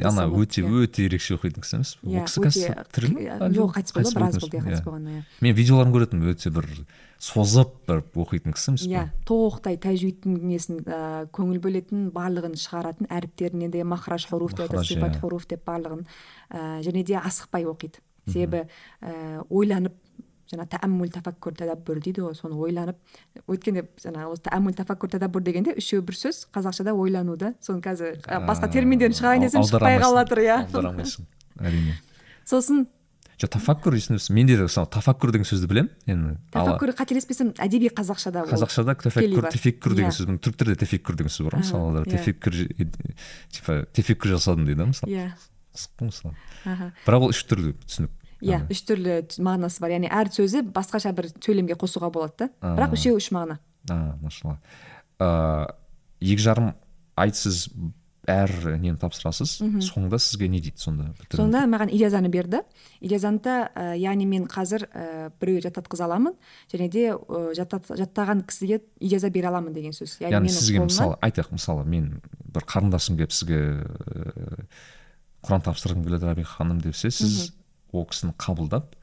ана 0.07 0.27
өте 0.31 0.63
иә. 0.63 0.71
өте 0.87 1.05
ерекше 1.07 1.35
оқитын 1.35 1.65
кісі 1.65 1.75
емес 1.77 1.95
пе? 1.99 2.07
иә 2.07 2.23
ол 2.23 2.25
кісі 2.27 2.45
қазір 2.47 2.87
тірі 2.95 3.11
ме? 3.13 3.27
ә, 3.27 3.37
әлде 3.43 3.59
жоқ 3.59 3.75
қайтыс 3.75 3.97
болды 3.97 4.15
біраз 4.15 4.39
болды 4.39 4.57
иә 4.57 4.63
қайтыс 4.63 4.79
Иә. 4.79 4.87
болған 4.87 5.11
иә 5.11 5.21
мен 5.41 5.55
видеоларын 5.59 5.93
көретінмін 5.97 6.31
өте 6.33 6.53
бір 6.55 6.69
созып 7.19 7.75
бір 7.89 8.03
оқитын 8.15 8.55
кісі 8.55 8.71
емес 8.71 8.87
иә 8.87 9.05
толықтай 9.27 9.77
тәжвидтің 9.81 10.39
несін 10.47 10.81
ә, 10.85 11.27
көңіл 11.33 11.59
бөлетін 11.63 12.09
барлығын 12.15 12.55
шығаратын 12.55 13.09
әріптеріне 13.11 13.71
де 13.73 13.83
махраж 13.83 14.27
хуруф 14.29 14.55
деп 14.55 14.71
иә. 14.71 15.19
хуруф 15.19 15.47
деп 15.49 15.65
барлығын 15.65 16.05
ә, 16.51 16.81
және 16.85 17.03
де 17.03 17.17
асықпай 17.17 17.65
оқиды 17.65 17.99
себебі 18.27 18.67
ә, 19.01 19.43
ойланып 19.49 19.95
жаңа 20.51 20.65
тәәммүл 20.71 21.11
тафаккур 21.13 21.55
тәдәббүр 21.59 22.01
дейді 22.03 22.23
ғой 22.25 22.35
соны 22.37 22.55
ойланып 22.55 22.97
өйткені 23.47 23.85
жаңағы 24.03 24.33
осы 24.33 24.45
тәәммүл 24.47 24.75
тафаккур 24.77 25.11
тәдәббүр 25.15 25.45
дегенде 25.47 25.75
үшеуі 25.77 26.05
бір 26.07 26.19
сөз 26.19 26.43
қазақшада 26.55 26.95
ойлану 26.95 27.37
да 27.37 27.53
соны 27.61 27.83
қазір 27.83 28.21
басқа 28.47 28.71
терминдерін 28.71 29.17
шығарайын 29.17 29.47
десем 29.47 29.65
шықпай 29.67 29.99
қалып 30.01 30.23
жатыр 30.23 30.43
иә 30.45 30.59
аудара 30.63 30.93
алмайсың 30.93 31.27
әрине 31.59 31.97
сосын 32.47 32.87
жоқ 33.37 33.51
тафаккур 33.53 33.93
есімде 33.93 34.33
мен 34.33 34.47
де 34.47 34.57
мысалы 34.57 34.87
тафаккур 34.89 35.31
деген 35.31 35.45
сөзді 35.45 35.67
білемін 35.69 35.91
енді 36.09 36.37
тафаккур 36.51 36.93
қателеспесем 36.97 37.51
әдеби 37.61 37.91
қазақшада 37.93 38.47
ол 38.47 38.49
қазақшада 38.49 38.95
тікелей 39.03 39.51
тефеккур 39.53 39.93
деген 39.93 40.15
сөз 40.15 40.31
түрік 40.41 40.57
тілде 40.57 40.77
тефеккур 40.81 41.19
деген 41.19 41.29
сөз 41.29 41.45
бар 41.45 41.59
ғой 41.59 41.65
мысалы 41.65 42.05
тефеккур 42.09 42.57
типа 43.53 43.77
тефеккур 43.93 44.33
жасадым 44.33 44.65
дейді 44.65 44.81
ғой 44.81 44.89
мысалы 44.95 45.13
иә 45.13 45.27
қызық 45.77 45.93
қой 46.01 46.09
мысалы 46.09 46.89
бірақ 47.05 47.27
ол 47.27 47.35
үш 47.35 47.43
түрлі 47.45 47.75
түсінік 47.85 48.16
иә 48.41 48.63
үш 48.71 48.81
түрлі 48.87 49.19
мағынасы 49.41 49.81
бар. 49.83 49.95
Яғни 49.97 50.09
әр 50.11 50.31
сөзі 50.33 50.63
басқаша 50.73 51.13
бір 51.17 51.29
сөйлемге 51.37 51.77
қосуға 51.79 52.11
болады 52.13 52.47
да. 52.47 52.49
Бірақ 52.61 52.97
үшеуі 52.97 53.17
үш 53.21 53.31
мағына. 53.35 53.59
А 53.89 54.17
машалла. 54.21 54.59
Ыыы 55.19 56.33
екі 56.33 56.43
жарым 56.43 56.73
ай 57.17 57.31
сіз 57.33 57.67
әр 58.27 58.51
нені 58.75 58.97
тапсырасыз 58.99 59.53
соңында 59.87 60.17
сізге 60.19 60.49
не 60.51 60.59
дейді 60.59 60.81
сонда 60.81 61.05
сонда 61.31 61.61
маған 61.69 61.93
ижазаны 61.95 62.27
берді 62.27 62.59
ижазаны 62.99 63.39
ә, 63.39 63.93
яғни 63.95 64.25
мен 64.27 64.49
қазір 64.51 64.83
ә, 64.91 65.31
біреуге 65.39 65.69
жаттатқыза 65.69 66.09
аламын. 66.09 66.35
Және 66.73 66.89
де 66.91 67.05
ә, 67.13 67.53
жаттат- 67.55 67.93
жаттаған 67.95 68.43
кісіге 68.49 68.81
ижаза 68.99 69.29
бере 69.31 69.47
аламын 69.47 69.71
деген 69.73 69.95
сөз. 69.95 70.17
Яғни 70.19 70.49
менің 70.49 70.57
сізге 70.59 70.83
мысалы 70.83 71.15
айтайық 71.23 71.53
мысалы 71.55 71.85
мен 71.87 72.09
бір 72.51 72.67
қарындасым 72.67 73.15
келіп 73.15 73.31
сізге 73.31 73.61
ііі 73.79 74.67
құран 75.47 75.63
тапсырғым 75.63 76.03
келеді 76.03 76.27
рабиға 76.27 76.57
ханым 76.57 76.81
десе 76.83 77.11
сіз 77.13 77.53
ол 77.97 78.07
кісіні 78.11 78.35
қабылдап 78.37 78.93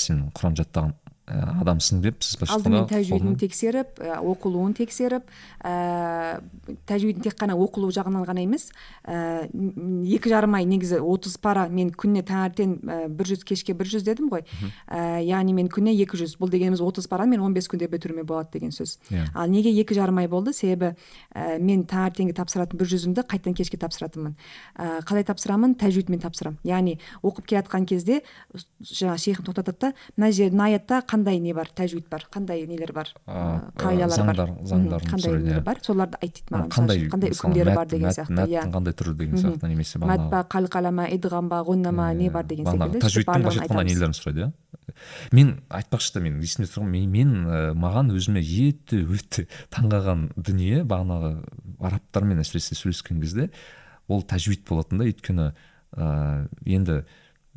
сен 0.00 0.26
құран 0.36 0.56
жаттаған 0.58 0.94
адамсың 1.26 2.00
деп 2.04 2.22
сіз 2.22 2.36
былайша 2.38 2.54
алдымен 2.54 2.84
қолынан- 3.18 3.38
тексеріп 3.40 3.98
ә, 3.98 4.18
оқылуын 4.22 4.74
тексеріп 4.78 5.24
ә, 5.66 6.40
тәжвидін 6.86 7.22
тек 7.24 7.34
қана 7.40 7.56
оқылу 7.58 7.90
жағынан 7.90 8.22
ғана 8.28 8.44
емес 8.44 8.68
ә, 9.02 9.48
екі 10.06 10.30
жарым 10.30 10.54
ай 10.54 10.64
негізі 10.70 11.00
отыз 11.02 11.34
пара 11.42 11.66
мен 11.68 11.90
күніне 11.90 12.22
таңертең 12.26 12.76
ә, 12.86 13.08
бір 13.10 13.26
жүз 13.32 13.42
кешке 13.48 13.74
бір 13.74 13.90
жүз 13.90 14.06
дедім 14.06 14.30
ғой 14.30 14.44
ә, 14.86 15.18
яғни 15.26 15.54
мен 15.58 15.66
күніне 15.68 15.96
екі 16.06 16.16
жүз 16.22 16.36
бұл 16.38 16.50
дегеніміз 16.54 16.80
отыз 16.86 17.08
параны 17.10 17.34
мен 17.34 17.42
он 17.42 17.54
бес 17.58 17.66
күнде 17.66 17.88
бітіруіме 17.90 18.22
болады 18.22 18.52
деген 18.54 18.70
сөз 18.70 18.98
Иә. 19.10 19.26
ал 19.34 19.50
неге 19.50 19.74
екі 19.74 19.94
жарым 19.98 20.18
ай 20.22 20.28
болды 20.30 20.52
себебі 20.54 20.94
ә, 21.34 21.58
мен 21.58 21.82
таңертеңгі 21.90 22.34
тапсыратын 22.38 22.78
бір 22.78 22.86
жүзімді 22.86 23.26
қайтадан 23.26 23.56
кешке 23.58 23.76
тапсыратынмын 23.82 24.36
ә, 24.78 25.02
қалай 25.02 25.26
тапсырамын 25.26 25.74
тәжвидмен 25.74 26.22
тапсырамын 26.22 26.58
яғни 26.62 26.98
оқып 27.22 27.46
келе 27.50 27.62
жатқан 27.66 27.86
кезде 27.86 28.22
жаңағы 28.54 29.18
шейхім 29.26 29.44
тоқтатады 29.50 29.78
да 29.80 29.92
мына 30.16 30.30
жер 30.32 30.50
мына 30.54 30.70
аятта 30.70 31.02
қандай 31.16 31.40
не 31.40 31.52
бар? 31.56 31.68
Тәжвид 31.74 32.08
бар 32.10 32.26
қандай 32.32 32.66
нелер 32.68 32.92
бар? 32.92 33.08
Қағидалар 33.26 34.52
заңдар- 34.68 35.04
қандай 35.08 35.38
нелер 35.40 35.62
бар? 35.64 35.80
Соларды 35.82 36.18
айт 36.20 36.36
дейді 36.36 36.52
маған 36.52 36.68
қандай 36.68 37.08
қандай 37.08 37.32
үкімдері 37.32 37.74
бар 37.74 37.86
деген 37.86 38.10
сияқты 38.10 38.46
иә. 38.46 38.64
қандай 38.70 38.92
түрі 38.92 39.14
деген 39.16 39.36
сияқты 39.40 39.68
немесе 39.68 39.98
мәт 39.98 40.30
идғам 41.16 41.48
ба 41.48 41.62
ғуннама 41.64 42.14
не 42.14 42.30
бар 42.30 42.44
деген 42.44 42.66
секілді? 42.66 43.00
Тәжвидтің 43.00 43.24
барлығын 43.26 43.42
былайша 43.42 43.62
айтқанда 43.64 43.84
нелерін 43.84 44.16
сұрайды 44.16 44.44
иә? 44.44 44.52
Мен 45.32 45.60
айтпақшы 45.68 46.14
да 46.14 46.20
мен 46.20 46.40
есімде 46.40 46.70
тұрған 46.70 46.90
мен, 46.90 47.10
мен 47.10 47.30
ә, 47.46 47.74
маған 47.74 48.12
өзіме 48.14 48.40
өте 48.40 49.02
өте 49.04 49.46
таңғалған 49.74 50.30
дүние 50.36 50.84
бағанағы 50.84 51.32
арабтармен 51.80 52.40
әсіресе 52.40 52.76
сөйлескен 52.78 53.20
кезде 53.20 53.50
ол 54.08 54.22
тәжвид 54.22 54.64
болатын 54.68 54.98
да. 54.98 55.04
Өйткені 55.04 55.52
ә, 55.96 56.48
енді 56.64 57.04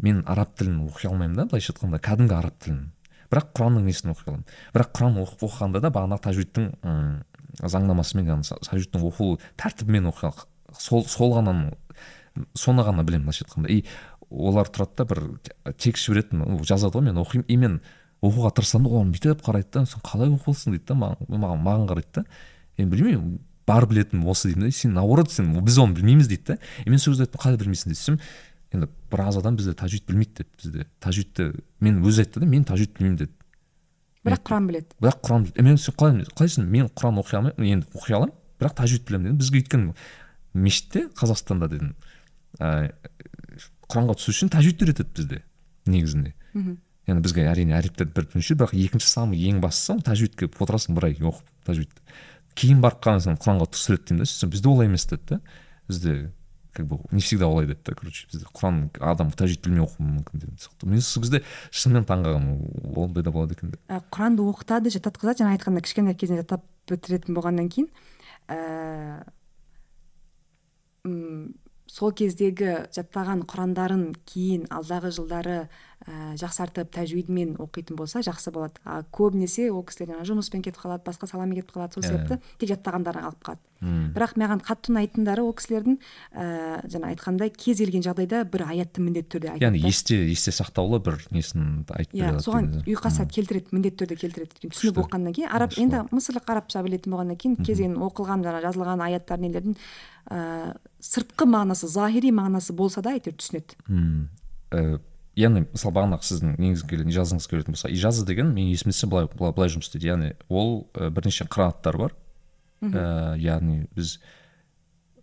мен 0.02 0.24
араб 0.26 0.56
тілін 0.58 0.88
оқи 0.88 1.08
алмаймын 1.10 1.36
да 1.36 1.46
былайша 1.46 1.74
айтқанда 1.74 2.00
кәдімгі 2.00 2.36
араб 2.38 2.58
тілін. 2.60 2.92
Бірақ 3.30 3.52
құранның 3.58 3.86
несін 3.90 4.14
оқи 4.14 4.28
аламын? 4.28 4.46
бірақ 4.76 4.94
құран 4.98 5.20
оқып 5.24 5.46
оқығанда 5.50 5.82
да 5.84 5.92
бағанағы 5.94 6.26
тәжвидтің 6.28 6.72
заңнамасымен 7.60 8.30
яғни 8.30 9.04
оқылу 9.10 9.40
тәртібімен 9.60 10.10
оқи 10.12 10.32
сол 10.78 11.06
сол 11.06 11.36
ғана 11.38 11.72
соны 12.58 12.84
ғана 12.86 13.04
білемін 13.04 13.28
былайша 13.28 13.46
айтқанда. 13.46 13.70
И 13.70 13.86
олар 14.30 14.70
тұрады 14.70 14.98
да 14.98 15.06
бір 15.10 15.24
текст 15.78 16.06
жібереді 16.06 16.64
жазады 16.68 17.00
ғой 17.00 17.10
мен 17.10 17.20
оқимын. 17.22 17.46
И 17.48 17.58
мен 17.58 17.80
оқуға 18.22 18.54
тырысамын 18.58 18.88
да 18.88 18.96
оған 18.96 19.14
бүйтіп 19.16 19.44
қарайды 19.46 19.72
да 19.74 19.86
сен 19.90 20.04
қалай 20.06 20.32
оқисың 20.34 20.76
дейді 20.76 20.86
да 20.92 20.98
маған 21.00 21.64
маған, 21.66 21.88
қарайды 21.90 22.22
да. 22.22 22.26
Мен 22.78 22.92
білмеймін 22.94 23.40
бар 23.68 23.86
білетінім 23.90 24.28
осы 24.30 24.50
деймін 24.50 24.70
да 24.70 24.76
сен 24.76 24.94
наоборот 24.94 25.32
сен 25.32 25.52
біз 25.64 25.80
оны 25.82 25.98
білмейміз 25.98 26.30
дейді 26.30 26.54
да. 26.54 26.58
И 26.86 26.90
мен 26.90 27.00
сол 27.00 27.14
кезде 27.14 27.28
айттым 27.28 27.44
қалай 27.44 27.60
білмейсің? 27.64 27.96
десем 27.96 28.20
енді 28.74 28.90
біраз 29.12 29.40
адам 29.40 29.58
бізде 29.60 29.74
тәжвид 29.78 30.06
білмейді 30.08 30.44
деді 30.44 30.50
бізде. 30.64 30.86
Тәжвидті 31.04 31.52
мен 31.80 32.02
өзі 32.06 32.26
айтты 32.26 32.44
да 32.44 32.50
мен 32.50 32.66
тәжвид 32.68 32.96
білмеймін 32.98 33.18
деді. 33.24 33.34
Бірақ 34.26 34.44
құран 34.46 34.68
біледі. 34.70 34.98
Бірақ 35.02 35.22
құран 35.26 35.48
е, 35.56 35.64
мен 35.66 35.78
сен 35.78 35.96
қалай 35.98 36.26
қалайсың? 36.36 36.68
Мен 36.70 36.90
құран 36.92 37.22
оқи 37.24 37.40
алмаймын 37.40 37.72
енді 37.80 37.90
оқи 37.96 38.18
аламын 38.18 38.36
бірақ 38.60 38.76
тәжвид 38.82 39.08
білемін 39.08 39.32
дедім. 39.32 39.40
Бізге 39.40 39.64
өйткені 39.64 39.94
мешітте 40.54 41.08
қазақстанда 41.18 41.70
дедім 41.72 41.96
ә, 42.60 42.92
құранға 43.90 44.20
түсу 44.20 44.34
үшін 44.36 44.52
тәжвид 44.54 44.84
үйретеді 44.84 45.16
бізде 45.16 45.42
негізінде. 45.90 46.36
Мхм. 46.54 46.78
яғни 47.10 47.24
бізге 47.26 47.46
әрине 47.50 47.76
әріптерді 47.78 48.14
бір 48.14 48.28
бірінші 48.32 48.58
бірақ 48.60 48.74
екінші 48.78 49.10
самый 49.10 49.42
ең 49.50 49.62
бастысы 49.64 49.98
тәжвидке 50.06 50.50
отырасың 50.50 50.98
бір 50.98 51.10
ай 51.10 51.16
оқып 51.18 51.48
тәжвидті 51.68 52.04
кейін 52.60 52.82
барып 52.84 53.02
қана 53.06 53.24
сен 53.24 53.40
құранға 53.40 53.70
түсіреді 53.74 54.10
деймін 54.10 54.24
да 54.24 54.30
сөйтсем 54.30 54.54
бізде 54.54 54.70
олай 54.70 54.90
емес 54.90 55.06
деді 55.10 55.26
да 55.30 55.40
бізде 55.90 56.16
как 56.74 56.86
бы 56.88 57.00
не 57.12 57.22
всегда 57.22 57.48
олай 57.48 57.68
деді 57.68 57.80
да 57.86 57.96
короче 57.96 58.28
бізде 58.32 58.46
құран 58.54 58.90
адам 59.00 59.32
тәжвид 59.32 59.66
оқуы 59.66 60.06
мүмкін 60.06 60.44
деген 60.44 60.58
сияқты. 60.60 60.86
Мен 60.86 61.02
сол 61.02 61.24
кезде 61.24 61.44
шынымен 61.72 62.06
таңғалғанмын 62.06 62.96
ондай 62.96 63.24
да 63.24 63.32
болады 63.32 63.58
екен 63.58 63.72
деп. 63.74 63.82
Ә, 63.90 64.02
құранды 64.14 64.46
оқытады 64.46 64.94
жаттатқызады 64.94 65.44
жаңа 65.44 65.58
айтқандай 65.58 65.84
кішкентай 65.86 66.16
кезінен 66.16 66.44
жаттап 66.44 66.64
бітіретін 66.90 67.36
болғаннан 67.38 67.70
кейін 67.74 67.90
ә, 68.50 69.24
м, 71.06 71.54
сол 71.90 72.14
кездегі 72.14 72.86
жаттаған 72.96 73.46
құрандарын 73.50 74.12
кейін 74.30 74.68
алдағы 74.70 75.12
жылдары 75.16 75.60
ә, 76.08 76.36
жақсартып 76.40 76.92
тәжвидмен 76.96 77.56
оқитын 77.60 77.98
болса 78.00 78.22
жақсы 78.26 78.54
болады. 78.56 78.80
А 78.86 79.02
көбінесе 79.12 79.70
ол 79.72 79.84
кісілер 79.84 80.14
жаңағы 80.14 80.30
жұмыспен 80.32 80.64
кетіп 80.64 80.80
қалады 80.84 81.04
басқа 81.08 81.28
саламен 81.28 81.60
кетіп 81.60 81.76
қалады 81.76 81.98
сол 81.98 82.04
Иә. 82.04 82.12
себепті 82.14 82.40
тек 82.60 82.70
жаттағандарын 82.72 83.28
алып 83.30 83.44
қалады. 83.44 83.66
Бірақ 83.80 84.34
маған 84.36 84.60
қатты 84.60 84.92
ұнайтындары 84.92 85.40
ол 85.40 85.54
кісілердің 85.56 86.00
ә, 86.36 86.82
жаңа 86.92 87.14
айтқандай 87.14 87.48
кез 87.56 87.80
келген 87.80 88.04
жағдайда 88.04 88.42
бір 88.52 88.66
аятты 88.68 89.00
міндетті 89.00 89.38
түрде 89.38 89.52
айтады 89.54 89.64
яғни 89.64 89.84
есте 89.88 90.18
есте 90.28 90.52
сақтаулы 90.52 91.00
бір 91.00 91.22
несін 91.32 91.86
айтып 91.88 92.18
иә 92.20 92.34
соған 92.44 92.68
ұйқас 92.84 93.22
келтіреді 93.32 93.72
міндетті 93.72 94.04
түрде 94.04 94.20
келтіреді 94.20 94.52
өйткені 94.52 94.76
түсініп 94.76 95.00
оқығаннан 95.06 95.38
кейін. 95.38 95.54
Араб 95.56 95.78
енді 95.80 96.04
мысырлық 96.12 96.52
арабша 96.52 96.84
білетін 96.84 97.16
болғаннан 97.16 97.40
кейін 97.40 97.56
кез 97.64 97.80
келген 97.80 97.96
оқылған 98.04 98.44
жаңағы 98.44 98.68
жазылған 98.68 99.06
аяттар 99.08 99.40
нелердің 99.40 99.78
ә, 100.28 100.76
сыртқы 101.00 101.48
мағынасы 101.48 101.88
захири 101.88 102.34
мағынасы 102.36 102.76
болса 102.76 103.02
да 103.02 103.16
әйтеуір 103.16 103.40
түсінеді. 103.40 103.80
Мм. 103.88 104.28
Ә, 104.76 105.00
яғни 105.40 105.64
мысалы 105.70 105.96
бағанағы 105.96 106.28
сіздің 106.28 106.58
неңізге 106.60 106.90
келетін 106.92 107.14
ижазыңыз 107.14 107.48
келетін 107.50 107.76
болса 107.78 107.92
ижаза 107.94 108.26
деген 108.28 108.52
мен 108.54 108.68
есімде 108.74 109.08
былай 109.08 109.30
былай, 109.32 109.54
былай 109.56 109.72
жұмыс 109.72 109.88
істейді. 109.90 110.12
Яғни 110.12 110.34
ол 110.50 110.90
ә, 110.94 111.10
бірнеше 111.10 111.48
қырағаттар 111.48 111.98
бар. 111.98 112.18
Ә, 112.84 113.38
яғни 113.40 113.86
біз 113.96 114.18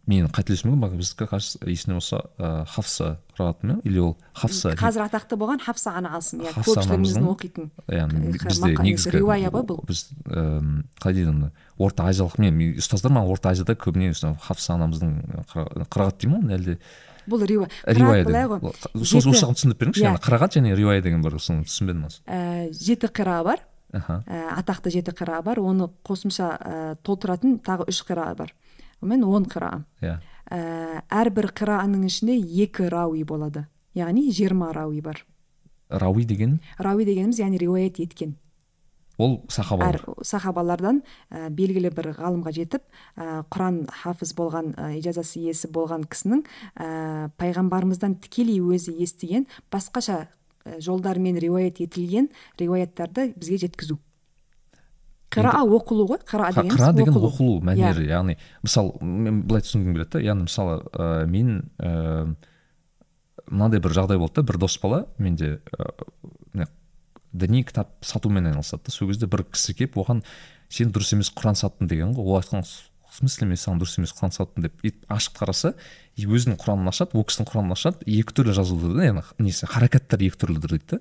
мен 0.07 0.29
қателесуім 0.31 0.77
мүмкін 0.77 1.01
біздікі 1.01 1.27
есімде 1.67 1.97
болса 1.97 2.21
ә, 2.39 2.65
хафса 2.71 3.17
қырағаты 3.35 3.67
ма 3.67 3.77
или 3.83 3.99
ол 3.99 4.13
хафса 4.39 4.71
қазір 4.79 5.03
атақты 5.09 5.35
болған 5.41 5.59
хафса 5.65 5.97
ана 5.99 6.13
алсын. 6.15 6.45
Иә 6.47 6.53
көпшілігіміздің 6.55 7.27
оқитын. 7.33 7.71
яғни 7.91 8.31
бізде 8.39 8.71
негізгі 8.77 9.17
риуая 9.19 9.51
ғой 9.51 9.67
бұл. 9.67 9.83
біз 9.89 10.05
ііі 10.31 10.85
қалай 11.03 11.17
дейді 11.19 11.33
оны 11.33 11.51
орта 11.77 12.07
азиялық 12.07 12.39
мен 12.39 12.63
ұстаздар 12.79 13.17
маған 13.17 13.35
орта 13.35 13.51
азияда 13.51 13.75
көбіне 13.75 14.15
хафса 14.47 14.77
анамыздың 14.79 15.45
қыра- 15.51 15.89
қырағат 15.91 16.21
дей 16.23 16.31
ма 16.31 16.39
оны 16.39 16.55
әлде 16.55 16.79
бұл 17.29 17.45
риуая 17.47 17.69
қырағат 17.87 18.25
былай 18.29 18.47
ғой 18.51 18.61
осы 18.95 19.21
жағын 19.23 19.57
түсіндіріп 19.59 19.81
беріңізші 19.83 20.03
Иә. 20.03 20.09
яғни 20.11 20.23
қырағат 20.27 20.57
және 20.59 20.75
риуая 20.77 21.03
деген 21.03 21.23
бар 21.23 21.37
соны 21.43 21.65
түсінбедім 21.67 22.07
аз. 22.07 22.21
Ә, 22.27 22.71
жеті 22.73 23.11
қира 23.13 23.43
бар. 23.45 23.61
Ә, 23.93 24.23
атақты 24.61 24.91
жеті 24.95 25.15
қира 25.17 25.43
бар. 25.43 25.59
Оны 25.61 25.89
қосымша 26.07 26.49
ә, 26.59 26.97
толтыратын 27.03 27.59
тағы 27.65 27.89
үш 27.89 28.03
қира 28.07 28.35
бар. 28.37 28.53
Мен 29.03 29.25
он 29.25 29.45
қира 29.47 29.85
иә. 30.03 30.19
Ә, 30.51 31.03
әрбір 31.11 31.51
қираның 31.53 32.07
ішінде 32.07 32.37
екі 32.65 32.89
рауи 32.91 33.25
болады. 33.25 33.67
Яғни 33.95 34.31
жиырма 34.31 34.73
рауи 34.73 35.01
бар. 35.01 35.25
Рауи 35.91 36.25
деген? 36.25 36.61
Рауи 36.79 37.05
дегеніміз 37.05 37.39
яғни 37.41 37.59
риуаят 37.59 38.01
еткен. 38.01 38.37
Ол 39.19 39.39
сахабалар 39.49 39.97
әр 39.97 40.25
сахабалардан 40.27 41.03
ә, 41.31 41.49
белгілі 41.51 41.91
бір 41.97 42.11
ғалымға 42.19 42.53
жетіп 42.53 42.83
ә, 43.17 43.43
құран 43.49 43.87
хафыз 44.03 44.35
болған 44.37 44.75
ә, 44.77 44.91
ижазасы 44.99 45.41
иесі 45.41 45.71
болған 45.73 46.05
кісінің 46.05 46.43
ә, 46.77 47.31
пайғамбарымыздан 47.41 48.19
тікелей 48.21 48.61
өзі 48.61 48.93
естіген 49.03 49.47
басқаша 49.73 50.27
ә, 50.67 50.81
жолдармен 50.85 51.39
риуаят 51.41 51.81
етілген 51.81 52.29
риуаяттарды 52.61 53.33
бізге 53.37 53.63
жеткізу 53.67 53.97
қыра 55.33 55.53
оқылу 55.65 56.07
ғой 56.13 56.21
қыра 56.23 56.51
Қа- 56.53 56.63
дегеніміз 56.63 56.77
қыра 56.81 56.93
деген 56.95 57.17
оқылу. 57.19 57.57
мәнері 57.65 58.05
Иә. 58.07 58.21
яғни 58.21 58.37
мысалы 58.63 58.95
мен 59.03 59.43
былай 59.49 59.65
түсінгім 59.65 59.97
келеді 59.97 60.11
да 60.13 60.21
яғни 60.21 60.47
мысалы 60.47 60.77
ә, 60.93 61.27
мен 61.27 61.71
ә, 61.81 62.37
мынандай 63.51 63.81
бір 63.81 63.91
жағдай 63.97 64.19
болды 64.19 64.41
да 64.41 64.43
бір 64.47 64.59
дос 64.63 64.79
бала 64.83 65.07
менде 65.19 65.61
ә, 65.77 65.91
діни 67.37 67.63
кітап 67.69 67.95
сатумен 68.01 68.49
айналысады 68.51 68.89
да. 68.89 68.93
Сол 68.95 69.13
кезде 69.13 69.29
бір 69.31 69.45
кісі 69.45 69.77
келіп 69.77 69.97
оған 70.03 70.25
сен 70.73 70.91
дұрыс 70.91 71.15
емес 71.15 71.31
құран 71.37 71.59
саттың 71.59 71.89
деген 71.93 72.17
ғой. 72.17 72.27
Ол 72.27 72.41
айтқан 72.41 72.67
в 72.67 73.17
смысле 73.17 73.47
мен 73.53 73.61
саған 73.61 73.81
дұрыс 73.81 73.97
емес 74.01 74.13
құран 74.17 74.35
саттым 74.35 74.67
деп 74.67 74.85
и 74.85 74.93
ашып 75.09 75.39
қараса 75.39 75.75
и 76.17 76.27
өзінің 76.27 76.59
құранын 76.61 76.91
ашады 76.91 77.17
ол 77.17 77.25
кісінің 77.25 77.49
құранын 77.49 77.77
ашады 77.77 78.05
екі 78.05 78.35
түрлі 78.37 78.57
жазылды 78.57 78.93
да. 78.97 79.07
Яғни 79.09 79.47
несі 79.47 79.69
харакаттар 79.71 80.21
екі 80.27 80.41
түрлі 80.43 80.61
дейді 80.61 80.97
да. 80.97 80.99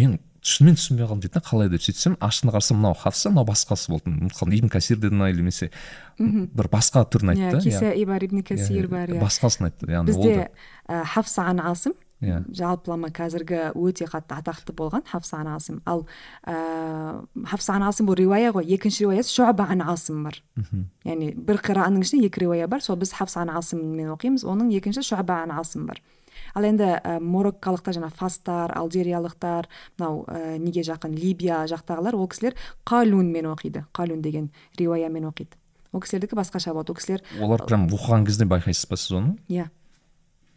Мен 0.00 0.18
шынымен 0.42 0.74
түсінбей 0.74 1.06
қалдым 1.06 1.22
дейді 1.22 1.36
да 1.36 1.42
қалай 1.46 1.70
деп 1.70 1.84
сөйтсем 1.84 2.16
астына 2.18 2.50
қарасам 2.56 2.80
мынау 2.80 2.96
хафса 2.98 3.30
мынау 3.30 3.46
басқасы 3.46 3.92
болды. 3.92 4.10
Ұмытып 4.10 4.40
қалдым 4.40 4.56
ибн 4.58 4.72
касир 4.72 4.98
деді 4.98 5.14
ма 5.14 5.30
или 5.30 5.38
немесе 5.38 5.70
бір 6.18 6.66
басқа 6.72 7.04
түрін 7.06 7.36
айтты 7.36 7.46
иә 7.46 7.52
да 7.52 7.60
киса 7.62 7.92
ибар 7.94 8.26
ибн 8.26 8.42
касир 8.42 8.88
бар 8.90 9.12
иә 9.12 9.22
басқасын 9.22 9.68
айтты. 9.68 9.86
Яғни 9.86 10.10
бізде 10.10 10.48
хафса 10.88 11.46
ан 11.46 11.62
асым 11.62 11.94
Иә. 12.22 12.44
жалпылама 12.54 13.10
қазіргі 13.10 13.72
өте 13.74 14.06
қатты 14.06 14.36
атақты 14.38 14.72
болған 14.78 15.02
хафса 15.10 15.40
ан 15.42 15.48
асым. 15.56 15.80
Ал 15.84 16.06
ә, 16.46 17.26
хафса 17.50 17.74
ан 17.74 17.82
асым 17.82 18.06
бұл 18.06 18.14
риуая 18.20 18.52
ғой. 18.54 18.62
Екінші 18.62 19.04
риуаясы 19.08 19.34
шуаба 19.34 19.66
ан 19.66 19.82
асым 19.82 20.22
бар. 20.22 20.38
Яғни 21.04 21.32
бір 21.34 21.58
қираның 21.58 22.06
ішінде 22.06 22.30
екі 22.30 22.44
риуая 22.44 22.68
бар. 22.70 22.80
Сол 22.80 22.96
біз 22.96 23.12
хафса 23.18 23.42
ан 23.42 23.50
асыммен 23.50 24.14
оқимыз. 24.14 24.46
Оның 24.46 24.70
екінші 24.78 25.02
шуаба 25.02 25.42
ан 25.42 25.50
асым 25.50 25.88
бар. 25.90 25.98
Ал 26.54 26.62
енді 26.62 26.86
ә, 27.02 27.18
мороккалықтар 27.18 27.98
жаңағы 27.98 28.16
фастар 28.16 28.72
алжириялықтар 28.76 29.66
мынау 29.98 30.22
ә, 30.28 30.58
неге 30.62 30.84
жақын 30.86 31.12
либия 31.16 31.64
жақтағылар 31.66 32.14
ол 32.14 32.28
кісілер 32.28 32.54
қалунмен 32.86 33.50
оқиды. 33.50 33.84
Қалун 33.92 34.22
деген 34.22 34.50
риуаямен 34.78 35.26
оқиды. 35.26 35.58
Ол 35.92 36.00
кісілердікі 36.00 36.36
басқаша 36.38 36.72
болады 36.72 36.92
ол 36.92 36.96
кісілер 36.96 37.22
олар 37.40 37.66
прям 37.66 37.88
оқыған 37.90 38.26
кезде 38.28 38.46
байқайсыз 38.48 38.88
ба 38.88 38.96
сіз 38.96 39.16
оны? 39.18 39.36
Иә. 39.48 39.68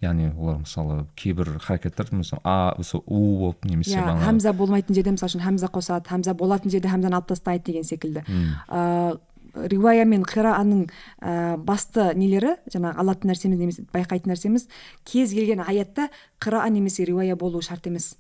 Яғни 0.05 0.31
олар 0.33 0.59
мысалы 0.63 1.05
кейбір 1.19 1.57
харакаттар 1.59 2.09
мысалы 2.11 2.41
а 2.43 2.73
осы 2.79 2.97
у 3.05 3.21
болып 3.41 3.65
немесе 3.65 3.97
иә 3.99 4.17
хамза 4.23 4.53
болмайтын 4.53 4.95
жерде 4.95 5.15
мысалы 5.17 5.33
үшін 5.33 5.45
хамза 5.45 5.69
қосады 5.73 6.07
хамза 6.09 6.33
болатын 6.33 6.71
жерде 6.71 6.91
хамзаны 6.91 7.17
алып 7.17 7.33
тастайды 7.33 7.71
деген 7.71 7.83
секілді. 7.83 8.25
Ыыы 8.69 9.17
риуая 9.55 10.05
мен 10.05 10.23
қираның 10.27 10.85
ә, 11.21 11.55
басты 11.57 12.09
нелері 12.17 12.57
жаңағы 12.71 12.99
алатын 12.99 13.31
нәрсеміз 13.31 13.61
немесе 13.61 13.85
байқайтын 13.93 14.33
нәрсеміз 14.33 14.67
кез 15.07 15.31
келген 15.31 15.63
аятта 15.63 16.09
қыра 16.43 16.65
немесе 16.69 17.05
риуая 17.07 17.37
болуы 17.39 17.63
шарт 17.63 17.87
емес. 17.87 18.17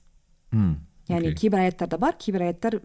М, 0.53 0.77
яғни 1.09 1.33
окей. 1.33 1.35
кейбір 1.41 1.65
аяттарда 1.65 1.97
бар 1.97 2.15
кейбір 2.17 2.47
аяттар 2.47 2.79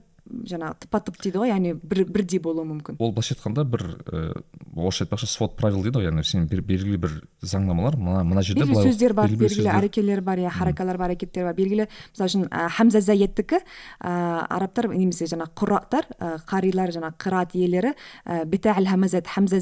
жаңағы 0.50 0.78
тыпа 0.84 1.00
тып 1.06 1.18
дейді 1.22 1.40
ғой 1.42 1.50
яғни 1.52 1.74
бір 1.74 2.04
бірдей 2.10 2.40
болуы 2.42 2.66
мүмкін. 2.68 2.98
Ол 2.98 3.12
былайша 3.14 3.36
айтқанда 3.36 3.64
бір 3.64 3.84
ііі 4.10 4.42
орысша 4.76 5.04
айтпақшы 5.06 5.28
свод 5.30 5.56
правил 5.58 5.82
дейді 5.84 6.00
ғой 6.00 6.08
яғни 6.10 6.24
сен 6.24 6.46
белгілі 6.46 6.98
бір 7.00 7.16
заңнамалар 7.42 7.96
мына 8.00 8.22
мына 8.24 8.44
жерде 8.46 8.64
белгілі 8.64 8.90
сөздер 8.90 9.14
бар 9.18 9.30
белгілі 9.30 9.48
белгілі 9.48 9.72
әрекелер 9.74 10.22
бар 10.24 10.42
иә 10.42 10.52
харакалар 10.54 10.98
бар 11.00 11.14
әрекеттер 11.14 11.48
бар. 11.48 11.56
Белгілі 11.58 11.86
мысалы 11.90 12.30
үшін 12.30 12.46
ә, 12.48 12.68
хамза 12.76 13.02
заяттікі 13.04 13.60
ә, 13.60 14.12
арабтар 14.46 14.90
немесе 14.92 15.28
жаңағы 15.30 15.54
құраттар 15.60 16.08
ә, 16.18 16.32
қарилар 16.50 16.94
жаңағы 16.94 17.18
қыраат 17.20 17.56
иелері 17.58 17.94
ә, 18.24 18.44
хамазат 18.90 19.26
хамза 19.26 19.60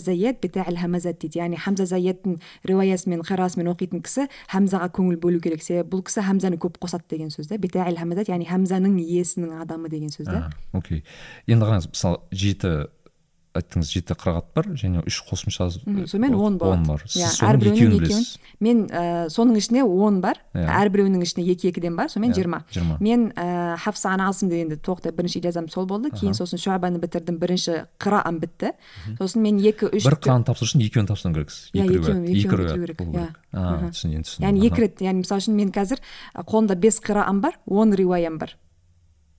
хамазат 0.79 1.21
дейді. 1.21 1.39
Яғни 1.39 1.59
хамза 1.61 1.87
заяттың 1.89 2.39
риуаясымен 2.67 3.23
қирасымен 3.27 3.71
оқитын 3.73 4.03
кісі 4.05 4.29
хамзаға 4.51 4.91
көңіл 4.97 5.19
бөлу 5.23 5.41
керек. 5.41 5.63
Себебі 5.63 5.97
бұл 5.97 6.05
кісі 6.07 6.25
хамзаны 6.27 6.59
көп 6.61 6.79
қосады 6.83 7.09
деген 7.11 7.31
сөз 7.31 7.51
да 7.51 7.59
битаал 7.59 7.97
хамазат 7.97 8.31
яғни 8.33 8.49
хамзаның 8.49 8.99
иесінің 9.03 9.63
адамы 9.63 9.89
деген 9.93 10.13
сөз 10.13 10.29
да 10.29 10.49
окей. 10.73 11.05
Енді 11.47 11.65
қараңыз 11.65 11.91
мысалы 11.93 12.21
жеті 12.33 12.77
айттыңыз 13.59 13.89
жеті 13.91 14.15
қырағат 14.15 14.51
бар 14.55 14.67
және 14.79 15.01
үш 15.09 15.17
қосымша 15.27 15.67
сонымен 15.73 16.35
он 16.37 16.59
болады. 16.61 16.79
он 16.79 16.85
бар. 16.87 17.03
Сіз 17.09 17.23
иә 17.25 17.31
соның 17.33 17.73
екеуін 17.73 17.95
білесіз. 17.99 18.29
Мен 18.61 18.83
ә, 18.87 19.27
соның 19.33 19.57
ішіне 19.59 19.83
он 19.83 20.21
бар 20.23 20.39
Иә. 20.55 20.67
әрбіреуінің 20.85 21.25
ішіне 21.25 21.47
екі 21.51 21.71
екіден 21.73 21.97
бар 21.97 22.07
сонымен 22.13 22.31
Иә, 22.31 22.37
жиырма. 22.39 22.61
жиырма. 22.71 22.99
мен 23.01 23.33
ә, 23.33 23.77
хафса 23.79 24.11
ан 24.13 24.21
асым 24.21 24.49
дегенде 24.53 24.77
тоқтай 24.77 25.11
бірінші 25.17 25.41
ижазам 25.41 25.69
сол 25.73 25.87
болды. 25.87 26.11
Кейін 26.13 26.37
сосын 26.39 26.61
шуабаны 26.61 27.01
бітірдім 27.01 27.39
бірінші 27.41 27.89
қыраам 27.99 28.39
бітті. 28.39 28.73
Сосын 29.19 29.43
мен 29.43 29.59
екі 29.59 29.87
үш 29.91 30.05
бір 30.05 30.21
қыраны 30.21 30.45
тапсыру 30.45 30.69
үшін 30.69 30.85
екеуін 30.87 31.09
тапсыру 31.09 31.35
керексіз 31.35 31.71
екі 31.75 31.89
керек, 31.89 33.01
яғни 34.39 34.67
екі 34.69 34.81
рет 34.83 35.01
яғни 35.03 35.25
мысалы 35.25 35.41
үшін 35.41 35.55
мен 35.57 35.73
қазір 35.73 35.99
ә, 36.37 36.45
қолымда 36.45 36.77
бес 36.77 37.01
қыраам 37.01 37.41
бар 37.41 37.59
он 37.67 37.93
риуаям 37.95 38.39
бар. 38.39 38.55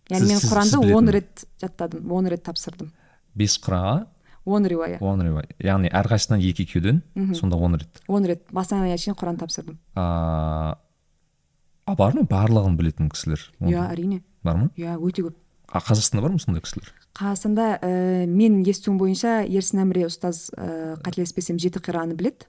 Яғни 0.09 0.33
мен 0.33 0.41
құранды 0.43 0.95
он 0.95 1.09
рет 1.13 1.45
жаттадым 1.61 2.11
он 2.11 2.27
рет 2.27 2.43
тапсырдым 2.43 2.91
бес 3.35 3.57
қыраға 3.61 4.07
он 4.45 4.65
риуая 4.65 4.97
он 4.99 5.21
риуаят 5.21 5.53
яғни 5.59 5.91
әрқайсысынан 5.91 6.41
екі 6.41 6.65
екеуден 6.65 7.03
сонда 7.35 7.57
он 7.57 7.75
рет 7.75 8.01
он 8.07 8.25
рет 8.25 8.45
басынан 8.51 8.87
аяқ 8.89 9.03
шейін 9.03 9.17
құран 9.19 9.39
тапсырдым 9.41 9.79
а 9.95 10.77
а 11.85 11.95
бар 11.95 12.15
ма 12.17 12.25
барлығын 12.29 12.77
білетін 12.79 13.11
кісілер 13.13 13.45
иә 13.61 13.85
әрине 13.91 14.23
бар 14.43 14.57
ма 14.57 14.69
иә 14.77 14.97
өте 14.97 15.25
көп 15.27 15.37
а 15.69 15.81
қазақстанда 15.83 16.25
бар 16.25 16.33
ма 16.35 16.41
сондай 16.41 16.63
кісілер 16.65 16.93
қазақстанда 17.17 17.67
ә, 17.81 18.25
менің 18.29 18.63
естуім 18.69 18.97
бойынша 19.01 19.41
ерсін 19.45 19.83
әміре 19.83 20.07
ұстаз 20.07 20.47
ә, 20.55 20.97
қателеспесем 21.03 21.59
жеті 21.61 21.81
қираны 21.83 22.15
біледі 22.17 22.47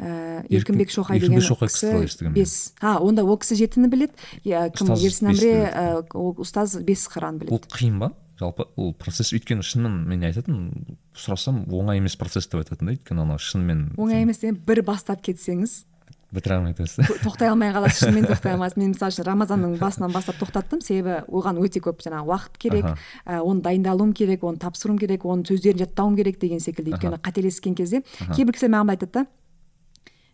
ә, 0.00 0.42
Еркін- 0.48 0.56
еркінбек 0.56 0.88
шоқай 0.90 1.20
деген 1.20 1.40
кісі. 1.40 2.32
бес. 2.32 2.72
а 2.80 2.98
онда 2.98 3.22
ол 3.24 3.38
кісі 3.38 3.56
жетіні 3.56 3.88
біледі. 3.88 4.12
Иә 4.44 4.70
кім 4.72 4.92
ерсін 4.96 5.28
әміре 5.30 6.04
ол 6.14 6.34
ұстаз 6.40 6.80
бес 6.82 7.04
қыран 7.08 7.36
ол 7.36 7.60
біледі 7.60 7.68
қиын 7.68 7.98
ба? 8.00 8.12
Жалпы 8.40 8.64
ол 8.76 8.94
процесс 8.96 9.34
өйткені 9.36 9.60
шынымен 9.60 10.08
мен 10.08 10.24
айтатын 10.24 10.96
сұрасам 11.12 11.66
оңай 11.68 12.00
емес 12.00 12.16
процесс 12.16 12.48
деп 12.48 12.62
айтатын 12.64 12.88
да 12.88 12.96
өйткені 12.96 13.20
ана 13.26 13.36
шынымен 13.36 13.96
оңай 14.00 14.24
емес 14.24 14.40
деген 14.40 14.56
бір 14.64 14.80
бастап 14.88 15.20
кетсеңіз 15.20 15.84
бітіре 16.32 16.56
алмай 16.56 16.72
кетесіз 16.72 17.10
тоқтай 17.20 17.50
алмай 17.50 17.72
қаласыз 17.74 18.06
шынымен 18.06 18.28
тоқтай 18.30 18.54
алмайсыз 18.54 18.78
мен 18.80 18.94
мысалы 18.94 19.12
үшін 19.12 19.26
рамазанның 19.26 19.74
басынан 19.80 20.12
бастап 20.14 20.38
тоқтаттым. 20.40 20.80
Себебі 20.80 21.24
оған 21.28 21.58
өте 21.60 21.82
көп 21.82 22.00
жаңағы 22.06 22.30
уақыт 22.30 22.56
керек 22.62 22.86
ә, 23.26 23.40
оны 23.42 23.60
дайындалуым 23.66 24.14
керек 24.14 24.44
оны 24.46 24.62
тапсыруым 24.62 24.96
керек 25.02 25.26
оның 25.26 25.44
сөздерін 25.50 25.82
жаттауым 25.84 26.16
керек 26.16 26.38
деген 26.40 26.62
секілді. 26.62 26.94
Өйткені 26.94 27.18
қателескен 27.20 27.74
кезде 27.74 28.04
кейбір 28.36 28.54
кісілер 28.54 28.76
маған 28.78 28.94
айтады 28.94 29.12
да 29.12 29.26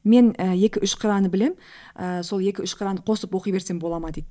мен 0.07 0.33
ә, 0.39 0.55
екі 0.55 0.83
үш 0.87 0.95
қыраны 1.01 1.31
білем 1.33 1.57
ә, 1.95 2.23
сол 2.27 2.41
екі 2.47 2.65
үш 2.65 2.77
қыраны 2.78 3.03
қосып 3.07 3.35
оқи 3.37 3.53
берсем 3.53 3.81
бола 3.83 3.99
ма 4.01 4.12
дейді. 4.15 4.28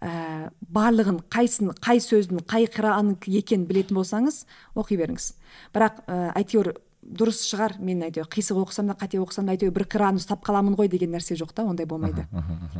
Ә, 0.00 0.50
барлығын 0.72 1.22
қайсын 1.28 1.74
қай 1.84 2.02
сөздің 2.02 2.44
қай 2.48 2.68
қираның 2.72 3.20
екенін 3.28 3.68
білетін 3.68 4.00
болсаңыз 4.00 4.44
оқи 4.78 4.98
беріңіз. 5.00 5.32
Бірақ 5.76 6.04
ә, 6.06 6.20
әйтеуір 6.40 6.74
дұрыс 7.08 7.40
шығар 7.48 7.76
мен 7.80 8.02
әйтеуір 8.04 8.28
қисық 8.32 8.58
оқысам 8.64 8.90
да 8.90 8.96
қате 8.98 9.20
оқысам 9.22 9.46
да 9.48 9.54
әйтеуір 9.54 9.72
бір 9.76 9.84
қыраны 9.88 10.20
ұстап 10.20 10.42
қаламын 10.44 10.74
ғой 10.76 10.90
деген 10.92 11.14
нәрсе 11.14 11.36
жоқ 11.38 11.54
та 11.56 11.64
ондай 11.64 11.86
болмайды. 11.88 12.26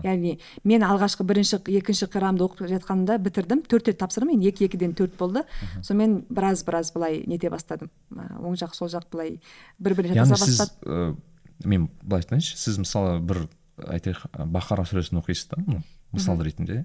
Яғни 0.05 0.35
мен 0.69 0.85
алғашқы 0.85 1.25
бірінші 1.25 1.61
екінші 1.79 2.11
қирамды 2.12 2.45
оқып 2.45 2.69
жатқанымда 2.69 3.19
бітірдім 3.25 3.62
төрт 3.70 3.89
рет 3.89 4.01
тапсырдым 4.03 4.35
енді 4.35 4.51
екі 4.51 4.66
екіден 4.69 4.93
төрт 4.99 5.16
болды. 5.19 5.45
Сонымен 5.81 6.27
біраз 6.29 6.65
біраз 6.66 6.93
былай 6.93 7.23
нете 7.27 7.49
бастадым. 7.51 7.93
Оң 8.12 8.59
жақ 8.61 8.77
сол 8.77 8.93
жақ 8.93 9.09
былай 9.12 9.39
бір 9.79 9.97
біріне 9.97 10.20
жасаса 10.20 10.45
сіз 10.45 10.59
бастады 10.59 11.15
мен 11.64 11.89
былай 12.02 12.22
айтайыншы 12.22 12.56
сіз 12.56 12.78
мысалы 12.78 13.18
бір 13.20 13.47
айтайық 13.78 14.26
бақара 14.52 14.85
сүресін 14.86 15.20
оқисыз 15.22 15.48
да 15.51 15.62
ну, 15.66 15.82
мысал 16.12 16.40
ретінде. 16.43 16.85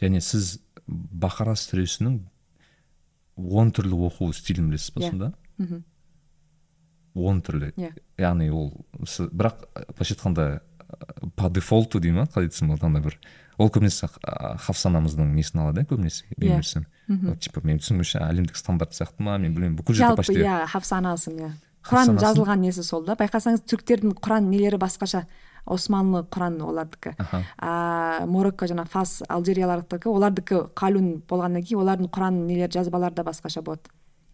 Және 0.00 0.20
сіз 0.20 0.58
бақара 0.88 1.54
сүресінің 1.56 2.20
он 3.36 3.70
түрлі 3.72 3.96
оқу 4.08 4.32
стилін 4.32 4.70
білесіз 4.70 4.92
ба 4.94 5.00
Иә. 5.02 5.10
сонда? 5.10 5.32
Он 7.16 7.40
түрлі. 7.40 7.70
Иә. 7.80 7.94
яғни 8.20 8.50
ол 8.52 8.72
бірақ 9.00 9.62
былайша 9.96 10.14
айтқанда 10.14 10.60
по 11.36 11.48
дефолту 11.50 11.98
дей 12.00 12.12
ма 12.12 12.26
қалай 12.28 12.46
айтсам 12.50 12.68
болады 12.68 12.86
андай 12.86 13.02
бір 13.02 13.16
ол 13.58 13.70
көбінесе 13.72 14.06
х- 14.08 14.56
хафса 14.60 14.88
анамыздың 14.90 15.32
несін 15.34 15.60
алады 15.64 15.80
иә 15.82 15.88
көбінесе 15.88 16.24
мен 16.36 16.50
Иә. 16.52 16.56
білсем 16.60 16.86
Вот, 17.08 17.38
типа 17.40 17.60
мен 17.64 17.78
түсінуімше 17.78 18.18
әлемдік 18.20 18.56
стандарт 18.58 18.92
сияқты 18.92 19.22
ма 19.22 19.38
мен 19.38 19.54
білмеймін 19.54 19.76
бүкіл 19.78 19.94
жерде 19.94 20.08
жалпы 20.10 20.22
почти 20.24 20.40
иә 20.42 20.66
хафса 20.66 20.96
анасың 20.98 21.36
иә. 21.40 21.50
Құран 21.86 22.18
жазылған 22.20 22.62
несі 22.66 22.82
сол 22.86 23.04
да? 23.06 23.16
Байқасаңыз 23.18 23.62
түріктердің 23.66 24.16
құран 24.20 24.50
нелері 24.50 24.78
басқаша? 24.82 25.26
Османлы 25.66 26.22
құран 26.30 26.60
олардікі. 26.62 27.16
А 27.58 28.26
морокко 28.26 28.68
жана 28.70 28.84
фас 28.86 29.22
алжириялардікі. 29.28 30.08
Олардікі 30.08 30.60
қалун 30.78 31.22
болғаннан 31.26 31.64
кейін 31.66 31.82
олардың 31.82 32.10
құран 32.14 32.44
нелері 32.46 32.70
жазбалары 32.70 33.14
да 33.18 33.24
басқаша 33.26 33.62
болады. 33.66 33.90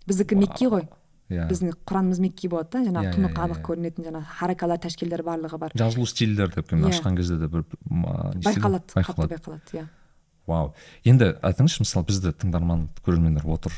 Біздікі 0.07 0.37
мекки 0.37 0.69
ғой. 0.69 0.89
Иә. 1.33 1.47
Біздің 1.49 1.73
құранымыз 1.89 2.21
мекки 2.21 2.49
болады 2.53 2.69
да? 2.75 2.83
Жаңағы 2.85 3.09
Иә, 3.09 3.15
тұнық 3.17 3.33
иә, 3.33 3.45
анық 3.47 3.61
иә. 3.61 3.65
көрінетін 3.65 4.05
жаңағы 4.11 4.35
харакалар 4.37 4.81
тәшкилдер 4.83 5.23
барлығы 5.25 5.59
бар. 5.63 5.73
Жазылу 5.73 6.05
стильдері 6.05 6.53
деп 6.59 6.73
ашқан 6.73 7.17
кезде 7.17 7.39
де 7.41 7.49
бір 7.49 7.65
байқалады 7.95 8.93
қатты 8.93 9.29
байқалады 9.31 9.79
иә. 9.79 9.87
Вау. 10.47 10.75
Енді 11.05 11.31
айтыңызшы 11.41 11.87
мысалы 11.87 12.05
бізді 12.11 12.35
тыңдарман 12.37 12.89
көрермендер 13.07 13.47
отыр. 13.49 13.73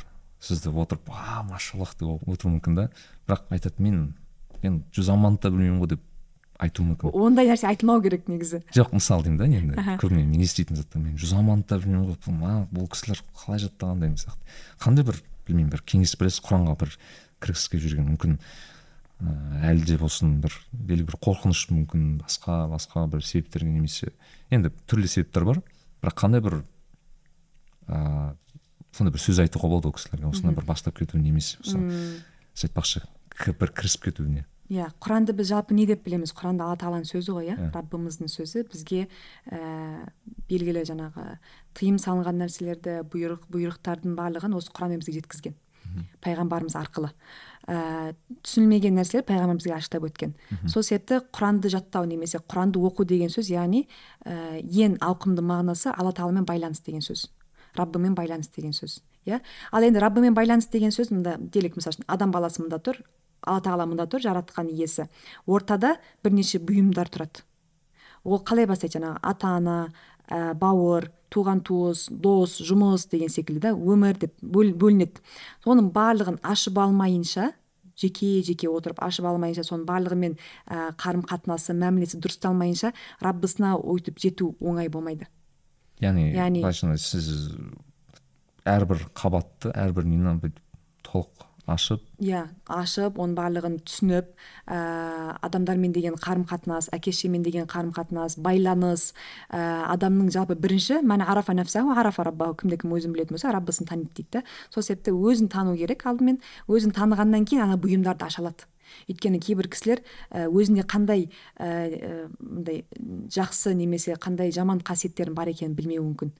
Сізді 0.44 0.72
отырып 0.76 1.08
а 1.10 1.42
машаллах 1.48 1.94
деп 1.98 2.28
отыруы 2.28 2.58
мүмкін 2.58 2.76
да. 2.76 2.88
Бірақ 3.26 3.48
айтады 3.54 3.82
мен 3.82 4.14
мен 4.62 4.82
жүз 4.94 5.10
аманды 5.12 5.46
да 5.46 5.54
білмеймін 5.54 5.80
ғой 5.80 5.94
деп 5.94 6.02
айтуы 6.60 6.86
мүмкін. 6.90 7.14
Ондай 7.16 7.48
нәрсе 7.50 7.68
айтылмау 7.68 8.02
керек 8.04 8.28
негізі. 8.28 8.62
Жоқ 8.76 8.94
мысалы 8.96 9.24
деймін 9.26 9.38
да 9.40 9.48
енді. 9.48 9.98
Көбіне 10.00 10.24
мен 10.24 10.44
еститін 10.44 10.78
заттар 10.78 11.02
мен 11.02 11.16
жүз 11.20 11.34
аманды 11.38 11.68
да 11.72 11.80
білмеймін 11.80 12.12
ғой 12.12 12.68
бұл 12.72 12.88
кісілер 12.92 13.24
қалай 13.36 13.64
жаттаған 13.64 14.04
деген 14.04 14.20
сияқты. 14.20 14.54
Қандай 14.80 15.08
бір 15.08 15.20
білмеймін 15.48 15.72
бір 15.74 15.82
кеңес 15.84 16.14
бересіз 16.20 16.44
құранға 16.44 16.76
бір 16.80 16.94
кіргісі 17.44 17.72
келіп 17.72 17.84
жүрген 17.88 18.08
мүмкін. 18.12 18.38
Ыыы 19.24 19.64
әлі 19.70 19.84
де 19.88 19.98
болсын 19.98 20.38
бір 20.42 20.54
белгілі 20.72 21.08
бір 21.10 21.18
қорқыныш 21.22 21.66
мүмкін 21.70 22.06
басқа 22.22 22.64
басқа 22.72 23.04
бір 23.12 23.22
себептерге 23.24 23.70
немесе 23.70 24.10
енді 24.50 24.72
түрлі 24.90 25.08
себептер 25.08 25.46
бар. 25.48 25.60
Бірақ 26.02 26.18
қандай 26.18 26.42
бір 26.44 26.62
ыыы 27.88 28.34
сондай 28.94 29.14
бір 29.14 29.22
сөз 29.22 29.42
айтуға 29.44 29.70
болады 29.72 29.90
ол 29.90 29.96
кісілерге. 29.98 30.30
Осындай 30.30 30.54
бір 30.56 30.66
бастап 30.68 30.98
кету 30.98 31.18
немесе 31.18 31.58
сіз 31.64 32.68
айтпақшы 32.68 33.02
бір 33.58 33.72
кірісіп 33.74 34.08
кетуіне. 34.08 34.44
Иә 34.72 34.86
құранды 35.02 35.34
біз 35.36 35.50
жалпы 35.50 35.74
не 35.76 35.84
деп 35.84 36.06
білеміз? 36.06 36.32
Құранда 36.32 36.64
алла 36.64 36.78
тағаланың 36.80 37.04
сөзі 37.04 37.34
ғой 37.36 37.50
иә? 37.50 37.56
Иә. 37.58 37.72
раббымыздың 37.74 38.30
сөзі. 38.32 38.62
Бізге 38.70 39.02
ә, 39.52 40.06
белгілі 40.48 40.86
жаңағы 40.88 41.36
тыйым 41.76 41.98
салынған 42.00 42.40
нәрселерді 42.40 43.02
бұйрық 43.12 43.44
бұйрықтардың 43.52 44.16
барлығын 44.16 44.56
осы 44.56 44.72
құранмен 44.72 45.02
бізге 45.02 45.18
жеткізген. 45.18 45.58
Пайғамбарымыз 46.24 46.78
арқылы. 46.80 47.12
Ә, 47.68 48.14
түсінілмеген 48.40 48.96
нәрселер 48.96 49.26
пайғамбар 49.28 49.60
бізге 49.60 49.76
ашықтап 49.76 50.08
өткен. 50.08 50.32
Сол 50.64 50.82
себепті 50.82 51.20
құранды 51.28 51.68
жаттау 51.68 52.08
немесе 52.08 52.40
құранды 52.40 52.80
оқу 52.80 53.04
деген 53.04 53.28
сөз 53.28 53.52
яғни 53.52 53.84
ә, 54.24 54.64
ең 54.64 54.96
ауқымды 55.04 55.44
мағынасы 55.44 55.92
алла 55.92 56.16
тағаламен 56.16 56.48
байланыс 56.48 56.80
деген 56.80 57.04
сөз. 57.04 57.28
Раббымен 57.76 58.14
байланыс 58.14 58.48
деген 58.54 58.72
сөз 58.76 59.00
иә? 59.26 59.40
Ал 59.72 59.82
енді 59.82 60.02
раббымен 60.02 60.34
байланыс 60.34 60.68
деген 60.72 60.94
сөз 60.94 61.10
мында 61.14 61.36
делік 61.38 61.76
мысалы 61.76 61.96
үшін 61.96 62.08
адам 62.08 62.32
баласы 62.34 62.62
мында 62.62 62.78
тұр 62.78 63.00
алла 63.44 63.62
тағала 63.64 63.86
мында 63.88 64.06
тұр 64.10 64.24
жаратқан 64.24 64.70
иесі. 64.72 65.08
Ортада 65.46 65.96
бірнеше 66.24 66.60
бұйымдар 66.64 67.10
тұрады. 67.12 67.44
Ол 68.24 68.40
қалай 68.40 68.66
бастайды 68.66 68.98
жаңағы 68.98 69.20
ата 69.22 69.50
ана 69.58 69.76
ә, 70.28 70.54
бауыр 70.56 71.10
туған 71.34 71.60
туыс 71.66 72.06
дос 72.08 72.56
жұмыс 72.64 73.08
деген 73.10 73.28
секілді 73.28 73.68
да 73.68 73.74
өмір 73.74 74.18
деп 74.22 74.34
бөл, 74.40 74.72
бөлінеді. 74.72 75.20
Соның 75.64 75.90
барлығын 75.92 76.40
ашып 76.42 76.78
алмайынша 76.80 77.52
жеке 78.00 78.40
жеке 78.42 78.70
отырып 78.70 79.02
ашып 79.04 79.28
алмайынша 79.28 79.66
соның 79.66 79.84
барлығымен 79.90 80.36
ә, 80.38 80.94
қарым 80.98 81.26
қатынасы 81.28 81.76
мәмілесі 81.76 82.20
дұрысталмайынша 82.22 82.94
раббысына 83.22 83.76
өйтіп 83.78 84.20
жету 84.24 84.54
оңай 84.60 84.88
болмайды. 84.88 85.28
Яғни 86.00 86.30
Яғни- 86.34 86.62
былайша 86.64 86.86
айтқанда 86.86 86.98
сіз 86.98 87.28
әрбір 88.64 89.08
қабатты 89.14 89.72
әрбір 89.74 90.06
нені 90.08 90.38
бүйтіп 90.42 90.62
толық 91.06 91.44
ашып 91.66 92.02
иә 92.20 92.42
ашып 92.68 93.16
оның 93.20 93.34
барлығын 93.38 93.76
түсініп 93.88 94.26
ә, 94.68 94.78
адамдармен 95.46 95.94
деген 95.96 96.16
қарым 96.20 96.44
қатынас 96.48 96.90
әке 96.92 97.12
шешемен 97.12 97.42
деген 97.42 97.64
қарым 97.70 97.92
қатынас 97.96 98.36
байланыс 98.36 99.12
ә, 99.48 99.84
адамның 99.94 100.28
жалпы 100.34 100.58
бірінші 100.60 101.00
мәні 101.04 101.24
арафа 101.24 101.56
нәфсаху 101.56 101.96
арафа 101.96 102.26
раббаху 102.28 102.58
кімде 102.60 102.76
кім 102.82 102.92
өзін 102.98 103.16
білетін 103.16 103.36
болса 103.38 103.52
раббысын 103.56 103.88
таниды 103.88 104.12
дейді 104.20 104.40
да 104.40 104.44
сол 104.74 104.82
себепті 104.84 105.16
өзін 105.16 105.48
тану 105.48 105.76
керек 105.76 106.04
алдымен 106.04 106.40
өзін 106.68 106.92
танығаннан 106.92 107.48
кейін 107.48 107.64
ана 107.68 107.80
бұйымдарды 107.80 108.28
аша 108.28 108.42
алады. 108.44 108.68
Өйткені 109.08 109.40
кейбір 109.42 109.68
кісілер 109.72 110.02
ә, 110.30 110.46
өзінде 110.48 110.84
қандай 110.88 111.28
ә, 111.56 111.68
ә, 111.68 112.12
мындай 112.38 112.84
жақсы 113.32 113.74
немесе 113.76 114.16
қандай 114.20 114.52
жаман 114.54 114.82
қасиеттердің 114.84 115.36
бар 115.36 115.52
екенін 115.52 115.76
білмеуі 115.78 116.04
мүмкін. 116.04 116.32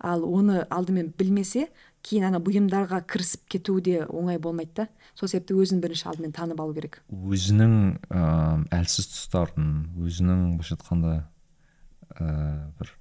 Ал 0.00 0.24
оны 0.26 0.64
алдымен 0.70 1.12
білмесе 1.16 1.68
кейін 2.06 2.30
ана 2.30 2.40
бұйымдарға 2.42 3.02
кірісіп 3.10 3.44
кетуі 3.52 3.82
де 3.84 3.96
оңай 4.06 4.40
болмайды 4.40 4.84
да. 4.84 4.88
Сол 5.14 5.28
себепті 5.28 5.58
өзін 5.60 5.82
бірінші 5.82 6.08
алдымен 6.08 6.32
танып 6.36 6.60
алу 6.62 6.76
керек. 6.76 7.02
Өзінің 7.10 7.74
ыыы 8.08 8.64
әлсіз 8.80 9.10
тұстарын 9.12 9.74
өзінің 10.00 10.46
былайша 10.56 10.78
айтқанда 10.78 11.18
ыыы 12.16 12.72
бір 12.80 12.94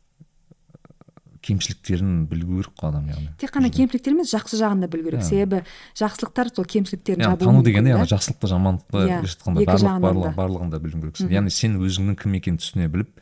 кемшіліктерін 1.45 2.25
білу 2.29 2.59
керек 2.59 2.73
қой 2.79 2.89
адам 2.89 3.07
яғни. 3.09 3.29
Тек 3.39 3.53
қана 3.53 3.69
кемшіліктер 3.73 4.13
емес 4.13 4.33
жақсы 4.33 4.59
жағын 4.59 4.83
да 4.83 4.89
білу 4.91 5.05
керек. 5.07 5.21
Иә. 5.21 5.29
себебі 5.29 5.61
жақсылықтар 5.99 6.51
сол 6.55 6.65
кемшіліктерін 6.65 7.23
жабуы 7.23 7.45
тану 7.47 7.63
да. 7.63 7.71
яғни 7.71 8.07
жақсылықты 8.11 8.51
жамандықты 8.51 9.03
Иә, 9.05 9.19
былайша 9.21 9.37
айтқанда 9.39 9.63
екі 9.63 10.03
барлық 10.03 10.35
барлығын 10.35 10.69
да. 10.73 10.79
білуің 10.83 11.03
керексің 11.05 11.33
яғни 11.33 11.53
сен 11.53 11.79
өзіңнің 11.79 12.19
кім 12.19 12.37
екенін 12.39 12.59
түсіне 12.59 12.89
біліп 12.91 13.21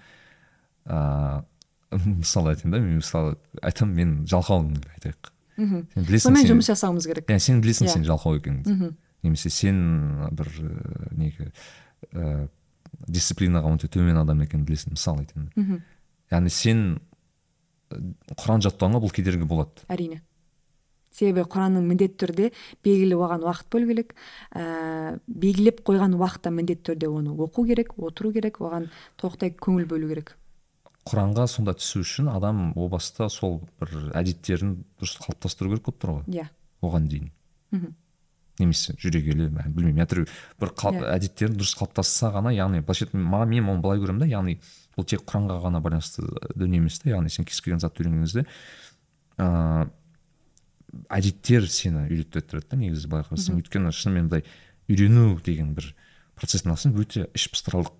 ыыы 0.87 1.43
мысалы 2.17 2.55
айтайын 2.55 2.71
да 2.73 2.79
мен 2.83 3.01
мысалы 3.01 3.35
айтамын 3.61 3.95
мен 3.95 4.15
жалқаумын 4.27 4.79
деп 4.81 4.89
айтайық. 4.97 5.33
Мхм 5.57 5.85
сен 5.93 6.07
білесің 6.09 6.27
сонымен 6.27 6.49
жұмыс 6.51 6.71
жасауымыз 6.73 7.07
керек. 7.07 7.29
Иә 7.29 7.39
сен 7.39 7.61
білесің 7.63 7.87
Иә. 7.87 7.93
сен 7.93 8.03
жалқау 8.05 8.41
екеніңді 8.41 8.91
немесе 9.23 9.49
сен 9.49 10.27
бір 10.31 10.49
неге 11.17 11.51
ә, 12.13 12.47
дисциплинаға 13.07 13.73
өте 13.75 13.89
төмен 13.91 14.19
адам 14.21 14.43
екенін 14.45 14.65
білесің 14.67 14.95
мысалы 14.97 15.23
айтайын 15.25 15.49
мхм 15.55 15.79
яғни 16.31 16.53
сен 16.53 16.83
құран 17.91 18.63
жаттауыңа 18.65 19.01
бұл 19.03 19.13
кедергі 19.15 19.47
болады. 19.47 19.85
Әрине. 19.91 20.21
Себебі 21.17 21.47
құранның 21.49 21.85
міндетті 21.87 22.17
түрде 22.25 22.49
белгілі 22.85 23.15
оған 23.17 23.45
уақыт 23.47 23.69
бөлу 23.73 23.87
керек 23.89 24.11
ә, 24.53 25.17
белгілеп 25.25 25.79
қойған 25.87 26.13
уақытта 26.19 26.51
міндетті 26.53 26.91
түрде 26.91 27.07
оны 27.09 27.31
оқу 27.33 27.65
керек 27.65 27.95
отыру 27.97 28.33
керек 28.35 28.59
оған 28.61 28.89
тоқтай 29.17 29.55
көңіл 29.57 29.87
бөлу 29.89 30.11
керек. 30.11 30.35
Құранға 31.07 31.47
сонда 31.47 31.73
түсу 31.79 32.03
үшін 32.03 32.27
адам 32.29 32.73
о 32.75 32.89
баста 32.91 33.29
сол 33.33 33.61
бір 33.79 34.11
әдеттерін 34.19 34.75
дұрыс 34.99 35.15
қалыптастыру 35.23 35.71
керек 35.71 35.85
болып 35.87 36.01
тұр 36.03 36.11
ғой. 36.17 36.23
Иә. 36.35 36.49
Оған 36.83 37.07
дейін. 37.09 37.31
Мхм. 37.71 37.95
Немесе 38.59 38.93
жүре 38.99 39.21
келе 39.23 39.47
білмеймін 39.49 40.03
әйтеуір 40.03 40.27
бір 40.59 40.69
қал- 40.77 40.99
Иә. 40.99 41.15
әдеттерін 41.15 41.57
дұрыс 41.57 41.73
қалыптастырса 41.79 42.33
ғана 42.35 42.51
яғни 42.53 42.81
былайша 42.83 43.07
маған 43.13 43.47
мен 43.55 43.69
оны 43.69 43.81
былай 43.81 43.99
көремін 44.03 44.19
да 44.19 44.25
яғни 44.25 44.59
бұл 44.97 45.05
тек 45.07 45.23
құранға 45.29 45.61
ғана 45.63 45.81
байланысты 45.85 46.25
дүние 46.57 46.81
емес 46.81 46.99
та 46.99 47.13
яғни 47.13 47.29
сен 47.29 47.45
кез 47.45 47.61
келген 47.61 47.83
затты 47.83 48.03
үйренген 48.03 48.25
кезде 48.25 48.45
ыыы 49.37 49.87
әдеттер 51.11 51.67
сені 51.69 52.07
үйретіп 52.07 52.47
тұрады 52.49 52.71
да 52.71 52.79
негізі 52.79 53.09
былай 53.11 53.25
қарасаң. 53.27 53.59
Өйткені 53.59 53.91
шынымен 53.93 54.29
былай 54.31 54.45
үйрену 54.87 55.37
деген 55.43 55.73
бір 55.77 55.91
процесстің 56.39 56.73
басын 56.73 56.95
өте 56.97 57.27
іш 57.35 57.47
пыстырарлық 57.53 57.93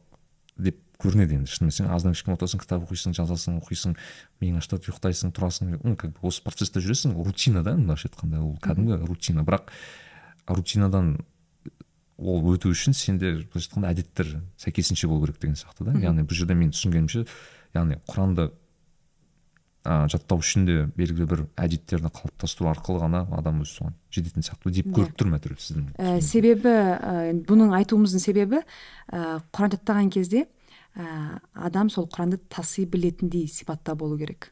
деп 0.58 0.80
көрінеді 1.02 1.38
енді. 1.38 1.52
Шынымен 1.52 1.76
сен 1.76 1.92
аздан 1.94 2.16
кішкене 2.16 2.38
отырасың 2.38 2.64
кітап 2.64 2.86
оқисың 2.88 3.16
жазасың 3.18 3.60
оқисың 3.62 3.98
миың 4.42 4.60
ашылады 4.62 4.90
ұйықтайсың 4.90 5.34
тұрасың. 5.36 5.76
Ну 5.84 5.96
как 6.00 6.16
бы 6.16 6.30
осы 6.32 6.44
процессте 6.46 6.82
жүресің 6.82 7.18
рутина 7.28 7.64
да 7.64 7.76
былайша 7.76 8.10
айтқанда. 8.10 8.42
Ол 8.42 8.56
кәдімгі 8.64 9.02
рутина. 9.06 9.46
Бірақ 9.46 9.70
рутинадан 10.48 11.18
ол 12.18 12.42
өту 12.54 12.72
үшін 12.74 12.96
сенде 12.98 13.34
былайша 13.46 13.70
айтқанда 13.70 13.92
әдеттер 13.94 14.32
сәйкесінше 14.58 15.08
болу 15.08 15.26
керек 15.28 15.42
деген 15.42 15.58
сияқты 15.60 15.86
да. 15.86 15.94
Яғни 16.02 16.26
бұл 16.26 16.40
жерде 16.40 16.58
мен 16.58 16.72
түсінгенімше 16.74 17.28
яғни 17.78 18.00
құранды 18.10 18.50
ә, 19.88 20.08
жаттау 20.12 20.42
үшін 20.42 20.66
де 20.68 20.78
белгілі 20.98 21.28
бір 21.30 21.44
әдеттерді 21.62 22.12
қалыптастыру 22.16 22.72
арқылы 22.74 23.04
ғана 23.06 23.24
адам 23.38 23.62
өзі 23.64 23.78
соған 23.80 23.96
жететін 24.14 24.46
сияқты 24.46 24.74
деп 24.76 24.90
көріп 24.96 25.16
тұрмын 25.20 25.38
әйтеуір 25.38 25.62
сіздің 25.62 25.88
ә, 25.96 26.18
себебі 26.26 26.74
ә, 26.74 27.14
бұның 27.48 27.76
айтуымыздың 27.80 28.24
себебі 28.24 28.62
ә, 28.64 29.40
құран 29.54 29.76
жаттаған 29.78 30.12
кезде 30.14 30.48
ә, 30.98 31.40
адам 31.54 31.92
сол 31.94 32.10
құранды 32.12 32.40
таси 32.50 32.86
білетіндей 32.86 33.48
сипатта 33.48 33.96
болу 33.96 34.18
керек. 34.18 34.52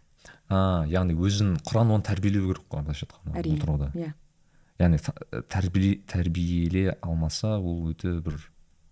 А 0.50 0.86
яғни 0.90 1.18
өзін 1.18 1.56
құран 1.66 1.96
оны 1.98 2.06
тәрбиелеу 2.06 2.52
керек 2.52 2.70
қой 2.70 2.86
былайша 2.86 3.08
айтқанда 3.08 3.40
әрине. 3.40 3.58
отыруда 3.58 3.92
иә. 3.98 4.14
Яғни 4.80 5.00
та- 5.00 5.42
тәрбие 5.50 6.02
тәрбиелей 6.10 6.92
алмаса 7.02 7.58
ол 7.60 7.92
өте 7.92 8.20
бір 8.22 8.38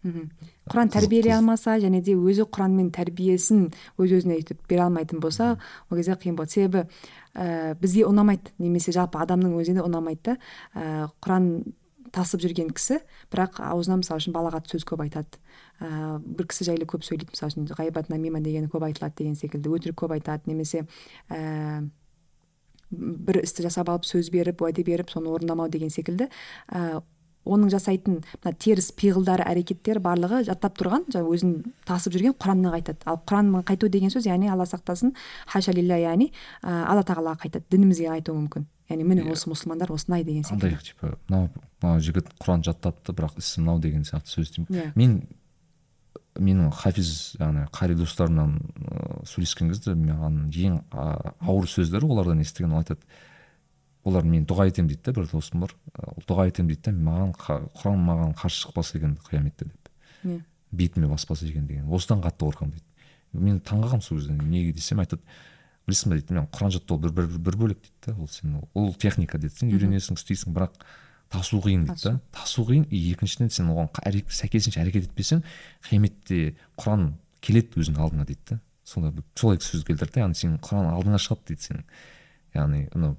мхм. 0.03 0.29
құран 0.69 0.91
тәрбиелей 0.93 1.35
алмаса 1.35 1.77
және 1.79 2.01
де 2.03 2.15
өзі 2.15 2.45
құранмен 2.47 2.91
тәрбиесін 2.95 3.69
өз 3.97 4.15
өзіне 4.19 4.39
өйтіп 4.39 4.65
бере 4.69 4.83
алмайтын 4.87 5.19
болса 5.19 5.57
ол 5.89 5.97
кезде 5.97 6.15
қиын 6.15 6.35
болады 6.39 6.51
себебі 6.51 6.87
ә, 7.35 7.75
бізге 7.79 8.03
ұнамайды 8.07 8.51
немесе 8.59 8.91
жалпы 8.95 9.19
адамның 9.23 9.55
өзіне 9.59 9.83
ұнамайды 9.83 10.23
да 10.23 10.37
ә, 10.75 11.09
құран 11.23 11.73
тасып 12.13 12.43
жүрген 12.45 12.69
кісі 12.77 12.99
бірақ 13.33 13.57
аузынан 13.65 14.03
мысалы 14.03 14.21
үшін 14.21 14.35
балағат 14.35 14.67
сөз 14.69 14.83
көп 14.85 15.01
айтады. 15.01 15.39
Ә, 15.81 16.19
бір 16.21 16.45
кісі 16.51 16.67
жайлы 16.69 16.85
көп 16.85 17.01
сөйлейді 17.01 17.33
мысалы 17.33 17.49
үшін 17.49 17.65
ғайбат 17.73 18.11
намима 18.13 18.37
дегені 18.43 18.69
көп 18.69 18.85
айтылады 18.85 19.17
деген 19.17 19.33
секілді. 19.39 19.71
Өтірік 19.73 19.97
көп 19.97 20.13
айтады. 20.13 20.45
Немесе 20.45 20.85
ә, 21.33 21.89
бір 22.93 23.41
істі 23.43 23.65
жасап 23.67 23.89
алып 23.89 24.05
сөз 24.07 24.29
беріп 24.33 24.61
уәде 24.63 24.85
беріп 24.85 25.09
соны 25.13 25.33
орындамау 25.33 25.69
деген 25.69 25.89
секілді. 25.93 26.29
Ә, 26.69 27.01
оның 27.43 27.71
жасайтын 27.73 28.21
мына 28.23 28.53
теріс 28.55 28.91
пиғылдары 28.95 29.43
әрекеттер 29.43 29.99
барлығы 30.03 30.43
жаттап 30.47 30.77
тұрған 30.79 31.09
жаңағы 31.11 31.33
өзін 31.35 31.55
тасып 31.87 32.15
жүрген 32.15 32.37
құраннан 32.39 32.77
қайтады. 32.77 33.03
Ал 33.03 33.19
құраннан 33.27 33.65
қайту 33.67 33.89
деген 33.91 34.13
сөз 34.13 34.29
яғни 34.29 34.47
алла 34.51 34.63
сақтасын 34.69 35.11
хаша 35.51 35.75
лилля 35.75 35.99
яғни 35.99 36.29
ә, 36.61 36.85
алла 36.87 37.03
тағалаға 37.03 37.43
қайтады 37.43 37.67
дінімізге 37.73 38.13
қайтуы 38.13 38.37
мүмкін. 38.37 38.67
Яғни 38.91 39.07
міне 39.07 39.27
осы 39.31 39.51
мұсылмандар 39.51 39.91
осындай 39.91 40.23
деген 40.23 40.47
андай 40.51 40.71
секілді. 40.71 40.93
типа 40.93 41.13
мынау 41.27 41.49
мынау 41.81 41.99
жігіт 42.03 42.31
құран 42.39 42.63
жаттапты 42.63 43.15
бірақ 43.15 43.39
ісі 43.39 43.63
мынау 43.63 43.79
деген 43.79 44.03
сияқты 44.07 44.37
сөз 44.37 44.55
деймін 44.55 44.71
иә. 44.71 44.91
Мен 44.95 45.21
менің 46.39 46.71
хафиз 46.73 47.35
яғни 47.39 47.67
қари 47.73 47.95
достарымнан 47.97 48.57
ыыы 48.57 49.27
сөйлескен 49.29 49.69
кезде 49.69 49.93
маған 49.97 50.47
ең 50.49 50.79
ауыр 50.93 51.69
сөздері 51.69 52.09
олардан 52.09 52.41
естіген 52.41 52.73
ол 52.73 52.81
айтады 52.81 53.05
олар 54.03 54.25
мен 54.27 54.45
дұға 54.47 54.67
етемін 54.67 54.89
дейді 54.91 55.05
да 55.05 55.13
бір 55.15 55.29
досым 55.31 55.63
бар. 55.63 55.75
Дұға 56.27 56.47
етемін 56.49 56.73
дейді 56.73 56.89
да 56.89 56.93
маған 56.97 57.31
құран 57.37 58.01
маған 58.03 58.33
қарсы 58.39 58.65
шықпаса 58.65 58.97
екен 58.97 59.15
қияметте 59.29 59.69
деп. 59.69 59.89
Иә. 60.23 60.41
Бетіме 60.71 61.07
баспаса 61.07 61.45
екен 61.47 61.67
деген. 61.67 61.87
Осыдан 61.87 62.21
қатты 62.23 62.49
қорқамын 62.49 62.73
дейді. 62.73 62.85
Мен 63.33 63.61
таңғалғанмын 63.61 64.03
сол 64.03 64.19
кезде 64.19 64.33
неге? 64.33 64.73
десем 64.73 64.99
айтады 64.99 65.21
білесің 65.87 66.09
ба 66.09 66.19
дейді. 66.19 66.33
Мен 66.33 66.49
құран 66.51 66.73
жаттау 66.75 66.97
бір, 66.97 67.11
бір, 67.11 67.37
бір 67.37 67.57
бөлек 67.61 67.79
дейді 67.79 67.95
да 68.07 68.15
ол 68.19 68.27
сен 68.27 68.59
ол 68.73 68.93
техника 68.93 69.37
дейді 69.37 69.55
сен 69.55 69.71
үйренесің 69.71 70.19
істейсің. 70.19 70.53
Бірақ 70.53 70.83
тасу 71.33 71.59
қиын 71.63 71.87
дейді 71.89 72.03
да 72.11 72.19
тасу. 72.31 72.63
Қиын 72.67 72.85
и 72.93 72.99
екіншіден 73.13 73.49
сен 73.49 73.71
оған 73.73 73.89
сәйкесінше 74.29 74.79
әрекет 74.83 75.09
етпесең 75.09 75.41
қияметте 75.87 76.53
құран 76.77 77.13
келеді 77.43 77.81
өзіңнің 77.81 78.03
алдыңа 78.05 78.27
дейді 78.29 78.53
да 78.53 78.59
сондай 78.85 79.11
бір- 79.15 79.25
солай 79.35 79.57
сөз 79.63 79.83
келтірді 79.87 80.21
яғни 80.21 80.37
сенің 80.37 80.59
құран 80.63 80.91
алдыңа 80.93 81.19
шығады 81.23 81.49
дейді 81.49 81.67
сенің 81.67 81.83
яғни 82.53 82.81
анау 82.95 83.15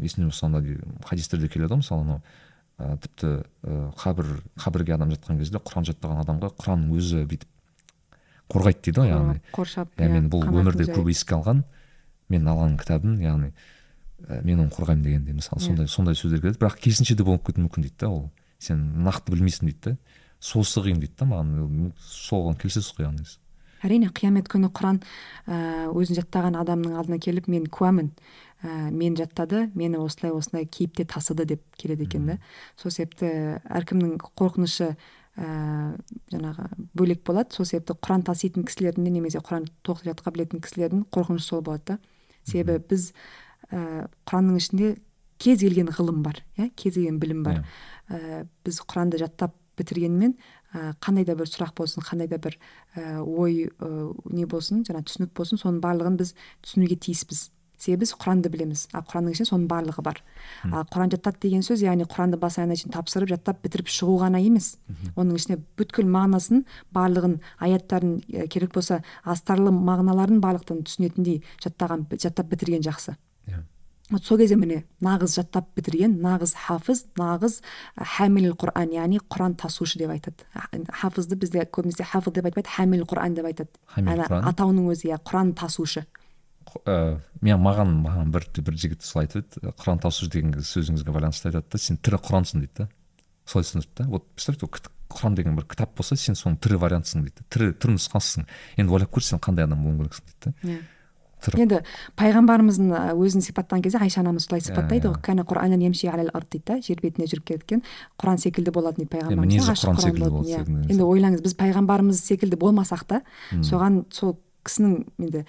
есімде 0.00 0.28
болса 0.30 0.46
андай 0.46 0.78
хадистерде 1.04 1.48
келеді 1.48 1.74
ғой 1.74 1.82
мысалы 1.82 2.04
анау 2.04 2.20
ә, 2.78 2.96
тіпті 3.04 3.30
ә, 3.62 3.92
қабір 4.00 4.30
қабірге 4.58 4.94
адам 4.96 5.12
жатқан 5.14 5.38
кезде 5.38 5.60
құран 5.60 5.86
жаттаған 5.90 6.22
адамға 6.24 6.50
құранның 6.58 6.96
өзі 6.98 7.24
бүйтіп 7.28 7.50
қорғайды 8.50 8.80
дейді 8.88 9.00
ғой 9.00 9.12
яғни. 9.12 9.40
қоршап 9.52 9.92
иә 10.00 10.08
мен 10.10 10.30
бұл 10.32 10.48
өмірде 10.48 10.88
көп 10.90 11.08
еске 11.12 11.36
алған 11.36 11.62
мен 12.32 12.48
алланың 12.48 12.78
кітабын 12.80 13.20
яғни 13.22 13.52
мен 14.42 14.64
оны 14.64 14.72
қорғаймын 14.74 15.04
дегендей 15.04 15.34
мысалы 15.36 15.60
Иә. 15.60 15.66
сондай 15.66 15.88
сондай 15.88 16.14
сөздер 16.14 16.40
келеді. 16.40 16.58
Бірақ 16.58 16.80
керісінше 16.80 17.14
де 17.14 17.24
болып 17.24 17.46
кетуі 17.46 17.66
мүмкін 17.66 17.86
дейді 17.88 17.96
да 18.00 18.08
ол. 18.08 18.30
Сен 18.58 19.04
нақты 19.04 19.34
білмейсің 19.34 19.70
дейді 19.70 19.80
да. 19.84 19.96
Сосы 20.40 20.80
қиын 20.80 21.00
дейді 21.00 21.14
да 21.18 21.26
маған. 21.26 21.92
Соған 22.00 22.58
келісесіз 22.60 22.94
ғой 22.96 23.08
яғни 23.08 23.24
әрине 23.84 24.10
қиямет 24.14 24.48
күні 24.50 24.70
құран 24.74 25.00
ә, 25.46 25.58
өзін 25.92 26.18
жаттаған 26.20 26.56
адамның 26.60 26.96
алдына 27.00 27.18
келіп 27.22 27.48
мен 27.52 27.66
куәмін. 27.68 28.12
Ә, 28.64 28.88
мен 28.90 29.16
жаттады 29.18 29.68
мені 29.76 30.00
осылай 30.00 30.32
осылай 30.32 30.64
кейіпте 30.64 31.04
тасыды 31.04 31.44
деп 31.44 31.62
келеді 31.76 32.08
екен 32.08 32.26
да. 32.30 32.38
Сол 32.80 32.94
себепті 32.94 33.60
әркімнің 33.68 34.16
қорқынышы 34.40 34.94
ә, 34.94 35.48
жаңағы 36.32 36.70
бөлек 36.96 37.24
болады. 37.26 37.52
Сол 37.52 37.68
себепті 37.68 37.98
құран 38.00 38.24
таситын 38.24 38.64
кісілердің 38.64 39.04
де 39.04 39.14
немесе 39.18 39.44
құран 39.44 39.68
тоқи 39.84 40.08
жатқа 40.08 40.32
білетін 40.32 40.64
кісілердің 40.64 41.06
қорқынышы 41.12 41.50
сол 41.52 41.64
болады 41.66 41.94
да. 41.94 41.98
Себебі 42.44 42.80
біз 42.88 43.12
ә, 43.70 44.08
құранның 44.28 44.60
ішінде 44.60 44.94
кез 45.38 45.60
келген 45.60 45.90
ғылым 45.92 46.22
бар 46.24 46.42
иә 46.58 46.70
кез 46.76 46.96
келген 46.96 47.20
білім 47.22 47.42
бар. 47.46 47.64
Ә, 48.08 48.44
біз 48.64 48.80
құранды 48.84 49.20
жаттап 49.22 49.54
бітіргенмен 49.78 50.36
ә, 50.74 50.92
қандай 51.02 51.26
да 51.26 51.34
бір 51.38 51.50
сұрақ 51.50 51.74
болсын 51.78 52.04
қандай 52.04 52.28
да 52.30 52.38
бір 52.38 52.58
ә, 52.94 53.20
ой 53.22 53.66
ә, 53.68 53.90
не 54.30 54.46
болсын 54.46 54.84
жаңа 54.86 55.04
түсінік 55.06 55.34
болсын 55.34 55.60
соның 55.60 55.82
барлығын 55.84 56.20
біз 56.20 56.34
түсінуге 56.62 56.98
тиіспіз. 57.00 57.50
Себебі 57.74 58.04
біз 58.04 58.14
құранды 58.22 58.48
білеміз 58.48 58.86
ал 58.94 59.02
құранның 59.04 59.34
ішінде 59.34 59.48
соның 59.50 59.66
барлығы 59.68 60.04
бар. 60.06 60.20
Ал 60.70 60.86
құран 60.88 61.10
жаттады 61.12 61.42
деген 61.42 61.64
сөз 61.66 61.82
яғни 61.82 62.06
құранды 62.08 62.38
бас 62.40 62.56
аяғына 62.56 62.78
шейін 62.78 62.94
тапсырып 62.94 63.32
жаттап 63.34 63.60
бітіріп 63.64 63.90
шығу 63.90 64.14
ғана 64.22 64.38
емес. 64.40 64.76
Оның 65.18 65.36
ішіне 65.40 65.58
бүткіл 65.76 66.06
мағынасын 66.06 66.62
барлығын 66.94 67.40
аяттарын 67.58 68.20
керек 68.48 68.72
болса 68.78 69.02
астарлы 69.24 69.74
мағыналарын 69.74 70.40
барлықтан 70.40 70.84
түсінетіндей 70.86 71.42
жаттаған 71.66 72.06
жаттап 72.14 72.54
бітірген 72.54 72.86
жақсы. 72.86 73.18
Вот 74.10 74.24
сол 74.24 74.38
кезде 74.38 74.56
міне 74.60 74.82
нағыз 75.00 75.38
жаттап 75.38 75.70
бітірген 75.76 76.18
нағыз 76.20 76.52
хафыз 76.66 77.04
нағыз 77.16 77.60
хәмил 77.96 78.52
құран 78.60 78.92
яғни 78.92 79.20
құран 79.32 79.56
тасушы 79.56 79.98
деп 79.98 80.12
айтады. 80.12 80.44
Хафызды 80.92 81.38
бізде 81.40 81.64
көбінесе 81.64 82.04
хафыз 82.04 82.34
деп 82.36 82.50
айтпайды 82.50 82.68
хәмил 82.68 83.06
құран 83.08 83.38
деп 83.38 83.48
айтады. 83.48 83.70
Хамил 83.86 84.26
Ана 84.26 84.42
атауының 84.50 84.92
өзі 84.92 85.08
иә 85.08 85.20
құран 85.24 85.54
тасушы. 85.56 86.04
Ә, 86.84 87.20
мен 87.40 87.60
маған 87.64 87.96
маған 88.04 88.32
бір 88.34 88.48
бір 88.60 88.76
жігіт 88.76 89.04
солай 89.04 89.28
айтып 89.28 89.56
еді 89.56 89.72
құран 89.80 90.00
тасушы 90.04 90.30
деген 90.32 90.52
сөзіңізге 90.60 91.12
байланысты 91.12 91.48
айтады 91.48 91.72
да 91.72 91.80
сен 91.80 91.96
тірі 91.96 92.20
құрансың 92.24 92.64
дейді 92.64 92.84
да. 92.84 92.88
Солай 93.46 93.64
түсіндірді 93.64 93.94
да. 93.98 94.08
Вот 94.08 94.28
представьте 94.34 94.68
құран 95.08 95.36
деген 95.36 95.56
бір 95.56 95.68
кітап 95.68 95.96
болса 95.96 96.16
сен 96.16 96.36
соның 96.36 96.56
тірі 96.60 96.80
вариантысың 96.82 97.24
дейді 97.24 97.44
тірі 97.52 97.72
тірі 97.76 97.96
нұсқасысың. 97.98 98.48
Енді 98.80 98.96
ойлап 98.96 99.12
көр 99.12 99.24
сен 99.24 99.40
қандай 99.44 99.68
адам 99.68 99.84
болуың 99.84 100.08
керексің 100.08 100.24
дейді 100.32 100.54
да. 100.64 100.78
Иә 101.52 101.64
енді 101.64 101.80
пайғамбарымыздың 102.16 102.88
ә, 102.94 103.02
өзін 103.18 103.44
сипаттаған 103.44 103.84
кезде 103.84 104.00
айша 104.00 104.22
анамыз 104.22 104.46
солай 104.48 104.62
сипаттайды 104.64 105.08
иә. 105.08 105.12
ғой 105.12 105.20
кәне 105.28 105.44
құранан 105.44 105.84
емши 105.84 106.08
алал 106.08 106.30
ард 106.32 106.48
дейді 106.50 106.64
да 106.66 106.78
жер 106.80 107.00
бетіне 107.02 107.28
жүріп 107.28 107.44
кеткен. 107.52 107.82
Құран 108.18 108.40
секілді 108.40 108.72
болатын 108.72 109.04
дейді 109.04 109.12
пайғамбарымыз. 109.16 109.52
иә. 110.48 110.64
енді 110.90 111.04
ойлаңыз 111.04 111.44
біз 111.44 111.54
пайғамбарымыз 111.60 112.24
секілді 112.24 112.56
болмасақ 112.56 113.04
та 113.04 113.22
соған 113.60 114.04
сол 114.10 114.38
кісінің 114.64 115.04
енді 115.20 115.44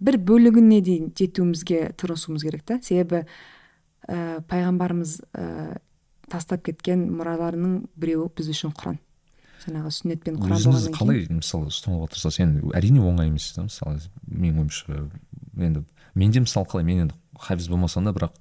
бір 0.00 0.18
бөлігіне 0.18 0.80
дейін 0.80 1.12
жетуімізге 1.16 1.92
тырысуымыз 2.00 2.46
керек 2.46 2.64
та. 2.64 2.80
Себебі 2.82 3.26
ә, 4.08 4.40
пайғамбарымыз 4.48 5.20
ә, 5.34 5.78
тастап 6.30 6.64
кеткен 6.64 7.08
мұраларының 7.18 7.86
біреуі 8.00 8.30
біз 8.36 8.52
үшін 8.54 8.72
құран. 8.76 9.00
Жаңағы 9.64 9.92
сүннет 9.94 10.22
пен 10.24 10.38
құран 10.40 10.58
өзіңіз 10.58 10.88
қалай 10.96 11.26
мысалы 11.32 11.70
ұстануға 11.70 12.10
тырысасыз 12.12 12.42
енді 12.44 12.72
әрине 12.76 13.02
оңай 13.04 13.30
емес 13.30 13.50
та 13.56 13.66
мысалы 13.66 14.00
менің 14.26 14.62
ойымша 14.64 15.00
енді 15.68 15.84
менде 16.14 16.44
мысалы 16.44 16.68
қалай 16.70 16.86
мен 16.86 17.04
енді 17.06 17.18
хафиз 17.38 17.68
болмасам 17.68 18.08
да 18.08 18.14
бірақ 18.16 18.36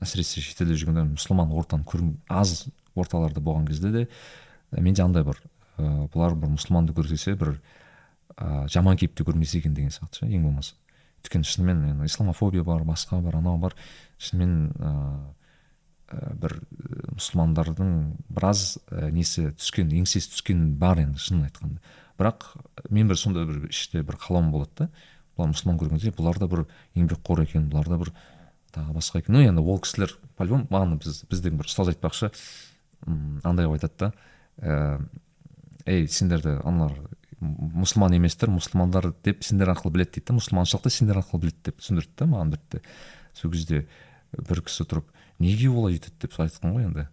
әсіресе 0.00 0.40
шетелде 0.40 0.78
жүргенде 0.78 1.04
мұсылман 1.12 1.52
ортаны 1.52 1.84
көрм 1.88 2.14
аз 2.28 2.68
орталарда 2.94 3.40
болған 3.40 3.66
кезде 3.68 3.90
де 3.92 4.06
менде 4.80 5.02
андай 5.04 5.24
бар 5.26 5.40
ә, 5.78 6.08
бұлар 6.12 6.36
бір 6.38 6.54
мұсылманды 6.54 6.94
көрсесе 6.96 7.34
бір 7.38 7.56
ә, 8.36 8.68
жаман 8.72 8.96
кейіпте 8.96 9.24
көрмесе 9.26 9.60
екен 9.60 9.74
деген 9.74 9.92
сияқты 9.92 10.22
ше 10.22 10.30
ең 10.30 10.46
болмаса. 10.46 10.76
Өйткені 11.22 11.46
шынымен 11.48 11.84
енді 11.92 12.08
исламофобия 12.08 12.64
бар 12.64 12.84
басқа 12.86 13.20
бар 13.22 13.38
анау 13.38 13.58
бар. 13.58 13.76
Шынымен 14.18 14.72
ә, 14.78 14.92
бір 16.40 16.56
ә, 16.58 17.14
мұсылмандардың 17.16 17.92
біраз 18.32 18.78
ә, 18.90 19.10
несі 19.14 19.50
түскен 19.56 19.92
еңсесі 19.96 20.32
түскен 20.34 20.74
бар 20.80 21.00
енді 21.02 21.22
шынын 21.22 21.46
айтқанда. 21.48 21.80
Бірақ 22.20 22.46
мен 22.90 23.08
бір 23.08 23.18
сондай 23.18 23.46
бір 23.48 23.68
іште 23.70 24.02
бір 24.06 24.18
қалауым 24.20 24.52
болады 24.52 24.84
да. 24.84 24.88
Бұлар 25.36 25.52
мұсылман 25.54 25.80
көрген 25.80 26.00
кезде 26.00 26.12
бұлар 26.16 26.38
да 26.38 26.48
бір 26.50 26.66
еңбекқор 26.98 27.42
екен 27.46 27.70
бұлар 27.72 27.88
да 27.88 27.98
бір 28.02 28.12
тағы 28.74 28.96
басқа 28.98 29.22
екен. 29.22 29.36
Ну 29.36 29.44
енді 29.44 29.64
ол 29.64 29.80
кісілер 29.80 30.14
по 30.36 30.44
любому 30.44 30.68
маған 30.70 30.98
біз 31.00 31.24
біздің 31.30 31.56
бір 31.60 31.70
ұстаз 31.70 31.92
айтпақшы. 31.94 32.30
Андай 33.42 33.66
қылып 33.66 33.80
айтады 33.80 34.12
да. 34.60 35.00
Ей 35.86 36.06
сендерді 36.08 36.58
аналар 36.68 37.00
мұсылман 37.42 38.14
еместер 38.14 38.52
мұсылмандар 38.52 39.14
деп 39.24 39.42
сендер 39.42 39.72
арқылы 39.72 39.96
біледі 39.96 40.18
дейді 40.18 40.28
да. 40.28 40.36
Мұсылманшылықты 40.36 40.92
сендер 40.94 41.22
арқылы 41.22 41.46
біледі 41.46 41.64
деп 41.70 41.80
түсіндірді 41.80 42.14
да 42.20 42.28
маған 42.30 42.52
бірді 42.54 42.82
сол 43.34 43.50
кезде 43.50 43.86
бір 44.36 44.62
кісі 44.62 44.86
тұрып 44.86 45.08
неге 45.42 45.70
олай 45.70 45.98
өйтеді 45.98 46.22
деп 46.22 46.38
айтқан 46.40 46.74
ғой 46.76 46.86
енді. 46.88 47.06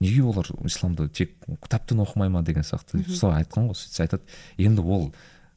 Неге 0.00 0.22
олар 0.24 0.48
исламды 0.64 1.08
тек 1.08 1.34
кітаптан 1.64 2.02
оқымай 2.04 2.30
ма 2.32 2.42
деген 2.44 2.64
сияқты. 2.64 3.02
Солай 3.08 3.42
айтқан 3.42 3.68
ғой 3.68 3.76
сөйтсе 3.76 4.04
айтады. 4.04 4.24
Енді 4.56 4.84
ол 4.84 5.10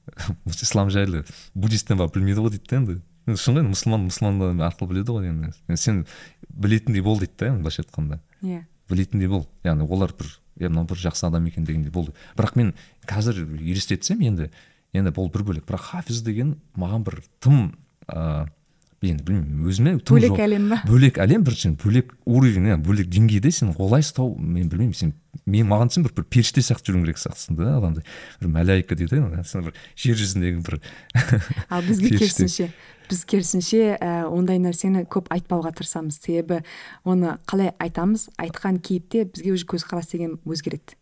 ислам 0.46 0.92
жайлы 0.92 1.24
буддисттен 1.56 2.00
барып 2.00 2.18
білмейді 2.18 2.44
ғой 2.44 2.56
дейді 2.56 2.70
да 2.70 2.80
енді. 2.82 3.00
Шын 3.40 3.56
ғой 3.56 3.64
енді 3.64 3.74
мұсылман 3.74 4.08
мұсылман 4.10 4.64
арқылы 4.68 4.92
біледі 4.92 5.16
ғой 5.16 5.30
Енді. 5.32 5.52
Сен 5.80 6.06
білетіндей 6.50 7.04
бол 7.04 7.20
дейді 7.20 7.38
да 7.40 7.52
енді 7.52 7.64
былайша 7.64 7.86
айтқанда. 7.86 8.20
Иә. 8.42 8.66
Білетіндей 8.90 9.32
бол. 9.32 9.48
Яғни 9.64 9.88
олар 9.88 10.12
бір 10.20 10.34
е 10.60 10.70
мынау 10.70 10.90
бір 10.92 11.00
жақсы 11.06 11.26
адам 11.28 11.48
екен 11.48 11.64
дегендей 11.64 11.92
болды 11.92 12.14
бірақ 12.38 12.58
мен 12.60 12.74
қазір 13.08 13.40
елестетсем 13.58 14.22
енді 14.22 14.50
енді 14.94 15.16
бұл 15.16 15.32
бір 15.32 15.48
бөлек. 15.48 15.66
Бірақ 15.66 15.88
хафиз 15.94 16.22
деген 16.22 16.58
маған 16.76 17.08
бір 17.08 17.24
тым 17.40 17.72
ыыы 18.08 18.52
енді 19.12 19.26
білмеймін 19.28 19.68
өзіме 19.68 19.96
тым 20.00 20.18
бөлек 20.18 20.40
әлем 20.40 20.70
ба 20.72 20.80
бөлек 20.88 21.20
әлем 21.24 21.44
біріншіден 21.44 21.76
бөлек 21.84 22.14
уровень 22.26 22.70
иә 22.72 22.78
бөлек 22.84 23.10
деңгейде 23.12 23.52
сен 23.52 23.74
олай 23.78 24.06
ұстау 24.06 24.34
мен 24.38 24.70
білмеймін 24.72 24.98
сен 24.98 25.14
мен 25.46 25.68
маған 25.68 25.92
десең 25.92 26.06
бір, 26.08 26.14
бір 26.20 26.28
періште 26.32 26.64
сияқты 26.64 26.92
жүруің 26.92 27.06
керек 27.08 27.20
сияқтысың 27.20 27.58
да 27.58 27.76
адамдай. 27.80 28.06
Бір 28.40 28.52
мәләйка 28.54 28.96
дейді 28.96 29.20
ғой 29.20 29.46
сен 29.50 29.66
бір 29.68 29.78
жер 30.00 30.20
жүзіндегі 30.20 30.64
бір 30.64 30.80
ал 31.74 31.84
бізге 31.88 32.14
керісінше 32.16 32.70
біз 33.10 33.24
керісінше 33.28 33.82
ә, 33.98 34.26
ондай 34.32 34.62
нәрсені 34.64 35.04
көп 35.12 35.28
айтпауға 35.34 35.74
тырысамыз. 35.76 36.22
Себебі 36.24 36.62
оны 37.04 37.38
қалай 37.50 37.74
айтамыз? 37.84 38.30
Айтқан 38.42 38.80
кейіпте 38.80 39.26
бізге 39.28 39.58
уже 39.58 39.68
көзқарас 39.70 40.14
деген 40.14 40.38
өзгереді. 40.48 40.96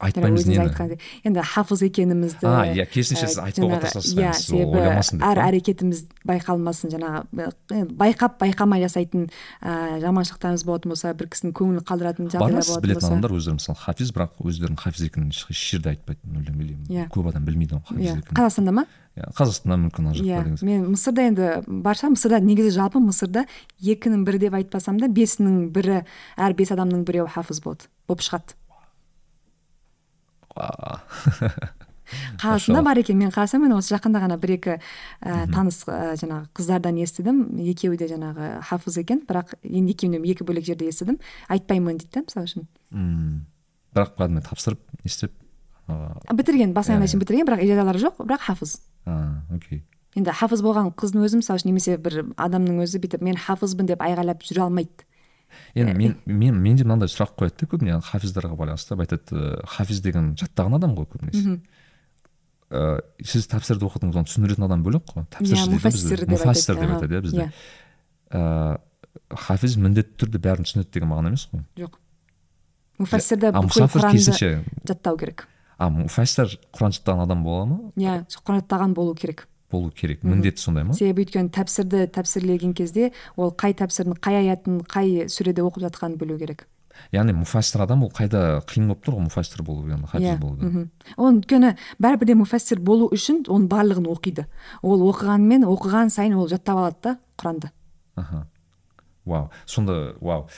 Айтпаймыз 0.00 0.46
нені? 0.48 0.96
енді 1.24 1.42
хафыз 1.44 1.82
екенімізді 1.86 2.46
а 2.48 2.64
иә 2.72 2.86
керісінше 2.90 3.28
сіз 3.28 3.38
айтпауға 3.44 3.80
тырысасыз 3.84 4.14
иә 4.16 4.32
себебі 4.32 5.20
әр 5.20 5.40
әрекетіміз 5.44 6.04
байқалмасын 6.26 6.92
жаңағы 6.94 7.50
байқап 8.00 8.38
байқамай 8.40 8.82
жасайтын 8.86 9.28
ә, 9.60 10.00
жаманшылықтарымыз 10.00 10.64
болатын 10.64 10.94
болса 10.94 11.12
бір 11.14 11.28
кісінің 11.34 11.52
көңілін 11.60 11.84
қалдыратын 11.88 12.30
жағдайлар 12.32 12.64
болатын 12.64 12.84
білетін 12.86 13.00
болса. 13.00 13.12
адамдар 13.12 13.36
өздері 13.36 13.58
мысалы 13.58 13.78
хафиз 13.84 14.12
бірақ 14.16 14.40
өздерінің 14.40 14.80
хафиз 14.80 15.06
екенін 15.10 15.30
еш 15.34 15.44
жерде 15.70 15.92
айтпайды 15.94 16.20
мүлдем 16.24 16.56
білемін 16.60 16.88
Иә. 16.90 17.08
көп 17.12 17.28
адам 17.30 17.44
білмейді 17.44 17.76
ғой 17.78 17.84
хафиз 17.88 18.06
иә. 18.06 18.18
екенін. 18.18 18.36
Қазақстанда 18.40 18.72
ма? 18.72 18.84
Иә 19.16 19.30
қазақстанда 19.36 19.76
мүмкін 19.84 20.06
ана 20.06 20.14
жақта 20.14 20.26
иә 20.26 20.42
деген 20.44 20.56
сияқты. 20.56 20.66
мен 20.70 20.86
мысырда 20.94 21.26
енді 21.28 21.48
бар 21.66 21.98
шығар 21.98 22.14
мысырда 22.14 22.40
негізі 22.40 22.70
жалпы 22.76 23.02
мысырда 23.02 23.44
екінің 23.82 24.24
бірі 24.24 24.38
деп 24.46 24.54
айтпасам 24.54 25.00
да 25.00 25.08
бесінің 25.08 25.70
бірі 25.74 26.02
әр 26.38 26.54
бес 26.54 26.70
адамның 26.70 27.04
біреуі 27.04 27.28
хафыз 27.34 27.60
болады 27.64 27.90
болып 28.08 28.22
шығады. 28.22 28.54
Қазақстанда 32.40 32.82
бар 32.82 32.98
екен 32.98 33.18
мен 33.18 33.30
қарасам 33.30 33.62
мен 33.62 33.72
осы 33.76 33.94
жақында 33.94 34.22
ғана 34.24 34.38
бір 34.40 34.56
екі 34.56 34.72
ә, 35.22 35.46
таныс 35.52 35.84
ә, 35.86 36.16
жаңағы 36.18 36.48
қыздардан 36.58 36.98
естідім. 36.98 37.44
екеуі 37.62 37.96
де 38.00 38.08
жаңағы 38.10 38.48
хафыз 38.66 38.98
екен. 38.98 39.22
бірақ 39.28 39.54
енді 39.62 39.94
екеуінен 39.94 40.24
екі 40.24 40.44
бөлек 40.44 40.66
жерде 40.66 40.88
естідім. 40.90 41.20
Айтпаймын 41.48 41.98
дейді 41.98 42.10
да 42.14 42.24
мысалы 42.26 42.50
үшін. 42.50 42.66
М. 42.90 43.46
бірақ 43.94 44.16
кәдімгі 44.18 44.42
тапсырып 44.48 44.80
не 45.04 45.06
істеп? 45.06 45.32
Бітірген 46.34 46.72
бас 46.74 46.90
аяғына 46.90 47.06
Иә, 47.06 47.10
шейін 47.10 47.22
бітірген 47.22 47.46
бірақ 47.46 47.62
ижазалары 47.64 47.98
жоқ 48.02 48.20
бірақ 48.26 48.40
хафыз. 48.46 48.80
А 49.06 49.42
окей. 49.54 49.82
Енді 50.14 50.30
хафыз 50.34 50.62
болған 50.62 50.90
қыздың 50.94 51.24
өзі 51.26 51.40
мысалы 51.40 51.60
үшін 51.60 51.70
немесе 51.70 51.96
бір 51.98 52.24
адамның 52.36 52.82
өзі 52.84 52.98
бүйтіп 53.02 53.22
мен 53.22 53.38
хафызбын 53.38 53.86
деп 53.86 54.02
айғайлап 54.02 54.42
жүре 54.42 54.64
алмайды. 54.66 55.06
Енді 55.74 55.94
мен 55.94 56.16
мен 56.26 56.60
менде 56.62 56.84
мынандай 56.84 57.10
сұрақ 57.10 57.36
қояды 57.38 57.64
да 57.64 57.70
көбіне 57.72 58.00
хафиздарға 58.04 58.56
байланысты. 58.56 58.96
Айтады 58.96 59.60
хафиз 59.66 60.00
деген 60.00 60.34
жаттаған 60.40 60.76
адам 60.78 60.96
ғой 60.98 61.08
көбінесе 61.10 61.60
ә, 62.70 63.00
сіз 63.26 63.48
тәпсірді 63.50 63.88
оқыдыңыз 63.88 64.18
оны 64.20 64.30
түсіндіретін 64.30 64.66
адам 64.66 64.84
бөлек 64.86 65.08
қой. 65.10 65.26
Тәпсірші 65.34 65.72
дейді 65.72 65.82
бізде 65.90 66.16
деп 66.22 66.30
муфассир 66.30 66.78
деп 66.78 66.94
айтады. 66.94 67.18
иә 67.18 67.22
бізде 67.24 67.46
Иә. 67.46 67.50
ә, 68.30 68.78
хафиз 69.34 69.76
міндетті 69.76 70.14
түрде 70.22 70.38
бәрін 70.38 70.66
түсінеді 70.68 70.90
деген 70.94 71.10
мағына 71.10 71.32
емес 71.32 71.48
қой. 71.50 71.64
Жоқ. 71.76 71.98
Муфассирді 72.98 73.50
а 73.50 73.62
бүкіл 73.64 73.88
құранды 73.90 74.64
жаттау 74.86 75.18
керек. 75.18 75.48
А 75.78 75.90
муфассир 75.90 76.46
құран 76.70 76.94
жаттаған 76.94 77.24
адам 77.26 77.42
бола 77.42 77.66
ма? 77.66 77.78
Иә 77.96 78.22
құран 78.30 78.62
жаттаған 78.62 78.94
болу 78.94 79.14
керек. 79.18 79.48
Болу 79.70 79.90
керек. 79.90 80.24
Міндеті 80.24 80.62
сондай 80.62 80.84
ма? 80.84 80.94
Себебі 80.94 81.24
өйткені 81.24 81.52
тәпсірді 81.54 82.04
тәпсірлеген 82.14 82.74
кезде 82.74 83.12
ол 83.36 83.54
қай 83.54 83.74
тәпсірдің 83.78 84.20
қай 84.20 84.42
аятын 84.42 84.82
қай 84.84 85.26
сүреде 85.30 85.64
оқып 85.64 85.86
жатқанын 85.86 86.18
білу 86.20 86.38
керек. 86.38 86.66
Яғни 87.14 87.32
муфассир 87.32 87.80
адам 87.80 88.02
ол 88.04 88.10
қайда 88.12 88.60
қиын 88.68 88.90
болып 88.90 89.04
тұр 89.06 89.16
ғой 89.16 89.28
муфассир 89.30 89.62
болу 89.64 89.88
яғни 89.88 90.10
хафиз 90.10 90.34
иә. 90.34 90.38
болу 90.38 90.88
ол 91.16 91.38
өйткені 91.38 91.76
бәрібір 91.98 92.26
де 92.26 92.34
муфассир 92.34 92.80
болу 92.80 93.08
үшін 93.08 93.46
оның 93.46 93.68
барлығын 93.72 94.08
оқиды. 94.10 94.44
Ол 94.82 95.06
оқығанмен 95.08 95.64
оқыған 95.64 96.12
сайын 96.12 96.36
ол 96.36 96.48
жаттап 96.50 96.76
алады 96.76 97.00
да 97.02 97.18
құранды 97.38 97.70
аха. 98.20 98.46
Вау. 99.24 99.50
Сонда 99.66 100.14
вау. 100.20 100.48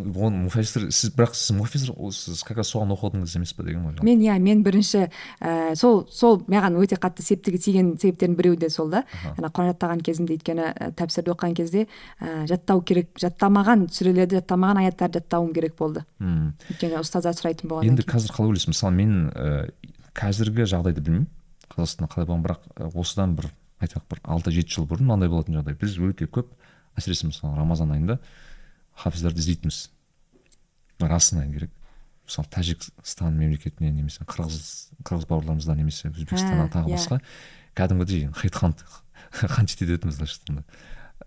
Оны 0.00 0.44
муфассир 0.46 0.88
сіз 0.92 1.12
бірақ 1.14 1.34
сіз 1.34 1.56
муфассир 1.56 1.92
сіз 2.12 2.42
как 2.46 2.60
раз 2.60 2.70
соған 2.72 2.94
оқыдыңыз 2.94 3.36
емес 3.36 3.52
па 3.54 3.64
деген 3.66 3.84
ғой 3.84 3.94
жалпы. 3.94 4.04
мен 4.04 4.20
иә 4.24 4.38
мен 4.38 4.62
бірінші 4.62 5.08
ә, 5.40 5.74
сол 5.76 6.06
сол 6.10 6.40
маған 6.48 6.78
өте 6.80 6.96
қатты 6.96 7.22
септігі 7.22 7.58
тиген 7.58 7.92
себептердің 7.98 8.36
біреуі 8.36 8.58
де 8.58 8.70
сол 8.70 8.90
да. 8.90 9.04
Ана 9.36 9.48
құран 9.48 9.72
жаттаған 9.72 10.02
кезімде 10.02 10.36
өйткені 10.38 10.66
ә, 10.72 10.90
тәпсірді 10.96 11.34
оқыған 11.34 11.54
кезде 11.54 11.86
ә, 12.20 12.46
жаттау 12.50 12.82
керек 12.82 13.12
жаттамаған 13.20 13.88
сүрелерді 13.90 14.40
жаттамаған 14.40 14.82
аяттарды 14.84 15.20
жаттауым 15.20 15.52
керек 15.54 15.76
болды. 15.76 16.04
Мм. 16.18 16.54
өйткені 16.70 17.00
ұстаздар 17.00 17.36
сұрайтын 17.36 17.68
болғаннан 17.68 17.94
енді 17.94 18.06
қазір 18.08 18.34
қалай 18.34 18.52
ойлайсыз? 18.54 18.72
Мысалы 18.72 18.94
мен 18.96 19.30
ә, 19.34 19.70
қазіргі 20.14 20.66
жағдайды 20.68 21.00
білмеймін. 21.04 21.28
Қазақстанда 21.70 22.10
қалай 22.10 22.26
болған 22.26 22.44
бірақ 22.44 22.64
ә, 22.76 22.90
осыдан 22.98 23.36
бір 23.38 23.50
айтайық 23.80 24.06
бір 24.10 24.20
алты 24.24 24.52
жеті 24.54 24.74
жыл 24.74 24.88
бұрын 24.90 25.06
мынандай 25.06 25.30
болатын 25.32 25.56
жағдай. 25.60 25.76
Біз 25.78 25.96
өте 26.02 26.26
көп 26.28 26.50
әсіресе 26.98 27.30
мысалы 27.30 27.56
рамазан 27.56 27.94
айында 27.94 28.18
хафиздарды 28.96 29.40
іздейтінбіз. 29.42 29.90
Расын 31.00 31.42
керек. 31.52 31.72
Мысалы 32.26 32.50
тәжікстан 32.54 33.36
мемлекетінен 33.38 33.96
немесе 33.96 34.24
қырғыз 34.28 34.60
қырғыз 35.06 35.26
бауырларымыздан 35.30 35.80
немесе 35.80 36.10
өзбекстаннан 36.12 36.70
тағы 36.70 36.92
иә. 36.92 36.98
басқа. 36.98 37.20
Кәдімгідей 37.74 38.28
хитхан 38.38 38.76
ханчит 39.30 39.82
ететінбіз 39.82 40.20
былайша 40.20 40.38
айтқанда. 40.38 40.64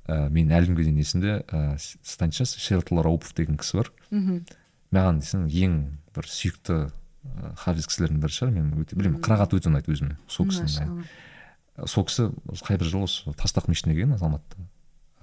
Ә, 0.07 0.30
мен 0.30 0.52
әлі 0.52 0.72
күнге 0.72 0.88
дейін 0.88 1.02
есімде 1.03 1.35
ә, 1.48 1.77
станичас 2.03 2.56
шератулла 2.56 3.03
раупов 3.03 3.34
деген 3.35 3.57
кісі 3.57 3.81
бар. 3.81 3.91
Мхм. 4.11 4.45
маған 4.94 5.19
десең 5.23 5.48
ең 5.49 5.77
бір 6.15 6.30
сүйікті 6.30 6.80
ә, 6.80 7.53
хафиз 7.57 7.88
кісілердің 7.90 8.23
бірі 8.23 8.38
шығар. 8.38 8.53
Мен 8.53 8.73
өте 8.84 8.95
білемін. 8.95 9.22
Қырағат 9.23 9.56
өте 9.57 9.72
ұнайды 9.72 9.91
өзіме 9.91 10.18
сол 10.27 10.48
кісінің 10.48 11.03
сол 11.90 12.06
кісі 12.06 12.30
қай 12.61 12.77
бір 12.77 12.90
жылы 12.90 13.07
осы 13.07 13.34
тастақ 13.38 13.68
мешітіне 13.72 13.95
келген 13.95 14.14
алматыда 14.19 14.68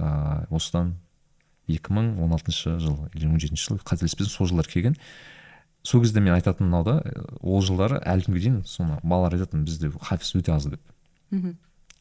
ыыы 0.00 0.46
осыдан 0.50 0.96
екі 1.70 1.94
мың 1.94 2.12
он 2.22 2.32
алтыншы 2.36 2.78
жыл 2.82 3.08
или 3.14 3.26
он 3.26 3.40
жетінші 3.40 3.70
жыл 3.70 3.80
қателеспесем 3.84 4.30
сол 4.32 4.50
жылдары 4.50 4.68
келген. 4.70 4.96
Сол 5.82 6.02
кезде 6.02 6.20
мен 6.20 6.34
айтатын 6.34 6.68
мынау 6.68 6.84
да 6.84 6.94
ол 7.40 7.62
жылдары 7.62 8.02
әлі 8.04 8.26
күнге 8.26 8.40
дейін 8.44 8.60
соны 8.68 8.98
балалар 9.02 9.38
айтатын 9.38 9.64
бізде 9.64 9.90
хафиз 10.00 10.34
өте 10.36 10.52
аз 10.52 10.66
деп. 10.68 10.80
Мхм. 11.30 11.56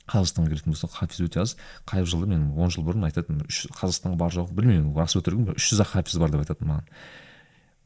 қазақстанға 0.09 0.49
келетін 0.49 0.73
болсақ 0.73 0.91
хафиз 0.97 1.21
өте 1.21 1.41
аз. 1.43 1.55
Қай 1.85 2.03
жылы 2.03 2.27
мен 2.27 2.51
он 2.57 2.71
жыл 2.73 2.83
бұрын 2.83 3.05
айтатын 3.07 3.43
үш 3.45 3.67
қазақстанға 3.77 4.17
бар 4.17 4.33
жоқ 4.33 4.51
білмеймін 4.57 4.95
рас 4.97 5.15
өтірік 5.15 5.45
бір 5.51 5.59
үш 5.61 5.69
жүз 5.71 5.83
ақ 5.85 5.91
хафиз 5.93 6.17
бар 6.17 6.33
деп 6.33 6.41
айтатын 6.41 6.67
маған. 6.67 6.87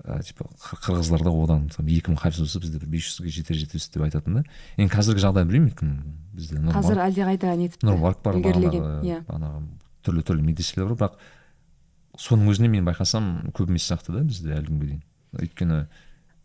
Ә, 0.03 0.23
типа 0.23 0.47
қыр- 0.59 0.79
қырғыздарда 0.87 1.31
одан 1.43 1.67
екі 1.83 2.11
мың 2.11 2.17
хафиз 2.23 2.39
болса 2.43 2.59
бізде 2.63 2.79
бір 2.79 2.89
бес 2.95 3.05
жүзге 3.11 3.29
жетер 3.31 3.59
жетпес 3.59 3.89
деп 3.91 4.03
айтатын 4.07 4.39
да. 4.39 4.43
Енді 4.77 4.91
қазіргі 4.95 5.21
жағдайды 5.23 5.51
білмеймін 5.51 5.69
өйткені 5.69 5.95
бізде 6.33 6.63
қазір 6.73 7.03
әлдеқайда 7.05 7.53
нетіпті 7.59 7.87
нұрмарк 7.87 8.23
бар 8.23 8.39
бағанағы 8.39 8.81
иә. 9.03 9.21
түрлі 10.03 10.23
түрлі 10.27 10.43
медреселер 10.43 10.89
бар 10.91 10.97
бірақ 10.97 11.19
соның 12.19 12.51
өзіне 12.53 12.69
мен 12.69 12.87
байқасам 12.87 13.51
көп 13.55 13.71
емес 13.71 13.87
сияқты 13.89 14.13
да 14.15 14.23
бізде 14.27 14.53
әлі 14.55 14.69
күнге 14.69 14.89
дейін. 14.89 15.03
Өйткені 15.39 15.77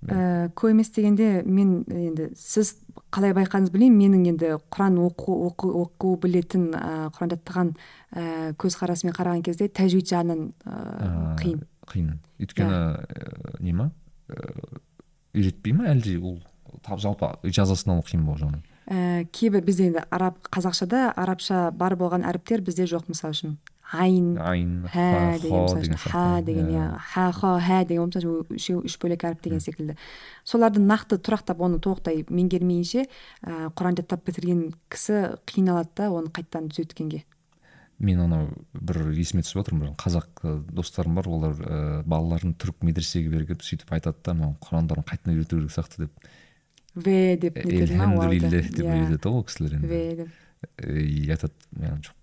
ә, 0.09 0.49
көп 0.57 0.73
емес 0.73 0.91
дегенде 0.95 1.43
мен 1.45 1.83
енді 1.93 2.31
сіз 2.39 2.75
қалай 3.13 3.35
байқадыңыз 3.37 3.73
білмеймін. 3.75 3.99
Менің 3.99 4.27
енді 4.33 4.53
құран 4.73 4.99
оқу 5.05 5.37
оқу, 5.49 5.73
оқу 5.85 6.15
білетін 6.23 6.71
ә, 6.73 7.09
құран 7.15 7.35
жаттаған 7.35 7.75
ә, 7.75 8.55
көзқарасымен 8.61 9.17
қараған 9.17 9.45
кезде 9.45 9.69
тәжуид 9.69 10.09
жағынан 10.09 10.49
ә, 10.65 10.79
ә, 10.79 11.13
қиын. 11.43 11.63
қиын. 11.91 12.17
Өйткені 12.41 12.81
ә, 12.81 13.61
не 13.61 13.77
ма? 13.77 13.91
Ә, 14.33 14.41
үйретпей 15.37 15.77
ма 15.77 15.91
әлде 15.93 16.17
ол 16.19 16.41
жалпы 16.89 17.35
ижазасын 17.49 17.97
алу 17.97 18.07
қиын 18.09 18.25
ба 18.25 18.37
ол 18.37 18.41
жағынан? 18.41 18.65
Ә, 18.89 19.25
кейбір 19.37 19.67
бізде 19.67 19.91
енді 19.91 20.05
араб 20.09 20.39
қазақшада 20.49 21.11
арабша 21.13 21.69
бар 21.77 21.97
болған 22.01 22.25
әріптер 22.25 22.63
бізде 22.65 22.87
жоқ 22.89 23.11
мысалы 23.13 23.37
үшін. 23.37 23.59
Айн 23.93 24.37
айн 24.39 24.73
хә 24.93 25.39
деген 25.43 25.97
ха 25.97 26.43
деген 26.45 26.69
иә 26.75 26.87
ха 26.99 27.31
хо 27.33 27.55
хә 27.63 27.85
деген 27.89 28.11
үшеу 28.53 28.83
үш 28.85 28.99
бөлек 29.01 29.25
әріп 29.25 29.43
деген 29.47 29.61
секілді 29.65 29.97
соларды 30.45 30.83
нақты 30.83 31.17
тұрақтап 31.17 31.63
оны 31.65 31.81
толықтай 31.81 32.27
меңгермейінше 32.29 33.07
ә, 33.07 33.71
құран 33.73 33.97
жаттап 33.97 34.27
бітірген 34.29 34.75
кісі 34.93 35.39
қиналады 35.49 35.95
да 35.97 36.11
оны 36.13 36.29
қайтадан 36.29 36.69
түзеткенге 36.69 37.25
мен 37.99 38.21
анау 38.23 38.51
бір 38.73 39.09
есіме 39.19 39.43
түсіп 39.43 39.63
отырмын 39.65 39.89
бір 39.89 39.95
қазақ 39.99 40.43
ы, 40.45 40.53
достарым 40.71 41.17
бар 41.19 41.29
олар 41.29 41.57
ә, 41.59 41.79
балаларын 42.07 42.55
түрік 42.55 42.85
медресеге 42.87 43.33
бергіп 43.33 43.65
сөйтіп 43.67 43.91
айтады 43.97 44.21
да 44.25 44.35
мынау 44.37 44.55
құрандарын 44.63 45.07
қайтадан 45.09 45.35
үйрету 45.35 45.59
керек 45.59 45.75
сияқты 45.75 46.05
деп. 46.05 46.29
Ве 46.95 47.37
деп 47.37 47.59
нетеді 47.59 47.97
ильхамдулиллах 47.97 48.71
деп 48.71 48.87
Иә, 48.87 49.01
үйретеді 49.01 49.33
ғой 49.33 49.41
ол 49.41 49.45
кісілер 49.49 49.75
енді. 49.81 49.89
Деп. 50.23 50.37
И 50.83 51.29
айтады 51.31 51.53
мен 51.77 52.01
жоқ 52.03 52.15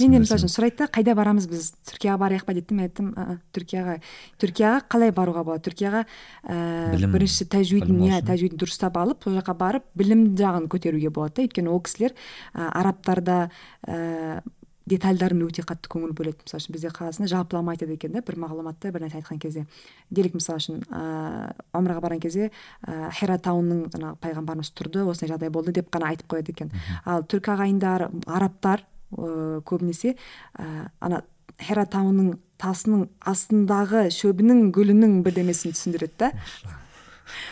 мен 0.00 0.20
мысалы 0.22 0.40
үшін 0.40 0.50
сұрайды 0.50 0.80
да 0.82 0.86
қайда 0.90 1.14
барамыз 1.18 1.46
біз? 1.50 1.70
Түркияға 1.86 2.18
барайық 2.24 2.44
па 2.46 2.54
дейді 2.56 2.74
мен 2.74 2.86
айттым 2.88 3.10
«А, 3.14 3.22
а, 3.22 3.36
түркияға 3.54 3.96
түркияға 4.42 4.80
қалай 4.90 5.12
баруға 5.14 5.44
болады? 5.46 5.64
Түркияға 5.68 6.04
ә, 6.04 6.58
Білім- 6.94 7.14
бірінші 7.14 7.46
тәжуидін 7.52 8.02
иә 8.08 8.20
тәжуидін 8.26 8.58
дұрыстап 8.60 8.98
алып 8.98 9.22
сол 9.26 9.38
жаққа 9.38 9.56
барып 9.58 9.86
білім 9.94 10.32
жағын 10.38 10.66
көтеруге 10.70 11.10
болады 11.10 11.38
да. 11.38 11.46
Өйткені 11.46 11.70
ол 11.70 11.82
кісілер 11.86 12.14
ә, 12.54 12.70
арабтарда 12.70 13.50
ә, 13.86 14.42
детальдарын 14.88 15.42
өте 15.44 15.62
қатты 15.66 15.90
көңіл 15.92 16.12
бөледі. 16.16 16.44
Мысалы 16.46 16.62
үшін 16.62 16.74
бізде 16.74 16.90
қазақстанда 16.94 17.30
жалпылама 17.30 17.74
айтады 17.74 17.94
екен 17.94 18.12
да 18.14 18.22
бір 18.24 18.38
мағлұматты 18.40 18.92
бір 18.94 19.04
нәрсе 19.04 19.20
айтқан 19.20 19.38
кезде. 19.42 19.66
Делік 20.10 20.34
мысалы 20.38 20.62
үшін 20.62 20.80
ыыы 20.88 21.52
омраға 21.76 22.00
барған 22.06 22.22
кезде 22.22 22.50
ә, 22.86 23.10
хира 23.12 23.36
тауының 23.38 23.90
жаңағы 23.92 24.16
пайғамбарымыз 24.24 24.72
тұрды 24.72 25.04
осындай 25.04 25.34
жағдай 25.34 25.52
болды 25.52 25.74
деп 25.76 25.90
қана 25.92 26.10
айтып 26.14 26.32
қояды 26.32 26.54
екен. 26.54 26.72
Ал 27.04 27.22
түркі 27.22 27.54
ағайындар 27.54 28.08
арабтар 28.26 28.86
ыыы 29.16 29.60
көбінесе 29.68 30.16
ә, 30.58 30.88
ана 31.00 31.22
хера 31.60 31.84
тауының 31.84 32.38
тасының 32.60 33.08
астындағы 33.20 34.08
шөбінің 34.14 34.70
гүлінің 34.74 35.20
бірдемесін 35.26 35.76
түсіндіреді 35.76 36.16
да. 36.18 36.32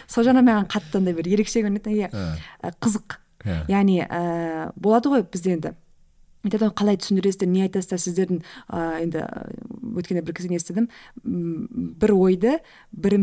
Сол 0.08 0.24
жағынан 0.26 0.46
маған 0.48 0.68
қатты 0.72 0.98
андай 0.98 1.14
бір 1.14 1.28
ерекше 1.30 1.62
көрінеді. 1.62 1.92
Иә 1.92 2.08
ә, 2.10 2.72
қызық. 2.82 3.20
Иә 3.44 3.60
яғни 3.70 4.00
ә, 4.02 4.72
болады 4.76 5.12
ғой 5.12 5.22
бізде 5.28 5.54
енді. 5.54 5.74
Айтады 6.46 6.68
ғой 6.68 6.74
қалай 6.78 6.98
түсіндіресіздер 7.00 7.50
не 7.50 7.66
айтасыздар 7.66 8.00
сіздердің 8.02 8.40
ә, 8.70 9.02
енді 9.02 9.24
өткенде 9.98 10.22
бір 10.22 10.36
кісіден 10.38 10.58
естідім. 10.58 10.88
Бір 11.24 12.14
ойды 12.14 12.58
бір, 12.92 13.18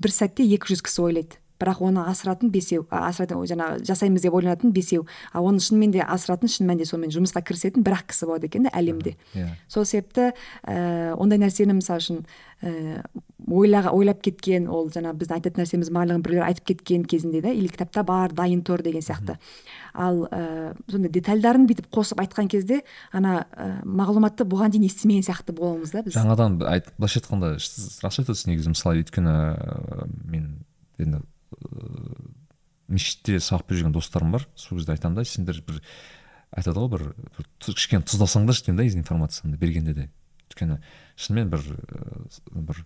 бір 0.00 0.14
сәтте 0.14 0.46
екі 0.46 0.74
жүз 0.74 0.84
кісі 0.86 1.06
ойлайды. 1.08 1.40
Бірақ 1.60 1.82
оны 1.84 2.06
асыратын 2.08 2.48
бесеу 2.48 2.86
а, 2.88 3.02
асыратын 3.10 3.42
жаңағы 3.44 3.82
жасаймыз 3.84 4.22
деп 4.24 4.36
ойланатын 4.38 4.72
бесеу. 4.72 5.04
Ал 5.36 5.44
оны 5.50 5.60
шынымен 5.60 5.92
де 5.92 6.00
асыратын 6.00 6.48
шын 6.48 6.70
мәнінде 6.70 6.88
сонымен 6.88 7.12
жұмысқа 7.12 7.42
кірісетін 7.44 7.84
бір 7.84 7.98
ақ 7.98 8.06
кісі 8.14 8.30
болады 8.30 8.48
екен 8.48 8.64
да 8.64 8.72
әлемде. 8.72 9.18
Иә. 9.34 9.50
Сол 9.68 9.84
себепті 9.84 10.30
ә, 10.64 11.12
ондай 11.20 11.42
нәрсені 11.42 11.76
мысалы 11.76 12.00
үшін 12.00 12.22
ә, 12.64 13.04
ойлаға, 13.50 13.92
ойлап 13.96 14.22
кеткен 14.24 14.68
ол 14.70 14.88
жаңа 14.92 15.12
біздің 15.18 15.38
айтатын 15.38 15.62
нәрсеміз 15.62 15.90
барлығын 15.94 16.24
біреулер 16.24 16.46
айтып 16.46 16.70
кеткен 16.70 17.04
кезінде 17.04 17.42
да 17.44 17.52
или 17.52 17.68
кітапта 17.68 18.04
бар 18.06 18.32
дайын 18.32 18.62
тұр 18.66 18.82
деген 18.86 19.02
сияқты. 19.04 19.36
Ал 19.94 20.24
ә, 20.30 20.74
сондай 20.90 21.10
детальдарын 21.10 21.66
бүйтіп 21.68 21.90
қосып 21.94 22.22
айтқан 22.22 22.50
кезде 22.50 22.82
ана 23.12 23.46
ә, 23.52 23.70
мағлұматты 23.84 24.46
бұған 24.48 24.74
дейін 24.74 24.86
естімеген 24.86 25.26
сияқты 25.26 25.54
боламыз 25.56 25.94
да 25.94 26.04
біз. 26.06 26.14
Жаңадан 26.14 26.60
айт 26.70 26.92
былайша 26.98 27.20
айтқанда 27.20 27.54
рас 27.58 28.20
айтасыз 28.22 28.46
негізі 28.46 28.74
мысалы 28.74 29.02
өйткені 29.02 29.34
ә, 29.34 30.06
мен 30.30 30.64
енді 30.98 31.24
ыыы 31.60 32.30
мешітте 32.90 33.38
сабақ 33.38 33.68
беріп 33.68 33.82
жүрген 33.84 33.94
достарым 33.94 34.32
бар. 34.34 34.46
Сол 34.58 34.78
кезде 34.78 34.94
айтамын 34.96 35.20
да 35.20 35.24
сендер 35.24 35.60
бір 35.66 35.82
айтады 36.50 36.80
ғой 36.82 36.90
бір, 36.90 37.04
бір 37.36 37.46
кішкене 37.62 38.02
тұздасаңдаршы 38.02 38.66
деймін 38.66 38.80
да 38.80 38.98
информацияны 38.98 39.58
бергенде 39.60 39.94
де. 39.94 40.08
Өйткені 40.50 40.80
шынымен 41.14 41.52
бір 41.52 41.62
бір 42.50 42.82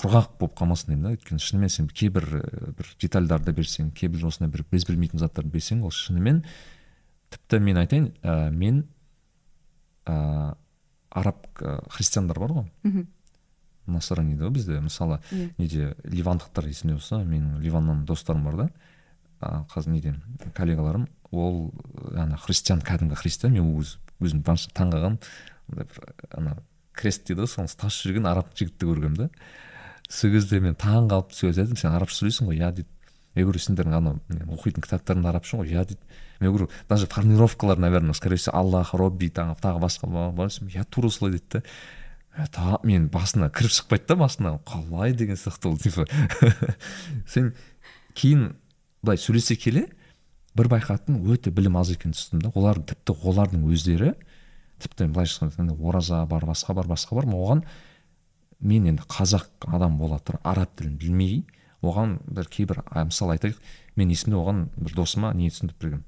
құрғақ 0.00 0.32
болып 0.40 0.56
қалмасын 0.58 0.92
деймін 0.92 1.06
да. 1.06 1.12
Өйткені 1.14 1.42
шынымен 1.42 1.70
сен 1.70 1.88
кейбір 1.88 2.26
і, 2.40 2.72
бір 2.78 2.90
детальдарды 3.02 3.54
берсең 3.54 3.92
кейбір 3.94 4.26
осындай 4.26 4.50
бір 4.50 4.64
біз 4.70 4.86
білмейтін 4.88 5.22
заттарды 5.22 5.52
берсең 5.54 5.84
ол 5.86 5.94
шынымен 5.94 6.42
тіпті 7.34 7.60
мен 7.62 7.78
айтайын 7.78 8.08
ә, 8.22 8.50
мен 8.50 8.82
ә, 10.06 10.54
араб 11.10 11.46
ә, 11.60 11.78
христиандар 11.94 12.40
бар 12.42 12.56
ғой. 12.58 12.66
Мхм. 12.82 13.06
насрани 13.86 14.34
дейді 14.34 14.48
ғой 14.48 14.54
бізде. 14.56 14.80
Мысалы 14.80 15.20
Иә. 15.30 15.50
неде 15.58 15.94
ливандықтар 16.04 16.66
есімде 16.66 16.94
болса 16.94 17.22
менің 17.22 17.60
ливаннан 17.60 18.04
достарым 18.04 18.44
бар 18.44 18.56
да. 18.56 18.70
Қазір 19.40 19.90
неден 19.92 20.22
коллегаларым 20.56 21.08
ол 21.30 21.72
ана 22.16 22.36
христиан 22.36 22.80
кәдімгі 22.80 23.14
христиан. 23.14 23.52
Мен 23.52 23.76
өз, 23.78 23.98
өзім 24.20 24.42
таңғалғанмын 24.42 25.20
андай 25.68 25.86
бір 25.86 26.14
ана 26.30 26.56
крест 26.92 27.26
дейді 27.26 27.44
ғой 27.44 27.50
соны 27.50 27.68
тасып 27.68 28.08
жүрген 28.08 28.28
араб 28.30 28.52
жігітті 28.56 28.88
көргенмін 28.88 29.18
да. 29.18 29.28
Сол 30.08 30.30
кезде 30.34 30.60
мен 30.60 30.74
таң 30.74 31.08
қалып 31.10 31.32
кезде 31.32 31.64
айттым 31.64 31.78
сен 31.80 31.94
арабша 31.94 32.20
сөйлейсің 32.20 32.50
ғой 32.50 32.60
иә 32.60 32.70
дейді. 32.76 32.88
Мен 33.34 33.46
говорю 33.46 33.62
сендердің 33.62 33.96
ана 33.96 34.14
мен 34.28 34.54
оқитын 34.54 34.84
кітаптарыңда 34.84 35.32
арабша 35.32 35.58
ғой 35.58 35.72
иә 35.72 35.84
дейді. 35.88 36.00
Мен 36.40 36.50
говорю 36.52 36.70
даже 36.88 37.06
формировкалар 37.06 37.78
наверное 37.78 38.14
скорее 38.14 38.36
всего 38.36 38.56
аллах 38.58 38.94
робби 38.94 39.30
тағы 39.30 39.56
тағы 39.60 39.80
басқа 39.80 40.08
иә 40.68 40.84
тура 40.90 41.08
солай 41.08 41.38
дейді 41.38 41.46
да. 41.52 41.62
Та 42.50 42.78
мен 42.82 43.08
басына 43.08 43.50
кіріп 43.50 43.70
шықпайды 43.70 44.08
да 44.08 44.16
басына. 44.16 44.58
Қалай 44.66 45.12
деген 45.14 45.36
сияқты 45.36 45.68
ол 45.68 45.78
типа. 45.78 46.06
Сен 47.28 47.54
кейін 48.14 48.56
былай 49.02 49.18
сөйлесе 49.18 49.56
келе 49.56 49.88
бір 50.54 50.68
байқадым 50.70 51.22
өте 51.30 51.50
білім 51.54 51.78
аз 51.78 51.92
екенін 51.94 52.14
түстім 52.14 52.42
да. 52.42 52.52
Олар 52.54 52.80
тіпті 52.82 53.14
олардың 53.14 53.66
өздері 53.70 54.14
тіпті 54.82 55.08
былайша 55.12 55.46
айтқанда 55.46 55.76
ораза 55.78 56.24
бар 56.26 56.46
басқа 56.46 56.74
бар 56.74 56.90
басқа 56.90 57.20
бар 57.20 57.30
оған 57.30 57.64
мен 58.60 58.86
енді 58.92 59.02
қазақ 59.08 59.48
адам 59.74 59.98
бола 59.98 60.18
тұра 60.24 60.40
араб 60.44 60.74
тілін 60.78 60.96
білмей 61.00 61.44
оған 61.82 62.18
бір 62.26 62.48
кейбір 62.48 62.82
а, 62.86 63.04
мысалы 63.04 63.36
айтайық 63.36 63.58
мен 63.96 64.10
есімде 64.14 64.36
оған 64.40 64.68
бір 64.76 64.94
досыма 64.96 65.32
не 65.34 65.50
түсіндіріп 65.50 65.80
бергенмін 65.82 66.04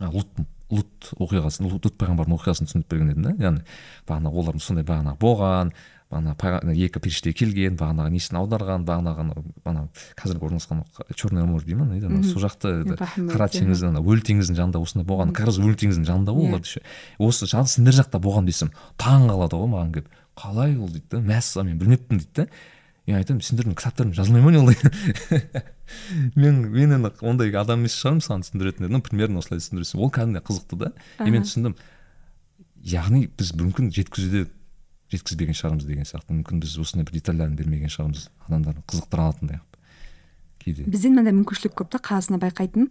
а, 0.00 0.10
лут 0.10 0.28
лут 0.70 1.12
оқиғасын 1.16 1.68
лут 1.70 1.86
пайғамбардың 1.96 2.34
оқиғасын 2.36 2.66
түсіндіріп 2.68 2.90
берген 2.92 3.12
едім 3.14 3.22
да 3.28 3.36
яғни 3.40 3.62
бағана 4.08 4.32
олардың 4.34 4.60
сондай 4.64 4.84
бағана 4.84 5.14
болған 5.20 5.70
бағана 6.12 6.34
екі 6.74 7.00
періште 7.04 7.32
келген 7.36 7.76
бағанағы 7.80 8.12
несін 8.14 8.36
аударған 8.40 8.84
бағанағы 8.88 9.24
ана- 9.68 9.88
қазіргі 10.16 10.44
орналасқан 10.48 10.82
черное 11.14 11.44
море 11.44 11.66
дей 11.66 11.74
ма 11.76 11.84
дейді? 11.86 12.22
Сол 12.24 12.40
жақты 12.44 12.96
қара 12.96 13.48
иә. 13.48 13.60
теңіз 13.60 13.82
ана 13.88 14.00
өлі 14.00 14.24
теңіздің 14.24 14.56
жанында 14.60 14.80
осындай 14.80 15.04
болған 15.08 15.34
раз 15.36 15.58
өлі 15.60 15.76
теңіздің 15.76 16.04
жанында 16.08 16.32
ғой 16.32 16.44
Иә. 16.44 16.48
олар 16.48 16.60
еще 16.64 16.80
осы 17.18 17.46
жан 17.46 17.66
сендер 17.68 17.92
жақта 17.92 18.20
болған 18.24 18.46
десем 18.48 18.72
таң 18.96 19.28
қалады 19.28 19.56
ғой 19.60 19.68
маған 19.68 19.92
келіп 19.98 20.08
қалай 20.38 20.76
ол 20.78 20.90
дейді 20.92 21.06
да? 21.10 21.22
Мәссаған 21.22 21.72
мен 21.72 21.80
білмеппін 21.80 22.22
дейді 22.22 22.44
да. 22.44 22.46
Мен 23.08 23.18
айтамын 23.18 23.44
сендердің 23.44 23.76
кітаптарың 23.78 24.12
жазылмай 24.16 24.44
ма 24.44 24.52
не 24.52 24.60
ондай 24.60 24.76
мен 26.36 26.60
мен 26.70 26.92
енді 26.98 27.12
ондай 27.24 27.54
адам 27.56 27.82
емес 27.82 27.96
шығармын 27.98 28.24
саған 28.24 28.44
түсіндіретін 28.44 28.86
едім 28.86 28.98
ну 28.98 29.04
примерно 29.04 29.40
осылай 29.40 29.62
түсіндірсем 29.62 30.02
ол 30.04 30.12
кәдімгідей 30.12 30.44
қызықты 30.44 30.78
да. 30.82 30.92
И 31.24 31.32
мен 31.32 31.46
түсіндім. 31.48 31.76
Яғни 32.84 33.24
біз 33.32 33.54
мүмкін 33.58 33.88
жеткізуде 33.96 34.44
жеткізбеген 35.12 35.56
шығармыз 35.56 35.88
деген 35.88 36.08
сияқты. 36.08 36.36
Мүмкін 36.36 36.60
біз 36.62 36.76
осындай 36.82 37.08
бір 37.08 37.16
детальдарын 37.16 37.56
бермеген 37.56 37.92
шығармыз 37.92 38.28
адамдарды 38.44 38.84
қызықтыра 38.92 39.24
алатындай 39.30 39.62
қылып 39.62 39.68
кейде. 40.62 40.84
Бізде 40.84 41.10
мынандай 41.12 41.34
мүмкіншілік 41.38 41.74
көп 41.80 41.90
та 41.94 42.00
қазақстанда 42.02 42.42
байқайтын 42.44 42.90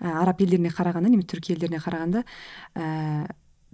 ә, 0.00 0.22
араб 0.22 0.40
елдеріне 0.44 0.70
қарағанда 0.74 1.10
немесе 1.10 1.32
түркі 1.34 1.56
елдеріне 1.56 1.82
қарағанда 1.82 2.22
ә, 2.76 3.26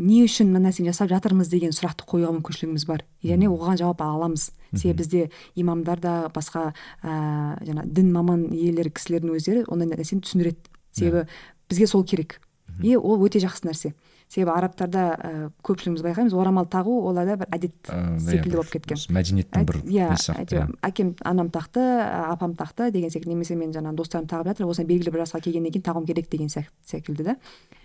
не 0.03 0.23
үшін 0.27 0.51
мына 0.51 0.67
нәрсені 0.69 0.91
жасап 0.91 1.11
жатырмыз 1.13 1.51
деген 1.53 1.73
сұрақты 1.75 2.07
қоюға 2.09 2.33
мүмкіншілігіміз 2.39 2.87
бар. 2.89 3.05
Және 3.23 3.49
оған 3.53 3.79
жауап 3.79 4.03
ала 4.03 4.19
аламыз. 4.19 4.51
Себебі 4.75 4.99
бізде 5.03 5.31
имамдар 5.55 6.01
да 6.03 6.15
басқа 6.35 6.73
ә, 7.03 7.59
жаңа 7.63 7.85
дін 7.87 8.13
маман 8.13 8.49
иелері 8.51 8.91
кісілердің 8.91 9.37
өздері 9.37 9.67
ондай 9.69 9.91
нәрсені 9.93 10.25
түсіндіреді. 10.25 10.73
Себебі 10.93 11.29
бізге 11.71 11.87
сол 11.87 12.05
керек. 12.05 12.41
И 12.83 12.97
ол 12.97 13.21
өте 13.23 13.39
жақсы 13.43 13.69
нәрсе. 13.69 13.93
Себебі 14.33 14.55
арабтарда 14.57 15.03
ә, 15.13 15.31
көпшілігіміз 15.63 16.03
байқаймыз 16.07 16.35
орамал 16.41 16.65
тағу 16.73 16.95
оларда 17.11 17.37
бір 17.37 17.51
әдет 17.53 17.75
иә, 17.85 18.19
секілді 18.19 18.57
болып 18.57 18.71
кеткен. 18.73 18.97
мәдениеттің 19.13 19.67
бір 19.69 19.81
иә 19.85 20.07
иә. 20.17 20.63
әкем 20.81 21.15
анам 21.21 21.51
тақты 21.53 21.85
апам 22.33 22.55
тақты 22.57 22.91
деген 22.91 23.11
секілді. 23.13 23.35
Немесе 23.35 23.57
мен 23.61 23.77
жаңағы 23.77 24.01
достарым 24.01 24.27
тағып 24.33 24.55
жатыр 24.55 24.67
осындай 24.73 24.89
белгілі 24.97 25.13
бір 25.13 25.27
жасқа 25.27 25.43
келгеннен 25.45 25.71
кейін 25.71 25.85
тағуым 25.85 26.07
керек 26.07 26.31
деген 26.31 26.49
сек- 26.49 26.73
секілді 26.87 27.25
да. 27.29 27.37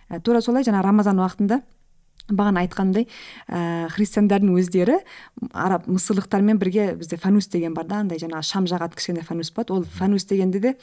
Ә, 0.10 0.22
тура 0.22 0.40
солай 0.42 0.64
жаңа 0.64 0.82
рамазан 0.88 1.20
уақытында 1.20 1.62
бағана 2.30 2.64
айтқандай 2.66 3.08
ә, 3.48 3.88
христиандардың 3.94 4.58
өздері 4.60 5.00
араб 5.54 5.88
мысырлықтармен 5.88 6.60
бірге 6.60 6.94
бізде 7.00 7.18
фанус 7.18 7.48
деген 7.48 7.74
бар 7.78 7.88
да 7.88 8.02
андай 8.04 8.20
жаңағы 8.22 8.44
шам 8.44 8.68
жағатын 8.68 8.98
кішкене 9.00 9.24
фанус 9.28 9.52
болады. 9.52 9.74
Ол 9.74 9.84
фанус 9.98 10.26
дегенде 10.26 10.60
де 10.60 10.76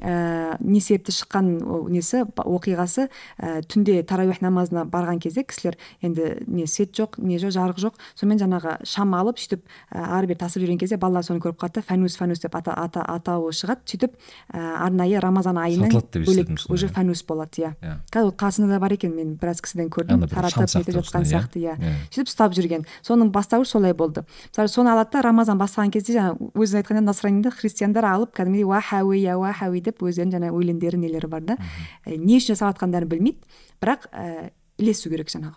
ә, 0.00 0.56
не 0.60 0.80
себепті 0.80 1.12
шыққан 1.14 1.48
несі 1.92 2.24
оқиғасы 2.26 3.08
ә, 3.38 3.62
түнде 3.66 4.02
тарауих 4.06 4.42
намазына 4.44 4.84
барған 4.88 5.20
кезде 5.22 5.44
кісілер 5.46 5.78
енді 6.02 6.44
не 6.46 6.66
свет 6.66 6.92
жоқ 6.96 7.16
не 7.22 7.38
жоқ 7.40 7.54
жарық 7.56 7.80
жоқ. 7.80 8.00
Сонымен 8.18 8.40
жаңағы 8.42 8.76
шам 8.84 9.14
алып 9.16 9.40
сөйтіп 9.40 9.64
ә, 9.90 10.04
ары 10.18 10.28
бері 10.30 10.40
тасып 10.44 10.62
жүрген 10.64 10.80
кезде 10.80 10.98
балалар 11.00 11.24
соны 11.24 11.40
көріп 11.40 11.60
қалады 11.60 11.80
да 11.80 11.86
фанус 11.86 12.16
фанус 12.16 12.42
деп 12.42 12.56
ата, 12.56 12.74
ата, 12.76 13.02
атауы 13.02 13.52
шығады. 13.56 13.86
Сөйтіп 13.88 14.16
ә, 14.52 14.86
арнайы 14.86 15.20
рамазан 15.20 15.58
айының 15.62 15.94
бөлек 16.26 16.52
уже 16.68 16.88
иә. 16.88 16.92
фанус 16.92 17.24
болады 17.24 17.62
иә. 17.62 17.72
Иә. 17.80 17.96
қазір 18.12 18.28
ол 18.28 18.34
қазақстанда 18.36 18.76
да 18.76 18.80
бар 18.80 18.92
екен 18.92 19.14
мен 19.16 19.34
біраз 19.40 19.60
кісіден 19.60 19.88
көрдім. 19.88 20.26
Таратып 20.28 20.68
нетіп 20.76 21.00
жатқан 21.00 21.24
иә? 21.24 21.30
сияқты 21.32 21.62
иә. 21.62 21.76
Сөйтіп 22.10 22.28
ұстап 22.28 22.56
жүрген. 22.56 22.86
Соның 23.02 23.30
бастауы 23.32 23.64
солай 23.64 23.94
болды. 23.94 24.24
Мысалы 24.50 24.68
соны 24.68 24.92
алады 24.92 25.16
да 25.16 25.22
рамазан 25.22 25.58
бастаған 25.58 25.92
кезде 25.94 26.16
жаңағы 26.18 26.50
өзің 26.54 26.82
айтқандай 26.82 27.04
насраниді 27.04 27.50
христиандар 27.54 28.04
алып 28.04 28.34
кәдімгідей 28.36 28.66
уахауи 28.66 29.22
уахауи 29.36 29.80
деп 29.86 30.02
өздерінің 30.02 30.36
жаңағы 30.36 30.60
өлеңдері 30.60 31.00
нелері 31.00 31.30
бар 31.30 31.46
да. 31.46 31.58
Ә, 32.04 32.16
не 32.16 32.40
үшін 32.40 32.54
жасап 32.54 32.74
жатқандарын 32.74 33.10
білмейді 33.10 33.38
бірақ 33.82 34.08
ә, 34.12 34.50
ілесу 34.78 35.10
керек 35.12 35.30
жаңағы. 35.32 35.56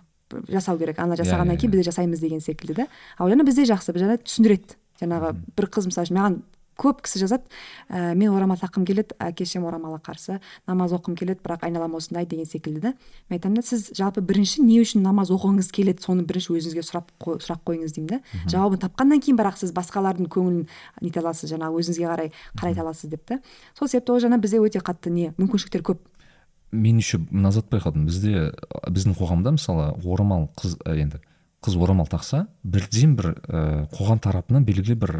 Жасау 0.50 0.78
керек. 0.78 1.00
Ана 1.02 1.18
жасағаннан 1.18 1.58
иә, 1.58 1.64
кейін 1.64 1.72
иә. 1.72 1.76
біз 1.76 1.82
де 1.82 1.90
жасаймыз 1.90 2.22
деген 2.22 2.42
секілді 2.46 2.84
да. 2.84 2.88
Ал 3.18 3.32
жаңа 3.32 3.48
бізде 3.48 3.66
жақсы 3.66 3.96
жаңа 3.98 4.20
түсіндіреді. 4.22 4.78
Жаңағы 5.02 5.32
бір 5.58 5.70
қыз 5.74 5.90
мысалы 5.90 6.06
үшін 6.06 6.20
маған 6.20 6.36
көп 6.80 7.02
кісі 7.04 7.20
жазады. 7.20 7.44
Ә, 7.90 8.16
мен 8.16 8.32
орамал 8.32 8.58
таққым 8.58 8.86
келеді 8.88 9.16
әке 9.20 9.44
шешем 9.46 9.66
орамалға 9.68 10.00
қарсы 10.06 10.40
намаз 10.70 10.94
оқығым 10.96 11.18
келеді 11.20 11.44
бірақ 11.44 11.66
айналам 11.68 11.98
осындай 12.00 12.26
деген 12.26 12.48
секілді 12.48 12.80
да. 12.80 12.94
Мен 13.30 13.40
айтамын 13.40 13.60
да 13.60 13.66
сіз 13.68 13.90
жалпы 13.98 14.24
бірінші 14.24 14.64
не 14.64 14.80
үшін 14.80 15.04
намаз 15.04 15.32
оқығыңыз 15.36 15.72
келеді 15.76 16.06
соны 16.06 16.24
бірінші 16.24 16.56
өзіңізге 16.56 16.86
сұрап 16.88 17.12
қой- 17.20 17.42
сұрақ 17.44 17.66
қойыңыз 17.68 17.96
деймін 17.98 18.14
да. 18.16 18.22
Жауабын 18.48 18.80
тапқаннан 18.86 19.20
кейін 19.20 19.40
бірақ 19.40 19.60
сіз 19.60 19.74
басқалардың 19.76 20.30
көңілін 20.32 20.68
нете 21.02 21.20
аласыз 21.20 21.52
жаңағы 21.52 21.84
өзіңізге 21.84 22.08
қарай 22.08 22.32
қарайта 22.56 22.86
аласыз 22.86 23.12
деп 23.12 23.26
та. 23.26 23.42
Сол 23.78 23.88
себепті 23.92 24.16
ол 24.16 24.24
жаңа 24.24 24.40
бізде 24.40 24.62
өте 24.64 24.80
қатты 24.80 25.12
не 25.12 25.34
мүмкіншіліктер 25.38 25.84
көп. 25.84 26.00
Мен 26.72 26.98
еще 27.02 27.18
мына 27.32 27.52
затты 27.52 27.78
байқадым. 27.80 28.06
Бізде 28.06 28.54
біздің 28.88 29.18
қоғамда 29.18 29.56
мысалы 29.56 29.92
орамал 30.06 30.50
қыз 30.56 30.78
енді 30.86 31.18
қыз 31.66 31.76
орамал 31.82 32.08
тақса 32.08 32.46
бірден 32.64 33.16
бір 33.18 33.34
ә, 33.50 33.88
қоғам 33.92 34.22
тарапынан 34.22 34.64
белгілі 34.64 34.96
бір 34.96 35.16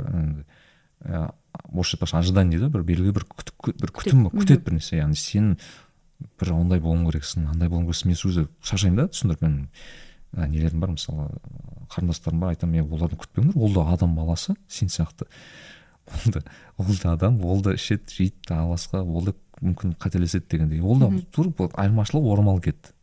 ә, 1.04 1.32
орысша 1.74 1.98
айтпақшы 1.98 2.18
ожидание 2.20 2.60
дейді 2.60 2.72
бір 2.74 2.84
белгілі 2.88 3.14
бір 3.16 3.26
күтіп 3.30 3.82
бір 3.82 3.94
күтім 3.96 4.28
Күтеді, 4.34 4.64
бір 4.66 4.78
нәрсе 4.78 5.00
яғни 5.00 5.18
сен 5.20 5.56
бір 6.40 6.54
ондай 6.56 6.82
болуың 6.84 7.08
керексің 7.10 7.48
андай 7.52 7.70
болуың 7.72 7.88
керексің. 7.90 8.12
Мен 8.12 8.20
сол 8.20 8.32
кезде 8.32 8.46
шаршаймын 8.66 9.00
да 9.00 9.08
түсіндіріп. 9.14 9.42
Мен 9.46 9.58
ә, 10.36 10.48
нелерім 10.52 10.84
бар? 10.84 10.94
Мысалы 10.96 11.28
қарындастарым 11.94 12.44
бар. 12.44 12.54
Айтамын 12.56 12.82
мен 12.82 12.94
олардан 12.94 13.20
күтпеңдер 13.22 13.58
ол 13.58 13.74
да 13.74 13.88
адам 13.94 14.16
баласы 14.18 14.56
сен 14.68 14.92
сияқты. 14.92 15.28
Ол 16.10 16.34
да 16.34 16.44
ол 16.78 16.94
да 17.04 17.14
адам 17.14 17.42
ол 17.46 17.62
да 17.64 17.76
ішеді 17.78 18.12
жейді 18.18 18.56
аласқа. 18.58 19.04
Ол 19.04 19.30
да 19.30 19.36
мүмкін 19.62 19.96
қателеседі 20.00 20.50
дегендей. 20.52 20.82
Ол 20.82 21.00
да 21.00 21.12
тура 21.32 21.70
айырмашылығы 21.74 22.34
орамал 22.34 22.60
кетті. 22.60 22.94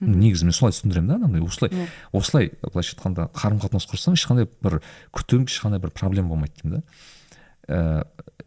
Негізі 0.00 0.48
мен 0.48 0.52
солай 0.56 0.74
түсіндіремін 0.74 1.08
да 1.08 1.16
адамдай 1.20 1.40
осылай 1.44 1.88
осылай 2.12 2.50
былайша 2.64 2.96
айтқанда 2.96 3.28
қарым 3.32 3.60
қатынас 3.62 3.86
құрсаң 3.88 4.16
ешқандай 4.18 4.48
бір 4.60 4.80
күтім 5.14 5.46
ешқандай 5.46 5.80
бір 5.80 5.94
проблема 5.94 6.34
болмайды 6.34 6.60
деймін 6.60 6.80
да. 6.80 6.82
Ііі 7.68 8.04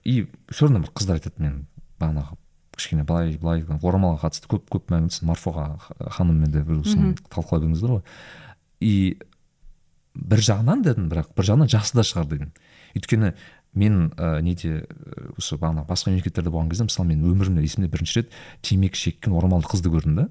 и 0.07 0.27
все 0.49 0.65
равно 0.65 0.80
бір 0.85 0.91
қыздар 0.95 1.19
айтады 1.19 1.41
мен 1.44 1.56
бағанағы 1.99 2.38
кішкене 2.77 3.03
былай 3.03 3.35
былай 3.41 3.64
орамалға 3.65 4.27
қатысты 4.27 4.48
көп 4.52 4.69
көп 4.72 4.94
сіз 5.10 5.23
марфуға 5.27 5.80
ханыммен 6.15 6.52
де 6.53 6.61
бір 6.64 6.84
соны 6.85 7.15
талқылап 7.27 7.65
едіңіздер 7.65 7.98
ғой. 7.98 8.03
И 8.80 9.18
бір 10.14 10.44
жағынан 10.48 10.84
дедім 10.85 11.10
бірақ 11.11 11.34
бір 11.35 11.49
жағынан 11.49 11.72
жақсы 11.73 11.98
да 11.98 12.06
шығар 12.07 12.30
дедім. 12.30 12.53
Өйткені 12.95 13.34
мен 13.77 14.14
ә, 14.15 14.39
неде 14.41 14.85
ә, 14.85 15.34
осы 15.38 15.57
бағана 15.57 15.84
басқа 15.89 16.14
мемлекеттерде 16.14 16.53
болған 16.53 16.69
кезде 16.72 16.88
мысалы 16.88 17.11
мен 17.11 17.26
өмірімде 17.27 17.65
есімде 17.65 17.89
бірінші 17.91 18.22
рет 18.22 18.31
темекі 18.61 19.02
шеккен 19.02 19.35
орамалды 19.38 19.68
қызды 19.73 19.91
көрдім 19.94 20.15
да 20.22 20.30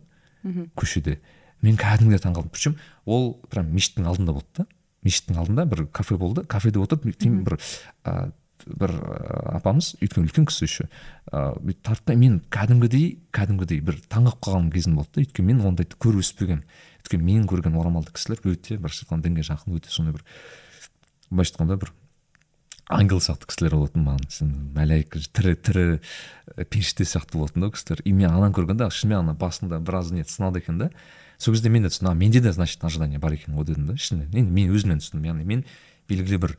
көшеде. 0.78 1.18
Мен 1.62 1.76
кәдімгідей 1.76 2.22
таңқалдым 2.22 2.54
причем 2.54 2.78
ол 3.04 3.34
прям 3.50 3.70
мешіттің 3.74 4.08
алдында 4.08 4.38
болды 4.38 4.62
да. 4.62 4.66
Мешіттің 5.06 5.38
алдында 5.42 5.66
бір 5.66 5.86
кафе 5.92 6.16
болды. 6.16 6.46
Кафеде 6.46 6.80
отырып 6.82 7.06
бір 7.06 7.58
ә, 8.04 8.32
бір 8.64 8.92
ә, 8.96 9.58
апамыз 9.58 9.94
өйткені 10.00 10.28
үлкен 10.28 10.46
кісі 10.48 10.64
еще. 10.64 10.88
Ыыы 11.30 11.60
бүйтіп 11.60 11.82
тартты 11.84 12.16
мен 12.16 12.40
кәдімгідей 12.50 13.18
кәдімгідей 13.36 13.82
бір 13.84 14.00
таңқалып 14.08 14.40
қалған 14.46 14.70
кезім 14.72 14.96
болды 14.96 15.12
да. 15.14 15.26
Өйткені 15.26 15.52
мен 15.52 15.62
ондайды 15.66 15.98
көріп 16.00 16.24
өспегенмін. 16.24 16.64
Өйткені 17.04 17.26
мен 17.26 17.46
көрген 17.50 17.76
орамалды 17.76 18.14
кісілер 18.16 18.40
өте 18.46 18.78
былайша 18.78 19.04
айтқанда 19.04 19.28
дінге 19.28 19.46
жақын 19.46 19.76
өте 19.76 19.92
сондай 19.92 20.16
бір 20.16 20.24
былайша 21.30 21.54
айтқанда 21.54 21.78
бір 21.84 21.92
ангел 22.88 23.20
сияқты 23.20 23.50
кісілер 23.50 23.76
болатын 23.76 24.06
маған. 24.06 24.30
Сен 24.30 24.50
тірі 25.34 25.54
тірі 25.54 25.86
і 26.56 26.64
періште 26.64 27.04
сияқты 27.04 27.38
болатын 27.38 27.66
да 27.66 27.70
кісілер. 27.70 28.02
И 28.04 28.12
мен 28.12 28.30
ананы 28.30 28.54
көргенде 28.54 28.88
шынымен 28.90 29.24
ана 29.24 29.34
басында 29.34 29.80
біраз 29.80 30.12
не 30.12 30.24
сыналды 30.24 30.62
екен 30.62 30.78
да. 30.78 30.90
Сол 31.38 31.54
кезде 31.54 31.68
мен 31.68 31.82
де 31.82 31.90
түсіндім 31.90 32.14
менде 32.14 32.40
де 32.40 32.52
значит 32.52 32.84
ожидание 32.84 33.18
бар 33.18 33.34
екен 33.34 33.54
ғой 33.54 33.66
дедім 33.66 33.86
да. 33.86 33.94
Ішімнен 33.94 34.30
енді 34.32 34.52
мен 34.52 34.70
өзімнен 34.70 35.02
түсіндім. 35.02 35.26
Яғни 35.26 35.44
мен 35.44 35.64
белгілі 36.08 36.38
бір 36.38 36.56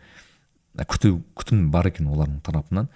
күту 0.85 1.21
күтім 1.37 1.69
бар 1.71 1.89
екен 1.89 2.09
олардың 2.11 2.41
тарапынан. 2.45 2.89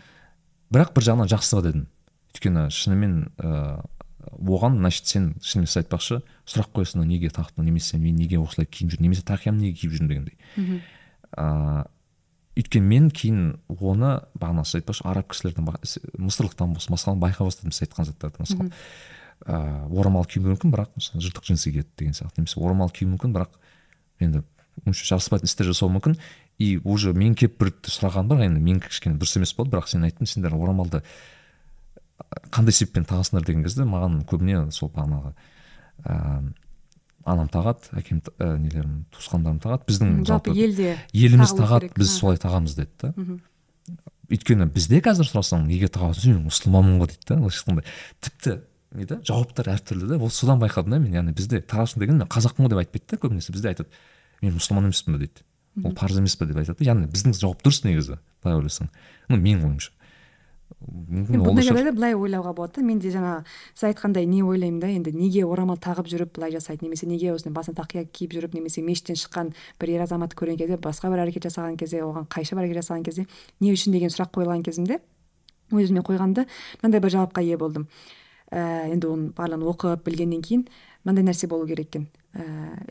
Бірақ 0.71 0.93
бір 0.95 1.07
жағынан 1.07 1.31
жақсы 1.31 1.61
дедім. 1.65 1.87
Өйткені 2.31 2.67
шынымен 2.71 3.15
ыыы 3.41 3.81
оған 4.21 4.77
значит 4.77 5.07
сен 5.07 5.31
шынымен 5.41 5.67
сіз 5.67 5.81
айтпақшы 5.81 6.21
сұрақ 6.45 6.69
қоясың 6.75 7.03
неге 7.09 7.31
тақтың 7.33 7.65
немесе 7.65 7.97
мен 7.97 8.15
неге 8.15 8.39
осылай 8.39 8.67
киіп 8.69 8.93
жүрмін 8.93 9.09
немесе 9.09 9.25
тақиямын 9.27 9.65
неге 9.65 9.79
киіп 9.81 9.95
жүрмін 9.97 10.11
дегендей. 10.11 10.37
Ыыы 11.35 11.83
өйткені 12.61 12.87
мен 12.87 13.09
кейін 13.09 13.41
оны 13.67 14.19
бағана 14.37 14.65
сіз 14.67 14.81
айтпақшы 14.81 15.07
араб 15.07 15.31
кісілерден 15.31 15.67
мысырлықтан 16.19 16.75
болсын 16.75 16.95
басқа 16.95 17.15
байқай 17.19 17.47
бастадым 17.47 17.71
сіз 17.71 17.87
айтқан 17.87 18.07
заттарды 18.09 18.43
мысалы 18.43 18.71
ыыы 19.47 19.99
орамал 19.99 20.25
киюі 20.25 20.51
мүмкін 20.51 20.73
бірақ 20.75 20.91
мысалы 20.95 21.23
жыртық 21.23 21.47
джинсы 21.47 21.71
киеді 21.71 21.87
деген 21.97 22.13
сияқты 22.13 22.43
немесе 22.43 22.59
орамал 22.59 22.91
киюі 22.91 23.13
мүмкін 23.13 23.33
бірақ 23.35 23.55
енді 24.19 24.43
онша 24.85 25.05
жараспайтын 25.05 25.47
істер 25.47 25.71
жасауы 25.71 25.91
мүмкін. 25.95 26.17
И 26.61 26.79
уже 26.83 27.13
мен 27.17 27.35
келіп 27.35 27.59
бір 27.59 27.73
сұраған 27.89 28.29
бар 28.31 28.45
енді 28.45 28.61
мен 28.63 28.79
кішкене 28.83 29.17
дұрыс 29.17 29.38
емес 29.39 29.55
болды 29.57 29.75
бірақ 29.75 29.89
сен 29.89 30.05
айттың 30.07 30.29
сендер 30.29 30.55
орамалды 30.55 31.01
қандай 32.53 32.75
себеппен 32.75 33.07
тағасыңдар 33.09 33.47
деген 33.47 33.65
кезде 33.65 33.88
маған 33.89 34.21
көбіне 34.29 34.67
сол 34.75 34.91
бағанағы 34.93 35.33
ыыы 36.05 36.51
анам 37.25 37.49
тағады 37.51 37.91
әкем 37.99 38.21
ә, 38.39 38.57
нелерім 38.57 39.05
туысқандарым 39.13 39.59
тағады. 39.61 39.85
Біздің 39.89 40.21
жалпы 40.27 40.53
елде 40.55 40.95
еліміз 41.13 41.53
тағады 41.57 41.91
біз 41.97 42.13
солай 42.15 42.39
тағамыз 42.41 42.75
деді 42.77 42.89
да. 43.01 43.11
Өйткені 44.31 44.67
бізде 44.71 45.01
қазір 45.03 45.29
сұрасаң 45.29 45.67
неге 45.67 45.89
тағасың 45.91 46.38
мен 46.38 46.47
мұсылманмын 46.47 47.01
ғой 47.01 47.11
дейді 47.11 47.27
да 47.29 47.38
былайша 47.41 47.61
айтқанда. 47.61 47.85
Тіпті 48.25 48.57
не 48.97 49.07
да 49.09 49.19
жауаптар 49.27 49.71
әртүрлі 49.75 50.09
да 50.13 50.17
ол 50.17 50.33
содан 50.33 50.61
байқадым 50.61 50.95
да 50.95 51.01
мен 51.03 51.17
яғни 51.19 51.35
бізде 51.38 51.61
тағасың 51.61 52.01
деген 52.01 52.21
мен 52.21 52.31
қазақпын 52.31 52.65
ғой 52.65 52.73
деп 52.73 52.81
айтпайды 52.85 53.11
да 53.11 53.21
көбінесе. 53.21 53.53
Бізде 53.53 53.73
айтады 53.73 53.89
мен 54.41 54.55
мұсылман 54.57 54.89
емеспін 54.89 55.17
бе 55.17 55.25
дейді. 55.27 55.45
Ол 55.84 55.95
парыз 55.95 56.19
емес 56.19 56.35
пе 56.35 56.45
деп 56.49 56.60
айтады 56.61 56.85
яғни 56.85 57.07
біздің 57.11 57.38
жауап 57.38 57.64
дұрыс 57.64 57.84
негізі 57.85 58.19
былай 58.43 58.60
ойласаң 58.60 58.91
ну 59.30 59.38
менің 59.38 59.68
ойымша. 59.69 59.91
Мүмкін 60.81 61.35
мен 61.35 61.43
бұндай 61.45 61.65
жағдайда 61.68 61.91
былай 61.93 62.15
ойлауға 62.15 62.53
болады 62.56 62.80
да. 62.80 62.85
Менде 62.85 63.11
жаңа 63.14 63.34
сіз 63.76 63.91
айтқандай 63.91 64.26
не 64.26 64.41
ойлаймын 64.43 64.80
да 64.81 64.89
енді 64.89 65.11
неге 65.14 65.43
орамал 65.45 65.77
тағып 65.77 66.07
жүріп 66.10 66.31
былай 66.38 66.53
жасайды 66.56 66.88
немесе 66.88 67.07
неге 67.07 67.34
осындай 67.35 67.53
басына 67.53 67.77
тақия 67.77 68.06
киіп 68.07 68.34
жүріп 68.38 68.56
немесе 68.57 68.81
мешіттен 68.81 69.19
шыққан 69.19 69.52
бір 69.81 69.93
ер 69.98 70.06
азаматты 70.07 70.39
көрген 70.39 70.57
кезде 70.57 70.80
басқа 70.81 71.11
бір 71.11 71.26
әрекет 71.26 71.45
жасаған 71.49 71.77
кезде 71.77 72.02
оған 72.06 72.26
қайшы 72.31 72.56
бір 72.56 72.65
әрекет 72.65 72.81
жасаған 72.81 73.06
кезде 73.06 73.27
не 73.60 73.76
үшін 73.76 73.93
деген 73.93 74.10
сұрақ 74.15 74.31
қойылған 74.39 74.64
кезімде 74.65 75.02
өзіме 75.72 76.02
қойғанда 76.07 76.48
мынандай 76.81 77.03
бір 77.03 77.15
жауапқа 77.18 77.43
ие 77.45 77.60
болдым. 77.60 77.88
Ә, 78.52 78.89
енді 78.91 79.07
оның 79.07 79.27
барлығын 79.38 79.69
оқып 79.72 80.02
білгеннен 80.07 80.41
кейін 80.43 80.65
мынандай 81.05 81.23
нәрсе 81.31 81.47
болу 81.47 81.67
керек 81.67 81.87
екен. 81.91 82.07
Ііі 82.31 82.87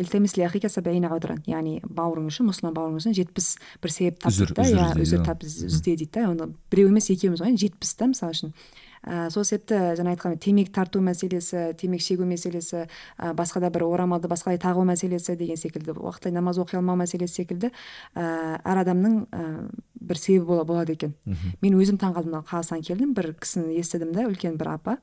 яғни 1.49 1.79
бауырың 1.89 2.27
үшін 2.29 2.51
мұсылман 2.51 2.75
бауырың 2.77 2.99
үшін 3.01 3.15
жетпіс 3.17 3.55
бір 3.83 3.91
себеп 3.95 4.19
тап 4.21 4.33
Үзір- 4.33 4.53
дейді 4.53 4.77
да 4.77 4.93
иә 4.93 5.01
үзір 5.01 5.25
тап 5.25 5.41
дейді 5.87 6.09
да 6.13 6.27
оны 6.29 6.51
біреу 6.71 6.89
емес 6.93 7.09
екеуміз 7.11 7.41
ғой 7.41 7.57
жетпіс 7.57 7.95
та 7.97 8.11
мысалы 8.11 8.35
үшін. 8.37 8.53
Ә, 9.01 9.31
сол 9.33 9.45
себепті 9.49 9.79
жаңа 9.97 10.13
айтқан 10.13 10.37
темекі 10.37 10.75
тарту 10.77 11.01
мәселесі 11.01 11.73
темекі 11.81 12.05
шегу 12.05 12.27
мәселесі 12.29 12.83
ә, 13.17 13.33
басқа 13.33 13.63
да 13.65 13.71
бір 13.73 13.87
орамалды 13.89 14.29
басқалай 14.29 14.59
тағу 14.61 14.85
мәселесі 14.85 15.39
деген 15.41 15.57
секілді 15.57 15.95
уақытылы 15.97 16.35
намаз 16.37 16.59
оқи 16.61 16.77
алмау 16.77 17.01
мәселесі 17.01 17.41
секілді 17.41 17.71
ә, 18.15 18.61
әр 18.61 18.83
адамның 18.85 19.25
ә, 19.33 19.71
бір 20.05 20.19
себебі 20.21 20.45
бола- 20.53 20.67
болады 20.69 20.93
екен. 20.99 21.15
Мен 21.63 21.81
өзім 21.81 21.97
таңқалдым 21.97 22.45
қазақстанға 22.45 22.85
келдім 22.93 23.15
бір 23.17 23.33
кісіні 23.41 23.81
естідім 23.81 24.13
да 24.13 24.29
үлкен 24.29 24.59
бір 24.61 24.69
апа. 24.77 24.99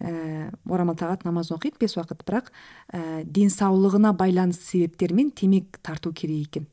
Ііі 0.00 0.50
орамал 0.68 0.96
тағады 0.98 1.28
намаз 1.28 1.52
оқиды 1.54 1.80
бес 1.80 1.96
уақыт. 1.96 2.24
Бірақ 2.26 2.50
ііі 2.92 3.26
денсаулығына 3.26 4.12
байланысты 4.16 4.64
себептермен 4.72 5.30
темекі 5.30 5.80
тарту 5.82 6.12
керек 6.12 6.48
екен. 6.48 6.66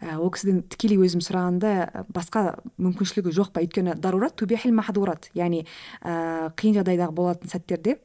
І 0.00 0.14
ол 0.14 0.30
кісіден 0.30 0.62
тікелей 0.70 1.00
өзім 1.02 1.22
сұрағанда 1.24 2.04
басқа 2.14 2.60
мүмкіншілігі 2.78 3.34
жоқ 3.34 3.50
па? 3.50 3.62
Өйткені 3.66 3.96
дарурат 3.98 4.38
махдурат 4.70 5.30
яғни 5.34 5.64
ііі 5.64 6.52
қиын 6.54 6.78
жағдайдағы 6.78 7.12
болатын 7.12 7.50
сәттерде 7.50 7.98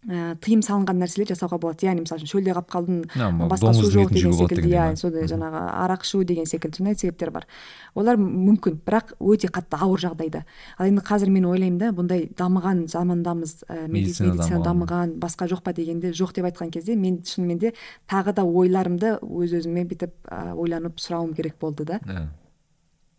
ііі 0.00 0.36
тыйым 0.40 0.62
салынған 0.64 0.96
нәрселер 1.02 1.28
жасауға 1.28 1.58
болады. 1.60 1.84
Яғни 1.84 2.06
мысалы 2.06 2.24
үшін 2.24 2.30
шөлде 2.32 2.54
қалып 2.56 2.70
қалдың 2.72 3.02
басқа 3.50 3.72
су 3.76 3.90
жоқ 3.92 4.12
деген 4.14 4.32
секілді. 4.32 4.70
иә 4.72 4.96
сондай 4.96 5.28
жаңағы 5.28 5.60
арақ 5.76 6.06
ішу 6.06 6.22
деген 6.24 6.46
секілді. 6.48 6.76
Сондай 6.80 6.96
себептер 6.96 7.30
бар. 7.30 7.46
Олар 7.94 8.16
мүмкін 8.16 8.80
бірақ 8.80 9.12
өте 9.20 9.52
қатты 9.52 9.76
ауыр 9.76 10.00
жағдайда. 10.00 10.44
Ал 10.78 10.88
енді 10.88 11.04
қазір 11.04 11.28
мен 11.28 11.44
ойлаймын 11.44 11.78
да 11.78 11.92
бұндай 11.92 12.30
дамыған 12.32 12.86
замандамыз 12.88 13.64
ә, 13.68 13.88
Медицина 13.88 14.32
медицина 14.32 14.64
дамыған. 14.64 15.18
басқа 15.20 15.48
жоқ 15.52 15.62
па 15.62 15.72
дегенде 15.72 16.12
жоқ 16.12 16.32
деп 16.32 16.48
айтқан 16.48 16.70
кезде 16.70 16.96
мен 16.96 17.20
шынымен 17.20 17.58
де 17.58 17.74
тағы 18.08 18.32
да 18.32 18.42
ойларымды 18.44 19.18
өз 19.20 19.52
өзіме 19.60 19.84
бүйтіп 19.84 20.12
ә, 20.32 20.54
ойланып 20.56 20.96
сұрауым 20.96 21.34
керек 21.36 21.58
болды 21.60 21.84
да. 21.84 22.00
Енді 22.06 22.28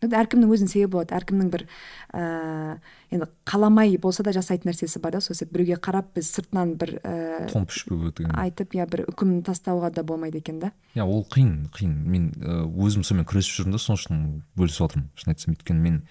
әркімнің 0.01 0.49
өзінің 0.49 0.71
себебі 0.71 0.91
болады. 0.95 1.13
Әркімнің 1.17 1.49
бір 1.53 1.63
ііі 2.11 3.17
енді 3.17 3.27
қаламай 3.45 3.93
болса 4.01 4.23
да 4.25 4.33
жасайтын 4.33 4.71
нәрсесі 4.71 5.01
бар 5.03 5.13
да. 5.15 5.21
Сол 5.21 5.37
себепті 5.37 5.59
біреуге 5.59 5.77
қарап 5.83 6.09
біз 6.15 6.31
сыртынан 6.33 6.73
бір 6.81 6.95
ііі 7.01 7.51
томп 7.51 7.71
ішпеу 7.73 8.09
деген 8.09 8.33
айтып 8.33 8.73
иә 8.77 8.87
бір 8.89 9.05
үкім 9.11 9.41
тастауға 9.45 9.91
да 9.93 10.03
болмайды 10.03 10.41
екен 10.41 10.59
да. 10.63 10.71
Иә 10.95 11.05
ол 11.05 11.21
қиын 11.29 11.69
қиын. 11.75 11.93
Мен 12.09 12.31
өзім 12.41 13.05
сонымен 13.05 13.29
күресіп 13.29 13.61
жүрмін 13.61 13.77
да 13.77 13.81
сол 13.81 13.99
үшін 13.99 14.25
бөлісіп 14.57 14.87
отырмын. 14.89 15.09
Шын 15.15 15.35
айтсам 15.35 15.53
өйткені 15.53 15.85
мен 15.85 16.01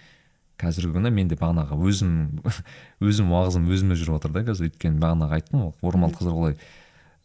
қазіргі 0.61 0.95
күні 0.99 1.11
менде 1.11 1.39
бағанағы 1.41 1.79
өзім 1.91 2.15
өзім 3.11 3.35
уағызым 3.35 3.67
өзіме 3.73 3.99
жүріп 3.99 4.21
жатыр 4.21 4.37
да 4.37 4.47
қазір. 4.53 4.71
Өйткені 4.71 5.03
бағанағы 5.03 5.41
айттым 5.41 5.67
ғой 5.67 5.91
орамал 5.91 6.15
қыздар 6.15 6.37
олай 6.37 6.59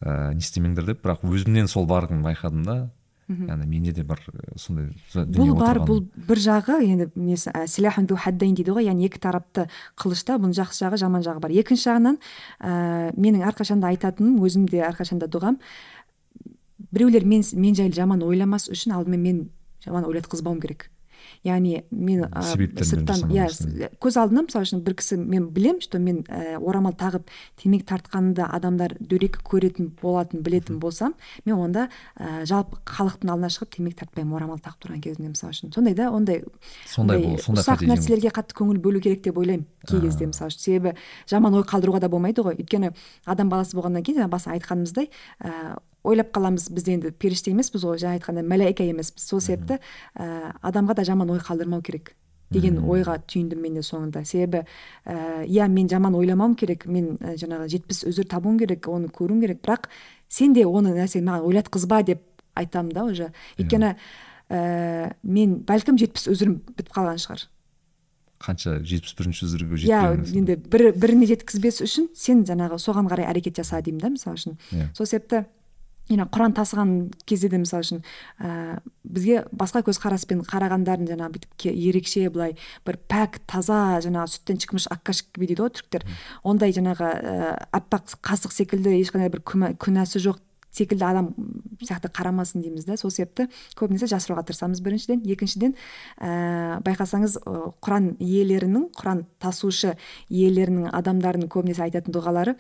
ыыы 0.02 0.36
не 0.36 0.44
істемеңдер 0.44 0.88
деп. 0.88 1.04
Бірақ 1.04 1.26
өзімнен 1.28 1.68
сол 1.68 1.86
барын 1.90 2.24
байқадым 2.24 2.64
да 2.64 2.78
яғни 3.28 3.66
менде 3.66 3.92
де 3.92 4.04
бар 4.06 4.20
сондай 4.56 4.92
бұл 5.34 5.56
бар 5.58 5.80
бұл 5.82 6.04
бір 6.28 6.42
жағы 6.42 6.78
енді 6.86 7.08
несі 7.16 7.50
ә, 7.50 7.66
дейді 7.66 8.76
ғой 8.76 8.86
яғни 8.86 9.08
екі 9.08 9.20
тарапты 9.20 9.66
қылышта 9.98 10.38
бұның 10.38 10.54
жақсы 10.60 10.86
жағы 10.86 11.00
жаман 11.02 11.26
жағы 11.26 11.42
бар. 11.42 11.52
Екінші 11.52 11.90
жағынан 11.90 12.20
ә, 12.62 13.12
менің 13.18 13.48
әрқашанда 13.50 13.90
айтатыным 13.90 14.38
өзім 14.46 14.68
де 14.70 14.84
әрқашанда 14.86 15.30
дұғам 15.32 15.58
біреулер 16.92 17.26
мен 17.26 17.44
мен 17.54 17.76
жайлы 17.76 17.98
жаман 17.98 18.22
ойламас 18.22 18.70
үшін 18.70 18.94
алдымен 18.94 19.22
мен 19.22 19.42
жаман 19.84 20.06
ойлатқызбауым 20.06 20.62
керек. 20.62 20.92
Яғни 21.46 21.84
мен 21.92 22.26
сырттан 22.34 23.30
иә 23.34 23.48
көз 24.02 24.18
алдына 24.20 24.46
мысалы 24.48 24.66
үшін 24.66 24.82
бір 24.86 24.98
кісі 25.00 25.18
мен 25.22 25.50
білем 25.54 25.80
что 25.82 26.00
мен 26.00 26.24
ә, 26.26 26.58
орамал 26.58 26.96
тағып 26.98 27.30
темекі 27.62 27.86
тартқанды 27.92 28.46
адамдар 28.46 28.96
дөрекі 29.00 29.44
көретін 29.46 29.92
болатын 30.02 30.42
білетін 30.42 30.80
болсам 30.80 31.14
мен 31.46 31.56
онда 31.56 31.88
ә, 32.18 32.46
жалпы 32.50 32.80
халықтың 32.86 33.32
алдына 33.32 33.52
шығып 33.54 33.76
темекі 33.78 34.02
тартпаймын 34.02 34.38
орамал 34.40 34.60
тағып 34.60 34.86
тұрған 34.86 35.02
кезімде 35.06 35.32
мысалы 35.34 35.54
үшін. 35.54 35.74
Сондай 35.76 35.96
да 35.98 36.10
ондай 36.12 36.44
сондай 36.90 37.24
ұсақ 37.38 37.86
нәрселерге 37.86 38.34
қатты 38.34 38.58
көңіл 38.58 38.82
бөлу 38.82 39.02
керек 39.04 39.24
деп 39.26 39.38
ойлаймын 39.38 39.66
кей 39.88 40.02
кезде 40.02 40.30
мысалы 40.32 40.54
үшін. 40.54 40.66
Себебі 40.66 40.96
жаман 41.30 41.60
ой 41.60 41.66
қалдыруға 41.68 42.02
да 42.02 42.10
болмайды 42.10 42.46
ғой. 42.46 42.58
Өйткені 42.58 42.94
адам 43.26 43.52
баласы 43.54 43.78
болғаннан 43.78 44.06
кейін 44.06 44.24
жаңа 44.24 44.34
басында 44.34 44.58
айтқанымыздай 44.58 45.12
ә, 45.40 45.78
ойлап 46.06 46.32
қаламыз 46.36 46.70
біз 46.74 46.90
енді 46.94 47.12
періште 47.12 47.52
емеспіз 47.52 47.86
ғой 47.86 48.00
жаңа 48.02 48.20
айтқандай 48.20 48.46
мәләйка 48.46 48.86
емеспіз 48.86 49.26
сол 49.26 49.42
себепті 49.42 49.80
ә, 50.14 50.54
адамға 50.62 51.00
да 51.00 51.06
жаман 51.08 51.34
ой 51.34 51.42
қалдырмау 51.44 51.84
керек 51.86 52.14
деген 52.54 52.78
ойға 52.84 53.18
түйіндім 53.26 53.62
мен 53.62 53.80
де 53.80 53.84
соңында 53.86 54.24
себебі 54.26 54.64
ә, 55.06 55.46
иә 55.46 55.68
мен 55.72 55.90
жаман 55.90 56.16
ойламауым 56.16 56.56
керек 56.60 56.86
мен 56.86 57.16
ә, 57.18 57.34
жаңағы 57.42 57.72
жетпіс 57.74 58.04
өзір 58.12 58.30
табуым 58.30 58.60
керек 58.62 58.88
оны 58.92 59.10
көруім 59.10 59.42
керек 59.42 59.64
бірақ 59.66 59.90
сен 60.30 60.54
де 60.54 60.66
оны 60.66 60.94
нәрсені 60.94 61.26
маған 61.26 61.50
ойлатқызба 61.50 62.04
деп 62.06 62.22
айтамын 62.56 62.94
да 62.94 63.04
уже. 63.10 63.32
Өйткені 63.60 63.96
ә, 64.50 65.14
мен 65.24 65.60
бәлкім 65.66 65.98
жетпіс 66.00 66.30
өзірім 66.32 66.60
бітіп 66.76 66.94
қалған 66.94 67.20
шығар 67.26 67.48
қанша 68.46 68.78
жетпіс 68.86 69.16
бірінші 69.18 69.48
үзірге 69.48 69.80
иә 69.88 70.02
енді 70.38 70.58
бір 70.70 70.92
біріне 71.00 71.28
жеткізбес 71.32 71.82
үшін 71.86 72.10
сен 72.14 72.44
жаңағы 72.46 72.78
соған 72.84 73.08
қарай 73.10 73.30
әрекет 73.32 73.58
жаса 73.62 73.80
деймін 73.82 74.04
да 74.04 74.12
мысалы 74.14 74.38
үшін 74.38 74.58
иә 74.76 74.90
сол 74.98 75.08
себепті 75.10 75.46
жаңағы 76.10 76.30
құран 76.36 76.56
тасыған 76.56 76.94
кезде 77.26 77.50
де 77.50 77.60
мысалы 77.62 77.86
үшін 77.86 78.02
ә, 78.40 78.80
бізге 79.04 79.44
басқа 79.52 79.82
көзқараспен 79.88 80.44
қарағандарын 80.46 81.10
жаңағы 81.10 81.38
бүйтіп 81.38 81.68
ерекше 81.74 82.28
былай 82.30 82.56
бір 82.86 83.00
пәк 83.10 83.40
таза 83.50 84.00
жаңағы 84.06 84.36
сүттен 84.36 84.62
шықмыш 84.62 84.90
аккашик 84.94 85.32
gibi 85.34 85.52
дейді 85.52 85.66
ғой 85.66 85.74
түріктер. 85.80 86.06
Ондай 86.44 86.76
жаңағы 86.76 87.10
ә, 87.10 87.54
аппақ 87.74 88.20
қасық 88.22 88.54
секілді 88.54 88.98
ешқандай 89.00 89.34
бір 89.34 89.42
күнәсі 89.46 90.22
жоқ 90.22 90.42
секілді 90.76 91.06
адам 91.08 91.30
сияқты 91.82 92.12
қарамасын 92.12 92.64
дейміз 92.64 92.86
да 92.86 92.98
сол 93.00 93.14
себепті 93.14 93.48
көбінесе 93.80 94.10
жасыруға 94.12 94.44
тырысамыз 94.50 94.82
біріншіден. 94.84 95.24
Екіншіден 95.24 95.76
ә, 96.20 96.82
байқасаңыз 96.86 97.40
құран 97.80 98.12
иелерінің 98.20 98.90
құран 98.98 99.24
тасушы 99.40 99.96
иелерінің 100.30 100.92
адамдарының 100.92 101.52
көбінесе 101.54 101.88
айтатын 101.88 102.16
дұғалары 102.16 102.58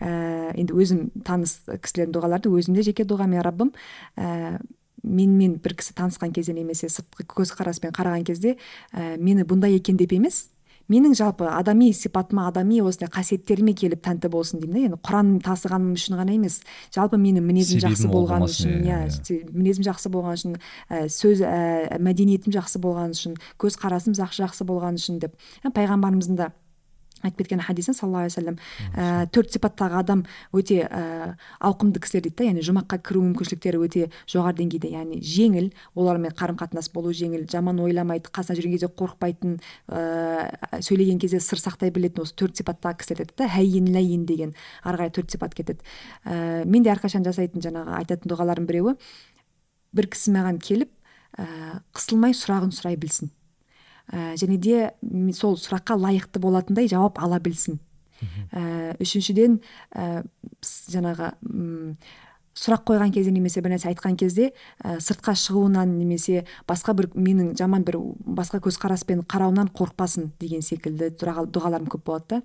ә, 0.00 0.52
енді 0.56 0.76
өзім 0.76 1.02
таныс 1.26 1.58
кісілердің 1.66 2.14
дұғаларды 2.16 2.52
өзім 2.52 2.78
де 2.78 2.86
жеке 2.86 3.04
дұғам 3.08 3.34
я 3.36 3.42
раббым 3.44 3.72
ә, 4.16 4.60
менімен 5.02 5.58
бір 5.62 5.76
кісі 5.80 5.96
танысқан 5.98 6.32
кезде 6.32 6.54
немесе 6.56 6.88
сыртқы 6.92 7.26
көзқараспен 7.28 7.94
қараған 7.94 8.24
кезде 8.28 8.56
ә, 8.92 9.16
мені 9.18 9.44
бұндай 9.48 9.76
екен 9.76 9.98
деп 10.00 10.14
емес 10.16 10.46
менің 10.90 11.14
жалпы 11.16 11.46
адами 11.48 11.90
сипатыма 11.94 12.48
адами 12.48 12.80
осындай 12.82 13.10
қасиеттеріме 13.12 13.74
келіп 13.78 14.02
тәнті 14.04 14.30
болсын 14.32 14.60
деймін 14.62 14.74
да 14.74 14.84
енді 14.88 14.98
құран 15.06 15.30
тасығаным 15.44 15.94
үшін 15.96 16.18
ғана 16.18 16.34
емес 16.36 16.60
жалпы 16.94 17.18
менің 17.20 17.46
мінезім 17.46 17.82
жақсы 17.84 18.10
болғаны 18.10 18.46
болмасын, 18.46 18.72
үшін 18.72 18.88
иә, 18.88 18.98
иә. 19.08 19.38
мінезім 19.52 19.86
жақсы 19.88 20.12
болғаны 20.12 20.40
үшін 20.40 20.56
ә, 20.58 21.04
сөз 21.12 21.44
ә, 21.46 22.00
мәдениетім 22.02 22.54
жақсы 22.56 22.82
болғаны 22.82 23.16
үшін 23.16 23.38
көзқарасым 23.62 24.16
жақсы 24.18 24.42
жақсы 24.42 24.66
болғаны 24.68 25.00
үшін 25.00 25.22
деп. 25.22 25.38
Ә, 25.62 25.70
пайғамбарымыздың 25.70 26.40
да 26.40 26.50
айтып 27.22 27.42
кеткен 27.42 27.62
хадисі 27.64 27.94
саллаллаху 27.94 28.26
алейхи 28.26 28.36
вассалам 28.36 28.58
ә, 28.94 29.26
төрт 29.32 29.52
сипаттағы 29.54 29.98
адам 30.00 30.24
өте 30.52 30.82
ә, 30.86 31.34
ауқымды 31.60 32.02
кісілер 32.02 32.26
дейді 32.26 32.36
да 32.38 32.48
яғни 32.50 32.64
жұмаққа 32.66 32.98
кіру 33.06 33.22
мүмкіншіліктері 33.26 33.80
өте 33.82 34.08
жоғары 34.30 34.58
деңгейде. 34.60 34.90
Яғни 34.92 35.20
жеңіл 35.22 35.70
олармен 35.94 36.34
қарым 36.36 36.58
қатынас 36.60 36.90
болу 36.92 37.12
жеңіл 37.16 37.46
жаман 37.50 37.80
ойламайды 37.82 38.32
қасына 38.32 38.58
жүрген 38.58 38.76
кезде 38.76 38.90
қорықпайтын 38.90 39.58
ә, 39.88 40.80
сөйлеген 40.80 41.20
кезде 41.22 41.40
сыр 41.40 41.62
сақтай 41.62 41.92
білетін 41.94 42.24
осы 42.26 42.36
төрт 42.36 42.60
сипаттағы 42.60 43.02
кісілер 43.02 43.26
деді 43.26 43.38
да 43.38 43.50
хәйин 43.52 43.92
ләйин 43.94 44.26
деген 44.26 44.54
ары 44.82 45.02
қарай 45.02 45.14
төрт 45.14 45.30
сипат 45.32 45.54
кетеді. 45.54 45.80
Ә, 46.24 46.64
мен 46.64 46.82
де 46.82 46.92
әрқашан 46.92 47.26
жасайтын 47.26 47.64
жаңағы 47.64 47.98
айтатын 48.02 48.32
дұғалардың 48.32 48.68
біреуі 48.68 48.96
бір 49.92 50.08
кісі 50.12 50.34
маған 50.36 50.58
келіп 50.62 50.90
ә, 51.38 51.46
қысылмай 51.96 52.36
сұрағын 52.36 52.74
сұрай 52.74 52.98
білсін 53.00 53.32
ә, 54.10 54.34
және 54.40 54.58
де 54.58 54.90
сол 55.36 55.54
сұраққа 55.60 55.98
лайықты 56.00 56.40
болатындай 56.40 56.88
жауап 56.88 57.18
ала 57.22 57.38
білсін. 57.38 57.78
Ә, 58.52 58.94
үшіншіден 59.02 59.60
ә, 59.98 60.22
жаңағы 60.62 61.32
м, 61.42 61.96
сұрақ 62.54 62.82
қойған 62.84 63.10
кезде 63.14 63.32
немесе 63.32 63.62
бір 63.64 63.72
нәрсе 63.72 63.88
айтқан 63.90 64.14
кезде 64.20 64.50
ә, 64.84 64.98
сыртқа 65.00 65.32
шығуынан 65.40 65.94
немесе 65.96 66.44
басқа 66.68 66.92
бір 66.94 67.08
менің 67.16 67.54
жаман 67.58 67.82
бір 67.82 67.96
басқа 67.98 68.60
көзқараспен 68.62 69.24
қарауынан 69.26 69.72
қорықпасын 69.72 70.28
деген 70.38 70.60
секілді 70.62 71.08
дұға- 71.18 71.46
дұғаларым 71.50 71.88
көп 71.88 72.04
болады 72.04 72.28
да. 72.28 72.42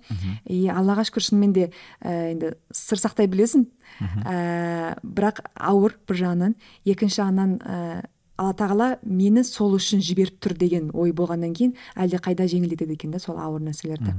И 0.48 0.64
аллаға 0.72 1.04
шүкір 1.06 1.28
шынымен 1.28 1.52
де 1.52 1.68
ә, 2.02 2.32
енді 2.32 2.54
сыр 2.72 2.98
сақтай 2.98 3.28
білесің. 3.28 3.68
Ә, 4.24 4.98
бірақ 5.04 5.44
ауыр 5.54 5.98
бір 6.08 6.16
жағынан 6.24 6.54
екінші 6.88 7.20
жағынан 7.22 7.58
ә, 7.62 8.04
алла 8.38 8.54
тағала 8.54 8.88
мені 9.02 9.42
сол 9.46 9.74
үшін 9.76 10.02
жіберіп 10.04 10.38
тұр 10.42 10.54
деген 10.58 10.90
ой 10.94 11.12
болғаннан 11.16 11.54
кейін 11.58 11.74
әлде 11.98 12.20
қайда 12.22 12.46
жеңілдетеді 12.50 12.94
екен 12.94 13.10
да 13.10 13.18
сол 13.22 13.38
ауыр 13.42 13.64
нәрселерді. 13.66 14.14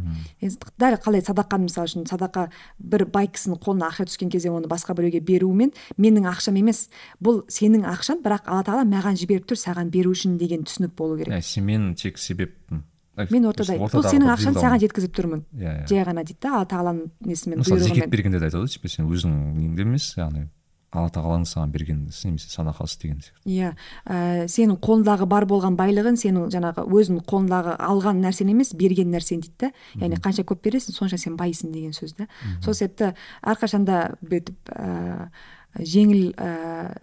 Дәл 0.79 0.97
қалай 0.99 1.23
садақаны 1.23 1.69
мысалы 1.69 1.87
үшін 1.89 2.05
садақа 2.09 2.49
бір 2.79 3.05
бай 3.07 3.29
кісінің 3.31 3.61
қолына 3.63 3.89
ақша 3.89 4.09
түскен 4.09 4.31
кезде 4.33 4.51
оны 4.51 4.67
басқа 4.67 4.97
біреуге 4.97 5.23
беруімен 5.23 5.71
менің 5.97 6.27
ақшам 6.33 6.59
емес 6.59 6.89
бұл 7.23 7.45
сенің 7.47 7.87
ақшаң 7.87 8.21
бірақ 8.25 8.51
алла 8.51 8.67
тағала 8.67 8.85
маған 8.91 9.19
жіберіп 9.23 9.47
тұр 9.49 9.61
саған 9.63 9.91
беру 9.93 10.11
үшін 10.11 10.37
деген 10.37 10.67
түсінік 10.67 10.95
болу 10.99 11.17
керек. 11.17 11.43
Сен 11.43 11.65
мен 11.65 11.93
тек 11.95 12.19
себеппін 12.19 12.83
мен 13.27 13.49
ортада 13.49 13.75
бұл 13.79 14.05
сенің 14.05 14.31
ақшаң 14.35 14.55
саған 14.55 14.79
жеткізіп 14.83 15.15
тұрмын 15.17 15.41
иә 15.51 15.73
иә. 15.81 15.87
жай 15.89 16.05
ғана 16.07 16.23
дейді 16.23 16.39
да 16.45 16.53
алла 16.55 16.67
тағаланың 16.71 17.09
несімен 17.27 17.59
мысалы 17.59 17.83
зекет 17.83 18.09
бергенде 18.11 18.39
де 18.39 18.47
айтады 18.47 18.63
ғой 18.63 18.71
типа 18.71 18.91
сен 18.91 19.09
өзіңнің 19.11 19.57
неңде 19.59 19.83
емес 19.83 20.13
яғни 20.15 20.45
алла 20.89 21.11
тағаланың 21.13 21.45
саған 21.45 21.73
берген 21.73 21.99
ісі 22.09 22.29
немесе 22.29 22.49
садақасы 22.49 22.97
деген 23.03 23.19
сияқты. 23.21 23.43
Иә 23.45 23.73
ә, 24.05 24.47
сенің 24.49 24.79
қолыңдағы 24.81 25.27
бар 25.29 25.45
болған 25.49 25.77
байлығын 25.77 26.17
сенің 26.17 26.49
жаңағы 26.53 26.85
өзің 26.87 27.21
қолыңдағы 27.29 27.75
алған 27.85 28.23
нәрсең 28.23 28.49
емес 28.55 28.73
берген 28.77 29.13
нәрсең 29.13 29.43
дейді 29.45 29.67
да. 29.67 29.71
Яғни 30.01 30.19
қанша 30.23 30.45
көп 30.49 30.63
бересің 30.65 30.97
сонша 30.97 31.21
сен 31.21 31.37
байсың 31.37 31.73
деген 31.75 31.93
сөз 31.93 32.15
да. 32.17 32.29
Сол 32.65 32.73
себепті 32.73 33.13
әрқашанда 33.45 34.15
бүйтіп 34.25 34.73
ә, 34.73 35.29
жеңіл 35.77 36.33
ә, 36.33 36.97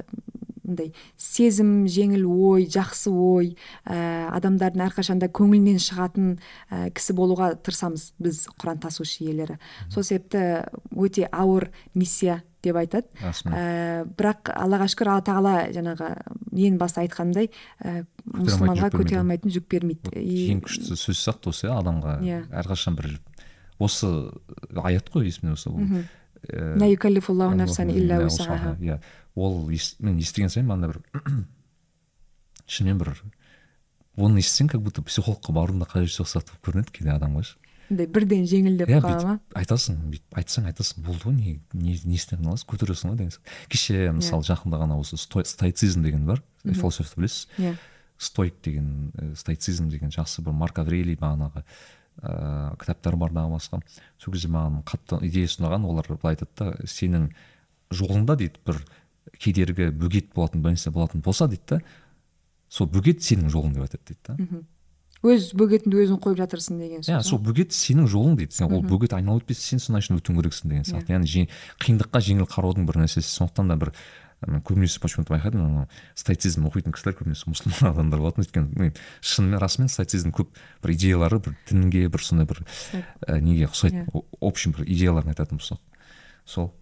мындай 0.66 0.92
сезім 1.16 1.86
жеңіл 1.90 2.26
ой 2.26 2.66
жақсы 2.66 3.12
ой 3.12 3.52
ә, 3.86 4.28
адамдардың 4.36 4.84
әрқашанда 4.88 5.30
көңілінен 5.30 5.78
шығатын 5.82 6.34
ә, 6.70 6.90
кісі 6.90 7.16
болуға 7.16 7.54
тырысамыз 7.62 8.10
біз 8.18 8.44
құран 8.58 8.82
тасушы 8.82 9.24
иелері 9.24 9.60
сол 9.88 10.04
себепті 10.06 10.66
өте 10.92 11.28
ауыр 11.30 11.70
миссия 11.94 12.42
деп 12.66 12.76
айтады. 12.80 13.06
Ә, 13.22 14.06
бірақ 14.18 14.50
аллаға 14.54 14.88
шүкір 14.90 15.10
алла 15.12 15.24
тағала 15.26 15.54
жаңағы 15.74 16.08
ең 16.66 16.78
баста 16.80 17.04
айтқанымдай 17.04 17.50
ә, 17.78 18.04
мұсылманға 18.32 18.90
көтере 18.94 19.20
алмайтын 19.20 19.52
жүк 19.54 19.68
бермейді. 19.70 20.12
Ең 20.50 20.64
күшті 20.66 20.96
сөз 20.98 21.20
сияқты 21.20 21.52
осы 21.52 21.68
иә 21.68 21.76
адамға 21.78 22.16
Иә. 22.26 22.40
әрқашан 22.62 22.98
бір 22.98 23.12
осы 23.78 24.10
аят 24.82 25.10
қой 25.12 25.28
есімде 25.30 25.54
вусаха. 28.26 28.76
иә. 28.80 28.98
Ол 29.36 29.68
ес- 29.70 29.96
мен 30.00 30.18
естіген 30.18 30.48
сайын 30.52 30.68
мында 30.70 30.88
бір 30.92 31.00
шынымен 32.66 32.98
бір 33.02 33.12
оны 34.16 34.40
естісең 34.40 34.70
как 34.72 34.82
будто 34.82 35.02
психологқа 35.04 35.52
барудың 35.54 35.82
да 35.84 35.88
қажеті 35.90 36.16
жоқ 36.22 36.30
сияқты 36.32 36.54
болып 36.56 36.66
көрінеді 36.70 36.94
кейде 36.96 37.12
адамға 37.14 37.42
ше 37.46 37.56
андай 37.90 38.08
бірден 38.10 38.46
жеңілдеп 38.50 38.88
иә 38.90 39.00
қала 39.04 39.26
ма? 39.28 39.34
айтасың 39.54 39.98
бүйтіп 40.10 40.38
айтсаң 40.40 40.64
айтасың. 40.72 41.04
Болды 41.06 41.28
ғой 41.28 41.36
не 41.36 41.52
не 41.72 41.92
не 42.02 42.16
істедің 42.16 42.48
аласың 42.50 42.66
көтересің 42.72 43.12
ғой 43.12 43.18
деген 43.20 43.34
сияқты 43.36 43.68
кеше 43.70 43.98
мысалы 44.16 44.42
жақында 44.48 44.80
ғана 44.82 44.96
осы 44.98 45.14
сто- 45.20 45.44
стоицизм 45.46 46.02
деген 46.02 46.24
бар. 46.26 46.42
Философты 46.64 47.20
білесіз? 47.20 47.46
Иә. 47.62 47.76
Стоик 48.18 48.56
деген 48.64 49.12
ә, 49.14 49.36
стоицизм 49.36 49.86
деген 49.92 50.10
жақсы 50.10 50.42
бір 50.42 50.56
марк 50.58 50.80
аврелий 50.82 51.14
бағанағы 51.14 51.62
ыыы 52.24 52.76
кітаптар 52.80 53.14
бар 53.20 53.30
тағы 53.36 53.54
басқа. 53.54 53.82
Сол 54.18 54.34
кезде 54.34 54.48
маған 54.48 54.82
қатты 54.82 55.20
идея 55.28 55.46
ұсынған 55.46 55.84
олар 55.86 56.08
былай 56.10 56.34
айтады 56.34 56.50
да 56.58 56.72
сенің 56.90 57.28
жолыңда 57.94 58.34
дейді 58.40 58.58
бір 58.66 58.82
кедергі 59.38 59.90
бөгет 59.92 60.32
болатын 60.34 60.62
бір 60.62 60.76
нәрсе 60.76 60.92
болатын 60.94 61.22
болса 61.24 61.48
дейді 61.50 61.76
да 61.76 61.80
сол 62.68 62.88
бөгет 62.90 63.22
сенің 63.24 63.50
жолың 63.52 63.76
деп 63.76 63.86
айтады 63.86 64.14
дейді 64.14 64.20
да. 64.28 64.64
Өз 65.26 65.48
бөгетіңді 65.56 66.02
өзің 66.04 66.18
қойып 66.22 66.38
жатырсың 66.42 66.78
деген 66.80 67.00
иә 67.00 67.18
сөз 67.22 67.30
сол 67.30 67.40
бөгет 67.42 67.72
сенің 67.74 68.06
жолың 68.10 68.36
дейді. 68.38 68.54
Сен 68.54 68.72
ол 68.74 68.84
бөгет 68.84 69.14
айналып 69.16 69.46
өтпесе 69.46 69.72
сен 69.72 69.80
соның 69.82 70.04
ішін 70.04 70.20
өтуің 70.20 70.38
керексің 70.38 70.70
деген 70.70 70.84
сияқты. 70.86 71.14
Яғни 71.16 71.46
қиындыққа 71.82 72.20
жеңіл 72.26 72.48
қараудың 72.52 72.86
бір 72.86 73.00
нәрсесі. 73.00 73.32
Сондықтан 73.32 73.72
да 73.72 73.78
бір 73.80 73.92
көбінесе 74.44 75.00
почему 75.00 75.24
то 75.24 75.34
байқадым 75.34 75.64
ана 75.64 75.88
стоицизм 76.14 76.66
оқитын 76.68 76.92
кісілер 76.92 77.16
көбінесе 77.16 77.48
мұсылман 77.48 77.90
адамдар 77.94 78.20
болатын. 78.20 78.44
Өйткені 78.44 78.76
мен 78.76 78.92
шынымен 79.24 79.58
расымен 79.62 79.88
стоицизм 79.88 80.34
көп 80.36 80.52
бір 80.84 80.92
идеялары 80.92 81.40
бір 81.40 81.56
дінге 81.70 82.06
бір 82.12 82.22
сондай 82.22 82.46
бір 82.46 82.60
ә, 83.26 83.40
неге 83.40 83.70
ұқсайды 83.70 84.04
Иә. 84.04 84.22
Общем 84.44 84.76
бір 84.76 84.84
идеяларын 84.84 85.32
айтатын 85.32 85.58
болсақ. 85.58 85.80
Сол 86.44 86.74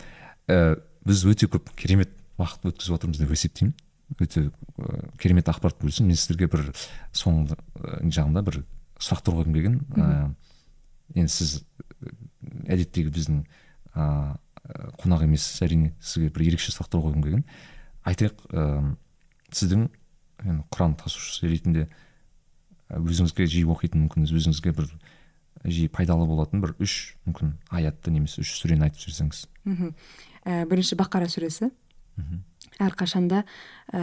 ә, 0.51 0.81
біз 1.07 1.25
өте 1.31 1.47
көп 1.47 1.71
керемет 1.79 2.11
уақыт 2.39 2.69
өткізіп 2.71 2.97
отырмыз 2.99 3.21
деп 3.21 3.35
есептеймін. 3.35 3.75
Өте 4.21 4.47
ә, 4.49 5.11
керемет 5.21 5.49
ақпарат 5.51 5.81
бөлісін 5.81 6.09
мен 6.11 6.19
сіздерге 6.19 6.49
бір 6.53 6.67
соңғы 7.17 7.57
ә, 7.57 8.01
жағында 8.05 8.45
бір 8.47 8.61
сұрақтар 9.01 9.39
қойғым 9.39 9.57
келген. 9.57 9.79
Ә, 9.97 10.35
енді 11.15 11.33
сіз 11.33 11.55
әдеттегі 12.69 13.13
біздің 13.15 13.43
ә, 13.95 14.37
қонақ 15.01 15.25
емессіз 15.27 15.65
әрине 15.65 15.93
сізге 16.01 16.31
бір 16.35 16.49
ерекше 16.51 16.75
сұрақтар 16.75 17.05
қойғым 17.05 17.25
келген. 17.25 17.45
Айтайық 18.05 18.45
ә, 18.53 18.95
сіздің 19.55 19.89
енді 20.45 20.67
құран 20.75 20.97
тасушысы 21.01 21.49
ретінде 21.49 21.89
өзіңізге 22.93 23.47
жиі 23.49 23.69
оқитын 23.73 24.05
мүмкін 24.05 24.29
өзіңізге 24.29 24.75
бір 24.77 24.91
жиі 25.65 25.89
пайдалы 25.89 26.27
болатын 26.29 26.61
бір 26.61 26.75
үш 26.83 27.15
мүмкін 27.25 27.55
аятты 27.73 28.13
немесе 28.13 28.43
үш 28.45 28.53
сүрені 28.59 28.85
айтып 28.89 29.01
жіберсеңіз. 29.07 29.47
Мхм. 29.65 29.95
Ә, 30.45 30.65
бірінші 30.69 30.99
бақара 31.01 31.29
сүресі. 31.31 31.71
Әрқашанда 32.83 33.45
ә, 33.95 34.01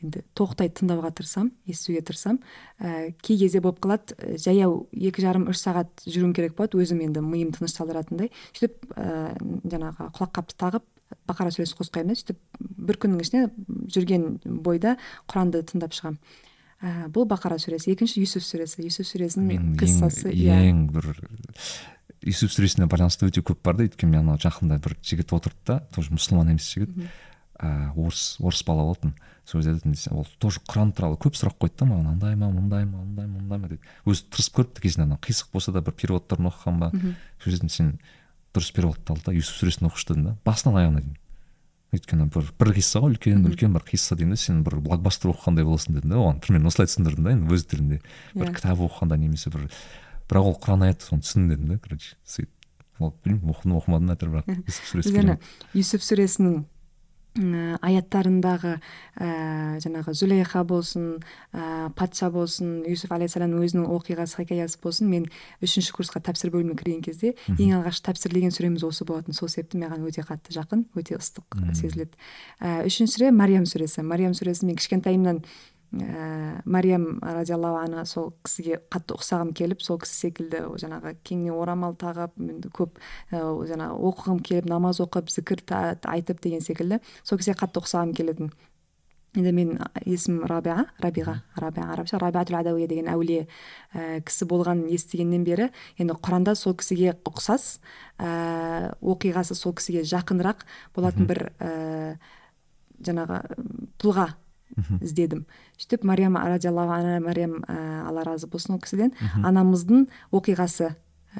енді 0.00 0.22
тоқтай 0.38 0.70
тыңдауға 0.72 1.10
тырысамын 1.18 1.50
естуге 1.68 2.00
тырысамын 2.08 2.40
ә, 2.80 3.12
кей 3.20 3.38
кезде 3.40 3.60
болып 3.60 3.82
қалады 3.84 4.16
ә, 4.16 4.38
жаяу 4.40 4.86
екі 4.92 5.24
жарым 5.24 5.48
үш 5.52 5.60
сағат 5.60 6.06
жүруім 6.06 6.32
керек 6.36 6.56
болады 6.56 6.80
өзім 6.80 7.02
енді 7.04 7.22
миым 7.24 7.52
тынышталдыратындай 7.56 8.32
сөйтіп 8.56 8.94
ә, 8.96 9.34
жаңағы 9.68 10.08
құлаққапты 10.16 10.56
тағып 10.56 10.88
бақара 11.28 11.52
сүресін 11.52 11.78
қосып 11.78 11.98
қоямын 11.98 12.14
да 12.14 12.18
сөйтіп 12.22 12.40
бір 12.88 13.00
күннің 13.04 13.24
ішінде 13.24 13.44
жүрген 13.92 14.26
бойда 14.64 14.96
құранды 15.28 15.62
тыңдап 15.68 15.96
шығамын 15.96 16.18
ә, 16.80 17.12
бұл 17.12 17.28
бақара 17.28 17.60
сүресі 17.60 17.92
екінші 17.92 18.24
юсуф 18.24 18.44
сүресі 18.46 18.88
юсуф 18.88 19.08
сүресінің 19.08 19.76
қиссасы 19.80 20.32
иә. 20.32 20.60
ең 20.70 20.84
бір 20.96 21.12
юсуф 22.28 22.52
сүресіне 22.52 22.88
байланысты 22.90 23.28
өте 23.28 23.42
көп 23.44 23.62
бар 23.64 23.78
да. 23.78 23.86
Өйткені 23.88 24.12
мен 24.12 24.26
анау 24.26 24.40
жақында 24.42 24.78
бір 24.82 24.96
жігіт 25.02 25.32
отырды 25.36 25.64
да 25.66 25.80
тоже 25.94 26.12
мұсылман 26.14 26.52
емес 26.52 26.68
жігіт. 26.72 26.94
Ә, 27.58 27.92
орыс 27.96 28.38
орыс 28.40 28.62
бала 28.66 28.84
болатын. 28.86 29.14
Сол 29.44 29.62
кезде 29.62 29.72
айтатын 29.74 30.16
ол 30.18 30.26
тоже 30.38 30.60
құран 30.68 30.92
туралы 30.94 31.18
көп 31.20 31.36
сұрақ 31.38 31.56
қойды 31.58 31.80
да 31.80 31.88
маған. 31.88 32.10
Андай 32.14 32.36
ма 32.36 32.50
мындай 32.52 32.84
ма 32.84 33.02
мындай 33.02 33.26
ма 33.26 33.38
мындай 33.38 33.58
ма? 33.58 33.68
деп. 33.68 33.86
Өзі 34.06 34.26
тырысып 34.30 34.58
көріпті 34.58 34.84
кезінде 34.84 35.06
ана 35.06 35.18
қисық 35.24 35.52
болса 35.52 35.72
да 35.72 35.82
бір 35.82 35.96
переводтарын 35.98 36.50
оқыған 36.50 36.82
ба? 36.82 36.90
Сол 37.42 37.52
жерден 37.52 37.72
сен 37.72 37.94
дұрыс 38.54 38.74
переводты 38.76 39.14
ал 39.14 39.22
да 39.24 39.32
юсуф 39.32 39.62
сүресін 39.62 39.88
оқышы 39.88 40.12
дедім 40.12 40.28
да. 40.28 40.36
Басынан 40.44 40.78
аяғына 40.82 41.02
дейін 41.02 41.16
өйткені 41.96 42.28
бір 42.28 42.50
бір 42.60 42.72
қисса 42.76 43.00
ғой 43.00 43.14
үлкен 43.16 43.46
үлкен 43.48 43.72
бір 43.72 43.86
қисса 43.88 44.16
деймін 44.18 44.36
да. 44.36 44.42
Сен 44.42 44.62
бір 44.66 44.78
блокбастер 44.84 45.32
оқығандай 45.32 45.64
боласың 45.64 45.96
дедім 45.96 46.12
да. 46.12 46.20
Оған 46.20 46.42
примерно 46.44 46.68
осылай 46.68 46.90
түсіндірдім 46.90 47.24
да 47.24 47.32
енді 47.32 47.56
өз 47.56 47.64
тілінде 47.72 48.00
бір 48.34 48.52
кітап 48.52 48.82
оқығанда 48.84 49.16
немесе 49.16 49.52
бір 49.54 49.68
бірақ 50.28 50.50
ол 50.52 50.58
құран 50.60 50.84
аяты 50.84 51.08
соны 51.08 51.24
түсіндім 51.24 51.48
дедім 51.54 51.72
да. 51.72 51.78
Короче 51.80 52.16
сөйтіп. 52.28 52.52
Ол 52.98 53.14
білмеймін 53.24 53.54
оқыдым 53.54 53.78
оқымадым 53.78 54.12
әйтеуір 54.12 54.32
бірақ 54.36 54.68
юсуф 54.68 54.90
сүресі 54.90 55.38
юсуф 55.78 56.04
сүресінің 56.04 56.56
аяттарындағы 57.38 58.74
ә, 58.78 59.28
жаңағы 59.82 60.14
зүлейха 60.18 60.64
болсын 60.66 61.20
ә, 61.52 61.88
патша 61.96 62.30
болсын 62.34 62.82
юсуф 62.88 63.12
алейхисаламның 63.14 63.64
өзінің 63.66 63.86
оқиғасы 63.94 64.42
хикаясы 64.42 64.80
болсын 64.82 65.10
мен 65.12 65.28
үшінші 65.62 65.94
курсқа 65.96 66.22
тәпсір 66.26 66.52
бөліміне 66.54 66.78
кірген 66.80 67.02
кезде 67.06 67.34
ең 67.56 67.78
алғаш 67.78 68.02
тәпсірлеген 68.08 68.54
сүреміз 68.54 68.84
осы 68.88 69.06
болатын. 69.08 69.36
Сол 69.36 69.50
себепті 69.52 69.80
маған 69.82 70.06
өте 70.08 70.26
қатты 70.26 70.54
жақын 70.56 70.86
өте 70.98 71.18
ыстық 71.18 71.58
сезіледі. 71.78 72.14
Ә, 72.60 72.82
үшінші 72.88 73.18
сүре 73.18 73.32
мариям 73.34 73.66
сүресі. 73.68 74.02
Мариям 74.02 74.34
сүресін 74.34 74.72
мен 74.72 74.80
кішкентайымнан 74.80 75.42
ә, 75.92 76.60
мариям 76.64 77.18
радиаллаху 77.22 77.80
анха 77.80 78.04
сол 78.06 78.32
кісіге 78.44 78.80
қатты 78.92 79.16
ұқсағым 79.16 79.52
келіп 79.56 79.82
сол 79.82 79.98
кісі 80.02 80.28
секілді 80.28 80.64
жаңағы 80.82 81.14
кеңінен 81.24 81.56
орамал 81.56 81.96
тағып 81.98 82.36
енді 82.38 82.70
көп 82.74 82.98
ә, 83.32 83.40
жаңағы 83.40 84.00
оқығым 84.10 84.40
келіп 84.44 84.68
намаз 84.68 85.00
оқып 85.04 85.30
зікір 85.32 85.64
айтып 86.04 86.42
деген 86.44 86.60
секілді 86.60 87.00
сол 87.22 87.38
кісіге 87.38 87.58
қатты 87.62 87.80
ұқсағым 87.80 88.14
келетін. 88.16 88.52
Енді 89.36 89.50
мен 89.52 89.74
есімім 90.08 90.46
рабиға 90.48 90.86
рабиға 91.04 91.34
рабиға 91.60 91.92
арабша 91.92 92.18
рабиатул 92.18 92.56
адауия 92.58 92.88
деген 92.88 93.10
әулие 93.12 93.44
ә, 93.92 94.22
кісі 94.24 94.48
болғанын 94.48 94.88
естігеннен 94.96 95.44
бері 95.44 95.68
енді 96.00 96.16
құранда 96.16 96.54
сол 96.56 96.72
кісіге 96.80 97.12
ұқсас 97.28 97.78
ә, 98.16 98.96
оқиғасы 99.04 99.54
сол 99.54 99.76
кісіге 99.76 100.06
жақынырақ 100.08 100.64
болатын 100.96 101.28
бір 101.28 101.44
ә, 101.60 102.16
жаңағы 103.04 103.42
тұлға. 104.00 104.30
Іздедім. 105.00 105.44
Сөйтіп 105.78 106.04
мариям 106.04 106.36
радиаллаху 106.36 106.92
анха 106.92 107.18
мариям 107.24 107.60
ә, 107.66 108.08
алла 108.08 108.24
разы 108.26 108.48
болсын 108.50 108.76
ол 108.76 108.82
кісіден 108.82 109.14
анамыздың 109.44 110.08
оқиғасы 110.32 110.94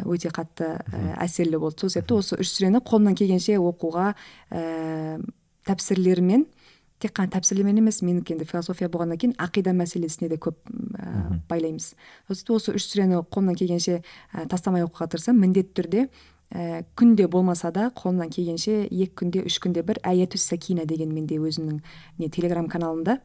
өте 0.05 0.31
қатты 0.35 0.79
ә, 0.79 1.17
әсерлі 1.25 1.59
болды. 1.59 1.81
Сол 1.81 1.91
себепті 1.91 2.19
осы 2.19 2.39
үш 2.41 2.53
сүрені 2.55 2.83
қолымнан 2.85 3.17
келгенше 3.19 3.59
оқуға 3.59 4.15
ә, 4.51 5.19
тәпсірлермен 5.69 6.47
тек 6.99 7.15
қана 7.15 7.31
тәпсірлермен 7.37 7.79
емес 7.79 8.01
менікі 8.03 8.35
енді 8.35 8.47
философия 8.49 8.89
болғаннан 8.91 9.21
кейін 9.21 9.37
ақида 9.39 9.75
мәселесіне 9.77 10.31
де 10.33 10.39
көп 10.41 10.59
ә, 10.99 11.39
байлаймыз. 11.51 11.93
Осы 12.29 12.75
үш 12.75 12.89
сүрені 12.91 13.23
қолымнан 13.23 13.59
келгенше 13.59 14.01
ә, 14.01 14.47
тастамай 14.51 14.87
оқуға 14.87 15.09
тырысамын. 15.15 15.47
Міндетті 15.47 15.77
түрде 15.79 16.09
ә, 16.51 16.85
күнде 16.97 17.29
болмаса 17.29 17.73
да 17.75 17.89
қолымнан 17.95 18.31
келгенше 18.33 18.87
екі 18.89 19.13
күнде 19.23 19.45
үш 19.49 19.59
күнде 19.63 19.83
бір 19.87 20.01
аятус 20.03 20.47
сакина 20.49 20.87
деген 20.89 21.13
менде 21.15 21.39
өзімнің 21.39 21.83
не 22.19 22.29
телеграм 22.29 22.69
каналымда 22.69 23.19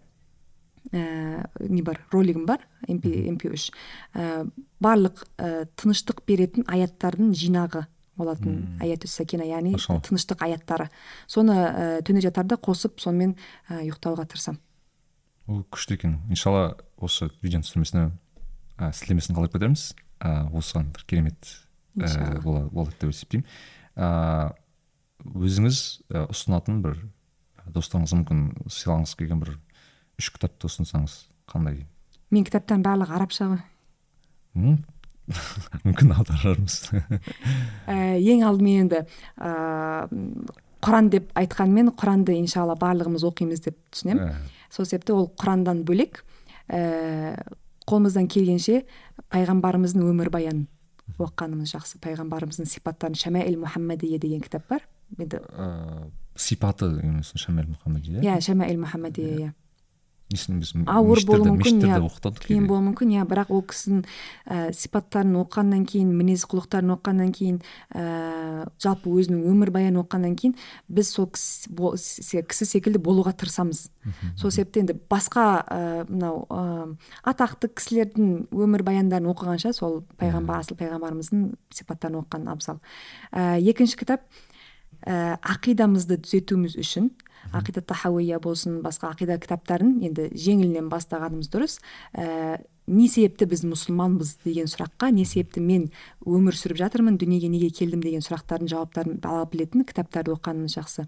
ә, 0.92 1.48
не 1.60 1.82
бар 1.82 2.02
ролигім 2.12 2.46
бар 2.46 2.66
мп 2.88 3.08
мп 3.38 3.48
үш. 3.54 3.70
Ә, 4.14 4.46
барлық 4.84 5.24
ә, 5.38 5.66
тыныштық 5.80 6.24
беретін 6.28 6.68
аяттардың 6.68 7.34
жинағы 7.38 7.86
болатын 8.20 8.54
hmm. 8.54 8.84
аятус 8.84 9.16
сакина 9.18 9.46
яғни 9.48 9.78
тыныштық 9.78 10.44
аяттары. 10.46 10.90
Соны 11.28 11.56
ә, 11.56 11.88
түні 12.06 12.22
жатарда 12.26 12.60
қосып 12.62 13.00
сонымен 13.02 13.36
ә, 13.70 13.82
ұйықтауға 13.88 14.28
тырысамын. 14.30 14.60
Ол 15.48 15.64
күшті 15.74 15.98
екен. 15.98 16.20
Иншалла 16.30 16.76
осы 17.04 17.32
видеоның 17.42 17.66
түсірмесіне 17.66 18.06
ә, 18.78 18.92
сілтемесін 18.94 19.38
қалап 19.38 19.56
кетерміз. 19.56 19.92
Ә, 20.22 20.46
осыған 20.54 20.94
бір 20.94 21.08
керемет 21.10 21.56
ә, 22.00 22.42
болады 22.44 22.96
деп 23.00 23.12
есептеймін 23.12 23.46
ә, 23.96 24.54
өзіңіз 25.24 25.82
ә, 26.14 26.26
ұсынатын 26.34 26.82
бір 26.86 26.98
достарыңыз 27.74 28.16
мүмкін 28.20 28.42
сыйлағыңыз 28.68 29.14
келген 29.20 29.44
бір 29.44 29.54
үш 30.20 30.32
кітапты 30.34 30.68
ұсынсаңыз 30.70 31.20
қандай? 31.50 31.86
Мен 32.34 32.48
кітаптардың 32.48 32.84
барлығы 32.86 33.16
арабша 33.18 33.50
ғой. 33.54 33.62
Мүмкін 35.86 36.12
аударармыз. 36.18 36.78
Ә, 37.88 38.20
ең 38.20 38.44
алдымен 38.50 38.86
енді 38.86 39.06
ыыы 39.40 40.60
құран 40.84 41.10
деп 41.14 41.30
айтқанмен 41.40 41.94
құранды 41.96 42.36
иншалла 42.36 42.76
барлығымыз 42.80 43.24
оқимыз 43.30 43.64
деп 43.64 43.78
түсінемін. 43.94 44.34
Ә. 44.34 44.68
сол 44.74 44.86
себепті 44.90 45.16
ол 45.16 45.30
құрандан 45.40 45.84
бөлек 45.88 46.24
ііі 46.68 47.38
қолымыздан 47.88 48.28
келгенше 48.32 48.84
пайғамбарымыздың 49.32 50.10
өмірбаянын 50.12 50.66
оқығанымыз 51.18 51.74
жақсы 51.76 52.00
пайғамбарымыздың 52.04 52.70
сипаттарын 52.70 53.18
шамаил 53.20 53.58
мұхаммадия 53.62 54.20
деген 54.22 54.42
кітап 54.44 54.68
бар 54.70 54.86
енді 55.18 55.42
ыыы 55.52 56.12
сипаты 56.36 56.90
шамаил 57.38 57.74
мұхаммадия 57.76 58.24
иә 58.24 58.40
шамаил 58.42 58.80
мұхаммадия 58.82 59.36
иә 59.38 59.52
ауыр 60.90 61.22
болуы 61.28 61.54
мүмкін 61.54 61.82
иә. 61.86 61.98
қиын 62.44 62.68
болуы 62.68 62.84
мүмкін 62.90 63.14
иә. 63.16 63.26
Бірақ 63.30 63.52
ол 63.54 63.64
кісінің 63.70 64.04
ә, 64.04 64.72
сипаттарын 64.76 65.36
оқығаннан 65.42 65.86
кейін 65.90 66.14
мінез 66.18 66.46
құлықтарын 66.50 66.94
оқығаннан 66.96 67.34
кейін 67.36 67.60
ә, 67.94 68.68
жалпы 68.82 69.14
өзінің 69.14 69.44
өмірбаянын 69.52 70.02
оқығаннан 70.04 70.38
кейін 70.40 70.56
біз 70.88 71.12
сол 71.14 71.30
кісі, 71.34 72.44
кісі 72.50 72.70
секілді 72.70 73.02
болуға 73.04 73.36
тырысамыз. 73.38 73.88
Сол 74.38 74.52
себепті 74.52 74.84
енді 74.84 74.98
басқа 75.10 75.64
ә, 75.64 75.82
мынау 76.10 76.46
ә, 76.50 76.64
атақты 77.24 77.70
кісілердің 77.74 78.50
өмірбаяндарын 78.52 79.30
оқығанша 79.34 79.74
сол 79.74 80.02
пайғамбар 80.20 80.64
асыл 80.64 80.78
пайғамбарымыздың 80.80 81.54
сипаттарын 81.74 82.24
оқыған 82.24 82.50
абзал. 82.52 82.82
Ә, 83.32 83.60
екінші 83.62 83.98
кітап 84.02 84.28
ә, 85.06 85.38
ақидамызды 85.40 86.20
түзетуіміз 86.24 86.78
үшін 86.80 87.12
ақида 87.52 87.82
тахауия 87.82 88.40
болсын 88.40 88.82
басқа 88.86 89.12
ақида 89.14 89.40
кітаптарын 89.42 89.98
енді 90.06 90.30
жеңілінен 90.32 90.88
бастағанымыз 90.92 91.50
дұрыс. 91.54 91.80
Ә, 92.16 92.62
не 92.88 93.08
себепті 93.08 93.48
біз 93.48 93.64
мұсылманбыз 93.68 94.38
деген 94.44 94.68
сұраққа 94.68 95.12
не 95.16 95.24
себепті 95.28 95.62
мен 95.64 95.86
өмір 96.28 96.58
сүріп 96.58 96.82
жатырмын 96.82 97.18
дүниеге 97.22 97.50
неге 97.52 97.70
келдім 97.72 98.04
деген 98.04 98.24
сұрақтардың 98.26 98.72
жауаптарын 98.74 99.20
ала 99.24 99.46
білетін 99.48 99.86
кітаптарды 99.88 100.34
оқығанымыз 100.36 100.76
жақсы. 100.80 101.08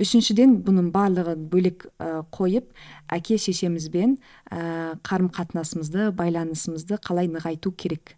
Үшіншіден 0.00 0.60
бұның 0.64 0.90
барлығын 0.94 1.44
бөлек 1.52 1.88
ә, 1.98 2.24
қойып 2.32 2.72
әке 3.12 3.36
шешемізбен 3.38 4.16
ә, 4.50 4.96
қарым 5.04 5.28
қатынасымызды 5.36 6.10
байланысымызды 6.16 7.00
қалай 7.04 7.28
нығайту 7.28 7.74
керек? 7.76 8.16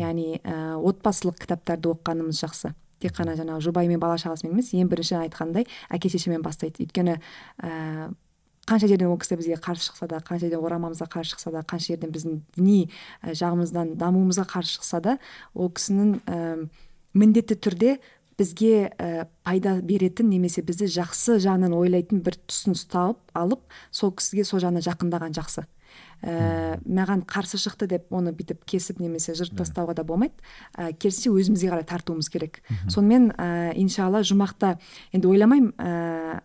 Яғни 0.00 0.40
ә, 0.40 0.76
отбасылық 0.80 1.42
кітаптарды 1.44 1.92
оқығанымыз 1.92 2.44
жақсы. 2.44 2.72
Тек 3.02 3.14
қана 3.16 3.36
жаңағы 3.38 3.64
жұбайымен 3.68 4.00
бала 4.02 4.18
шағасымен 4.20 4.56
емес 4.56 4.72
ең 4.74 4.90
бірінші 4.90 5.18
айтқандай 5.22 5.66
әке 5.90 6.10
шешемен 6.12 6.42
бастайды. 6.42 6.84
Өйткені 6.84 7.18
ә, 7.62 8.10
қанша 8.68 8.88
жерден 8.90 9.08
ол 9.08 9.18
кісі 9.18 9.38
бізге 9.40 9.56
қарсы 9.62 9.88
шықса 9.88 10.08
да 10.10 10.20
қанша 10.20 10.48
жерден 10.48 10.64
орамамызға 10.66 11.08
қарсы 11.12 11.32
шықса 11.36 11.52
да 11.54 11.62
қанша 11.62 11.94
жерден 11.94 12.12
біздің 12.12 12.40
діни 12.58 12.90
жағымыздан 13.22 13.94
дамуымызға 14.00 14.44
қарсы 14.50 14.76
шықса 14.76 15.00
да 15.00 15.18
ол 15.54 15.70
кісінің 15.72 16.14
ә, 16.26 16.68
міндетті 17.14 17.56
түрде 17.56 17.98
бізге 18.38 18.92
ә, 18.98 19.26
пайда 19.42 19.78
беретін 19.82 20.28
немесе 20.30 20.62
бізді 20.62 20.90
жақсы 20.98 21.38
жағынан 21.42 21.74
ойлайтын 21.74 22.20
бір 22.22 22.36
тұсын 22.44 22.76
ұстап 22.76 23.18
алып 23.34 23.64
сол 23.90 24.12
кісіге 24.14 24.44
сол 24.44 24.62
жағына 24.62 24.84
жақындаған 24.84 25.34
жақсы. 25.38 25.64
Ә, 26.22 26.78
маған 26.84 27.22
қарсы 27.28 27.58
шықты 27.60 27.88
деп 27.90 28.12
оны 28.14 28.32
бүйтіп 28.36 28.64
кесіп 28.68 29.00
немесе 29.02 29.34
жырып 29.38 29.58
тастауға 29.60 29.94
да 29.98 30.04
болмайды. 30.08 30.34
Ә, 30.74 30.92
керісінше 30.92 31.32
өзімізге 31.34 31.70
қарай 31.72 31.86
тартуымыз 31.88 32.30
керек. 32.32 32.62
Сонымен 32.88 33.30
ә, 33.36 33.74
иншалла 33.78 34.22
жұмақта 34.26 34.76
енді 35.12 35.30
ойламаймын 35.30 35.74
ә, 35.78 36.40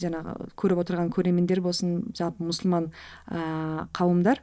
жаңағы 0.00 0.50
көріп 0.58 0.82
отырған 0.84 1.12
көрермендер 1.14 1.62
болсын 1.64 2.02
жалпы 2.16 2.46
мұсылман 2.46 2.90
ә, 3.30 3.86
қауымдар 3.94 4.42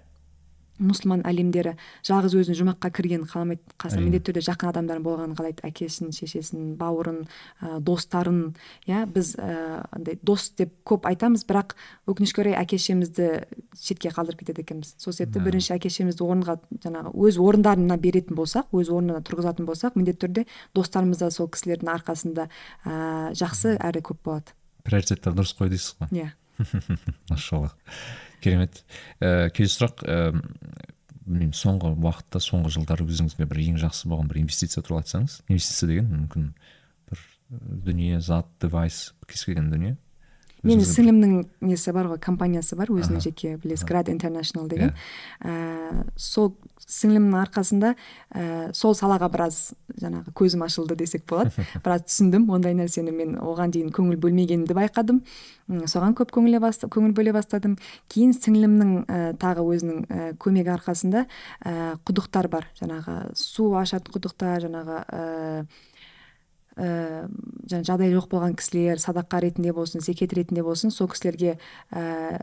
мұсылман 0.79 1.21
әлемдері 1.27 1.73
жалғыз 2.07 2.35
өзін 2.39 2.57
жұмаққа 2.57 2.91
кіргенін 2.95 3.27
қаламайды 3.29 3.61
Әрине. 3.81 4.05
міндетті 4.05 4.31
түрде 4.31 4.43
жақын 4.47 4.71
адамдары 4.71 5.03
болғанын 5.03 5.35
қалайды. 5.37 5.63
Әкесін 5.67 6.11
шешесін 6.15 6.75
бауырын 6.79 7.25
ә, 7.61 7.79
достарын 7.79 8.55
иә 8.87 9.03
біз 9.11 9.35
ә, 9.37 9.85
андай 9.91 10.17
дос 10.23 10.49
деп 10.57 10.73
көп 10.87 11.05
айтамыз 11.09 11.45
бірақ 11.49 11.75
өкінішке 12.09 12.43
орай 12.45 12.57
әке 12.61 12.79
шешемізді 12.81 13.29
шетке 13.77 14.09
қалдырып 14.15 14.41
кетеді 14.41 14.65
екенбіз. 14.65 14.95
Сол 14.97 15.13
себепті 15.13 15.43
бірінші 15.45 15.75
әке 15.77 15.91
шешемізді 15.91 16.25
орынға 16.25 16.57
жаңағы 16.81 17.13
өз 17.13 17.39
орындарына 17.41 17.99
беретін 18.01 18.39
болсақ 18.39 18.73
өз 18.73 18.89
орнына 18.89 19.21
тұрғызатын 19.27 19.69
болсақ 19.69 19.99
міндетті 19.99 20.25
түрде 20.25 20.47
достарымыз 20.77 21.21
да 21.21 21.31
сол 21.31 21.51
кісілердің 21.51 21.93
арқасында 21.97 22.49
ә, 22.85 23.31
жақсы 23.37 23.77
әрі 23.77 24.03
көп 24.11 24.23
болады. 24.25 24.57
Приоритеттер 24.87 25.35
дұрыс 25.37 25.53
қой 25.57 25.69
дейсіз 25.69 25.95
ғой. 25.99 26.23
Иә. 26.23 26.31
Машаллах 27.29 27.77
керемет. 28.43 28.83
Ііі 29.21 29.53
келесі 29.55 29.77
сұрақ 29.77 30.03
ііі 30.05 30.41
білмеймін 31.31 31.55
соңғы 31.55 31.93
уақытта 31.95 32.41
соңғы 32.43 32.73
жылдары 32.75 33.05
өзіңізге 33.05 33.47
бір 33.49 33.61
ең 33.63 33.77
жақсы 33.81 34.09
болған 34.11 34.29
бір 34.31 34.41
инвестиция 34.41 34.83
туралы 34.83 35.05
айтсаңыз 35.05 35.37
инвестиция 35.47 35.89
деген 35.91 36.09
мүмкін 36.11 36.47
бір 37.11 37.21
і, 37.21 37.59
дүние 37.87 38.21
зат 38.25 38.49
девайс 38.63 39.11
кез 39.29 39.45
келген 39.45 39.69
дүние. 39.71 39.95
Менің 40.67 40.85
сіңлімнің 40.87 41.37
несі 41.65 41.93
бар 41.95 42.09
ғой 42.11 42.19
компаниясы 42.21 42.77
бар 42.79 42.91
өзінің 42.93 43.23
жеке 43.23 43.55
білесіз 43.61 43.85
град 43.87 44.09
интернешнл 44.11 44.67
деген. 44.69 44.93
Ә, 45.41 46.05
сол 46.15 46.53
сіңлімнің 46.85 47.37
арқасында 47.41 47.93
ә, 47.95 48.43
сол 48.77 48.95
салаға 48.97 49.29
біраз 49.31 49.59
жаңағы 50.01 50.33
көзім 50.37 50.65
ашылды 50.65 50.97
десек 50.99 51.25
болады. 51.29 51.53
Біраз 51.85 52.05
түсіндім 52.07 52.49
ондай 52.53 52.75
нәрсені 52.77 53.13
мен 53.15 53.37
оған 53.41 53.73
дейін 53.73 53.91
көңіл 53.95 54.19
бөлмегенімді 54.21 54.77
байқадым. 54.77 55.21
Соған 55.87 56.15
көп 56.17 56.33
баста, 56.59 56.87
көңіл 56.91 57.13
бөле 57.15 57.31
бастадым. 57.31 57.77
Кейін 58.11 58.33
сіңлімнің 58.35 58.91
ә, 59.05 59.19
тағы 59.39 59.63
өзінің 59.63 60.01
ә, 60.05 60.33
көмегі 60.37 60.73
арқасында 60.75 61.25
ә, 61.63 61.95
құдықтар 62.05 62.49
бар. 62.51 62.67
Жаңағы 62.81 63.31
су 63.39 63.71
ашатын 63.79 64.13
құдықтар 64.17 64.67
жаңағы 64.67 64.99
ә, 65.07 65.65
ііі 66.77 67.71
жаңа 67.71 67.85
жағдайы 67.87 68.15
жоқ 68.15 68.29
болған 68.31 68.55
кісілер 68.59 68.99
садақа 69.01 69.41
ретінде 69.43 69.73
болсын 69.75 70.03
зекет 70.03 70.33
ретінде 70.33 70.63
болсын 70.63 70.91
сол 70.93 71.09
кісілерге 71.11 71.57
ііі 71.91 72.39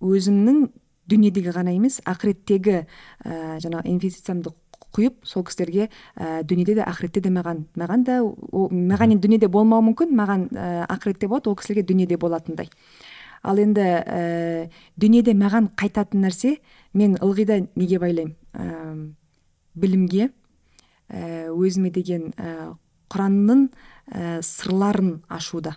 өзімнің 0.00 0.68
дүниедегі 1.10 1.54
ғана 1.54 1.74
емес 1.74 1.98
ақыреттегі 2.06 2.84
ііі 3.24 3.58
жаңағы 3.64 3.90
инвестициямды 3.90 4.52
құйып 4.96 5.26
сол 5.28 5.44
кісілерге 5.46 5.88
ііі 5.88 6.46
дүниеде 6.48 6.78
де 6.78 6.86
ақыретте 6.86 7.20
де 7.24 7.30
маған 7.32 7.66
маған 7.76 8.06
да 8.06 8.20
о- 8.22 8.70
маған 8.70 9.16
енді 9.16 9.26
дүниеде 9.26 9.50
болмауы 9.52 9.90
мүмкін 9.90 10.14
маған 10.16 10.48
ііі 10.52 10.86
ақыретте 10.92 11.28
болады 11.28 11.50
ол 11.50 11.58
кісілерге 11.58 11.86
дүниеде 11.90 12.16
болатындай. 12.16 12.70
Ал 13.42 13.58
енді 13.60 13.82
ііі 13.82 14.70
дүниеде 14.96 15.36
маған 15.36 15.70
қайтатын 15.76 16.24
нәрсе 16.24 16.56
мен 16.94 17.18
ылғи 17.20 17.46
да 17.46 17.60
неге 17.76 18.00
байлаймын? 18.02 18.34
Ііі 18.56 19.14
білімге 19.76 20.30
ііі 21.10 21.52
өзіме 21.52 21.92
деген 21.92 22.32
ііі 22.32 22.72
құранның 23.12 23.66
ііі 23.66 24.44
сырларын 24.46 25.18
ашуда. 25.28 25.76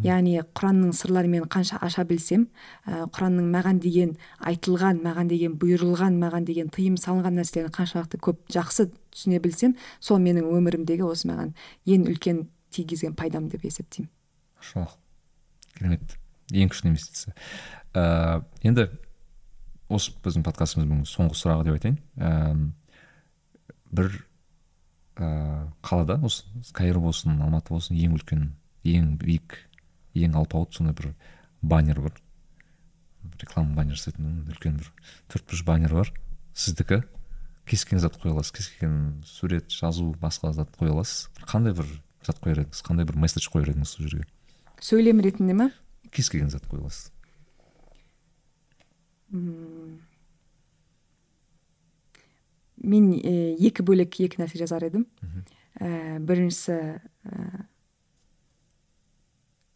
Яғни 0.00 0.38
құранның 0.56 0.94
сырларын 0.96 1.30
мен 1.30 1.44
қанша 1.50 1.76
аша 1.84 2.06
білсем 2.08 2.46
ііі 2.86 3.04
құранның 3.12 3.50
маған 3.52 3.80
деген 3.84 4.14
айтылған 4.40 5.02
маған 5.04 5.28
деген 5.28 5.58
бұйырылған 5.60 6.16
маған 6.22 6.46
деген 6.48 6.70
тыйым 6.72 6.96
салынған 6.96 7.36
нәрселерін 7.40 7.74
қаншалықты 7.74 8.20
көп 8.24 8.40
жақсы 8.54 8.88
түсіне 9.12 9.42
білсем 9.44 9.76
сол 10.00 10.22
менің 10.24 10.48
өмірімдегі 10.56 11.04
осы 11.04 11.28
маған 11.28 11.52
ең 11.84 12.08
үлкен 12.08 12.46
тигізген 12.72 13.14
пайдам 13.14 13.50
деп 13.52 13.64
есептеймін. 13.68 14.08
Машаллах 14.56 14.96
керемет. 15.76 16.16
Ең 16.52 16.72
күшті 16.72 16.88
инвестиция. 16.88 17.34
Ііі 17.94 18.70
енді 18.72 18.88
осы 19.92 20.16
біздің 20.24 20.48
подкастымыздың 20.48 21.04
соңғы 21.08 21.38
сұрағы 21.38 21.68
деп 21.68 21.76
айтайын. 21.76 22.00
Ііі 22.16 22.72
бір 23.94 24.16
ііі 25.14 25.70
қалада 25.84 26.18
осы 26.26 26.44
каир 26.74 26.98
болсын 26.98 27.38
алматы 27.38 27.70
болсын 27.74 27.96
ең 27.96 28.16
үлкен 28.16 28.48
ең 28.84 29.14
биік 29.20 29.58
ең 30.14 30.34
алпауыт 30.40 30.74
сондай 30.74 30.94
бір 30.94 31.14
баннер 31.62 32.00
бар. 32.00 32.16
Реклама 33.40 33.76
баннер 33.78 33.98
жасайтын 33.98 34.44
үлкен 34.50 34.78
бір 34.80 34.90
төрт 35.32 35.46
бұрыш 35.48 35.64
баннер 35.66 35.94
бар. 35.94 36.12
Сіздікі? 36.54 37.02
Кез 37.64 37.84
келген 37.86 38.02
зат 38.04 38.18
қоя 38.20 38.34
аласыз 38.34 38.52
кез 38.52 38.68
келген 38.74 39.22
сурет 39.24 39.70
жазу 39.72 40.10
басқа 40.20 40.52
зат 40.52 40.74
қоя 40.76 40.92
аласыз. 40.98 41.30
Қандай 41.48 41.74
бір 41.78 41.88
зат 42.26 42.42
қояр 42.44 42.64
едіңіз? 42.64 42.82
Қандай 42.84 43.08
бір 43.08 43.18
месседж 43.22 43.48
қояр 43.54 43.72
едіңіз 43.72 43.94
сол 43.96 44.08
жерге? 44.08 44.26
Сөйлем 44.82 45.22
ретінде 45.24 45.56
ма 45.56 45.70
кез 46.10 46.28
келген 46.30 46.50
зат 46.52 46.66
қоя 46.68 46.84
аласыз. 46.84 47.10
Мен 52.84 53.12
екі 53.14 53.84
бөлек 53.86 54.20
екі 54.20 54.42
нәрсе 54.42 54.60
жазар 54.60 54.86
едім 54.88 55.06
ә, 55.80 56.18
біріншісі 56.20 56.76
ә, 56.76 57.66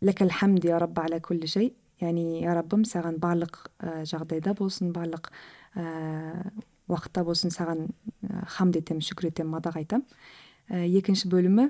ләкәл 0.05 0.33
хамд 0.33 0.65
я 0.69 0.79
күллі 0.79 1.51
шей 1.51 1.73
яғни 2.01 2.43
я 2.45 2.55
раббым 2.55 2.85
саған 2.87 3.19
барлық 3.23 3.65
ә, 3.81 4.05
жағдайда 4.07 4.55
болсын 4.59 4.93
барлық 4.95 5.31
ә, 5.75 6.53
уақытта 6.89 7.25
болсын 7.27 7.51
саған 7.55 7.89
ә, 7.89 8.45
хамд 8.55 8.79
етемін 8.79 9.03
шүкір 9.03 9.33
етемін 9.33 9.57
мадақ 9.57 9.81
айтамын 9.83 10.07
ә, 10.71 10.85
екінші 10.87 11.31
бөлімі 11.33 11.69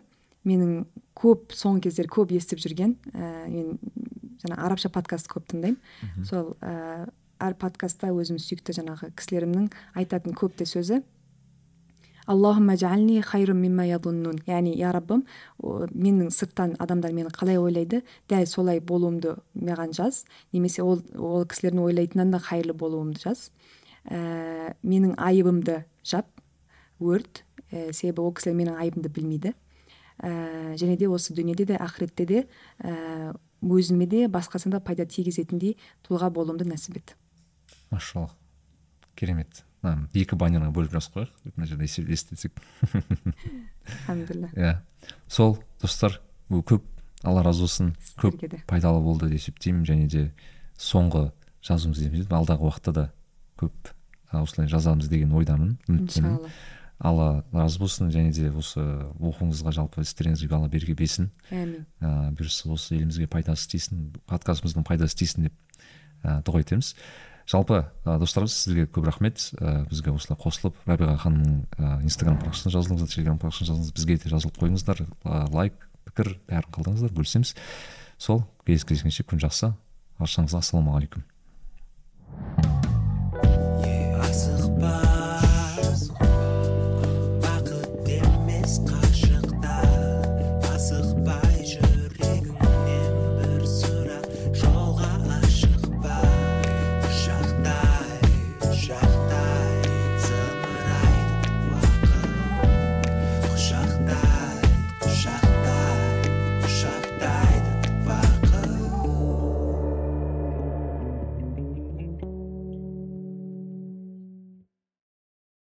менің 0.48 0.84
көп 1.18 1.54
соңғы 1.56 1.88
кездері 1.88 2.12
көп 2.12 2.34
естіп 2.36 2.60
жүрген 2.62 2.96
ә, 3.14 3.48
мен 3.48 3.78
жаңа 4.42 4.60
арабша 4.66 4.90
подкаст 4.92 5.30
көп 5.32 5.48
тыңдаймын 5.50 6.26
сол 6.28 6.54
ә, 6.60 7.08
әр 7.40 7.56
подкастта 7.58 8.12
өзім 8.12 8.38
сүйікті 8.42 8.76
жаңағы 8.80 9.12
кісілерімнің 9.18 9.70
айтатын 9.98 10.36
көп 10.38 10.58
те 10.58 10.68
сөзі 10.68 11.00
аллахумма 12.28 12.76
жаални 12.76 13.20
хайрун 13.24 13.60
мимма 13.62 13.86
ядуннун. 13.88 14.38
Яғни 14.46 14.74
я 14.76 14.92
раббым 14.92 15.24
менің 15.58 16.28
сырттан 16.34 16.74
адамдар 16.78 17.14
мені 17.16 17.32
қалай 17.32 17.56
ойлайды 17.56 18.02
дәл 18.28 18.46
солай 18.46 18.80
болуымды 18.80 19.38
маған 19.56 19.94
жаз. 19.96 20.24
Немесе 20.52 20.84
ол 20.84 21.00
ол 21.16 21.46
кісілердің 21.48 21.86
ойлайтынынан 21.88 22.34
да 22.36 22.40
хайырлы 22.44 22.76
болуымды 22.76 23.22
жаз. 23.22 23.48
Ә, 24.04 24.74
менің 24.82 25.16
айыбымды 25.16 25.84
жап 26.04 26.28
өрт 27.00 27.44
ә, 27.72 27.92
себебі 27.92 28.26
ол 28.26 28.34
кісілер 28.36 28.58
менің 28.60 28.82
айыбымды 28.82 29.08
білмейді. 29.08 29.54
Ә, 30.20 30.74
және 30.76 30.98
де 31.00 31.08
осы 31.08 31.32
дүниеде 31.32 31.64
де 31.72 31.78
ақыретте 31.80 32.26
де 32.26 32.42
ә, 32.82 33.32
өзіме 33.62 34.06
де 34.06 34.26
басқасына 34.28 34.76
да 34.76 34.80
пайда 34.84 35.06
тигізетіндей 35.08 35.78
тұлға 36.04 36.28
болуымды 36.34 36.68
нәсіп 36.68 37.00
ет. 37.00 37.16
Керемет. 39.16 39.64
Екі 39.82 40.36
баннерға 40.38 40.70
бөліп 40.74 40.94
жазып 40.96 41.18
қояйық. 41.18 41.52
Мына 41.56 41.66
жерде 41.70 41.86
алхамдулилля. 43.88 44.50
Иә. 44.56 44.72
Сол 45.28 45.58
достар 45.82 46.20
көп 46.50 46.82
алла 47.24 47.42
разы 47.42 47.64
болсын 47.64 47.92
көп 48.20 48.42
пайдалы 48.68 49.02
болды 49.04 49.28
деп 49.28 49.38
есептеймін 49.38 49.84
және 49.88 50.08
де 50.10 50.24
соңғы 50.78 51.30
жазуымыз 51.66 52.02
деп 52.02 52.32
алдағы 52.32 52.68
уақытта 52.68 52.94
да 52.94 53.06
көп 53.60 53.92
осылай 54.32 54.68
жазамыз 54.68 55.08
деген 55.08 55.32
ойдамын 55.32 55.78
үміттемін. 55.88 56.50
Алла 56.98 57.44
разы 57.52 57.78
болсын 57.78 58.10
және 58.10 58.32
де 58.34 58.50
осы 58.50 58.82
оқуыңызға 58.82 59.72
жалпы 59.76 60.02
істеріңізге 60.02 60.54
алла 60.56 60.68
береке 60.68 60.96
берсін 60.98 61.30
әмин. 61.50 61.86
Ыыы 62.02 62.32
бұйырса 62.38 62.72
осы 62.74 62.96
елімізге 62.96 63.28
пайдасы 63.30 63.68
тисін 63.70 64.08
подкастымыздың 64.26 64.86
пайдасы 64.88 65.20
тисін 65.22 65.46
деп 65.46 65.54
ә, 66.24 66.40
дұға 66.42 66.64
етеміз. 66.64 66.94
Жалпы 67.48 67.80
ә, 68.04 68.18
достар 68.20 68.46
сізге 68.50 68.86
көп 68.92 69.08
рахмет. 69.08 69.40
Ә, 69.58 69.84
бізге 69.88 70.12
осылай 70.12 70.38
қосылып 70.40 70.76
рабиға 70.88 71.16
ханымның 71.24 71.62
ә, 71.78 71.92
инстаграм 72.04 72.38
парақшасына 72.42 72.74
жазылыңыздар 72.76 73.12
телеграм 73.14 73.40
парақшасына 73.40 73.72
жазылыңыз 73.72 73.94
бізге 73.96 74.18
де 74.22 74.32
жазылып 74.34 74.60
қойыңыздар. 74.60 75.04
Ә, 75.24 75.40
лайк 75.54 75.88
пікір 76.08 76.34
бәрін 76.50 76.74
қалдырыңыздар 76.76 77.14
бөлісеміз. 77.16 77.54
Сол 78.18 78.44
келесі 78.66 78.90
кездескенше 78.92 79.28
күн 79.28 79.44
жақсы. 79.46 79.72
Баршаңызға 80.20 80.60
ассалаумағалейкум. 80.64 81.24